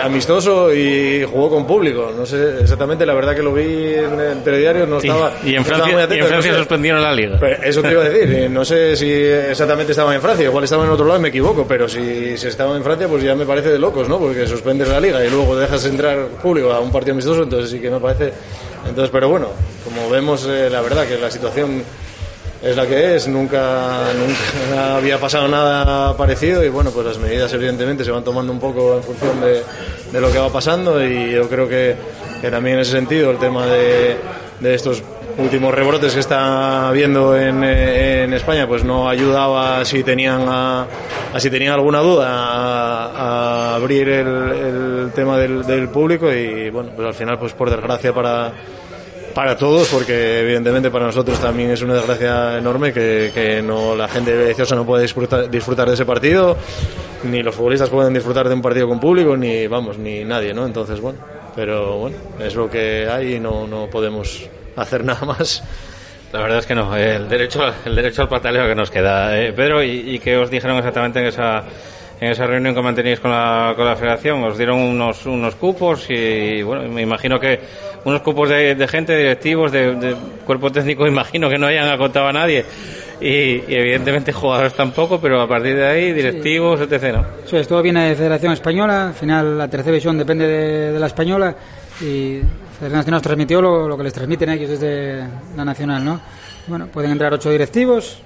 amistoso 0.03 0.73
y 0.73 1.23
jugó 1.23 1.49
con 1.49 1.65
público. 1.65 2.11
No 2.15 2.25
sé 2.25 2.59
exactamente, 2.61 3.05
la 3.05 3.13
verdad 3.13 3.35
que 3.35 3.41
lo 3.43 3.53
vi 3.53 3.93
en 3.93 4.19
el 4.19 4.43
telediario, 4.43 4.85
no 4.85 4.97
Y, 5.01 5.07
estaba. 5.07 5.33
y 5.43 5.55
en 5.55 5.61
estaba 5.61 5.63
Francia, 5.77 5.93
muy 5.93 6.01
y 6.01 6.03
atento, 6.05 6.13
en 6.15 6.21
no 6.21 6.27
Francia 6.27 6.51
sé. 6.51 6.57
suspendieron 6.59 7.01
la 7.01 7.13
liga. 7.13 7.39
Eso 7.63 7.81
te 7.81 7.91
iba 7.91 8.01
a 8.03 8.09
decir, 8.09 8.31
eh, 8.33 8.49
no 8.49 8.63
sé 8.65 8.95
si 8.95 9.11
exactamente 9.11 9.91
estaban 9.91 10.15
en 10.15 10.21
Francia, 10.21 10.45
igual 10.45 10.63
estaban 10.63 10.85
en 10.87 10.91
otro 10.93 11.05
lado 11.05 11.19
y 11.19 11.21
me 11.23 11.29
equivoco, 11.29 11.65
pero 11.67 11.87
si, 11.87 12.37
si 12.37 12.47
estaban 12.47 12.77
en 12.77 12.83
Francia 12.83 13.07
pues 13.07 13.23
ya 13.23 13.35
me 13.35 13.45
parece 13.45 13.69
de 13.69 13.79
locos, 13.79 14.07
¿no? 14.09 14.19
Porque 14.19 14.47
suspendes 14.47 14.87
la 14.89 14.99
liga 14.99 15.23
y 15.25 15.29
luego 15.29 15.55
dejas 15.55 15.85
entrar 15.85 16.27
público 16.41 16.71
a 16.71 16.79
un 16.79 16.91
partido 16.91 17.13
amistoso, 17.13 17.43
entonces 17.43 17.69
sí 17.71 17.79
que 17.79 17.89
me 17.89 17.99
parece... 17.99 18.31
Entonces, 18.87 19.09
pero 19.11 19.29
bueno, 19.29 19.47
como 19.83 20.09
vemos, 20.11 20.45
eh, 20.47 20.69
la 20.69 20.81
verdad 20.81 21.07
que 21.07 21.17
la 21.17 21.31
situación 21.31 21.81
es 22.61 22.75
la 22.75 22.85
que 22.85 23.15
es, 23.15 23.27
nunca, 23.27 24.07
nunca 24.13 24.95
había 24.97 25.19
pasado 25.19 25.47
nada 25.47 26.15
parecido 26.17 26.63
y 26.63 26.69
bueno, 26.69 26.91
pues 26.91 27.05
las 27.05 27.17
medidas 27.17 27.51
evidentemente 27.53 28.03
se 28.03 28.11
van 28.11 28.23
tomando 28.23 28.51
un 28.51 28.59
poco 28.59 28.97
en 28.97 29.03
función 29.03 29.39
de, 29.41 29.63
de 30.11 30.21
lo 30.21 30.31
que 30.31 30.39
va 30.39 30.49
pasando 30.49 31.03
y 31.03 31.31
yo 31.31 31.47
creo 31.49 31.67
que, 31.67 31.95
que 32.41 32.49
también 32.49 32.75
en 32.77 32.81
ese 32.81 32.91
sentido 32.91 33.31
el 33.31 33.37
tema 33.37 33.65
de, 33.67 34.17
de 34.59 34.73
estos 34.73 35.03
últimos 35.37 35.73
rebrotes 35.73 36.13
que 36.13 36.21
está 36.21 36.87
habiendo 36.87 37.35
en, 37.37 37.63
en 37.63 38.33
España 38.33 38.67
pues 38.67 38.83
no 38.83 39.09
ayudaba 39.09 39.83
si 39.83 40.03
tenían 40.03 40.87
si 41.37 41.49
tenían 41.49 41.73
alguna 41.73 41.99
duda 41.99 42.29
a, 42.29 43.05
a 43.73 43.75
abrir 43.75 44.07
el, 44.07 44.27
el 44.27 45.11
tema 45.13 45.37
del, 45.37 45.65
del 45.65 45.89
público 45.89 46.31
y 46.31 46.69
bueno 46.69 46.91
pues 46.95 47.07
al 47.07 47.13
final 47.13 47.37
pues 47.37 47.51
por 47.51 47.69
desgracia 47.69 48.13
para 48.13 48.53
para 49.35 49.57
todos, 49.57 49.89
porque 49.89 50.39
evidentemente 50.39 50.89
para 50.89 51.05
nosotros 51.05 51.37
también 51.39 51.69
es 51.69 51.81
una 51.81 51.95
desgracia 51.95 52.57
enorme 52.57 52.93
que, 52.93 53.31
que 53.33 53.61
no 53.61 53.93
la 53.93 54.07
gente 54.07 54.31
de 54.31 54.37
Villaviciosa 54.37 54.75
no 54.75 54.85
puede 54.85 55.03
disfrutar, 55.03 55.49
disfrutar 55.49 55.89
de 55.89 55.93
ese 55.93 56.05
partido, 56.05 56.55
ni 57.23 57.43
los 57.43 57.53
futbolistas 57.53 57.89
pueden 57.89 58.13
disfrutar 58.13 58.47
de 58.47 58.55
un 58.55 58.61
partido 58.61 58.87
con 58.87 58.97
público, 58.97 59.35
ni 59.35 59.67
vamos, 59.67 59.97
ni 59.97 60.23
nadie, 60.23 60.53
¿no? 60.53 60.65
Entonces, 60.65 61.01
bueno, 61.01 61.19
pero 61.53 61.97
bueno, 61.97 62.15
es 62.39 62.55
lo 62.55 62.69
que 62.69 63.09
hay 63.09 63.35
y 63.35 63.39
no, 63.41 63.67
no 63.67 63.87
podemos 63.87 64.49
hacer 64.77 65.03
nada 65.03 65.25
más. 65.25 65.61
La 66.31 66.39
verdad 66.39 66.59
es 66.59 66.65
que 66.65 66.75
no, 66.75 66.95
el 66.95 67.27
derecho, 67.27 67.61
el 67.85 67.93
derecho 67.93 68.21
al 68.21 68.29
pataleo 68.29 68.65
que 68.67 68.75
nos 68.75 68.89
queda. 68.89 69.37
Eh, 69.37 69.51
Pedro, 69.51 69.83
¿y, 69.83 70.15
y 70.15 70.19
qué 70.19 70.37
os 70.37 70.49
dijeron 70.49 70.77
exactamente 70.77 71.19
en 71.19 71.25
esa, 71.25 71.63
en 72.19 72.31
esa 72.31 72.45
reunión 72.45 72.73
que 72.73 72.81
mantenéis 72.81 73.19
con 73.19 73.31
la, 73.31 73.73
con 73.75 73.85
la 73.85 73.95
federación? 73.95 74.43
¿Os 74.43 74.57
dieron 74.57 74.79
unos, 74.79 75.25
unos 75.25 75.55
cupos? 75.55 76.09
Y 76.09 76.61
bueno, 76.63 76.87
me 76.89 77.01
imagino 77.01 77.39
que 77.39 77.59
unos 78.05 78.21
cupos 78.21 78.49
de, 78.49 78.75
de 78.75 78.87
gente, 78.87 79.15
directivos, 79.17 79.71
de, 79.71 79.95
de 79.95 80.15
cuerpo 80.45 80.71
técnico, 80.71 81.07
imagino 81.07 81.49
que 81.49 81.57
no 81.57 81.67
hayan 81.67 81.87
acotado 81.89 82.27
a 82.27 82.33
nadie. 82.33 82.65
Y, 83.19 83.27
y 83.27 83.75
evidentemente 83.75 84.33
jugadores 84.33 84.73
tampoco, 84.73 85.19
pero 85.21 85.41
a 85.41 85.47
partir 85.47 85.75
de 85.75 85.87
ahí, 85.87 86.11
directivos, 86.11 86.81
etc. 86.81 87.15
¿no? 87.15 87.25
Eso 87.45 87.57
es, 87.57 87.67
todo 87.67 87.81
viene 87.81 88.09
de 88.09 88.15
Federación 88.15 88.51
Española, 88.51 89.07
al 89.07 89.13
final 89.13 89.57
la 89.57 89.69
tercera 89.69 89.91
división 89.91 90.17
depende 90.17 90.45
de, 90.45 90.91
de 90.91 90.99
la 90.99 91.07
española 91.07 91.55
y 92.01 92.41
Federación 92.75 92.97
Nacional 92.99 93.17
nos 93.17 93.21
transmitió 93.21 93.61
lo, 93.61 93.87
lo 93.87 93.97
que 93.97 94.03
les 94.03 94.13
transmiten 94.13 94.49
ellos 94.49 94.69
desde 94.69 95.23
la 95.55 95.63
nacional, 95.63 96.03
¿no? 96.03 96.19
Bueno, 96.67 96.87
pueden 96.87 97.11
entrar 97.11 97.33
ocho 97.33 97.49
directivos, 97.49 98.21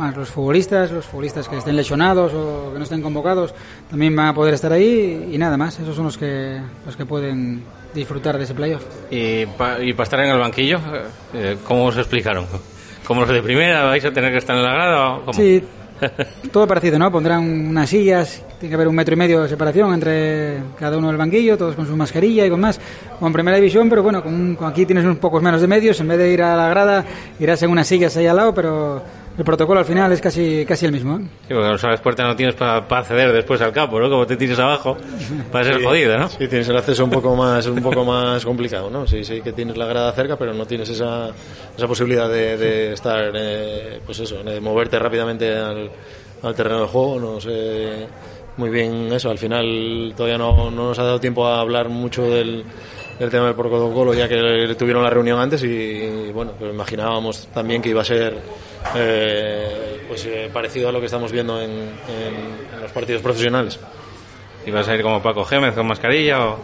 más 0.00 0.16
los 0.16 0.30
futbolistas, 0.30 0.90
los 0.90 1.04
futbolistas 1.04 1.46
que 1.46 1.58
estén 1.58 1.76
lesionados 1.76 2.32
o 2.32 2.72
que 2.72 2.78
no 2.78 2.84
estén 2.84 3.02
convocados, 3.02 3.54
también 3.88 4.16
van 4.16 4.28
a 4.28 4.34
poder 4.34 4.54
estar 4.54 4.72
ahí 4.72 5.28
y 5.30 5.38
nada 5.38 5.56
más, 5.56 5.78
esos 5.78 5.94
son 5.94 6.06
los 6.06 6.16
que, 6.16 6.58
los 6.86 6.96
que 6.96 7.04
pueden 7.04 7.62
disfrutar 7.94 8.38
de 8.38 8.44
ese 8.44 8.54
playoff. 8.54 8.82
Y 9.10 9.44
para 9.46 9.82
y 9.84 9.92
pa 9.92 10.04
estar 10.04 10.20
en 10.20 10.30
el 10.30 10.38
banquillo, 10.38 10.78
eh, 11.34 11.58
¿cómo 11.64 11.84
os 11.84 11.96
explicaron? 11.98 12.46
¿Como 13.06 13.20
los 13.22 13.30
de 13.30 13.42
primera 13.42 13.84
vais 13.84 14.04
a 14.04 14.12
tener 14.12 14.32
que 14.32 14.38
estar 14.38 14.56
en 14.56 14.62
la 14.62 14.72
grada? 14.72 15.16
o 15.16 15.20
cómo? 15.20 15.32
Sí, 15.34 15.62
todo 16.52 16.66
parecido, 16.66 16.98
¿no? 16.98 17.10
Pondrán 17.12 17.42
unas 17.42 17.90
sillas, 17.90 18.42
tiene 18.58 18.70
que 18.70 18.74
haber 18.74 18.88
un 18.88 18.94
metro 18.94 19.14
y 19.14 19.18
medio 19.18 19.42
de 19.42 19.48
separación 19.48 19.92
entre 19.92 20.58
cada 20.78 20.96
uno 20.96 21.08
del 21.08 21.16
banquillo, 21.16 21.58
todos 21.58 21.74
con 21.74 21.86
su 21.86 21.96
mascarilla 21.96 22.46
y 22.46 22.50
con 22.50 22.60
más. 22.60 22.80
Como 23.18 23.26
en 23.26 23.32
primera 23.32 23.56
división, 23.56 23.88
pero 23.88 24.02
bueno, 24.02 24.22
con 24.22 24.56
aquí 24.62 24.86
tienes 24.86 25.04
unos 25.04 25.18
pocos 25.18 25.42
menos 25.42 25.60
de 25.60 25.66
medios, 25.66 26.00
en 26.00 26.08
vez 26.08 26.18
de 26.18 26.32
ir 26.32 26.42
a 26.42 26.56
la 26.56 26.68
grada, 26.68 27.04
irás 27.38 27.62
en 27.62 27.70
unas 27.70 27.86
sillas 27.86 28.16
ahí 28.16 28.26
al 28.26 28.36
lado, 28.36 28.54
pero 28.54 29.02
el 29.38 29.44
protocolo 29.44 29.80
al 29.80 29.86
final 29.86 30.12
es 30.12 30.20
casi, 30.20 30.64
casi 30.66 30.86
el 30.86 30.92
mismo. 30.92 31.16
¿eh? 31.16 31.22
Sí, 31.22 31.54
porque 31.54 31.68
no 31.68 31.78
sabes 31.78 32.00
puerta 32.00 32.24
no 32.24 32.36
tienes 32.36 32.54
para 32.54 32.76
acceder 32.78 33.32
después 33.32 33.60
al 33.62 33.72
campo, 33.72 33.98
¿no? 33.98 34.10
Como 34.10 34.26
te 34.26 34.36
tires 34.36 34.58
abajo, 34.58 34.96
va 35.54 35.60
a 35.60 35.64
ser 35.64 35.82
jodido, 35.82 36.18
¿no? 36.18 36.28
Sí, 36.28 36.48
tienes 36.48 36.68
el 36.68 36.76
acceso 36.76 37.04
un 37.04 37.10
poco 37.10 37.34
más, 37.34 37.66
un 37.66 37.82
poco 37.82 38.04
más 38.04 38.44
complicado, 38.44 38.90
¿no? 38.90 39.06
Sí, 39.06 39.24
sí 39.24 39.40
que 39.40 39.52
tienes 39.52 39.76
la 39.76 39.86
grada 39.86 40.12
cerca, 40.12 40.36
pero 40.36 40.52
no 40.52 40.66
tienes 40.66 40.88
esa, 40.90 41.30
esa 41.76 41.86
posibilidad 41.86 42.28
de, 42.28 42.56
de 42.56 42.92
estar, 42.92 43.32
eh, 43.34 44.00
pues 44.04 44.18
eso, 44.20 44.42
de 44.42 44.60
moverte 44.60 44.98
rápidamente 44.98 45.56
al, 45.56 45.90
al 46.42 46.54
terreno 46.54 46.82
de 46.82 46.86
juego. 46.88 47.18
No 47.20 47.40
sé 47.40 48.06
muy 48.56 48.68
bien 48.70 49.12
eso. 49.12 49.30
Al 49.30 49.38
final 49.38 50.12
todavía 50.16 50.38
no, 50.38 50.70
no 50.70 50.88
nos 50.88 50.98
ha 50.98 51.04
dado 51.04 51.20
tiempo 51.20 51.46
a 51.46 51.60
hablar 51.60 51.88
mucho 51.88 52.22
del, 52.24 52.64
del 53.20 53.30
tema 53.30 53.46
del 53.46 53.54
protocolo, 53.54 54.12
ya 54.14 54.26
que 54.28 54.74
tuvieron 54.76 55.04
la 55.04 55.10
reunión 55.10 55.38
antes 55.38 55.62
y, 55.62 56.32
bueno, 56.32 56.52
pues 56.58 56.72
imaginábamos 56.72 57.46
también 57.54 57.80
que 57.82 57.90
iba 57.90 58.00
a 58.00 58.04
ser 58.04 58.36
eh, 58.96 60.00
pues 60.08 60.24
eh, 60.26 60.50
parecido 60.52 60.88
a 60.88 60.92
lo 60.92 60.98
que 61.00 61.06
estamos 61.06 61.30
viendo 61.30 61.60
en, 61.60 61.70
en- 61.70 62.74
en 62.74 62.80
los 62.82 62.90
partidos 62.92 63.22
profesionales. 63.22 63.78
¿Y 64.66 64.70
vas 64.70 64.88
a 64.88 64.94
ir 64.94 65.02
como 65.02 65.22
Paco 65.22 65.44
Gémez 65.44 65.74
con 65.74 65.86
mascarilla 65.86 66.46
o...? 66.46 66.58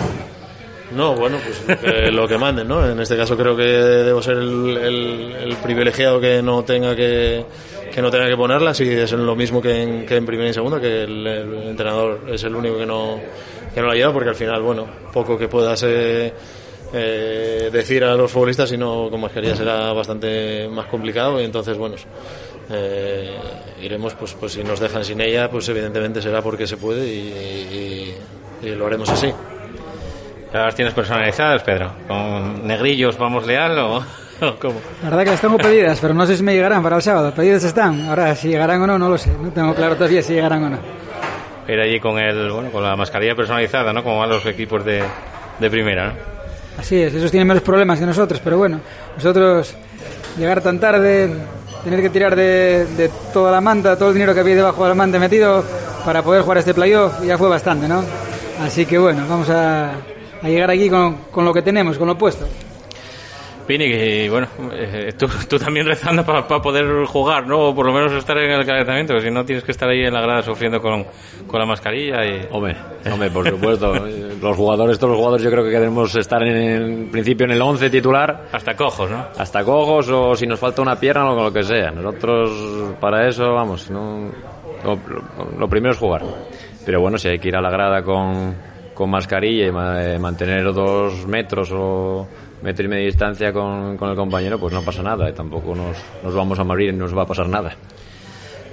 No, 0.92 1.14
bueno, 1.14 1.38
pues 1.44 1.62
lo 1.68 1.80
que, 1.80 2.10
lo 2.12 2.28
que 2.28 2.38
manden, 2.38 2.68
¿no? 2.68 2.88
En 2.88 2.98
este 3.00 3.16
caso 3.16 3.36
creo 3.36 3.56
que 3.56 3.62
debo 3.64 4.22
ser 4.22 4.36
el, 4.38 4.76
el- 4.76 5.36
el 5.42 5.56
privilegiado 5.56 6.20
que 6.20 6.42
no 6.42 6.62
tenga 6.64 6.94
que, 6.94 7.44
que 7.92 8.00
no 8.02 8.10
tenga 8.10 8.28
que 8.28 8.36
ponerlas 8.36 8.80
y 8.80 8.88
es 8.90 9.12
lo 9.12 9.34
mismo 9.34 9.60
que 9.60 9.82
en, 9.82 10.06
que 10.06 10.16
en 10.16 10.24
primera 10.26 10.48
y 10.48 10.54
segunda, 10.54 10.80
que 10.80 11.02
el, 11.02 11.26
el 11.26 11.54
entrenador 11.70 12.20
es 12.28 12.44
el 12.44 12.54
único 12.54 12.78
que 12.78 12.86
no, 12.86 13.20
que 13.76 13.82
no 13.82 13.88
la 13.88 13.94
lleva 13.94 14.10
porque 14.10 14.30
al 14.30 14.34
final, 14.34 14.62
bueno, 14.62 14.86
poco 15.12 15.36
que 15.36 15.48
puedas 15.48 15.82
eh, 15.86 16.32
eh, 16.94 17.68
decir 17.70 18.02
a 18.04 18.14
los 18.14 18.32
futbolistas 18.32 18.70
si 18.70 18.78
no 18.78 19.10
con 19.10 19.20
mascarilla 19.20 19.54
será 19.54 19.92
bastante 19.92 20.66
más 20.70 20.86
complicado 20.86 21.38
y 21.38 21.44
entonces, 21.44 21.76
bueno, 21.76 21.94
eh, 22.70 23.36
iremos, 23.82 24.14
pues, 24.14 24.32
pues 24.32 24.52
si 24.52 24.64
nos 24.64 24.80
dejan 24.80 25.04
sin 25.04 25.20
ella, 25.20 25.50
pues 25.50 25.68
evidentemente 25.68 26.22
será 26.22 26.40
porque 26.40 26.66
se 26.66 26.78
puede 26.78 27.06
y, 27.06 28.14
y- 28.62 28.66
y 28.66 28.74
lo 28.74 28.86
haremos 28.86 29.10
así. 29.10 29.30
¿Las 30.54 30.74
tienes 30.74 30.94
personalizadas, 30.94 31.62
Pedro? 31.62 31.92
¿Con 32.08 32.66
negrillos 32.66 33.18
vamos 33.18 33.46
leal 33.46 33.78
o, 33.78 33.96
o 33.98 34.54
cómo? 34.58 34.76
La 35.02 35.10
verdad 35.10 35.24
que 35.24 35.30
las 35.32 35.40
tengo 35.42 35.58
pedidas, 35.58 35.98
pero 36.00 36.14
no 36.14 36.24
sé 36.26 36.34
si 36.38 36.42
me 36.42 36.54
llegarán 36.54 36.82
para 36.82 36.96
el 36.96 37.02
sábado. 37.02 37.30
Pedidas 37.34 37.62
están. 37.64 38.08
Ahora, 38.08 38.34
si 38.34 38.48
llegarán 38.48 38.80
o 38.80 38.86
no, 38.86 38.98
no 38.98 39.10
lo 39.10 39.18
sé. 39.18 39.30
No 39.38 39.50
tengo 39.50 39.74
claro 39.74 39.96
todavía 39.96 40.22
si 40.22 40.32
llegarán 40.32 40.64
o 40.64 40.70
no. 40.70 40.78
Ir 41.68 41.80
allí 41.80 41.98
con 42.00 42.18
el, 42.18 42.50
bueno, 42.50 42.70
con 42.70 42.82
la 42.82 42.94
mascarilla 42.96 43.34
personalizada, 43.34 43.92
¿no? 43.92 44.02
Como 44.04 44.18
van 44.18 44.28
los 44.28 44.46
equipos 44.46 44.84
de, 44.84 45.02
de 45.58 45.70
primera, 45.70 46.06
¿no? 46.08 46.12
Así 46.78 47.00
es, 47.02 47.14
esos 47.14 47.30
tienen 47.30 47.48
menos 47.48 47.62
problemas 47.62 47.98
que 47.98 48.06
nosotros, 48.06 48.40
pero 48.44 48.58
bueno, 48.58 48.80
nosotros 49.16 49.74
llegar 50.38 50.60
tan 50.60 50.78
tarde, 50.78 51.30
tener 51.82 52.02
que 52.02 52.10
tirar 52.10 52.36
de, 52.36 52.84
de 52.96 53.10
toda 53.32 53.50
la 53.50 53.60
manta, 53.62 53.96
todo 53.96 54.10
el 54.10 54.14
dinero 54.14 54.34
que 54.34 54.40
había 54.40 54.56
debajo 54.56 54.82
de 54.82 54.90
la 54.90 54.94
manta 54.94 55.18
metido 55.18 55.64
para 56.04 56.22
poder 56.22 56.42
jugar 56.42 56.58
este 56.58 56.74
playoff, 56.74 57.22
ya 57.24 57.38
fue 57.38 57.48
bastante, 57.48 57.88
¿no? 57.88 58.04
Así 58.62 58.84
que 58.84 58.98
bueno, 58.98 59.24
vamos 59.28 59.48
a, 59.48 59.90
a 60.42 60.48
llegar 60.48 60.70
aquí 60.70 60.90
con, 60.90 61.14
con 61.30 61.44
lo 61.44 61.52
que 61.54 61.62
tenemos, 61.62 61.96
con 61.98 62.06
lo 62.06 62.16
puesto. 62.18 62.46
Pini, 63.66 63.88
que 63.88 64.28
bueno, 64.30 64.46
eh, 64.72 65.12
tú, 65.18 65.26
tú 65.48 65.58
también 65.58 65.86
rezando 65.86 66.24
para 66.24 66.46
poder 66.46 67.04
jugar, 67.06 67.46
¿no? 67.46 67.68
O 67.68 67.74
por 67.74 67.86
lo 67.86 67.92
menos 67.92 68.12
estar 68.12 68.36
en 68.38 68.50
el 68.50 68.64
calentamiento, 68.64 69.14
porque 69.14 69.28
si 69.28 69.34
no 69.34 69.44
tienes 69.44 69.64
que 69.64 69.72
estar 69.72 69.88
ahí 69.88 70.04
en 70.04 70.14
la 70.14 70.20
grada 70.20 70.42
sufriendo 70.42 70.80
con, 70.80 71.04
con 71.46 71.60
la 71.60 71.66
mascarilla 71.66 72.24
y... 72.24 72.46
Hombre, 72.50 72.76
hombre, 73.10 73.30
por 73.30 73.48
supuesto. 73.48 73.94
los 74.40 74.56
jugadores, 74.56 74.98
todos 74.98 75.12
los 75.12 75.18
jugadores 75.18 75.44
yo 75.44 75.50
creo 75.50 75.64
que 75.64 75.70
queremos 75.70 76.14
estar 76.16 76.42
en, 76.42 76.56
en 76.56 77.10
principio 77.10 77.46
en 77.46 77.52
el 77.52 77.62
11 77.62 77.90
titular. 77.90 78.46
Hasta 78.52 78.76
cojos, 78.76 79.10
¿no? 79.10 79.26
Hasta 79.36 79.64
cojos 79.64 80.08
o 80.10 80.34
si 80.34 80.46
nos 80.46 80.60
falta 80.60 80.82
una 80.82 80.96
pierna 80.96 81.30
o 81.30 81.44
lo 81.44 81.52
que 81.52 81.62
sea. 81.62 81.90
Nosotros 81.90 82.94
para 83.00 83.28
eso, 83.28 83.52
vamos, 83.52 83.90
no, 83.90 84.30
lo, 85.58 85.68
primero 85.68 85.92
es 85.92 85.98
jugar. 85.98 86.22
Pero 86.84 87.00
bueno, 87.00 87.18
si 87.18 87.28
hay 87.28 87.38
que 87.38 87.48
ir 87.48 87.56
a 87.56 87.60
la 87.60 87.70
grada 87.70 88.02
con, 88.02 88.54
con 88.94 89.10
mascarilla 89.10 89.66
y 89.66 89.68
eh, 89.68 90.18
mantener 90.18 90.72
dos 90.72 91.26
metros 91.26 91.70
o 91.72 92.28
metro 92.62 92.84
y 92.84 92.88
medio 92.88 93.02
de 93.02 93.06
distancia 93.06 93.52
con, 93.52 93.96
con 93.96 94.10
el 94.10 94.16
compañero, 94.16 94.58
pues 94.58 94.72
no 94.72 94.82
pasa 94.82 95.02
nada. 95.02 95.28
Y 95.28 95.32
tampoco 95.32 95.74
nos, 95.74 95.96
nos 96.22 96.34
vamos 96.34 96.58
a 96.58 96.64
morir 96.64 96.90
y 96.90 96.92
no 96.92 97.04
nos 97.04 97.16
va 97.16 97.22
a 97.22 97.26
pasar 97.26 97.48
nada. 97.48 97.76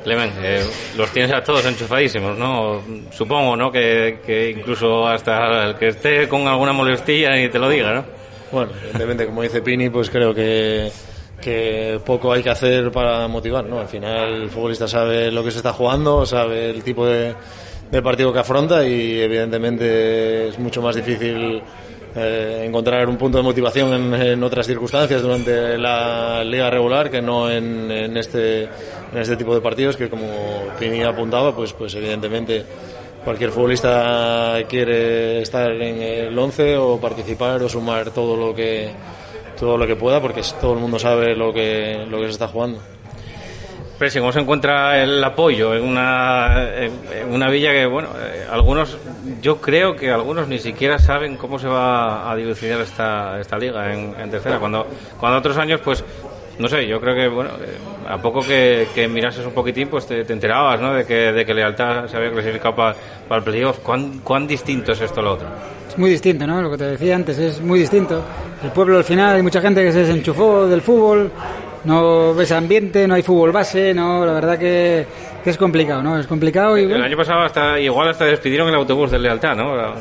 Clemen, 0.03 0.31
eh, 0.41 0.65
los 0.97 1.10
tienes 1.11 1.31
a 1.31 1.41
todos 1.41 1.65
enchufadísimos, 1.65 2.38
¿no? 2.38 2.81
Supongo, 3.11 3.55
¿no? 3.55 3.72
Que, 3.72 4.19
que 4.26 4.51
incluso 4.51 5.07
hasta 5.07 5.65
el 5.65 5.76
que 5.76 5.89
esté 5.89 6.27
con 6.27 6.47
alguna 6.47 6.73
molestilla 6.73 7.35
ni 7.35 7.47
te 7.47 7.57
lo 7.57 7.69
diga, 7.69 7.93
¿no? 7.93 8.05
Bueno, 8.51 8.72
evidentemente, 8.81 9.26
como 9.26 9.41
dice 9.41 9.61
Pini, 9.61 9.89
pues 9.89 10.10
creo 10.10 10.34
que, 10.34 10.91
que 11.41 11.99
poco 12.05 12.34
hay 12.34 12.43
que 12.43 12.49
hacer 12.49 12.91
para 12.91 13.27
motivar, 13.30 13.65
¿no? 13.65 13.80
Al 13.80 13.88
final 13.88 14.43
el 14.43 14.49
futbolista 14.49 14.88
sabe 14.88 15.31
lo 15.31 15.43
que 15.43 15.51
se 15.51 15.57
está 15.57 15.72
jugando, 15.72 16.26
sabe 16.26 16.69
el 16.69 16.84
tipo 16.84 17.05
de, 17.05 17.34
de 17.89 18.01
partido 18.01 18.34
que 18.34 18.39
afronta 18.39 18.85
y 18.85 19.22
evidentemente 19.22 20.49
es 20.49 20.60
mucho 20.60 20.81
más 20.81 20.95
difícil 20.95 21.61
eh, 22.15 22.64
encontrar 22.65 23.07
un 23.10 23.18
punto 23.18 23.38
de 23.38 23.44
motivación 23.44 24.14
en, 24.14 24.44
otras 24.44 24.68
circunstancias 24.68 25.22
durante 25.22 25.77
la 25.77 26.44
liga 26.44 26.69
regular 26.69 27.10
que 27.10 27.22
no 27.22 27.49
en, 27.49 27.90
en 27.90 28.18
este 28.18 28.64
en 28.64 29.18
este 29.18 29.35
tipo 29.35 29.56
de 29.56 29.61
partidos 29.61 29.98
que 29.98 30.10
como 30.10 30.27
Pini 30.80 31.02
apuntaba 31.02 31.56
pues 31.56 31.73
pues 31.73 31.95
evidentemente 31.95 32.64
cualquier 33.23 33.52
futbolista 33.52 34.57
quiere 34.69 35.41
estar 35.41 35.72
en 35.72 36.02
el 36.02 36.38
11 36.38 36.77
o 36.77 36.99
participar 36.99 37.64
o 37.64 37.69
sumar 37.69 38.11
todo 38.11 38.35
lo 38.38 38.53
que 38.53 38.91
todo 39.60 39.77
lo 39.77 39.88
que 39.88 39.95
pueda 39.95 40.22
porque 40.22 40.41
todo 40.61 40.73
el 40.73 40.80
mundo 40.80 40.99
sabe 40.99 41.35
lo 41.35 41.52
que 41.52 42.06
lo 42.10 42.19
que 42.19 42.26
se 42.26 42.31
está 42.31 42.48
jugando 42.48 42.80
Pero 43.98 44.10
si 44.10 44.20
cómo 44.20 44.32
se 44.32 44.40
encuentra 44.40 45.02
el 45.02 45.24
apoyo 45.24 45.76
en 45.76 45.84
una, 45.84 46.68
una 47.30 47.49
villa 47.49 47.72
que, 47.72 47.86
bueno, 47.86 48.10
eh, 48.20 48.45
algunos, 48.52 48.98
yo 49.41 49.61
creo 49.61 49.95
que 49.95 50.11
algunos 50.11 50.48
ni 50.48 50.60
siquiera 50.60 50.98
saben 50.98 51.38
cómo 51.38 51.60
se 51.60 51.68
va 51.68 52.30
a 52.30 52.36
dilucidar 52.36 52.82
esta, 52.82 53.40
esta 53.40 53.57
liga 53.57 53.94
en, 53.94 54.30
tercera. 54.32 54.57
Cuando, 54.60 54.88
cuando 55.20 55.38
otros 55.38 55.57
años, 55.57 55.80
pues, 55.82 56.03
no 56.57 56.68
sé, 56.68 56.88
yo 56.88 56.99
creo 56.99 57.15
que, 57.15 57.28
bueno, 57.28 57.52
eh, 57.61 57.78
a 58.10 58.18
poco 58.18 58.41
que, 58.41 58.88
que 58.95 59.07
mirases 59.07 59.45
un 59.45 59.53
poquitín, 59.53 59.88
pues 59.90 60.07
te, 60.07 60.26
te 60.26 60.34
enterabas, 60.34 60.82
¿no? 60.82 60.94
De 60.94 61.06
que, 61.06 61.32
de 61.32 61.45
que 61.45 61.53
Lealtad 61.53 62.07
se 62.07 62.18
había 62.18 62.32
clasificado 62.32 62.76
para 62.76 62.95
el 63.30 63.44
playoff. 63.44 63.80
¿Cuán, 63.80 64.20
¿Cuán 64.20 64.48
distinto 64.48 64.91
es 64.91 65.02
esto 65.02 65.20
a 65.20 65.24
lo 65.24 65.34
otro? 65.34 65.48
Es 65.88 65.98
muy 65.99 66.10
distinto, 66.10 66.48
¿no? 66.48 66.61
Lo 66.61 66.72
que 66.72 66.78
te 66.78 66.86
decía 66.86 67.15
antes 67.15 67.38
es 67.38 67.61
muy 67.61 67.80
distinto. 67.80 68.24
El 68.64 68.72
pueblo 68.72 68.98
al 68.98 69.03
final 69.03 69.36
hay 69.36 69.44
mucha 69.44 69.61
gente 69.61 69.84
que 69.84 69.91
se 69.91 69.99
desenchufó 69.99 70.68
del 70.68 70.82
fútbol, 70.82 71.32
no 71.85 72.34
ves 72.34 72.51
ambiente, 72.51 73.07
no 73.07 73.15
hay 73.15 73.22
fútbol 73.22 73.51
base, 73.51 73.93
no, 73.93 74.26
la 74.26 74.34
verdad 74.34 74.57
que, 74.57 75.05
que 75.43 75.49
es 75.49 75.57
complicado, 75.57 76.01
¿no? 76.01 76.18
Es 76.19 76.27
complicado 76.27 76.77
y 76.77 76.84
El 76.84 77.01
año 77.01 77.18
pasado 77.18 77.41
hasta, 77.41 77.80
igual 77.80 78.10
hasta 78.10 78.26
despidieron 78.26 78.69
el 78.69 78.76
autobús 78.76 79.11
de 79.11 79.19
Lealtad, 79.19 79.55
¿no? 79.55 79.93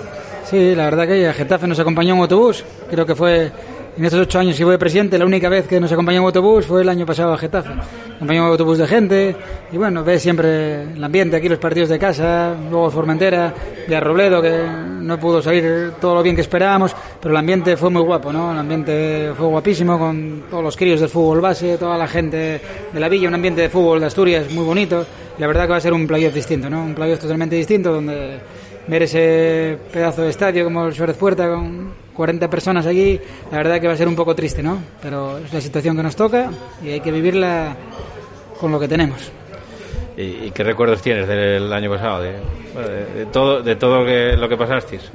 sí, 0.45 0.75
la 0.75 0.85
verdad 0.85 1.07
que 1.07 1.27
a 1.27 1.33
Getafe 1.33 1.67
nos 1.67 1.79
acompañó 1.79 2.15
un 2.15 2.21
autobús, 2.21 2.65
creo 2.91 3.07
que 3.07 3.15
fue 3.15 3.51
en 3.97 4.05
estos 4.05 4.21
ocho 4.21 4.39
años 4.39 4.57
que 4.57 4.65
fue 4.65 4.79
presidente, 4.79 5.19
la 5.19 5.27
única 5.27 5.49
vez 5.49 5.67
que 5.67 5.79
nos 5.79 5.93
acompañó 5.93 6.21
un 6.21 6.27
autobús 6.27 6.65
fue 6.67 6.83
el 6.83 6.89
año 6.89 7.05
pasado 7.05 7.35
a 7.35 7.39
Getafe. 7.39 7.73
Acompañó 8.17 8.45
un 8.45 8.49
autobús 8.49 8.79
de 8.79 8.87
gente 8.87 9.37
y 9.71 9.77
bueno, 9.77 10.03
ves 10.03 10.23
siempre 10.23 10.83
el 10.83 11.05
ambiente 11.05 11.37
aquí, 11.37 11.49
los 11.49 11.59
partidos 11.59 11.91
de 11.91 11.99
casa, 11.99 12.55
luego 12.71 12.91
Formentera, 12.91 13.53
Villarrobledo, 13.87 14.41
que 14.41 14.67
no 15.01 15.19
pudo 15.19 15.43
salir 15.43 15.93
todo 16.01 16.15
lo 16.15 16.23
bien 16.23 16.35
que 16.35 16.43
esperábamos, 16.43 16.95
pero 17.21 17.33
el 17.33 17.37
ambiente 17.37 17.77
fue 17.77 17.91
muy 17.91 18.03
guapo, 18.03 18.33
¿no? 18.33 18.53
El 18.53 18.59
ambiente 18.59 19.33
fue 19.37 19.47
guapísimo 19.47 19.99
con 19.99 20.45
todos 20.49 20.65
los 20.65 20.77
críos 20.77 21.01
del 21.01 21.11
fútbol 21.11 21.41
base, 21.41 21.77
toda 21.77 21.99
la 21.99 22.09
gente 22.09 22.61
de 22.93 23.01
la 23.01 23.09
villa, 23.09 23.29
un 23.29 23.35
ambiente 23.35 23.61
de 23.63 23.69
fútbol 23.69 24.01
de 24.01 24.07
Asturias 24.07 24.51
muy 24.53 24.65
bonito. 24.65 25.05
Y 25.37 25.41
la 25.41 25.47
verdad 25.47 25.65
que 25.65 25.71
va 25.71 25.77
a 25.77 25.81
ser 25.81 25.93
un 25.93 26.07
playoff 26.07 26.35
distinto, 26.35 26.71
¿no? 26.71 26.85
Un 26.85 26.95
playoff 26.95 27.19
totalmente 27.19 27.57
distinto 27.57 27.93
donde 27.93 28.39
ver 28.87 29.03
ese 29.03 29.79
pedazo 29.93 30.23
de 30.23 30.31
estadio 30.31 30.65
como 30.65 30.87
el 30.87 30.95
Suárez 30.95 31.17
Puerta 31.17 31.49
con 31.49 32.02
40 32.15 32.49
personas 32.51 32.87
allí, 32.87 33.21
la 33.51 33.59
verdad 33.59 33.81
que 33.81 33.87
va 33.87 33.95
a 33.95 33.97
ser 33.97 34.09
un 34.09 34.17
poco 34.17 34.35
triste, 34.35 34.63
¿no? 34.63 34.79
Pero 35.01 35.39
es 35.39 35.53
la 35.53 35.61
situación 35.61 35.97
que 35.97 36.03
nos 36.03 36.17
toca 36.17 36.51
y 36.85 36.91
hay 36.91 37.01
que 37.01 37.11
vivirla 37.11 37.77
con 38.61 38.71
lo 38.71 38.79
que 38.79 38.89
tenemos. 38.89 39.31
¿Y, 40.17 40.23
y 40.47 40.51
qué 40.51 40.63
recuerdos 40.63 41.01
tienes 41.01 41.27
del 41.27 41.73
año 41.73 41.91
pasado? 41.91 42.23
De, 42.23 42.35
bueno, 42.75 42.89
de, 42.89 43.05
de 43.15 43.27
todo, 43.27 43.63
de 43.63 43.77
todo 43.77 44.01
lo 44.01 44.07
que, 44.07 44.37
lo 44.37 44.49
que 44.49 44.57
pasasteis. 44.57 45.11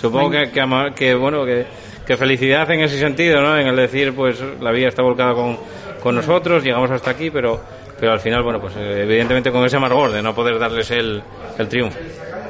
Supongo 0.00 0.30
que, 0.30 0.50
que, 0.50 0.92
que, 0.96 1.14
bueno, 1.14 1.44
que, 1.44 1.66
que 2.06 2.16
felicidad 2.16 2.70
en 2.70 2.80
ese 2.80 2.98
sentido, 2.98 3.42
¿no? 3.42 3.58
En 3.58 3.66
el 3.66 3.76
decir, 3.76 4.14
pues 4.14 4.42
la 4.60 4.70
vida 4.70 4.88
está 4.88 5.02
volcada 5.02 5.34
con, 5.34 5.58
con 6.02 6.14
nosotros, 6.14 6.64
llegamos 6.64 6.90
hasta 6.90 7.10
aquí, 7.10 7.30
pero, 7.30 7.60
pero 7.98 8.12
al 8.12 8.20
final, 8.20 8.42
bueno, 8.42 8.60
pues 8.60 8.74
evidentemente 8.76 9.52
con 9.52 9.64
ese 9.64 9.76
amargor 9.76 10.10
de 10.10 10.22
no 10.22 10.34
poder 10.34 10.58
darles 10.58 10.90
el, 10.90 11.22
el 11.58 11.68
triunfo. 11.68 11.98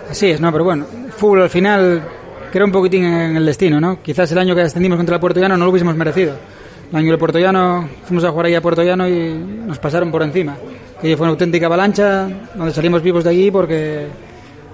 Así 0.09 0.31
es, 0.31 0.41
¿no? 0.41 0.51
Pero 0.53 0.65
bueno, 0.65 0.87
fútbol 1.17 1.43
al 1.43 1.51
final 1.51 2.03
crea 2.51 2.65
un 2.65 2.73
poquitín 2.73 3.05
en 3.05 3.37
el 3.37 3.47
destino, 3.47 3.81
¿no? 3.81 4.03
Quizás 4.03 4.31
el 4.33 4.39
año 4.39 4.55
que 4.55 4.63
ascendimos 4.63 4.97
contra 4.97 5.17
el 5.17 5.21
Puerto 5.21 5.41
Llano 5.41 5.57
no 5.57 5.65
lo 5.65 5.71
hubiésemos 5.71 5.97
merecido. 5.97 6.35
El 6.91 6.97
año 6.97 7.11
del 7.11 7.19
Puerto 7.19 7.39
Llano, 7.39 7.89
fuimos 8.05 8.25
a 8.25 8.31
jugar 8.31 8.47
ahí 8.47 8.55
a 8.55 8.61
Puerto 8.61 8.83
Llano 8.83 9.09
y 9.09 9.33
nos 9.35 9.79
pasaron 9.79 10.11
por 10.11 10.23
encima. 10.23 10.57
Y 11.03 11.15
fue 11.15 11.25
una 11.25 11.31
auténtica 11.31 11.67
avalancha 11.67 12.29
donde 12.55 12.73
salimos 12.73 13.03
vivos 13.03 13.25
de 13.25 13.31
allí 13.31 13.51
porque 13.51 14.07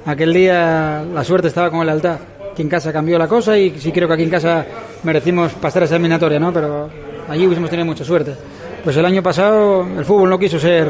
aquel 0.06 0.32
día 0.32 1.04
la 1.14 1.22
suerte 1.22 1.48
estaba 1.48 1.70
con 1.70 1.82
el 1.82 1.88
altar. 1.90 2.18
Aquí 2.52 2.62
en 2.62 2.68
casa 2.70 2.92
cambió 2.92 3.18
la 3.18 3.28
cosa 3.28 3.58
y 3.58 3.78
sí 3.78 3.92
creo 3.92 4.08
que 4.08 4.14
aquí 4.14 4.22
en 4.22 4.30
casa 4.30 4.64
merecimos 5.02 5.52
pasar 5.52 5.82
esa 5.82 5.96
eliminatoria, 5.96 6.40
¿no? 6.40 6.52
Pero 6.52 6.88
allí 7.28 7.46
hubiésemos 7.46 7.68
tenido 7.68 7.84
mucha 7.84 8.04
suerte. 8.04 8.34
Pues 8.82 8.96
el 8.96 9.04
año 9.04 9.22
pasado 9.22 9.86
el 9.98 10.04
fútbol 10.04 10.30
no 10.30 10.38
quiso 10.38 10.58
ser, 10.58 10.88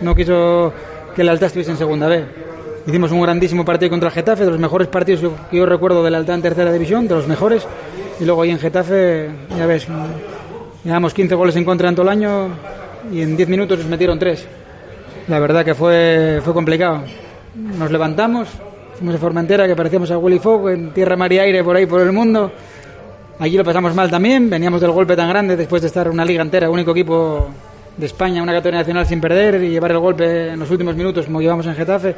no 0.00 0.14
quiso 0.14 0.72
que 1.14 1.22
el 1.22 1.28
Alta 1.28 1.46
estuviese 1.46 1.72
en 1.72 1.76
segunda 1.76 2.08
B. 2.08 2.47
Hicimos 2.88 3.12
un 3.12 3.20
grandísimo 3.20 3.66
partido 3.66 3.90
contra 3.90 4.08
el 4.08 4.14
Getafe, 4.14 4.46
de 4.46 4.50
los 4.50 4.58
mejores 4.58 4.88
partidos 4.88 5.20
que 5.50 5.58
yo 5.58 5.66
recuerdo 5.66 6.02
del 6.02 6.14
Alta 6.14 6.32
en 6.32 6.40
tercera 6.40 6.72
división, 6.72 7.06
de 7.06 7.16
los 7.16 7.28
mejores. 7.28 7.66
Y 8.18 8.24
luego 8.24 8.40
ahí 8.40 8.50
en 8.50 8.58
Getafe, 8.58 9.28
ya 9.58 9.66
ves, 9.66 9.86
llevamos 10.82 11.12
15 11.12 11.34
goles 11.34 11.54
en 11.56 11.66
contra 11.66 11.90
en 11.90 11.94
todo 11.94 12.04
el 12.04 12.08
año 12.08 12.48
y 13.12 13.20
en 13.20 13.36
10 13.36 13.46
minutos 13.50 13.80
nos 13.80 13.88
metieron 13.88 14.18
3. 14.18 14.48
La 15.28 15.38
verdad 15.38 15.66
que 15.66 15.74
fue, 15.74 16.40
fue 16.42 16.54
complicado. 16.54 17.02
Nos 17.54 17.90
levantamos, 17.90 18.48
fuimos 18.96 19.16
a 19.16 19.18
Formentera, 19.18 19.66
que 19.66 19.76
parecíamos 19.76 20.10
a 20.10 20.16
Willy 20.16 20.38
Fogg, 20.38 20.70
en 20.70 20.94
tierra, 20.94 21.14
mar 21.14 21.30
y 21.30 21.40
aire 21.40 21.62
por 21.62 21.76
ahí 21.76 21.84
por 21.84 22.00
el 22.00 22.12
mundo. 22.12 22.50
Allí 23.38 23.58
lo 23.58 23.64
pasamos 23.64 23.94
mal 23.94 24.10
también, 24.10 24.48
veníamos 24.48 24.80
del 24.80 24.92
golpe 24.92 25.14
tan 25.14 25.28
grande 25.28 25.58
después 25.58 25.82
de 25.82 25.88
estar 25.88 26.08
una 26.08 26.24
liga 26.24 26.40
entera, 26.40 26.70
único 26.70 26.92
equipo 26.92 27.50
de 27.98 28.06
España, 28.06 28.42
una 28.42 28.52
categoría 28.52 28.80
nacional 28.80 29.04
sin 29.04 29.20
perder 29.20 29.62
y 29.62 29.68
llevar 29.68 29.90
el 29.90 29.98
golpe 29.98 30.52
en 30.52 30.58
los 30.58 30.70
últimos 30.70 30.96
minutos 30.96 31.26
como 31.26 31.42
llevamos 31.42 31.66
en 31.66 31.74
Getafe. 31.74 32.14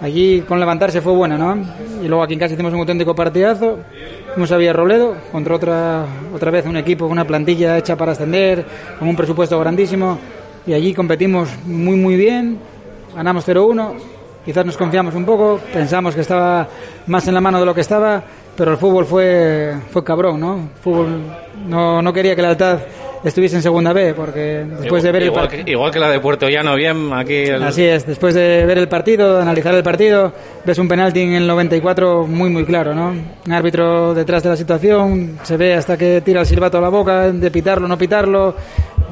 Allí 0.00 0.42
con 0.42 0.60
levantarse 0.60 1.00
fue 1.00 1.12
buena, 1.12 1.36
¿no? 1.36 1.56
Y 2.02 2.08
luego 2.08 2.22
aquí 2.22 2.34
en 2.34 2.38
casa 2.38 2.54
hicimos 2.54 2.72
un 2.72 2.80
auténtico 2.80 3.14
partidazo. 3.14 3.78
Fuimos 4.32 4.52
a 4.52 4.56
Villarrobledo 4.56 5.16
contra 5.32 5.56
otra, 5.56 6.04
otra 6.34 6.50
vez 6.50 6.66
un 6.66 6.76
equipo, 6.76 7.06
una 7.06 7.26
plantilla 7.26 7.76
hecha 7.76 7.96
para 7.96 8.12
ascender, 8.12 8.64
con 8.98 9.08
un 9.08 9.16
presupuesto 9.16 9.58
grandísimo. 9.58 10.18
Y 10.66 10.72
allí 10.72 10.94
competimos 10.94 11.48
muy, 11.64 11.96
muy 11.96 12.14
bien. 12.16 12.58
Ganamos 13.16 13.46
0-1. 13.48 13.94
Quizás 14.44 14.64
nos 14.64 14.76
confiamos 14.76 15.14
un 15.14 15.24
poco, 15.24 15.60
pensamos 15.72 16.14
que 16.14 16.22
estaba 16.22 16.66
más 17.06 17.26
en 17.28 17.34
la 17.34 17.40
mano 17.40 17.60
de 17.60 17.66
lo 17.66 17.74
que 17.74 17.82
estaba, 17.82 18.22
pero 18.56 18.70
el 18.72 18.78
fútbol 18.78 19.04
fue, 19.04 19.74
fue 19.90 20.02
cabrón, 20.02 20.40
¿no? 20.40 20.54
El 20.54 20.80
fútbol 20.80 21.20
no, 21.66 22.00
no 22.00 22.12
quería 22.14 22.34
que 22.34 22.40
la 22.40 22.48
Lealtad 22.48 22.78
estuviese 23.24 23.56
en 23.56 23.62
segunda 23.62 23.92
B, 23.92 24.14
porque 24.14 24.64
después 24.80 25.02
de 25.02 25.12
ver 25.12 25.22
igual, 25.24 25.44
el 25.44 25.50
que, 25.50 25.56
partido... 25.56 25.72
igual 25.72 25.92
que 25.92 25.98
la 25.98 26.10
de 26.10 26.20
Puerto 26.20 26.48
Llano, 26.48 26.74
bien, 26.76 27.12
aquí... 27.12 27.34
El... 27.34 27.62
Así 27.62 27.84
es, 27.84 28.06
después 28.06 28.34
de 28.34 28.64
ver 28.64 28.78
el 28.78 28.88
partido, 28.88 29.36
de 29.36 29.42
analizar 29.42 29.74
el 29.74 29.82
partido, 29.82 30.32
ves 30.64 30.78
un 30.78 30.88
penalti 30.88 31.20
en 31.20 31.32
el 31.32 31.46
94 31.46 32.26
muy 32.26 32.50
muy 32.50 32.64
claro, 32.64 32.94
¿no? 32.94 33.14
Un 33.46 33.52
árbitro 33.52 34.14
detrás 34.14 34.42
de 34.42 34.50
la 34.50 34.56
situación, 34.56 35.38
se 35.42 35.56
ve 35.56 35.74
hasta 35.74 35.96
que 35.96 36.20
tira 36.20 36.40
el 36.40 36.46
silbato 36.46 36.78
a 36.78 36.80
la 36.80 36.88
boca, 36.88 37.32
de 37.32 37.50
pitarlo 37.50 37.88
no 37.88 37.98
pitarlo. 37.98 38.54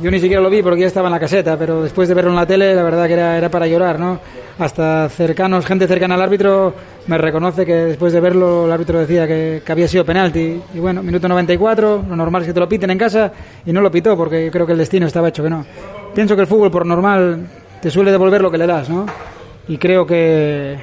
Yo 0.00 0.10
ni 0.10 0.20
siquiera 0.20 0.42
lo 0.42 0.50
vi 0.50 0.62
porque 0.62 0.82
ya 0.82 0.86
estaba 0.88 1.08
en 1.08 1.12
la 1.12 1.20
caseta, 1.20 1.56
pero 1.56 1.82
después 1.82 2.06
de 2.08 2.14
verlo 2.14 2.30
en 2.30 2.36
la 2.36 2.46
tele, 2.46 2.74
la 2.74 2.82
verdad 2.82 3.06
que 3.06 3.14
era, 3.14 3.38
era 3.38 3.48
para 3.48 3.66
llorar, 3.66 3.98
¿no? 3.98 4.20
Hasta 4.58 5.06
cercanos, 5.10 5.66
gente 5.66 5.86
cercana 5.86 6.14
al 6.14 6.22
árbitro 6.22 6.72
me 7.08 7.18
reconoce 7.18 7.66
que 7.66 7.74
después 7.74 8.14
de 8.14 8.20
verlo 8.20 8.64
el 8.64 8.72
árbitro 8.72 8.98
decía 8.98 9.26
que, 9.26 9.62
había 9.68 9.86
sido 9.86 10.04
penalti. 10.04 10.60
Y 10.72 10.78
bueno, 10.78 11.02
minuto 11.02 11.28
94, 11.28 12.04
lo 12.08 12.16
normal 12.16 12.40
es 12.42 12.48
que 12.48 12.54
te 12.54 12.60
lo 12.60 12.68
piten 12.68 12.90
en 12.90 12.96
casa 12.96 13.30
y 13.66 13.72
no 13.72 13.82
lo 13.82 13.90
pitó 13.90 14.16
porque 14.16 14.50
creo 14.50 14.64
que 14.64 14.72
el 14.72 14.78
destino 14.78 15.06
estaba 15.06 15.28
hecho 15.28 15.42
que 15.42 15.50
no. 15.50 15.64
Pienso 16.14 16.34
que 16.34 16.40
el 16.40 16.46
fútbol 16.46 16.70
por 16.70 16.86
normal 16.86 17.46
te 17.82 17.90
suele 17.90 18.10
devolver 18.10 18.40
lo 18.40 18.50
que 18.50 18.56
le 18.56 18.66
das, 18.66 18.88
¿no? 18.88 19.04
Y 19.68 19.76
creo 19.76 20.06
que 20.06 20.74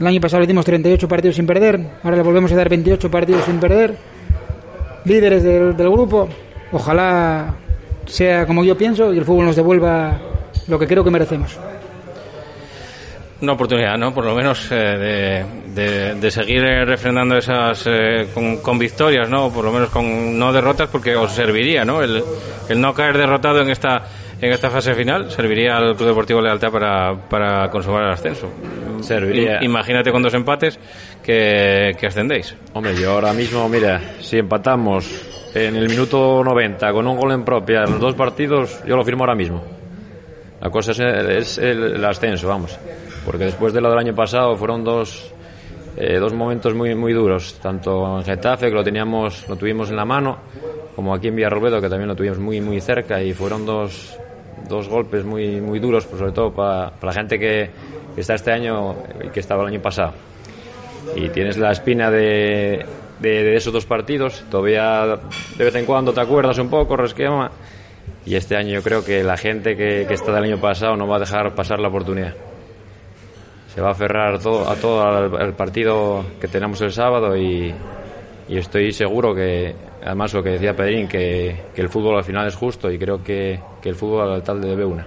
el 0.00 0.06
año 0.06 0.20
pasado 0.20 0.40
le 0.40 0.46
dimos 0.46 0.64
38 0.64 1.06
partidos 1.06 1.36
sin 1.36 1.46
perder, 1.46 1.78
ahora 2.02 2.16
le 2.16 2.22
volvemos 2.22 2.50
a 2.52 2.56
dar 2.56 2.70
28 2.70 3.10
partidos 3.10 3.44
sin 3.44 3.60
perder. 3.60 3.96
Líderes 5.04 5.42
del 5.42 5.90
grupo, 5.90 6.26
ojalá 6.72 7.54
sea 8.06 8.46
como 8.46 8.64
yo 8.64 8.78
pienso 8.78 9.12
y 9.12 9.18
el 9.18 9.24
fútbol 9.26 9.44
nos 9.44 9.56
devuelva 9.56 10.18
lo 10.68 10.78
que 10.78 10.86
creo 10.86 11.04
que 11.04 11.10
merecemos. 11.10 11.58
Una 13.42 13.52
oportunidad, 13.52 13.96
¿no? 13.96 14.12
Por 14.12 14.26
lo 14.26 14.34
menos 14.34 14.70
eh, 14.70 14.74
de, 14.74 15.44
de, 15.74 16.14
de, 16.14 16.30
seguir 16.30 16.62
eh, 16.62 16.84
refrendando 16.84 17.38
esas 17.38 17.84
eh, 17.86 18.28
con, 18.34 18.58
con, 18.58 18.78
victorias, 18.78 19.30
¿no? 19.30 19.50
Por 19.50 19.64
lo 19.64 19.72
menos 19.72 19.88
con 19.88 20.38
no 20.38 20.52
derrotas, 20.52 20.88
porque 20.90 21.16
os 21.16 21.32
serviría, 21.32 21.84
¿no? 21.84 22.02
El, 22.02 22.22
el 22.68 22.80
no 22.80 22.92
caer 22.92 23.16
derrotado 23.16 23.62
en 23.62 23.70
esta 23.70 24.02
en 24.42 24.52
esta 24.52 24.70
fase 24.70 24.94
final 24.94 25.30
serviría 25.30 25.76
al 25.76 25.94
Club 25.96 26.08
Deportivo 26.08 26.40
Lealtad 26.40 26.70
para, 26.70 27.14
para 27.28 27.70
consumar 27.70 28.04
el 28.04 28.10
ascenso. 28.10 28.50
Serviría. 29.00 29.62
Imagínate 29.62 30.10
con 30.10 30.22
dos 30.22 30.32
empates 30.34 30.78
que, 31.22 31.94
que 31.98 32.06
ascendéis. 32.06 32.54
Hombre, 32.72 32.94
yo 32.96 33.12
ahora 33.12 33.32
mismo, 33.34 33.68
mira, 33.68 34.00
si 34.20 34.38
empatamos 34.38 35.50
en 35.54 35.76
el 35.76 35.88
minuto 35.88 36.42
90 36.42 36.92
con 36.92 37.06
un 37.06 37.18
gol 37.18 37.32
en 37.32 37.44
propia 37.44 37.84
en 37.84 37.92
los 37.92 38.00
dos 38.00 38.14
partidos, 38.14 38.82
yo 38.86 38.96
lo 38.96 39.04
firmo 39.04 39.24
ahora 39.24 39.34
mismo. 39.34 39.62
La 40.60 40.70
cosa 40.70 40.92
es 40.92 40.98
el, 41.00 41.30
es 41.30 41.58
el 41.58 42.04
ascenso, 42.04 42.48
vamos. 42.48 42.78
Porque 43.24 43.44
después 43.44 43.72
de 43.72 43.80
lo 43.80 43.90
del 43.90 43.98
año 43.98 44.14
pasado 44.14 44.56
fueron 44.56 44.82
dos, 44.84 45.32
eh, 45.96 46.18
dos 46.18 46.32
momentos 46.32 46.74
muy, 46.74 46.94
muy 46.94 47.12
duros, 47.12 47.58
tanto 47.60 48.18
en 48.18 48.24
Getafe, 48.24 48.68
que 48.68 48.74
lo, 48.74 48.82
teníamos, 48.82 49.48
lo 49.48 49.56
tuvimos 49.56 49.90
en 49.90 49.96
la 49.96 50.04
mano, 50.04 50.38
como 50.96 51.14
aquí 51.14 51.28
en 51.28 51.36
Villarrobedo, 51.36 51.80
que 51.80 51.88
también 51.88 52.08
lo 52.08 52.16
tuvimos 52.16 52.38
muy, 52.38 52.60
muy 52.60 52.80
cerca, 52.80 53.22
y 53.22 53.32
fueron 53.32 53.66
dos, 53.66 54.16
dos 54.68 54.88
golpes 54.88 55.24
muy, 55.24 55.60
muy 55.60 55.78
duros, 55.78 56.06
pues 56.06 56.20
sobre 56.20 56.32
todo 56.32 56.52
para, 56.52 56.90
para 56.90 57.12
la 57.12 57.12
gente 57.12 57.38
que, 57.38 57.70
está 58.16 58.34
este 58.34 58.52
año 58.52 58.96
y 59.24 59.28
que 59.28 59.40
estaba 59.40 59.62
el 59.62 59.68
año 59.68 59.80
pasado. 59.80 60.12
Y 61.16 61.28
tienes 61.30 61.56
la 61.56 61.72
espina 61.72 62.10
de, 62.10 62.84
de, 63.18 63.44
de, 63.44 63.56
esos 63.56 63.72
dos 63.72 63.86
partidos, 63.86 64.44
todavía 64.50 65.18
de 65.56 65.64
vez 65.64 65.74
en 65.74 65.86
cuando 65.86 66.12
te 66.12 66.20
acuerdas 66.20 66.58
un 66.58 66.68
poco, 66.68 66.96
resquema, 66.96 67.50
y 68.26 68.34
este 68.34 68.56
año 68.56 68.72
yo 68.74 68.82
creo 68.82 69.04
que 69.04 69.22
la 69.22 69.36
gente 69.36 69.76
que, 69.76 70.04
que 70.06 70.14
está 70.14 70.32
del 70.32 70.44
año 70.44 70.60
pasado 70.60 70.96
no 70.96 71.06
va 71.06 71.16
a 71.16 71.20
dejar 71.20 71.54
pasar 71.54 71.78
la 71.80 71.88
oportunidad. 71.88 72.34
Se 73.74 73.80
va 73.80 73.88
a 73.88 73.92
aferrar 73.92 74.40
todo, 74.40 74.68
a 74.68 74.74
todo 74.76 75.02
al, 75.02 75.54
partido 75.54 76.24
que 76.40 76.48
tenemos 76.48 76.80
el 76.80 76.92
sábado 76.92 77.36
y, 77.36 77.72
y 78.48 78.58
estoy 78.58 78.92
seguro 78.92 79.34
que, 79.34 79.74
además 80.04 80.34
lo 80.34 80.42
que 80.42 80.50
decía 80.50 80.74
Pedrín, 80.74 81.06
que, 81.06 81.56
el 81.74 81.88
fútbol 81.88 82.16
al 82.16 82.24
final 82.24 82.48
es 82.48 82.56
justo 82.56 82.90
y 82.90 82.98
creo 82.98 83.22
que, 83.22 83.60
que 83.80 83.90
el 83.90 83.94
fútbol 83.94 84.32
al 84.32 84.42
tal 84.42 84.60
debe 84.60 84.84
una. 84.84 85.06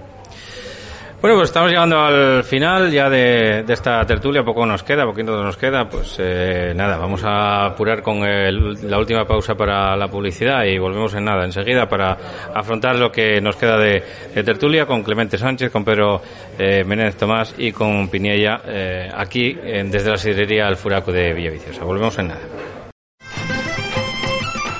Bueno, 1.24 1.38
pues 1.38 1.48
estamos 1.48 1.70
llegando 1.70 1.98
al 1.98 2.44
final 2.44 2.92
ya 2.92 3.08
de, 3.08 3.64
esta 3.66 4.04
tertulia, 4.04 4.44
poco 4.44 4.66
nos 4.66 4.82
queda, 4.82 5.06
poquito 5.06 5.42
nos 5.42 5.56
queda, 5.56 5.88
pues 5.88 6.16
eh, 6.18 6.74
nada, 6.76 6.98
vamos 6.98 7.24
a 7.24 7.64
apurar 7.64 8.02
con 8.02 8.18
el, 8.26 8.90
la 8.90 8.98
última 8.98 9.24
pausa 9.24 9.54
para 9.54 9.96
la 9.96 10.06
publicidad 10.08 10.64
y 10.64 10.76
volvemos 10.76 11.14
en 11.14 11.24
nada, 11.24 11.46
enseguida 11.46 11.88
para 11.88 12.18
afrontar 12.54 12.96
lo 12.96 13.10
que 13.10 13.40
nos 13.40 13.56
queda 13.56 13.78
de, 13.78 14.02
de 14.34 14.44
tertulia 14.44 14.84
con 14.84 15.02
Clemente 15.02 15.38
Sánchez, 15.38 15.72
con 15.72 15.82
Pedro 15.82 16.20
eh, 16.58 16.84
Menéndez 16.84 17.16
Tomás 17.16 17.54
y 17.56 17.72
con 17.72 18.10
Piniella 18.10 18.60
eh, 18.66 19.08
aquí 19.16 19.54
desde 19.54 20.10
la 20.10 20.18
sidrería 20.18 20.68
El 20.68 20.76
Furaco 20.76 21.10
de 21.10 21.32
Villaviciosa. 21.32 21.84
Volvemos 21.84 22.18
en 22.18 22.28
nada. 22.28 22.83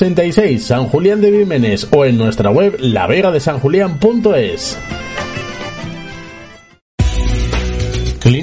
86, 0.00 0.64
San 0.64 0.86
Julián 0.86 1.20
de 1.20 1.30
Vímenes 1.30 1.86
o 1.90 2.06
en 2.06 2.16
nuestra 2.16 2.50
web 2.50 2.76
lavegadesanjulián.es. 2.78 4.78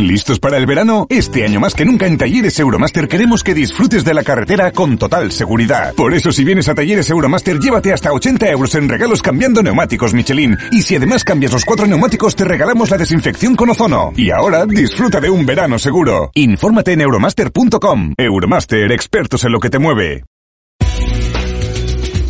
¿Listos 0.00 0.40
para 0.40 0.56
el 0.56 0.66
verano? 0.66 1.06
Este 1.10 1.44
año 1.44 1.60
más 1.60 1.74
que 1.74 1.84
nunca 1.84 2.06
en 2.06 2.16
Talleres 2.16 2.58
Euromaster 2.58 3.06
queremos 3.06 3.44
que 3.44 3.54
disfrutes 3.54 4.02
de 4.02 4.14
la 4.14 4.24
carretera 4.24 4.72
con 4.72 4.96
total 4.96 5.30
seguridad. 5.30 5.94
Por 5.94 6.14
eso 6.14 6.32
si 6.32 6.42
vienes 6.42 6.68
a 6.68 6.74
Talleres 6.74 7.10
Euromaster 7.10 7.58
llévate 7.58 7.92
hasta 7.92 8.12
80 8.12 8.48
euros 8.48 8.74
en 8.74 8.88
regalos 8.88 9.22
cambiando 9.22 9.62
neumáticos 9.62 10.14
Michelin. 10.14 10.56
Y 10.72 10.82
si 10.82 10.96
además 10.96 11.22
cambias 11.22 11.52
los 11.52 11.64
cuatro 11.64 11.86
neumáticos 11.86 12.34
te 12.34 12.44
regalamos 12.44 12.90
la 12.90 12.98
desinfección 12.98 13.54
con 13.56 13.70
ozono. 13.70 14.12
Y 14.16 14.30
ahora 14.30 14.64
disfruta 14.64 15.20
de 15.20 15.30
un 15.30 15.44
verano 15.44 15.78
seguro. 15.78 16.30
Infórmate 16.34 16.92
en 16.92 17.02
euromaster.com. 17.02 18.14
Euromaster, 18.16 18.92
expertos 18.92 19.44
en 19.44 19.52
lo 19.52 19.60
que 19.60 19.70
te 19.70 19.78
mueve. 19.78 20.24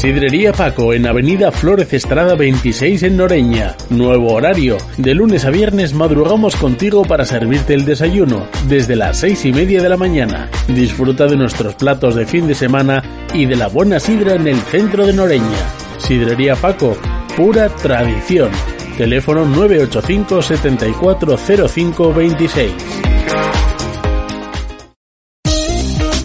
Sidrería 0.00 0.52
Paco 0.54 0.94
en 0.94 1.06
Avenida 1.06 1.52
Flores 1.52 1.92
Estrada 1.92 2.34
26 2.34 3.02
en 3.02 3.18
Noreña. 3.18 3.76
Nuevo 3.90 4.32
horario. 4.32 4.78
De 4.96 5.12
lunes 5.12 5.44
a 5.44 5.50
viernes 5.50 5.92
madrugamos 5.92 6.56
contigo 6.56 7.02
para 7.02 7.26
servirte 7.26 7.74
el 7.74 7.84
desayuno 7.84 8.46
desde 8.66 8.96
las 8.96 9.18
seis 9.18 9.44
y 9.44 9.52
media 9.52 9.82
de 9.82 9.90
la 9.90 9.98
mañana. 9.98 10.48
Disfruta 10.68 11.26
de 11.26 11.36
nuestros 11.36 11.74
platos 11.74 12.14
de 12.14 12.24
fin 12.24 12.46
de 12.46 12.54
semana 12.54 13.02
y 13.34 13.44
de 13.44 13.56
la 13.56 13.68
buena 13.68 14.00
sidra 14.00 14.36
en 14.36 14.48
el 14.48 14.56
centro 14.56 15.06
de 15.06 15.12
Noreña. 15.12 15.68
Sidrería 15.98 16.56
Paco, 16.56 16.96
pura 17.36 17.68
tradición. 17.68 18.48
Teléfono 18.96 19.44
985 19.44 20.40
740526. 20.40 22.99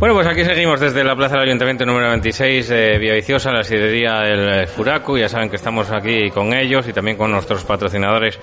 Bueno, 0.00 0.14
pues 0.14 0.26
aquí 0.28 0.46
seguimos 0.46 0.80
desde 0.80 1.04
la 1.04 1.14
Plaza 1.14 1.34
del 1.34 1.48
Ayuntamiento 1.48 1.84
número 1.84 2.08
26 2.08 2.68
de 2.70 2.98
Villaviciosa, 2.98 3.52
la 3.52 3.62
sidería 3.62 4.22
El 4.22 4.66
Furacu. 4.66 5.18
Ya 5.18 5.28
saben 5.28 5.50
que 5.50 5.56
estamos 5.56 5.90
aquí 5.90 6.30
con 6.30 6.54
ellos 6.54 6.88
y 6.88 6.94
también 6.94 7.18
con 7.18 7.30
nuestros 7.30 7.64
patrocinadores 7.64 8.40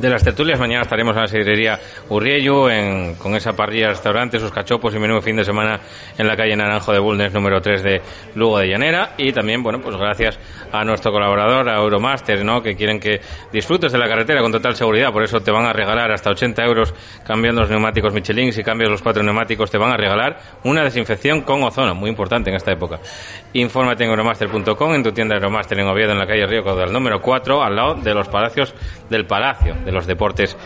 de 0.00 0.08
las 0.08 0.24
tertulias. 0.24 0.58
Mañana 0.58 0.82
estaremos 0.82 1.14
en 1.14 1.22
la 1.22 1.28
sidrería 1.28 1.78
Urriello 2.08 2.70
en, 2.70 3.14
con 3.16 3.34
esa 3.34 3.52
parrilla 3.52 3.88
restaurante, 3.88 4.38
sus 4.40 4.50
cachopos 4.50 4.94
y 4.94 4.98
menú 4.98 5.20
fin 5.20 5.36
de 5.36 5.44
semana 5.44 5.78
en 6.16 6.26
la 6.26 6.36
calle 6.36 6.56
Naranjo 6.56 6.92
de 6.92 6.98
Bulnes 6.98 7.32
número 7.32 7.60
3 7.60 7.82
de 7.82 8.02
Lugo 8.34 8.58
de 8.58 8.68
Llanera. 8.68 9.14
Y 9.18 9.32
también, 9.32 9.62
bueno, 9.62 9.80
pues 9.80 9.96
gracias 9.96 10.38
a 10.72 10.84
nuestro 10.84 11.12
colaborador, 11.12 11.68
a 11.68 11.76
Euromaster, 11.76 12.44
¿no? 12.44 12.62
Que 12.62 12.74
quieren 12.74 12.98
que 12.98 13.20
disfrutes 13.52 13.92
de 13.92 13.98
la 13.98 14.08
carretera 14.08 14.40
con 14.40 14.52
total 14.52 14.74
seguridad. 14.74 15.12
Por 15.12 15.22
eso 15.22 15.40
te 15.40 15.50
van 15.50 15.66
a 15.66 15.72
regalar 15.72 16.10
hasta 16.12 16.30
80 16.30 16.64
euros 16.64 16.94
cambiando 17.26 17.60
los 17.60 17.70
neumáticos 17.70 18.14
Michelin. 18.14 18.52
Si 18.52 18.62
cambias 18.62 18.90
los 18.90 19.02
cuatro 19.02 19.22
neumáticos, 19.22 19.70
te 19.70 19.76
van 19.76 19.92
a 19.92 19.96
regalar 19.96 20.38
una 20.64 20.82
desinfección 20.82 21.42
con 21.42 21.62
ozono, 21.62 21.94
muy 21.94 22.08
importante 22.08 22.48
en 22.50 22.56
esta 22.56 22.72
época. 22.72 23.00
Infórmate 23.52 24.04
en 24.04 24.10
euromaster.com, 24.10 24.94
en 24.94 25.02
tu 25.02 25.12
tienda 25.12 25.34
Euromaster 25.34 25.78
en 25.78 25.86
Oviedo, 25.86 26.12
en 26.12 26.18
la 26.18 26.26
calle 26.26 26.46
Río 26.46 26.64
Caudal 26.64 26.92
número 26.92 27.20
4, 27.20 27.62
al 27.62 27.76
lado 27.76 27.94
de 27.96 28.14
los 28.14 28.28
palacios 28.28 28.74
del 29.10 29.26
Palacio 29.26 29.74
de 29.84 29.89
los 29.92 30.06
Deportes 30.06 30.56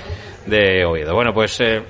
de 0.46 0.84
Oviedo. 0.84 1.14
Bueno, 1.14 1.32
pues 1.32 1.60
eh, 1.60 1.82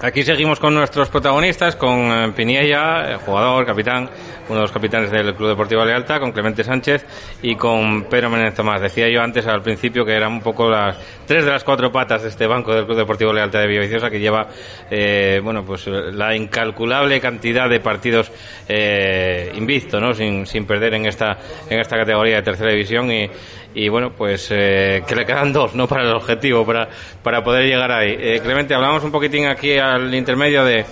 aquí 0.00 0.22
seguimos 0.22 0.58
con 0.58 0.74
nuestros 0.74 1.08
protagonistas, 1.08 1.76
con 1.76 1.98
eh, 1.98 2.32
Piniella, 2.34 3.18
jugador, 3.24 3.66
capitán, 3.66 4.08
uno 4.50 4.56
de 4.56 4.62
los 4.62 4.72
capitanes 4.72 5.10
del 5.10 5.34
Club 5.34 5.50
Deportivo 5.50 5.84
Lealta, 5.84 6.18
con 6.18 6.32
Clemente 6.32 6.64
Sánchez 6.64 7.06
y 7.42 7.54
con 7.54 8.04
Pedro 8.04 8.30
Menéndez 8.30 8.54
Tomás. 8.54 8.80
Decía 8.80 9.08
yo 9.08 9.22
antes 9.22 9.46
al 9.46 9.62
principio 9.62 10.04
que 10.04 10.12
eran 10.12 10.32
un 10.32 10.40
poco 10.40 10.68
las 10.68 10.98
tres 11.26 11.44
de 11.44 11.52
las 11.52 11.62
cuatro 11.62 11.92
patas 11.92 12.22
de 12.22 12.28
este 12.30 12.46
banco 12.46 12.74
del 12.74 12.84
Club 12.84 12.98
Deportivo 12.98 13.32
Lealta 13.32 13.60
de 13.60 13.68
Villaviciosa 13.68 14.10
que 14.10 14.18
lleva, 14.18 14.48
eh, 14.90 15.40
bueno, 15.42 15.64
pues 15.64 15.86
la 15.86 16.34
incalculable 16.34 17.20
cantidad 17.20 17.68
de 17.68 17.78
partidos 17.78 18.32
eh, 18.68 19.52
invicto, 19.54 20.00
¿no? 20.00 20.14
Sin, 20.14 20.46
sin 20.46 20.66
perder 20.66 20.94
en 20.94 21.06
esta, 21.06 21.38
en 21.68 21.78
esta 21.78 21.96
categoría 21.96 22.36
de 22.36 22.42
tercera 22.42 22.72
división 22.72 23.10
y, 23.12 23.30
y 23.74 23.88
bueno, 23.88 24.12
pues 24.12 24.48
eh, 24.50 25.02
que 25.06 25.14
le 25.14 25.24
quedan 25.24 25.52
dos, 25.52 25.74
¿no? 25.74 25.86
Para 25.88 26.02
el 26.02 26.14
objetivo, 26.14 26.64
para, 26.64 26.88
para 27.22 27.42
poder 27.42 27.66
llegar 27.66 27.90
ahí. 27.92 28.16
Eh, 28.18 28.40
Clemente, 28.42 28.74
hablamos 28.74 29.04
un 29.04 29.12
poquitín 29.12 29.46
aquí 29.46 29.78
al 29.78 30.14
intermedio 30.14 30.64
de 30.64 30.84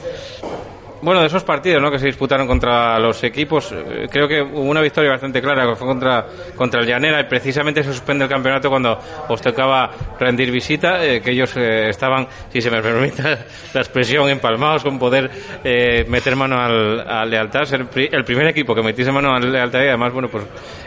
bueno, 1.02 1.20
de 1.20 1.26
esos 1.26 1.44
partidos 1.44 1.80
¿no? 1.82 1.90
que 1.90 1.98
se 1.98 2.06
disputaron 2.06 2.46
contra 2.46 2.98
los 2.98 3.22
equipos, 3.24 3.72
eh, 3.72 4.06
creo 4.10 4.26
que 4.28 4.42
hubo 4.42 4.60
una 4.62 4.80
victoria 4.80 5.10
bastante 5.10 5.40
clara 5.40 5.66
que 5.66 5.76
fue 5.76 5.86
contra, 5.86 6.26
contra 6.56 6.80
el 6.80 6.86
Llanera 6.86 7.20
y 7.20 7.24
precisamente 7.24 7.82
se 7.82 7.92
suspende 7.92 8.24
el 8.24 8.30
campeonato 8.30 8.68
cuando 8.68 8.98
os 9.28 9.40
tocaba 9.40 9.90
rendir 10.18 10.50
visita, 10.50 11.04
eh, 11.04 11.20
que 11.20 11.30
ellos 11.30 11.56
eh, 11.56 11.88
estaban, 11.88 12.26
si 12.50 12.60
se 12.60 12.70
me 12.70 12.82
permite 12.82 13.22
la 13.22 13.80
expresión, 13.80 14.28
empalmados 14.28 14.82
con 14.82 14.98
poder 14.98 15.30
meter 16.08 16.36
mano 16.36 16.58
al, 16.60 17.00
al 17.08 17.30
Lealtad, 17.30 17.64
ser 17.64 17.86
pri- 17.86 18.08
el 18.12 18.24
primer 18.24 18.46
equipo 18.46 18.74
que 18.74 18.82
metiese 18.82 19.12
mano 19.12 19.34
al 19.34 19.50
Lealtad 19.52 19.80
y 19.82 19.88
además, 19.88 20.12
bueno, 20.12 20.28
pues 20.28 20.44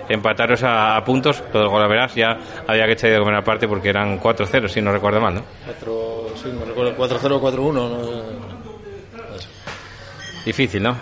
empataros 0.09 0.63
a, 0.63 0.97
a 0.97 1.03
puntos, 1.05 1.41
todo 1.51 1.79
la 1.79 1.88
verás, 1.88 2.13
ya 2.15 2.38
había 2.67 2.85
que 2.85 2.93
echar 2.93 3.11
de 3.11 3.19
comer 3.19 3.35
aparte 3.35 3.67
porque 3.67 3.89
eran 3.89 4.19
4-0, 4.19 4.67
si 4.67 4.81
no 4.81 4.91
recuerdo 4.91 5.21
mal, 5.21 5.35
¿no? 5.35 5.41
4, 5.65 6.25
sí, 6.35 6.49
no 6.57 6.65
recuerdo, 6.65 6.95
4-0 6.97 7.39
4-1. 7.39 7.71
¿no? 7.73 8.40
Difícil, 10.45 10.81
¿no? 10.84 10.97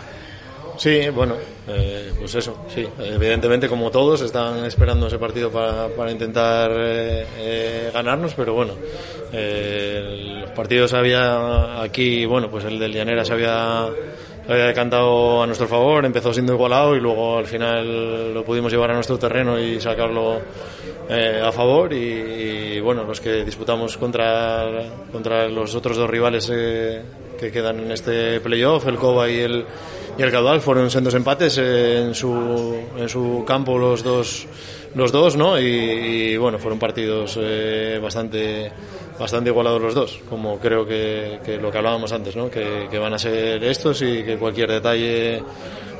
Sí, 0.80 1.10
bueno, 1.10 1.36
eh, 1.68 2.14
pues 2.18 2.36
eso, 2.36 2.66
sí. 2.74 2.88
Evidentemente, 2.98 3.68
como 3.68 3.92
todos, 3.92 4.22
están 4.22 4.64
esperando 4.64 5.08
ese 5.08 5.20
partido 5.20 5.52
para, 5.52 5.90
para 5.90 6.10
intentar 6.10 6.72
eh, 6.74 7.26
eh, 7.38 7.92
ganarnos, 7.94 8.34
pero 8.34 8.54
bueno, 8.54 8.76
eh, 9.34 10.40
los 10.42 10.52
partidos 10.52 10.94
había 10.94 11.82
aquí, 11.82 12.26
bueno, 12.26 12.50
pues 12.50 12.64
el 12.64 12.80
del 12.80 12.94
Llanera 12.94 13.26
se 13.26 13.34
había, 13.34 13.90
decantado 14.48 15.44
a 15.44 15.46
nuestro 15.46 15.68
favor, 15.68 16.06
empezó 16.06 16.34
siendo 16.34 16.54
igualado 16.54 16.96
y 16.96 17.02
luego 17.02 17.38
al 17.38 17.46
final 17.46 18.34
lo 18.34 18.46
pudimos 18.46 18.72
llevar 18.72 18.92
a 18.92 18.96
nuestro 18.96 19.20
terreno 19.20 19.60
y 19.60 19.82
sacarlo 19.82 20.40
a 21.44 21.52
favor. 21.52 21.92
Y, 21.92 21.98
y, 21.98 22.80
bueno, 22.80 23.04
los 23.04 23.20
que 23.20 23.44
disputamos 23.44 23.98
contra, 23.98 24.66
contra 25.12 25.48
los 25.50 25.76
otros 25.76 25.98
dos 25.98 26.10
rivales 26.10 26.50
que 27.40 27.52
quedan 27.52 27.80
en 27.80 27.92
este 27.92 28.40
playoff, 28.40 28.88
el 28.88 28.98
Coba 28.98 29.30
y 29.30 29.40
el, 29.40 29.66
y 30.18 30.22
el 30.22 30.32
Caudal, 30.32 30.62
fueron 30.62 30.92
sendos 30.92 31.14
empates 31.14 31.58
eh, 31.58 32.02
en, 32.02 32.14
su, 32.14 32.76
en 32.98 33.08
su 33.08 33.44
campo 33.48 33.78
los 33.78 34.04
dos, 34.04 34.46
los 34.96 35.12
dos 35.12 35.38
¿no? 35.38 35.60
Y, 35.60 36.36
bueno, 36.38 36.60
fueron 36.60 36.78
partidos 36.78 37.40
eh, 37.42 38.00
bastante, 38.02 38.72
bastante 39.18 39.50
igualados 39.50 39.82
los 39.82 39.96
dos, 39.96 40.20
como 40.30 40.60
creo 40.60 40.86
que, 40.86 41.40
que 41.46 41.58
lo 41.58 41.72
que 41.72 41.78
hablábamos 41.78 42.12
antes, 42.12 42.36
¿no? 42.36 42.50
Que, 42.50 42.88
que 42.92 43.00
van 43.00 43.14
a 43.14 43.20
ser 43.20 43.64
estos 43.64 44.02
y 44.02 44.24
que 44.24 44.38
cualquier 44.38 44.72
detalle 44.72 45.42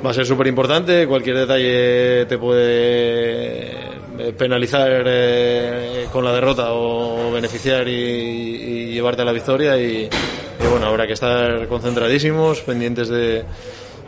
va 0.06 0.12
a 0.12 0.14
ser 0.14 0.26
súper 0.26 0.48
importante, 0.48 1.08
cualquier 1.08 1.38
detalle 1.38 2.26
te 2.26 2.38
puede 2.38 4.00
eh, 4.20 4.34
penalizar 4.38 5.04
eh, 5.06 6.08
con 6.12 6.24
la 6.26 6.34
derrota 6.34 6.74
o 6.74 7.32
beneficiar 7.32 7.88
y, 7.88 7.92
y 7.92 8.92
llevarte 8.92 9.22
a 9.22 9.26
la 9.26 9.32
victoria 9.32 9.78
y, 9.78 10.10
bueno, 10.70 10.88
habrá 10.88 11.08
que 11.08 11.14
estar 11.14 11.68
concentradísimos, 11.68 12.62
pendientes 12.62 13.10
de, 13.10 13.44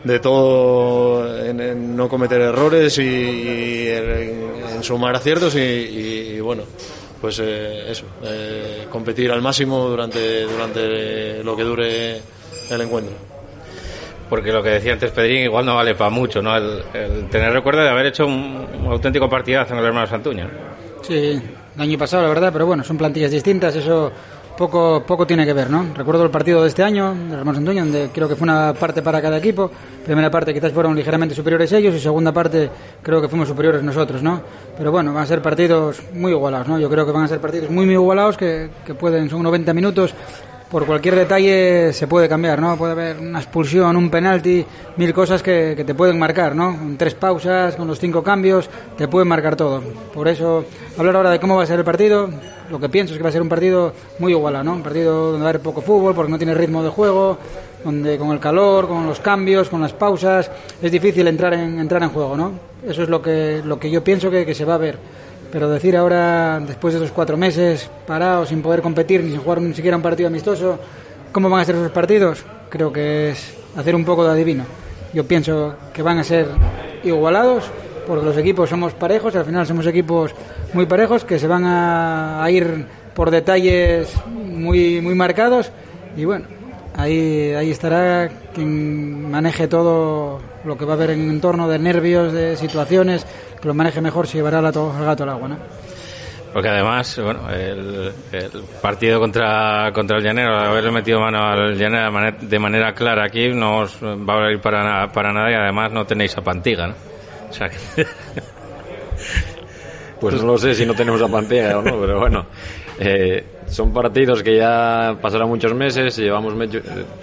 de 0.03 0.19
todo, 0.19 1.45
en, 1.45 1.59
en 1.59 1.95
no 1.95 2.07
cometer 2.07 2.41
errores 2.41 2.97
y, 2.97 3.03
y 3.03 3.87
en, 3.87 4.75
en 4.75 4.83
sumar 4.83 5.15
aciertos 5.15 5.55
y, 5.55 5.59
y, 5.59 6.33
y 6.35 6.39
bueno, 6.39 6.63
pues 7.19 7.39
eh, 7.43 7.91
eso, 7.91 8.05
eh, 8.23 8.85
competir 8.89 9.31
al 9.31 9.41
máximo 9.41 9.87
durante, 9.89 10.43
durante 10.43 11.43
lo 11.43 11.55
que 11.55 11.63
dure 11.63 12.21
el 12.69 12.81
encuentro. 12.81 13.13
Porque 14.29 14.51
lo 14.53 14.63
que 14.63 14.69
decía 14.69 14.93
antes 14.93 15.11
Pedrín 15.11 15.43
igual 15.43 15.65
no 15.65 15.75
vale 15.75 15.93
para 15.93 16.09
mucho, 16.09 16.41
¿no? 16.41 16.55
El, 16.55 16.81
el 16.93 17.29
tener 17.29 17.51
recuerdo 17.51 17.81
de 17.81 17.89
haber 17.89 18.05
hecho 18.05 18.25
un, 18.25 18.65
un 18.81 18.91
auténtico 18.91 19.29
partidazo 19.29 19.73
en 19.73 19.79
el 19.79 19.85
hermano 19.85 20.07
Santuña. 20.07 20.49
Sí, 21.01 21.13
el 21.75 21.81
año 21.81 21.97
pasado, 21.97 22.23
la 22.23 22.29
verdad, 22.29 22.49
pero 22.53 22.65
bueno, 22.65 22.81
son 22.83 22.97
plantillas 22.97 23.31
distintas, 23.31 23.75
eso 23.75 24.09
poco, 24.57 25.03
poco 25.05 25.25
tiene 25.25 25.45
que 25.45 25.53
ver, 25.53 25.69
¿no? 25.69 25.85
Recuerdo 25.95 26.23
el 26.23 26.29
partido 26.29 26.61
de 26.61 26.69
este 26.69 26.83
año, 26.83 27.13
del 27.13 27.39
Hermanos 27.39 27.59
Antonio, 27.59 27.83
donde 27.83 28.09
creo 28.13 28.27
que 28.27 28.35
fue 28.35 28.43
una 28.43 28.73
parte 28.73 29.01
para 29.01 29.21
cada 29.21 29.37
equipo. 29.37 29.71
Primera 30.05 30.29
parte 30.29 30.53
quizás 30.53 30.71
fueron 30.71 30.95
ligeramente 30.95 31.35
superiores 31.35 31.71
ellos 31.71 31.95
y 31.95 31.99
segunda 31.99 32.31
parte 32.31 32.69
creo 33.01 33.21
que 33.21 33.27
fuimos 33.27 33.47
superiores 33.47 33.83
nosotros, 33.83 34.21
¿no? 34.21 34.41
Pero 34.77 34.91
bueno, 34.91 35.13
van 35.13 35.23
a 35.23 35.25
ser 35.25 35.41
partidos 35.41 36.01
muy 36.13 36.31
igualados, 36.31 36.67
¿no? 36.67 36.79
Yo 36.79 36.89
creo 36.89 37.05
que 37.05 37.11
van 37.11 37.23
a 37.23 37.27
ser 37.27 37.39
partidos 37.39 37.69
muy, 37.69 37.85
muy 37.85 37.95
igualados 37.95 38.37
que, 38.37 38.69
que 38.85 38.93
pueden, 38.93 39.29
son 39.29 39.43
90 39.43 39.73
minutos 39.73 40.13
por 40.71 40.85
cualquier 40.85 41.17
detalle 41.17 41.91
se 41.91 42.07
puede 42.07 42.29
cambiar, 42.29 42.61
¿no? 42.61 42.77
Puede 42.77 42.93
haber 42.93 43.19
una 43.19 43.39
expulsión, 43.39 43.97
un 43.97 44.09
penalti, 44.09 44.65
mil 44.95 45.13
cosas 45.13 45.43
que, 45.43 45.83
te 45.85 45.93
pueden 45.93 46.17
marcar, 46.17 46.55
¿no? 46.55 46.77
Con 46.77 46.97
tres 46.97 47.13
pausas, 47.13 47.75
con 47.75 47.87
los 47.87 47.99
cinco 47.99 48.23
cambios, 48.23 48.69
te 48.97 49.09
pueden 49.09 49.27
marcar 49.27 49.57
todo. 49.57 49.81
Por 50.13 50.29
eso, 50.29 50.63
hablar 50.97 51.17
ahora 51.17 51.31
de 51.31 51.41
cómo 51.41 51.57
va 51.57 51.63
a 51.63 51.65
ser 51.65 51.77
el 51.79 51.83
partido, 51.83 52.29
lo 52.69 52.79
que 52.79 52.87
pienso 52.87 53.13
es 53.13 53.17
que 53.17 53.23
va 53.23 53.29
a 53.29 53.33
ser 53.33 53.41
un 53.41 53.49
partido 53.49 53.93
muy 54.19 54.31
igualado, 54.31 54.63
¿no? 54.63 54.73
Un 54.73 54.81
partido 54.81 55.31
donde 55.31 55.41
va 55.41 55.47
a 55.47 55.49
haber 55.49 55.61
poco 55.61 55.81
fútbol, 55.81 56.15
porque 56.15 56.31
no 56.31 56.37
tiene 56.37 56.53
ritmo 56.53 56.81
de 56.81 56.89
juego, 56.89 57.37
donde 57.83 58.17
con 58.17 58.31
el 58.31 58.39
calor, 58.39 58.87
con 58.87 59.05
los 59.05 59.19
cambios, 59.19 59.67
con 59.67 59.81
las 59.81 59.91
pausas, 59.91 60.49
es 60.81 60.91
difícil 60.91 61.27
entrar 61.27 61.53
en, 61.53 61.79
entrar 61.79 62.01
en 62.01 62.09
juego, 62.09 62.37
¿no? 62.37 62.53
Eso 62.87 63.03
es 63.03 63.09
lo 63.09 63.21
que, 63.21 63.61
lo 63.65 63.77
que 63.77 63.91
yo 63.91 64.01
pienso 64.05 64.31
que, 64.31 64.45
que 64.45 64.55
se 64.55 64.63
va 64.63 64.75
a 64.75 64.77
ver. 64.77 64.97
Pero 65.51 65.69
decir 65.69 65.97
ahora, 65.97 66.61
después 66.65 66.93
de 66.93 66.99
esos 66.99 67.11
cuatro 67.11 67.35
meses 67.35 67.89
parados, 68.07 68.49
sin 68.49 68.61
poder 68.61 68.81
competir, 68.81 69.23
ni 69.23 69.31
sin 69.31 69.39
jugar 69.39 69.61
ni 69.61 69.73
siquiera 69.73 69.97
un 69.97 70.03
partido 70.03 70.27
amistoso, 70.27 70.79
¿cómo 71.31 71.49
van 71.49 71.61
a 71.61 71.65
ser 71.65 71.75
esos 71.75 71.91
partidos? 71.91 72.45
Creo 72.69 72.91
que 72.93 73.31
es 73.31 73.53
hacer 73.75 73.93
un 73.95 74.05
poco 74.05 74.23
de 74.23 74.31
adivino. 74.31 74.63
Yo 75.13 75.25
pienso 75.25 75.75
que 75.93 76.01
van 76.01 76.19
a 76.19 76.23
ser 76.23 76.47
igualados, 77.03 77.65
porque 78.07 78.25
los 78.25 78.37
equipos 78.37 78.69
somos 78.69 78.93
parejos, 78.93 79.35
al 79.35 79.43
final 79.43 79.67
somos 79.67 79.85
equipos 79.87 80.31
muy 80.73 80.85
parejos, 80.85 81.25
que 81.25 81.37
se 81.37 81.47
van 81.47 81.65
a, 81.65 82.41
a 82.41 82.49
ir 82.49 82.85
por 83.13 83.29
detalles 83.29 84.09
muy, 84.25 85.01
muy 85.01 85.15
marcados. 85.15 85.69
Y 86.15 86.23
bueno, 86.23 86.45
ahí, 86.95 87.53
ahí 87.53 87.71
estará 87.71 88.29
quien 88.53 89.29
maneje 89.29 89.67
todo 89.67 90.39
lo 90.65 90.77
que 90.77 90.85
va 90.85 90.93
a 90.93 90.95
haber 90.95 91.11
en 91.11 91.29
entorno 91.29 91.67
de 91.67 91.79
nervios, 91.79 92.33
de 92.33 92.55
situaciones, 92.57 93.25
que 93.59 93.67
lo 93.67 93.73
maneje 93.73 94.01
mejor 94.01 94.27
si 94.27 94.37
llevará 94.37 94.59
al 94.59 94.65
gato, 94.65 94.93
al 94.95 95.05
gato 95.05 95.23
al 95.23 95.29
agua, 95.29 95.47
¿no? 95.49 95.57
Porque 96.53 96.67
además, 96.67 97.17
bueno, 97.23 97.49
el, 97.49 98.11
el, 98.33 98.51
partido 98.81 99.19
contra, 99.19 99.89
contra 99.93 100.17
el 100.17 100.23
Llanero, 100.23 100.53
haberle 100.53 100.91
metido 100.91 101.19
mano 101.21 101.39
al 101.47 101.77
Llanero 101.77 102.37
de 102.41 102.59
manera 102.59 102.93
clara 102.93 103.23
aquí, 103.25 103.47
no 103.49 103.79
os 103.79 104.03
va 104.03 104.33
a 104.33 104.37
valer 104.37 104.59
para, 104.59 104.83
nada, 104.83 105.11
para 105.11 105.31
nada 105.31 105.49
y 105.49 105.53
además 105.53 105.93
no 105.93 106.05
tenéis 106.05 106.37
a 106.37 106.41
Pantiga, 106.41 106.87
¿no? 106.87 106.95
O 107.49 107.53
sea 107.53 107.69
que... 107.69 107.77
Pues 110.21 110.35
no 110.35 110.51
lo 110.51 110.57
sé 110.59 110.75
si 110.75 110.85
no 110.85 110.93
tenemos 110.93 111.19
a 111.19 111.27
Pantiga 111.27 111.79
o 111.79 111.81
no, 111.81 111.99
pero 111.99 112.19
bueno. 112.19 112.45
Eh, 112.99 113.43
son 113.71 113.93
partidos 113.93 114.43
que 114.43 114.57
ya 114.57 115.17
pasarán 115.21 115.47
muchos 115.47 115.73
meses, 115.73 116.17
llevamos 116.17 116.53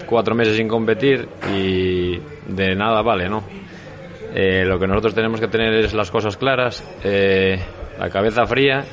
cuatro 0.05 0.35
meses 0.35 0.57
sin 0.57 0.67
competir 0.67 1.27
y 1.53 2.19
de 2.47 2.75
nada 2.75 3.01
vale, 3.01 3.29
¿no? 3.29 3.43
Eh, 4.33 4.63
lo 4.65 4.77
que 4.79 4.87
nosotros 4.87 5.15
tenemos 5.15 5.39
que 5.39 5.47
tener 5.47 5.73
es 5.73 5.93
las 5.93 6.11
cosas 6.11 6.37
claras, 6.37 6.83
eh, 7.03 7.59
la 7.97 8.09
cabeza 8.09 8.45
fría 8.45 8.83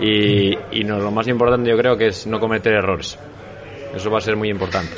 y, 0.00 0.56
y 0.72 0.84
no, 0.84 0.98
lo 0.98 1.10
más 1.10 1.28
importante 1.28 1.70
yo 1.70 1.76
creo 1.76 1.96
que 1.96 2.06
es 2.06 2.26
no 2.26 2.40
cometer 2.40 2.72
errores. 2.72 3.18
Eso 3.94 4.10
va 4.10 4.18
a 4.18 4.22
ser 4.22 4.36
muy 4.36 4.48
importante. 4.48 4.94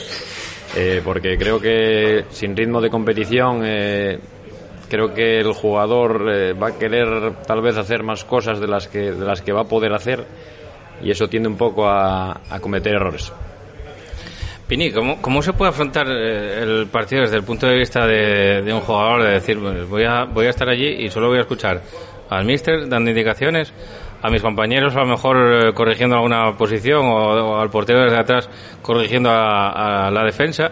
Eh, 0.76 1.00
porque 1.04 1.36
creo 1.38 1.60
que 1.60 2.24
sin 2.30 2.56
ritmo 2.56 2.80
de 2.80 2.90
competición 2.90 3.62
eh, 3.64 4.18
creo 4.88 5.14
que 5.14 5.38
el 5.38 5.52
jugador 5.52 6.28
eh, 6.28 6.52
va 6.52 6.68
a 6.68 6.78
querer 6.78 7.32
tal 7.46 7.60
vez 7.60 7.76
hacer 7.76 8.02
más 8.02 8.24
cosas 8.24 8.60
de 8.60 8.66
las 8.66 8.88
que, 8.88 9.12
de 9.12 9.24
las 9.24 9.40
que 9.40 9.52
va 9.52 9.62
a 9.62 9.68
poder 9.68 9.92
hacer 9.92 10.24
y 11.02 11.10
eso 11.10 11.28
tiende 11.28 11.48
un 11.48 11.56
poco 11.56 11.88
a, 11.88 12.40
cometer 12.60 12.94
errores. 12.94 13.32
Pini, 14.66 14.90
¿cómo, 14.92 15.20
¿cómo, 15.20 15.42
se 15.42 15.52
puede 15.52 15.70
afrontar 15.70 16.08
el 16.08 16.86
partido 16.86 17.22
desde 17.22 17.36
el 17.36 17.44
punto 17.44 17.66
de 17.66 17.76
vista 17.76 18.06
de, 18.06 18.72
un 18.72 18.80
jugador? 18.80 19.22
De 19.22 19.30
decir, 19.32 19.58
voy, 19.58 20.04
a, 20.04 20.24
voy 20.24 20.46
a 20.46 20.50
estar 20.50 20.68
allí 20.68 21.04
y 21.04 21.10
solo 21.10 21.28
voy 21.28 21.38
a 21.38 21.42
escuchar 21.42 21.82
al 22.30 22.44
míster 22.46 22.88
dando 22.88 23.10
indicaciones, 23.10 23.72
a 24.22 24.30
mis 24.30 24.40
compañeros 24.40 24.96
a 24.96 25.00
lo 25.00 25.06
mejor 25.06 25.36
eh, 25.36 25.72
corrigiendo 25.74 26.16
alguna 26.16 26.56
posición 26.56 27.04
o, 27.04 27.16
o, 27.16 27.60
al 27.60 27.68
portero 27.68 28.04
desde 28.04 28.18
atrás 28.18 28.48
corrigiendo 28.80 29.30
a, 29.30 30.10
la 30.10 30.24
defensa 30.24 30.70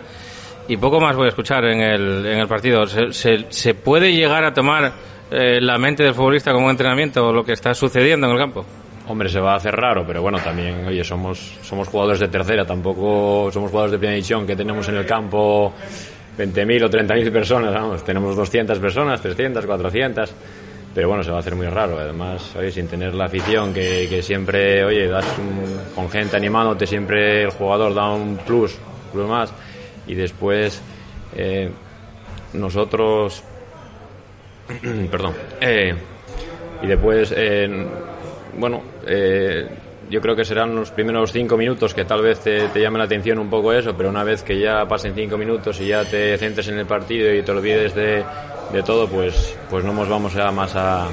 y 0.69 0.77
poco 0.78 1.01
más 1.01 1.16
voy 1.16 1.27
a 1.27 1.28
escuchar 1.28 1.65
en 1.66 1.81
el, 1.81 2.24
en 2.24 2.39
el 2.39 2.49
partido. 2.49 2.85
¿Se, 2.86 3.74
puede 3.74 4.12
llegar 4.12 4.44
a 4.44 4.55
tomar 4.55 4.93
eh, 5.31 5.61
la 5.61 5.77
mente 5.77 6.03
del 6.03 6.15
futbolista 6.15 6.53
como 6.53 6.70
entrenamiento 6.70 7.32
lo 7.32 7.44
que 7.44 7.53
está 7.53 7.74
sucediendo 7.74 8.27
en 8.27 8.32
el 8.32 8.39
campo? 8.39 8.65
Hombre, 9.09 9.29
se 9.29 9.41
va 9.41 9.55
a 9.55 9.57
hacer 9.57 9.74
raro, 9.74 10.05
pero 10.07 10.23
bueno, 10.23 10.39
también, 10.39 10.87
oye, 10.87 11.03
somos, 11.03 11.59
somos 11.62 11.89
jugadores 11.89 12.20
de 12.20 12.29
tercera, 12.29 12.65
tampoco 12.65 13.51
somos 13.53 13.70
jugadores 13.70 13.93
de 13.93 13.99
primera 13.99 14.15
división 14.15 14.47
que 14.47 14.55
tenemos 14.55 14.89
en 14.89 14.97
el 14.97 15.05
campo 15.05 15.73
20.000 16.39 16.85
o 16.85 16.91
30.000 16.91 17.33
personas, 17.33 17.74
vamos, 17.74 18.05
tenemos 18.05 18.37
200 18.37 18.79
personas, 18.79 19.20
300, 19.20 19.66
400, 19.66 20.33
pero 20.95 21.09
bueno, 21.09 21.24
se 21.24 21.31
va 21.31 21.39
a 21.39 21.41
hacer 21.41 21.57
muy 21.57 21.66
raro, 21.66 21.99
además, 21.99 22.55
oye, 22.57 22.70
sin 22.70 22.87
tener 22.87 23.12
la 23.15 23.24
afición 23.24 23.74
que, 23.74 24.07
que 24.09 24.23
siempre, 24.23 24.85
oye, 24.85 25.09
das 25.09 25.27
un, 25.37 25.95
con 25.97 26.09
gente 26.09 26.37
animándote, 26.37 26.87
siempre 26.87 27.43
el 27.43 27.51
jugador 27.51 27.95
da 27.95 28.09
un 28.12 28.37
plus, 28.37 28.79
plus 29.12 29.29
más, 29.29 29.53
y 30.07 30.15
después 30.15 30.81
eh, 31.35 31.70
nosotros, 32.53 33.43
perdón, 35.11 35.35
eh, 35.61 35.95
y 36.83 36.87
después, 36.87 37.35
eh, 37.37 37.87
bueno, 38.57 38.83
eh, 39.07 39.69
yo 40.11 40.20
creo 40.20 40.37
que 40.37 40.45
serán 40.45 40.74
los 40.74 40.91
primeros 40.91 41.33
cinco 41.33 41.57
minutos 41.57 41.95
que 41.95 42.05
tal 42.05 42.23
vez 42.23 42.41
te, 42.41 42.69
te, 42.69 42.81
llame 42.81 42.99
la 42.99 43.05
atención 43.05 43.39
un 43.39 43.49
poco 43.49 43.73
eso, 43.73 43.97
pero 43.97 44.11
una 44.11 44.24
vez 44.24 44.43
que 44.43 44.59
ya 44.59 44.87
pasen 44.87 45.15
cinco 45.15 45.39
minutos 45.39 45.81
y 45.81 45.89
ya 45.89 46.05
te 46.05 46.37
centres 46.39 46.69
en 46.69 46.79
el 46.79 46.87
partido 46.87 47.33
y 47.33 47.43
te 47.43 47.53
olvides 47.53 47.95
de, 47.95 48.24
de 48.73 48.83
todo, 48.83 49.09
pues, 49.09 49.57
pues 49.70 49.85
no 49.85 49.93
nos 49.93 50.09
vamos 50.09 50.37
a 50.37 50.51
más 50.51 50.74
a, 50.74 51.09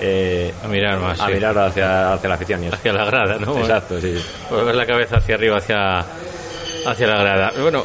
eh, 0.00 0.52
a 0.62 0.68
mirar 0.68 1.00
más, 1.00 1.20
a 1.20 1.26
sí. 1.26 1.32
mirar 1.32 1.56
hacia, 1.58 2.12
hacia 2.12 2.28
la 2.28 2.34
afición. 2.34 2.64
Y 2.64 2.68
hacia 2.68 2.92
la 2.92 3.04
grada, 3.06 3.38
¿no? 3.38 3.58
Exacto, 3.58 4.00
sí. 4.00 4.14
Pues 4.48 4.74
la 4.74 4.86
cabeza 4.86 5.16
hacia 5.16 5.34
arriba, 5.34 5.56
hacia 5.56 6.04
hacia 6.86 7.06
la 7.06 7.18
grada. 7.18 7.52
Bueno, 7.60 7.82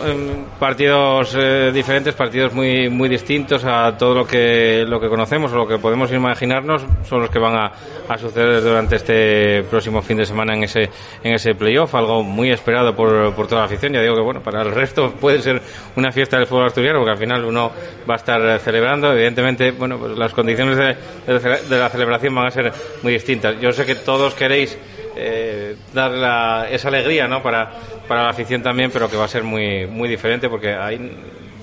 partidos 0.60 1.36
eh, 1.36 1.72
diferentes, 1.74 2.14
partidos 2.14 2.54
muy 2.54 2.90
muy 2.90 3.10
distintos 3.10 3.64
a 3.66 3.98
todo 3.98 4.14
lo 4.14 4.28
que 4.28 4.86
lo 4.88 5.00
que 5.00 5.10
conocemos 5.10 5.52
o 5.54 5.58
lo 5.58 5.68
que 5.68 5.80
podemos 5.80 6.12
imaginarnos 6.12 6.84
son 7.04 7.22
los 7.22 7.30
que 7.30 7.40
van 7.40 7.56
a, 7.56 7.72
a 8.08 8.18
suceder 8.18 8.62
durante 8.62 8.98
este 8.98 9.64
próximo 9.64 10.02
fin 10.02 10.18
de 10.18 10.26
semana 10.26 10.54
en 10.56 10.64
ese 10.64 10.90
en 11.24 11.34
ese 11.34 11.56
playoff, 11.56 11.96
algo 11.96 12.24
muy 12.24 12.52
esperado 12.52 12.96
por, 12.96 13.34
por 13.34 13.48
toda 13.48 13.62
la 13.62 13.66
afición. 13.66 13.94
Ya 13.94 14.02
digo 14.02 14.16
que 14.16 14.22
bueno, 14.22 14.42
para 14.42 14.62
el 14.62 14.72
resto 14.72 15.12
puede 15.20 15.42
ser 15.42 15.62
una 15.96 16.12
fiesta 16.12 16.38
del 16.38 16.46
fútbol 16.46 16.68
asturiano 16.68 17.00
porque 17.00 17.12
al 17.12 17.18
final 17.18 17.44
uno 17.46 17.72
va 18.10 18.16
a 18.16 18.18
estar 18.18 18.60
celebrando. 18.60 19.12
Evidentemente, 19.12 19.72
bueno, 19.72 19.98
pues 19.98 20.18
las 20.18 20.34
condiciones 20.34 20.78
de, 20.78 20.96
de 21.28 21.80
la 21.80 21.90
celebración 21.90 22.36
van 22.36 22.48
a 22.48 22.52
ser 22.52 22.72
muy 23.02 23.14
distintas. 23.14 23.60
Yo 23.60 23.72
sé 23.72 23.86
que 23.86 23.96
todos 23.96 24.36
queréis 24.36 24.78
eh, 25.22 25.76
dar 25.94 26.12
la, 26.12 26.68
esa 26.70 26.88
alegría 26.88 27.28
¿no? 27.28 27.42
para, 27.42 27.70
para 28.08 28.24
la 28.24 28.30
afición 28.30 28.62
también, 28.62 28.92
pero 28.92 29.10
que 29.10 29.18
va 29.18 29.26
a 29.26 29.28
ser 29.28 29.44
muy, 29.44 29.86
muy 29.88 30.10
diferente 30.10 30.50
porque 30.50 30.74
ahí 30.74 31.12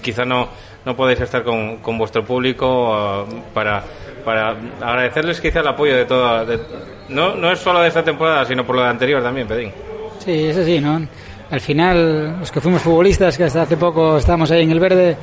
quizá 0.01 0.25
no, 0.25 0.49
no 0.85 0.97
podéis 0.97 1.21
estar 1.21 1.43
con, 1.43 1.81
vuestro 1.99 2.25
público 2.25 3.25
uh, 3.25 3.53
para, 3.53 3.83
para 4.25 4.57
agradecerles 4.81 5.41
quizá 5.41 5.61
el 5.61 5.69
apoyo 5.69 5.97
de 5.97 6.05
toda. 6.05 6.47
No, 7.09 7.35
no 7.35 7.51
es 7.51 7.59
solo 7.59 7.81
de 7.81 7.89
esta 7.89 8.03
temporada, 8.03 8.45
sino 8.45 8.65
por 8.65 8.77
de 8.77 8.85
anterior 8.85 9.23
también, 9.23 9.47
Pedín. 9.47 9.73
Sí, 10.19 10.47
es 10.47 10.57
así, 10.57 10.81
¿no? 10.81 11.07
Al 11.51 11.61
final, 11.61 12.39
los 12.41 12.51
que 12.51 12.61
fuimos 12.61 12.83
futbolistas, 12.83 13.37
que 13.39 13.45
hasta 13.45 13.63
hace 13.63 13.77
poco 13.77 14.19
estábamos 14.19 14.51
ahí 14.51 14.63
en 14.63 14.71
el 14.71 14.81
verde, 14.81 15.17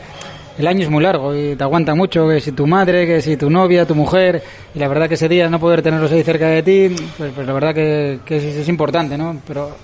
el 0.58 0.68
año 0.68 0.84
es 0.84 0.90
muy 0.90 1.04
largo 1.04 1.36
y 1.36 1.56
te 1.56 1.64
aguanta 1.64 1.96
mucho, 1.96 2.30
que 2.30 2.40
si 2.40 2.54
tu 2.54 2.66
madre, 2.66 3.06
que 3.06 3.22
si 3.22 3.36
tu 3.36 3.50
novia, 3.50 3.86
tu 3.86 3.96
mujer, 3.96 4.42
y 4.74 4.80
la 4.80 4.88
verdad 4.88 5.08
que 5.08 5.16
ese 5.16 5.28
día 5.28 5.50
no 5.50 5.60
poder 5.60 5.82
tenerlos 5.82 6.12
ahí 6.12 6.24
cerca 6.24 6.48
de 6.48 6.64
ti, 6.64 6.96
pues, 7.18 7.32
pues 7.36 7.46
la 7.46 7.54
verdad 7.54 7.74
que, 7.74 8.20
es, 8.28 8.70
importante, 8.70 9.18
¿no? 9.18 9.42
Pero 9.46 9.76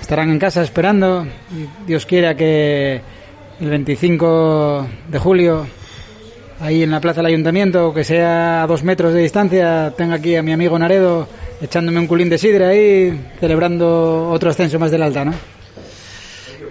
estarán 0.00 0.30
en 0.30 0.38
casa 0.38 0.62
esperando, 0.62 1.26
y 1.50 1.86
Dios 1.86 2.06
quiera 2.06 2.36
que 2.36 3.00
el 3.60 3.70
25 3.70 4.86
de 5.08 5.18
julio, 5.18 5.66
ahí 6.60 6.84
en 6.84 6.92
la 6.92 7.00
plaza 7.00 7.20
del 7.20 7.26
ayuntamiento, 7.26 7.92
que 7.92 8.04
sea 8.04 8.62
a 8.62 8.66
dos 8.68 8.84
metros 8.84 9.12
de 9.14 9.20
distancia, 9.20 9.92
tenga 9.96 10.14
aquí 10.16 10.36
a 10.36 10.42
mi 10.42 10.52
amigo 10.52 10.78
Naredo 10.78 11.26
echándome 11.60 11.98
un 11.98 12.06
culín 12.06 12.28
de 12.28 12.38
sidra 12.38 12.68
ahí, 12.68 13.32
celebrando 13.40 14.28
otro 14.30 14.50
ascenso 14.50 14.78
más 14.78 14.90
del 14.90 15.02
alta, 15.02 15.24
¿no? 15.24 15.34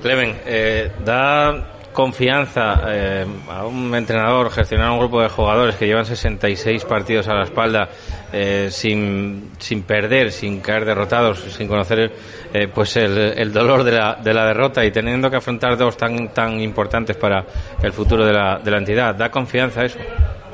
Clemen, 0.02 0.36
eh, 0.46 0.92
da 1.06 1.73
confianza 1.94 2.82
eh, 2.88 3.26
a 3.50 3.66
un 3.66 3.94
entrenador 3.96 4.50
gestionar 4.52 4.92
un 4.92 5.00
grupo 5.00 5.22
de 5.22 5.30
jugadores 5.30 5.76
que 5.76 5.86
llevan 5.86 6.06
66 6.06 6.84
partidos 6.86 7.28
a 7.28 7.36
la 7.36 7.44
espalda 7.44 7.90
eh, 8.34 8.68
sin, 8.72 9.52
sin 9.60 9.84
perder, 9.84 10.32
sin 10.32 10.60
caer 10.60 10.86
derrotados, 10.86 11.40
sin 11.40 11.68
conocer 11.68 12.12
eh, 12.54 12.68
pues 12.68 12.98
el, 12.98 13.18
el 13.18 13.54
dolor 13.54 13.84
de 13.84 13.92
la, 13.94 14.16
de 14.16 14.34
la, 14.34 14.46
derrota 14.46 14.84
y 14.84 14.92
teniendo 14.92 15.30
que 15.30 15.38
afrontar 15.38 15.78
dos 15.78 15.96
tan, 15.96 16.34
tan 16.34 16.60
importantes 16.60 17.16
para 17.16 17.46
el 17.82 17.94
futuro 17.94 18.26
de 18.26 18.34
la, 18.34 18.60
de 18.60 18.72
la 18.72 18.78
entidad. 18.80 19.16
¿Da 19.16 19.30
confianza 19.30 19.86
eso? 19.86 20.00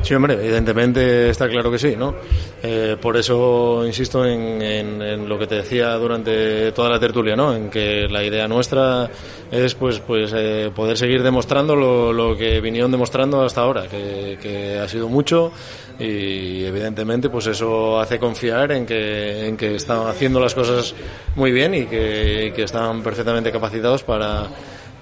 Sí, 0.01 0.15
hombre, 0.15 0.33
evidentemente 0.35 1.29
está 1.29 1.47
claro 1.47 1.69
que 1.69 1.77
sí, 1.77 1.95
¿no? 1.97 2.15
Eh, 2.63 2.97
por 2.99 3.17
eso 3.17 3.85
insisto 3.85 4.25
en, 4.25 4.61
en, 4.61 5.27
lo 5.29 5.37
que 5.37 5.45
te 5.45 5.55
decía 5.55 5.93
durante 5.95 6.71
toda 6.71 6.89
la 6.89 6.99
tertulia, 6.99 7.35
¿no? 7.35 7.55
En 7.55 7.69
que 7.69 8.07
la 8.09 8.23
idea 8.23 8.47
nuestra 8.47 9.09
es, 9.51 9.75
pues, 9.75 9.99
pues 9.99 10.31
eh, 10.35 10.71
poder 10.73 10.97
seguir 10.97 11.21
demostrando 11.21 11.75
lo, 11.75 12.35
que 12.35 12.61
vinieron 12.61 12.91
demostrando 12.91 13.41
hasta 13.43 13.61
ahora, 13.61 13.87
que, 13.87 14.39
que, 14.41 14.79
ha 14.79 14.87
sido 14.87 15.09
mucho 15.09 15.51
y 15.99 16.63
evidentemente, 16.63 17.29
pues 17.29 17.47
eso 17.47 17.99
hace 17.99 18.17
confiar 18.17 18.71
en 18.71 18.85
que, 18.85 19.47
en 19.47 19.57
que 19.57 19.75
están 19.75 20.07
haciendo 20.07 20.39
las 20.39 20.55
cosas 20.55 20.95
muy 21.35 21.51
bien 21.51 21.75
y 21.75 21.85
que 21.85 22.63
están 22.63 23.03
perfectamente 23.03 23.51
capacitados 23.51 24.03
para 24.03 24.47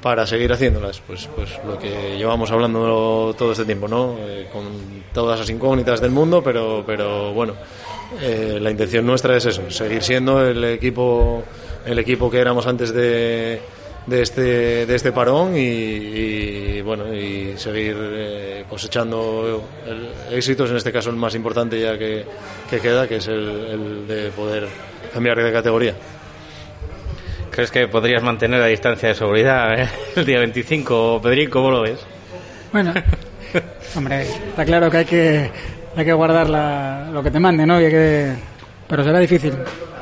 para 0.08 0.26
seguir 0.26 0.54
haciéndolas, 0.54 1.02
pues, 1.06 1.28
pues 1.36 1.50
lo 1.68 1.78
que 1.78 2.18
llevamos 2.18 2.50
hablando 2.50 3.36
todo 3.38 3.52
este 3.52 3.66
tiempo, 3.66 3.90
¿no? 3.90 4.16
Eh, 4.22 4.48
con 4.54 4.64
todas 5.14 5.38
las 5.38 5.50
incógnitas 5.50 6.00
del 6.00 6.12
mundo, 6.12 6.42
pero, 6.42 6.82
pero 6.88 7.34
bueno, 7.34 7.56
eh, 8.22 8.58
la 8.62 8.72
intención 8.72 9.06
nuestra 9.06 9.36
es 9.36 9.48
eso, 9.48 9.70
seguir 9.70 10.02
siendo 10.02 10.48
el 10.48 10.64
equipo, 10.64 11.44
el 11.86 12.00
equipo 12.00 12.32
que 12.32 12.40
éramos 12.40 12.66
antes 12.68 12.94
de, 12.94 13.60
de 14.06 14.22
este, 14.22 14.86
de 14.86 14.96
este 14.96 15.12
parón 15.12 15.58
y, 15.58 16.80
bueno, 16.84 17.14
y 17.14 17.58
seguir 17.58 17.98
eh, 18.00 18.64
cosechando 18.70 19.62
el, 19.86 20.38
éxitos, 20.38 20.70
en 20.70 20.78
este 20.78 20.94
caso 20.94 21.10
el 21.10 21.18
más 21.18 21.36
importante 21.36 21.82
ya 21.82 21.98
que, 21.98 22.24
que 22.70 22.80
queda, 22.80 23.10
que 23.10 23.18
es 23.18 23.28
el 23.28 24.08
de 24.08 24.30
poder 24.30 24.70
cambiar 25.12 25.44
de 25.44 25.52
categoría. 25.52 25.96
¿Crees 27.58 27.72
que 27.72 27.88
podrías 27.88 28.22
mantener 28.22 28.60
la 28.60 28.68
distancia 28.68 29.10
de 29.10 29.16
seguridad 29.16 29.82
eh? 29.82 29.90
el 30.16 30.28
día 30.28 30.38
25, 30.38 31.20
Pedrín? 31.24 31.50
¿Cómo 31.50 31.72
lo 31.72 31.82
ves? 31.82 32.06
Bueno, 32.72 32.94
hombre, 33.96 34.22
está 34.22 34.64
claro 34.64 34.92
que 34.92 34.98
hay 34.98 35.06
que, 35.06 35.50
hay 35.96 36.06
que 36.06 36.14
guardar 36.14 36.52
la, 36.52 37.10
lo 37.12 37.24
que 37.24 37.32
te 37.32 37.40
mande, 37.40 37.66
¿no? 37.66 37.82
Y 37.82 37.86
hay 37.86 37.90
que, 37.90 38.34
pero 38.88 39.04
será 39.04 39.18
difícil. 39.18 39.54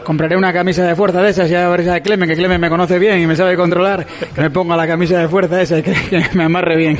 Compraré 0.03 0.35
una 0.35 0.51
camisa 0.51 0.85
de 0.85 0.97
fuerza 0.97 1.21
de 1.21 1.29
esas 1.29 1.49
y 1.49 1.55
a 1.55 1.69
ver 1.69 1.79
esa 1.79 1.93
de 1.93 2.01
Clemen, 2.01 2.27
que 2.27 2.35
Clemen 2.35 2.59
me 2.59 2.67
conoce 2.67 2.99
bien 2.99 3.21
y 3.21 3.25
me 3.25 3.37
sabe 3.37 3.55
controlar, 3.55 4.05
que 4.05 4.41
me 4.41 4.49
ponga 4.49 4.75
la 4.75 4.85
camisa 4.85 5.17
de 5.19 5.29
fuerza 5.29 5.61
esa 5.61 5.79
y 5.79 5.83
que 5.83 5.95
me 6.33 6.43
amarre 6.43 6.75
bien. 6.75 6.99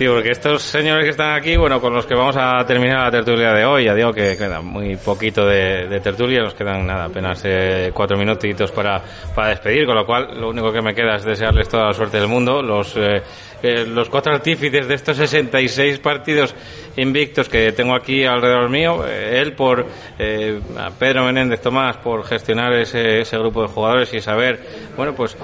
Sí, 0.00 0.06
porque 0.06 0.30
estos 0.30 0.62
señores 0.62 1.04
que 1.04 1.10
están 1.10 1.34
aquí, 1.34 1.58
bueno, 1.58 1.78
con 1.78 1.92
los 1.92 2.06
que 2.06 2.14
vamos 2.14 2.34
a 2.34 2.64
terminar 2.64 3.04
la 3.04 3.10
tertulia 3.10 3.52
de 3.52 3.66
hoy, 3.66 3.84
ya 3.84 3.94
digo 3.94 4.14
que 4.14 4.34
queda 4.34 4.62
muy 4.62 4.96
poquito 4.96 5.44
de, 5.44 6.00
tertulia, 6.02 6.40
nos 6.40 6.54
quedan 6.54 6.86
nada, 6.86 7.04
apenas 7.04 7.42
eh, 7.44 7.90
cuatro 7.92 8.16
minutitos 8.16 8.72
para, 8.72 9.02
para 9.34 9.50
despedir, 9.50 9.84
con 9.84 9.94
lo 9.94 10.06
cual 10.06 10.40
lo 10.40 10.48
único 10.48 10.72
que 10.72 10.80
me 10.80 10.94
queda 10.94 11.16
es 11.16 11.24
desearles 11.26 11.68
toda 11.68 11.88
la 11.88 11.92
suerte 11.92 12.18
del 12.18 12.28
mundo. 12.28 12.62
Los, 12.62 12.96
eh, 12.96 13.20
eh, 13.62 13.84
los 13.86 14.08
cuatro 14.08 14.32
artífices 14.32 14.88
de 14.88 14.94
estos 14.94 15.16
66 15.16 15.98
partidos 15.98 16.54
invictos 16.96 17.48
que 17.48 17.72
tengo 17.72 17.94
aquí 17.94 18.24
alrededor 18.24 18.68
mío, 18.70 19.04
eh, 19.06 19.40
él 19.40 19.52
por 19.52 19.86
eh, 20.18 20.60
Pedro 20.98 21.24
Menéndez 21.24 21.60
Tomás 21.60 21.96
por 21.98 22.24
gestionar 22.24 22.72
ese, 22.72 23.20
ese, 23.20 23.38
grupo 23.38 23.62
de 23.62 23.68
jugadores 23.68 24.12
y 24.14 24.20
saber, 24.20 24.60
bueno, 24.96 25.14
pues 25.14 25.36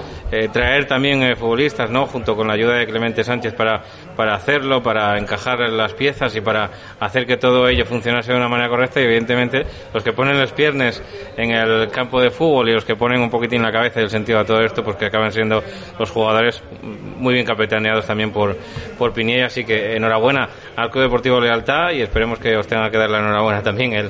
traer 0.51 0.85
también 0.87 1.35
futbolistas, 1.35 1.89
¿no? 1.89 2.05
Junto 2.05 2.35
con 2.35 2.47
la 2.47 2.53
ayuda 2.53 2.75
de 2.75 2.85
Clemente 2.85 3.23
Sánchez 3.23 3.53
para, 3.53 3.81
para 4.15 4.35
hacerlo, 4.35 4.83
para 4.83 5.17
encajar 5.17 5.59
las 5.69 5.93
piezas 5.93 6.35
y 6.35 6.41
para 6.41 6.69
hacer 6.99 7.25
que 7.25 7.37
todo 7.37 7.67
ello 7.67 7.85
funcionase 7.85 8.31
de 8.31 8.37
una 8.37 8.49
manera 8.49 8.69
correcta 8.69 8.99
y 8.99 9.05
evidentemente 9.05 9.65
los 9.93 10.03
que 10.03 10.13
ponen 10.13 10.37
las 10.37 10.51
piernas 10.51 11.01
en 11.37 11.51
el 11.51 11.89
campo 11.89 12.21
de 12.21 12.29
fútbol 12.29 12.69
y 12.69 12.73
los 12.73 12.85
que 12.85 12.95
ponen 12.95 13.21
un 13.21 13.29
poquitín 13.29 13.61
la 13.61 13.71
cabeza 13.71 13.99
y 13.99 14.03
el 14.03 14.09
sentido 14.09 14.39
a 14.39 14.45
todo 14.45 14.61
esto, 14.61 14.83
pues 14.83 14.97
que 14.97 15.05
acaban 15.05 15.31
siendo 15.31 15.63
los 15.97 16.11
jugadores 16.11 16.61
muy 16.81 17.33
bien 17.33 17.45
capitaneados 17.45 18.06
también 18.07 18.31
por, 18.31 18.57
por 18.97 19.13
Pinilla, 19.13 19.47
así 19.47 19.63
que 19.63 19.95
enhorabuena 19.95 20.49
al 20.75 20.89
Club 20.89 21.03
Deportivo 21.03 21.39
Lealtad 21.39 21.91
y 21.91 22.01
esperemos 22.01 22.39
que 22.39 22.55
os 22.55 22.65
tenga 22.65 22.89
que 22.89 22.97
dar 22.97 23.09
la 23.09 23.19
enhorabuena 23.19 23.61
también 23.61 23.93
el, 23.93 24.09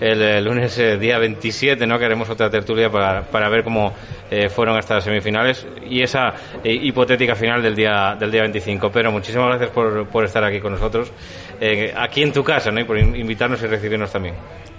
el, 0.00 0.22
el 0.22 0.44
lunes 0.44 0.76
eh, 0.78 0.96
día 0.96 1.18
27, 1.18 1.86
¿no? 1.86 1.98
Que 1.98 2.04
haremos 2.06 2.28
otra 2.28 2.50
tertulia 2.50 2.90
para, 2.90 3.22
para 3.22 3.48
ver 3.48 3.62
cómo 3.62 3.92
eh, 4.30 4.48
fueron 4.48 4.78
estas 4.78 5.04
semifinales 5.04 5.66
y 5.88 6.02
esa 6.02 6.32
eh, 6.62 6.72
hipotética 6.72 7.34
final 7.34 7.62
del 7.62 7.76
día 7.76 8.16
del 8.18 8.30
día 8.30 8.42
25. 8.42 8.90
Pero 8.90 9.12
muchísimas 9.12 9.48
gracias 9.48 9.70
por, 9.70 10.06
por 10.08 10.24
estar 10.24 10.42
aquí 10.44 10.60
con 10.60 10.72
nosotros, 10.72 11.12
eh, 11.60 11.92
aquí 11.96 12.22
en 12.22 12.32
tu 12.32 12.42
casa, 12.42 12.70
¿no? 12.70 12.80
Y 12.80 12.84
por 12.84 12.98
invitarnos 12.98 13.62
y 13.62 13.66
recibirnos 13.66 14.10
también. 14.10 14.34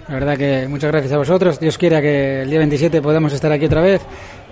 La 0.08 0.14
verdad 0.14 0.36
que 0.38 0.68
muchas 0.68 0.92
gracias 0.92 1.12
a 1.12 1.18
vosotros. 1.18 1.58
Dios 1.58 1.76
quiera 1.76 2.00
que 2.00 2.42
el 2.42 2.50
día 2.50 2.60
27 2.60 3.02
podamos 3.02 3.32
estar 3.32 3.50
aquí 3.50 3.64
otra 3.64 3.80
vez. 3.80 4.02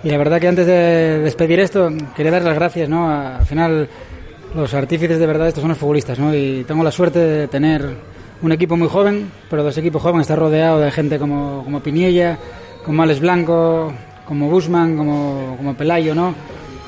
Y 0.03 0.09
la 0.09 0.17
verdad 0.17 0.41
que 0.41 0.49
antes 0.49 0.67
de 0.67 1.19
despedir 1.19 1.61
esto, 1.61 1.89
quería 2.13 2.31
dar 2.31 2.43
las 2.43 2.55
gracias, 2.55 2.89
¿no? 2.89 3.09
Al 3.09 3.45
final, 3.45 3.87
los 4.53 4.73
artífices 4.73 5.17
de 5.17 5.25
verdad 5.25 5.47
estos 5.47 5.61
son 5.61 5.69
los 5.69 5.77
futbolistas, 5.77 6.19
¿no? 6.19 6.35
Y 6.35 6.65
tengo 6.67 6.83
la 6.83 6.91
suerte 6.91 7.19
de 7.19 7.47
tener 7.47 7.95
un 8.41 8.51
equipo 8.51 8.75
muy 8.75 8.89
joven, 8.89 9.31
pero 9.49 9.63
dos 9.63 9.77
equipos 9.77 10.01
jóvenes 10.01 10.25
está 10.25 10.35
rodeado 10.35 10.79
de 10.79 10.91
gente 10.91 11.17
como, 11.17 11.63
como 11.63 11.79
Piniella, 11.79 12.37
como 12.83 13.03
Alex 13.03 13.21
Blanco, 13.21 13.93
como 14.27 14.49
Busman, 14.49 14.97
como, 14.97 15.55
como 15.55 15.73
Pelayo, 15.73 16.13
¿no? 16.13 16.35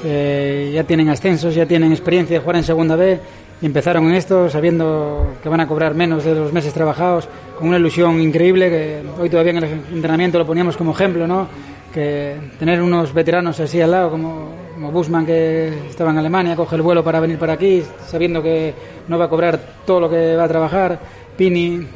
Eh, 0.04 0.72
ya 0.74 0.84
tienen 0.84 1.08
ascensos, 1.08 1.56
ya 1.56 1.66
tienen 1.66 1.94
experiencia 1.94 2.36
de 2.36 2.42
jugar 2.42 2.58
en 2.58 2.64
segunda 2.64 2.98
B 2.98 3.18
empezaron 3.62 4.06
en 4.10 4.16
esto 4.16 4.50
sabiendo 4.50 5.36
que 5.42 5.50
van 5.50 5.60
a 5.60 5.68
cobrar 5.68 5.96
menos 5.96 6.24
de 6.24 6.36
los 6.36 6.54
meses 6.54 6.74
trabajados, 6.74 7.28
con 7.58 7.70
una 7.70 7.78
ilusión 7.78 8.22
increíble 8.22 8.70
que 8.70 9.02
hoy 9.20 9.30
todavía 9.30 9.52
en 9.52 9.58
el 9.58 9.64
entrenamiento 9.94 10.38
lo 10.38 10.46
poníamos 10.46 10.78
como 10.78 10.92
ejemplo, 10.92 11.28
¿no? 11.28 11.48
Que 11.94 12.36
tener 12.60 12.82
unos 12.82 13.14
veteranos 13.14 13.60
así 13.60 13.82
al 13.82 13.92
lado 13.92 14.12
como, 14.12 14.52
como 14.76 14.92
Busman 14.92 15.26
que 15.26 15.70
estaba 15.90 16.12
en 16.12 16.20
Alemania, 16.20 16.56
coge 16.56 16.76
el 16.76 16.82
vuelo 16.82 17.04
para 17.04 17.20
venir 17.20 17.40
para 17.40 17.54
aquí, 17.54 17.84
sabiendo 18.06 18.44
que 18.44 18.74
no 19.08 19.18
va 19.18 19.26
a 19.26 19.30
cobrar 19.30 19.60
todo 19.86 20.02
lo 20.02 20.10
que 20.10 20.36
va 20.36 20.44
a 20.44 20.48
trabajar, 20.48 21.00
Pini, 21.36 21.88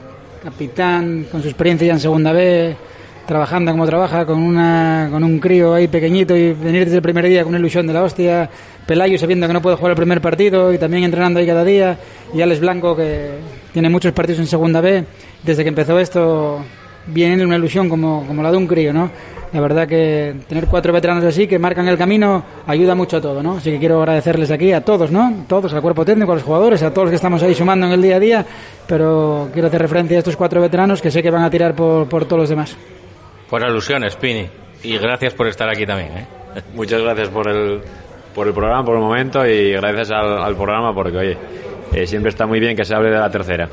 capitán, 0.43 1.27
con 1.31 1.41
su 1.41 1.47
experiencia 1.47 1.87
ya 1.87 1.93
en 1.93 1.99
segunda 1.99 2.31
B, 2.31 2.75
trabajando 3.27 3.71
como 3.71 3.85
trabaja, 3.85 4.25
con, 4.25 4.41
una, 4.41 5.07
con 5.11 5.23
un 5.23 5.39
crío 5.39 5.73
ahí 5.73 5.87
pequeñito 5.87 6.35
y 6.35 6.53
venir 6.53 6.85
desde 6.85 6.97
el 6.97 7.01
primer 7.01 7.25
día 7.27 7.43
con 7.43 7.49
una 7.49 7.59
ilusión 7.59 7.87
de 7.87 7.93
la 7.93 8.03
hostia. 8.03 8.49
Pelayo 8.85 9.17
sabiendo 9.17 9.47
que 9.47 9.53
no 9.53 9.61
puede 9.61 9.75
jugar 9.75 9.91
el 9.91 9.97
primer 9.97 10.21
partido 10.21 10.73
y 10.73 10.77
también 10.77 11.03
entrenando 11.03 11.39
ahí 11.39 11.47
cada 11.47 11.63
día. 11.63 11.97
Y 12.33 12.41
Alex 12.41 12.59
Blanco 12.59 12.95
que 12.95 13.29
tiene 13.73 13.89
muchos 13.89 14.11
partidos 14.13 14.39
en 14.39 14.47
segunda 14.47 14.81
B. 14.81 15.03
Desde 15.43 15.63
que 15.63 15.69
empezó 15.69 15.99
esto 15.99 16.63
viene 17.07 17.43
una 17.43 17.55
ilusión 17.55 17.89
como, 17.89 18.25
como 18.27 18.43
la 18.43 18.51
de 18.51 18.57
un 18.57 18.67
crío, 18.67 18.93
¿no? 18.93 19.09
La 19.53 19.59
verdad 19.59 19.85
que 19.85 20.33
tener 20.47 20.67
cuatro 20.67 20.93
veteranos 20.93 21.25
así 21.25 21.45
que 21.45 21.59
marcan 21.59 21.87
el 21.87 21.97
camino 21.97 22.43
ayuda 22.67 22.95
mucho 22.95 23.17
a 23.17 23.21
todo, 23.21 23.43
¿no? 23.43 23.57
Así 23.57 23.69
que 23.71 23.79
quiero 23.79 23.99
agradecerles 23.99 24.49
aquí 24.49 24.71
a 24.71 24.81
todos, 24.81 25.11
¿no? 25.11 25.43
Todos, 25.47 25.73
al 25.73 25.81
cuerpo 25.81 26.05
técnico, 26.05 26.31
a 26.31 26.35
los 26.35 26.43
jugadores, 26.43 26.81
a 26.83 26.91
todos 26.93 27.05
los 27.05 27.09
que 27.11 27.15
estamos 27.17 27.43
ahí 27.43 27.53
sumando 27.53 27.85
en 27.87 27.91
el 27.91 28.01
día 28.01 28.15
a 28.15 28.19
día, 28.19 28.45
pero 28.87 29.49
quiero 29.51 29.67
hacer 29.67 29.81
referencia 29.81 30.17
a 30.17 30.19
estos 30.19 30.37
cuatro 30.37 30.61
veteranos 30.61 31.01
que 31.01 31.11
sé 31.11 31.21
que 31.21 31.29
van 31.29 31.43
a 31.43 31.49
tirar 31.49 31.75
por, 31.75 32.07
por 32.07 32.25
todos 32.25 32.41
los 32.41 32.49
demás. 32.49 32.77
Por 33.49 33.63
alusiones, 33.63 34.15
Pini. 34.15 34.47
Y 34.83 34.97
gracias 34.97 35.33
por 35.33 35.47
estar 35.47 35.69
aquí 35.69 35.85
también, 35.85 36.17
¿eh? 36.17 36.25
Muchas 36.73 37.01
gracias 37.01 37.27
por 37.27 37.49
el, 37.49 37.81
por 38.33 38.47
el 38.47 38.53
programa, 38.53 38.83
por 38.83 38.95
el 38.95 39.01
momento 39.01 39.45
y 39.45 39.71
gracias 39.73 40.11
al, 40.11 40.41
al 40.41 40.55
programa 40.55 40.93
porque, 40.93 41.17
oye, 41.17 41.37
eh, 41.93 42.07
siempre 42.07 42.29
está 42.29 42.45
muy 42.45 42.59
bien 42.59 42.75
que 42.75 42.85
se 42.85 42.95
hable 42.95 43.09
de 43.09 43.17
la 43.17 43.29
tercera. 43.29 43.69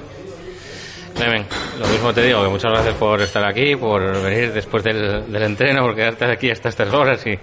Clemen, 1.14 1.44
lo 1.80 1.86
mismo 1.88 2.12
te 2.12 2.22
digo, 2.22 2.42
que 2.42 2.48
muchas 2.48 2.70
gracias 2.70 2.94
por 2.94 3.20
estar 3.20 3.44
aquí, 3.44 3.74
por 3.74 4.00
venir 4.22 4.52
después 4.52 4.84
del, 4.84 5.30
del 5.30 5.42
entreno, 5.42 5.82
por 5.82 5.96
quedarte 5.96 6.24
aquí 6.26 6.50
hasta 6.50 6.68
estas 6.68 6.92
horas 6.94 7.26
y, 7.26 7.38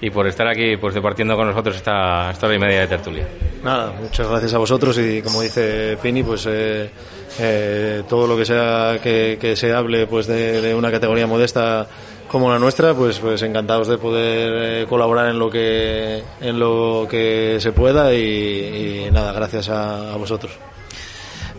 y 0.00 0.10
por 0.10 0.26
estar 0.26 0.46
aquí 0.46 0.76
pues 0.76 0.94
departiendo 0.94 1.36
con 1.36 1.48
nosotros 1.48 1.76
esta, 1.76 2.30
esta 2.30 2.46
hora 2.46 2.56
y 2.56 2.58
media 2.58 2.80
de 2.80 2.86
tertulia. 2.86 3.26
Nada, 3.64 3.92
muchas 4.00 4.28
gracias 4.28 4.54
a 4.54 4.58
vosotros 4.58 4.96
y 4.98 5.20
como 5.22 5.42
dice 5.42 5.98
Pini, 6.00 6.22
pues 6.22 6.46
eh, 6.48 6.90
eh, 7.40 8.02
todo 8.08 8.26
lo 8.26 8.36
que 8.36 8.44
sea 8.44 8.98
que, 9.02 9.36
que 9.40 9.56
se 9.56 9.72
hable 9.72 10.06
pues 10.06 10.26
de, 10.26 10.60
de, 10.60 10.74
una 10.74 10.90
categoría 10.90 11.26
modesta 11.26 11.88
como 12.28 12.50
la 12.50 12.58
nuestra, 12.58 12.94
pues 12.94 13.18
pues 13.18 13.42
encantados 13.42 13.88
de 13.88 13.98
poder 13.98 14.82
eh, 14.82 14.86
colaborar 14.86 15.28
en 15.28 15.38
lo 15.38 15.50
que 15.50 16.22
en 16.40 16.58
lo 16.58 17.06
que 17.10 17.58
se 17.60 17.72
pueda 17.72 18.14
y, 18.14 19.08
nada, 19.12 19.32
gracias 19.32 19.68
a, 19.68 20.12
a 20.12 20.16
vosotros. 20.16 20.52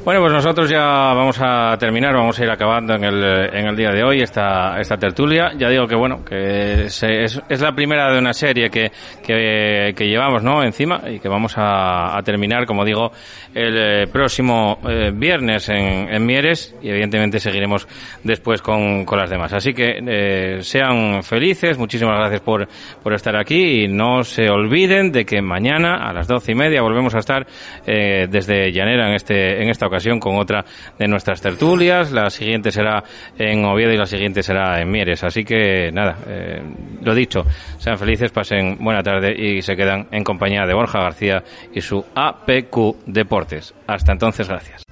Bueno, 0.10 0.22
pues 0.24 0.34
nosotros 0.34 0.68
ya 0.68 0.82
vamos 1.14 1.40
a 1.40 1.78
terminar, 1.78 2.16
vamos 2.16 2.40
a 2.40 2.44
ir 2.44 2.50
acabando 2.50 2.96
en 2.96 3.04
el, 3.04 3.24
en 3.54 3.68
el 3.68 3.76
día 3.76 3.92
de 3.92 4.04
hoy 4.04 4.22
esta, 4.22 4.80
esta 4.80 4.98
tertulia. 4.98 5.52
Ya 5.56 5.70
digo 5.70 5.86
que 5.86 5.94
bueno, 5.94 6.26
que 6.26 6.90
se, 6.90 7.26
es, 7.26 7.62
la 7.62 7.74
primera 7.74 8.12
de 8.12 8.18
una 8.18 8.34
serie 8.34 8.72
que, 8.72 8.92
que, 9.24 9.94
llevamos 10.08 10.42
¿no? 10.42 10.64
encima 10.64 11.04
y 11.08 11.20
que 11.20 11.30
vamos 11.30 11.56
a, 11.60 12.18
a 12.18 12.24
terminar, 12.24 12.66
como 12.66 12.84
digo, 12.84 13.12
el 13.54 13.78
eh, 13.78 14.08
próximo 14.08 14.80
eh, 14.90 15.12
viernes 15.14 15.70
en, 15.70 16.12
en, 16.12 16.26
Mieres 16.26 16.76
y 16.82 16.90
evidentemente 16.90 17.40
seguiremos 17.40 17.88
después 18.24 18.64
con, 18.64 19.06
con 19.06 19.20
las 19.20 19.30
demás. 19.30 19.54
Así 19.54 19.74
que 19.74 20.00
eh, 20.08 20.64
sean 20.64 21.22
felices, 21.22 21.78
muchísimas 21.78 22.18
gracias 22.18 22.42
por, 22.42 22.68
por 23.04 23.14
estar 23.14 23.36
aquí 23.36 23.84
y 23.84 23.88
no 23.88 24.24
se 24.24 24.50
olviden 24.50 25.12
de 25.12 25.24
que 25.24 25.40
mañana 25.44 26.10
a 26.10 26.14
las 26.14 26.28
doce 26.28 26.54
y 26.54 26.56
media 26.56 26.82
volvemos 26.82 27.14
a 27.14 27.20
estar 27.20 27.46
eh, 27.86 28.26
desde 28.28 28.72
Llanera 28.72 29.08
en, 29.08 29.14
este, 29.14 29.62
en 29.62 29.70
esta 29.70 29.86
ocasión 29.86 29.99
con 30.20 30.38
otra 30.38 30.66
de 30.98 31.08
nuestras 31.08 31.42
tertulias. 31.42 32.12
La 32.12 32.30
siguiente 32.30 32.72
será 32.72 33.04
en 33.38 33.66
Oviedo 33.66 33.92
y 33.92 33.98
la 33.98 34.06
siguiente 34.06 34.44
será 34.44 34.82
en 34.82 34.90
Mieres. 34.90 35.24
Así 35.24 35.44
que 35.44 35.92
nada, 35.92 36.18
eh, 36.28 36.62
lo 37.02 37.14
dicho, 37.14 37.46
sean 37.78 37.98
felices, 37.98 38.32
pasen 38.32 38.78
buena 38.80 39.04
tarde 39.04 39.36
y 39.38 39.62
se 39.62 39.76
quedan 39.76 40.08
en 40.12 40.24
compañía 40.24 40.66
de 40.66 40.74
Borja 40.74 41.00
García 41.00 41.44
y 41.74 41.82
su 41.82 42.04
APQ 42.16 43.06
Deportes. 43.06 43.74
Hasta 43.88 44.14
entonces, 44.14 44.48
gracias. 44.48 44.89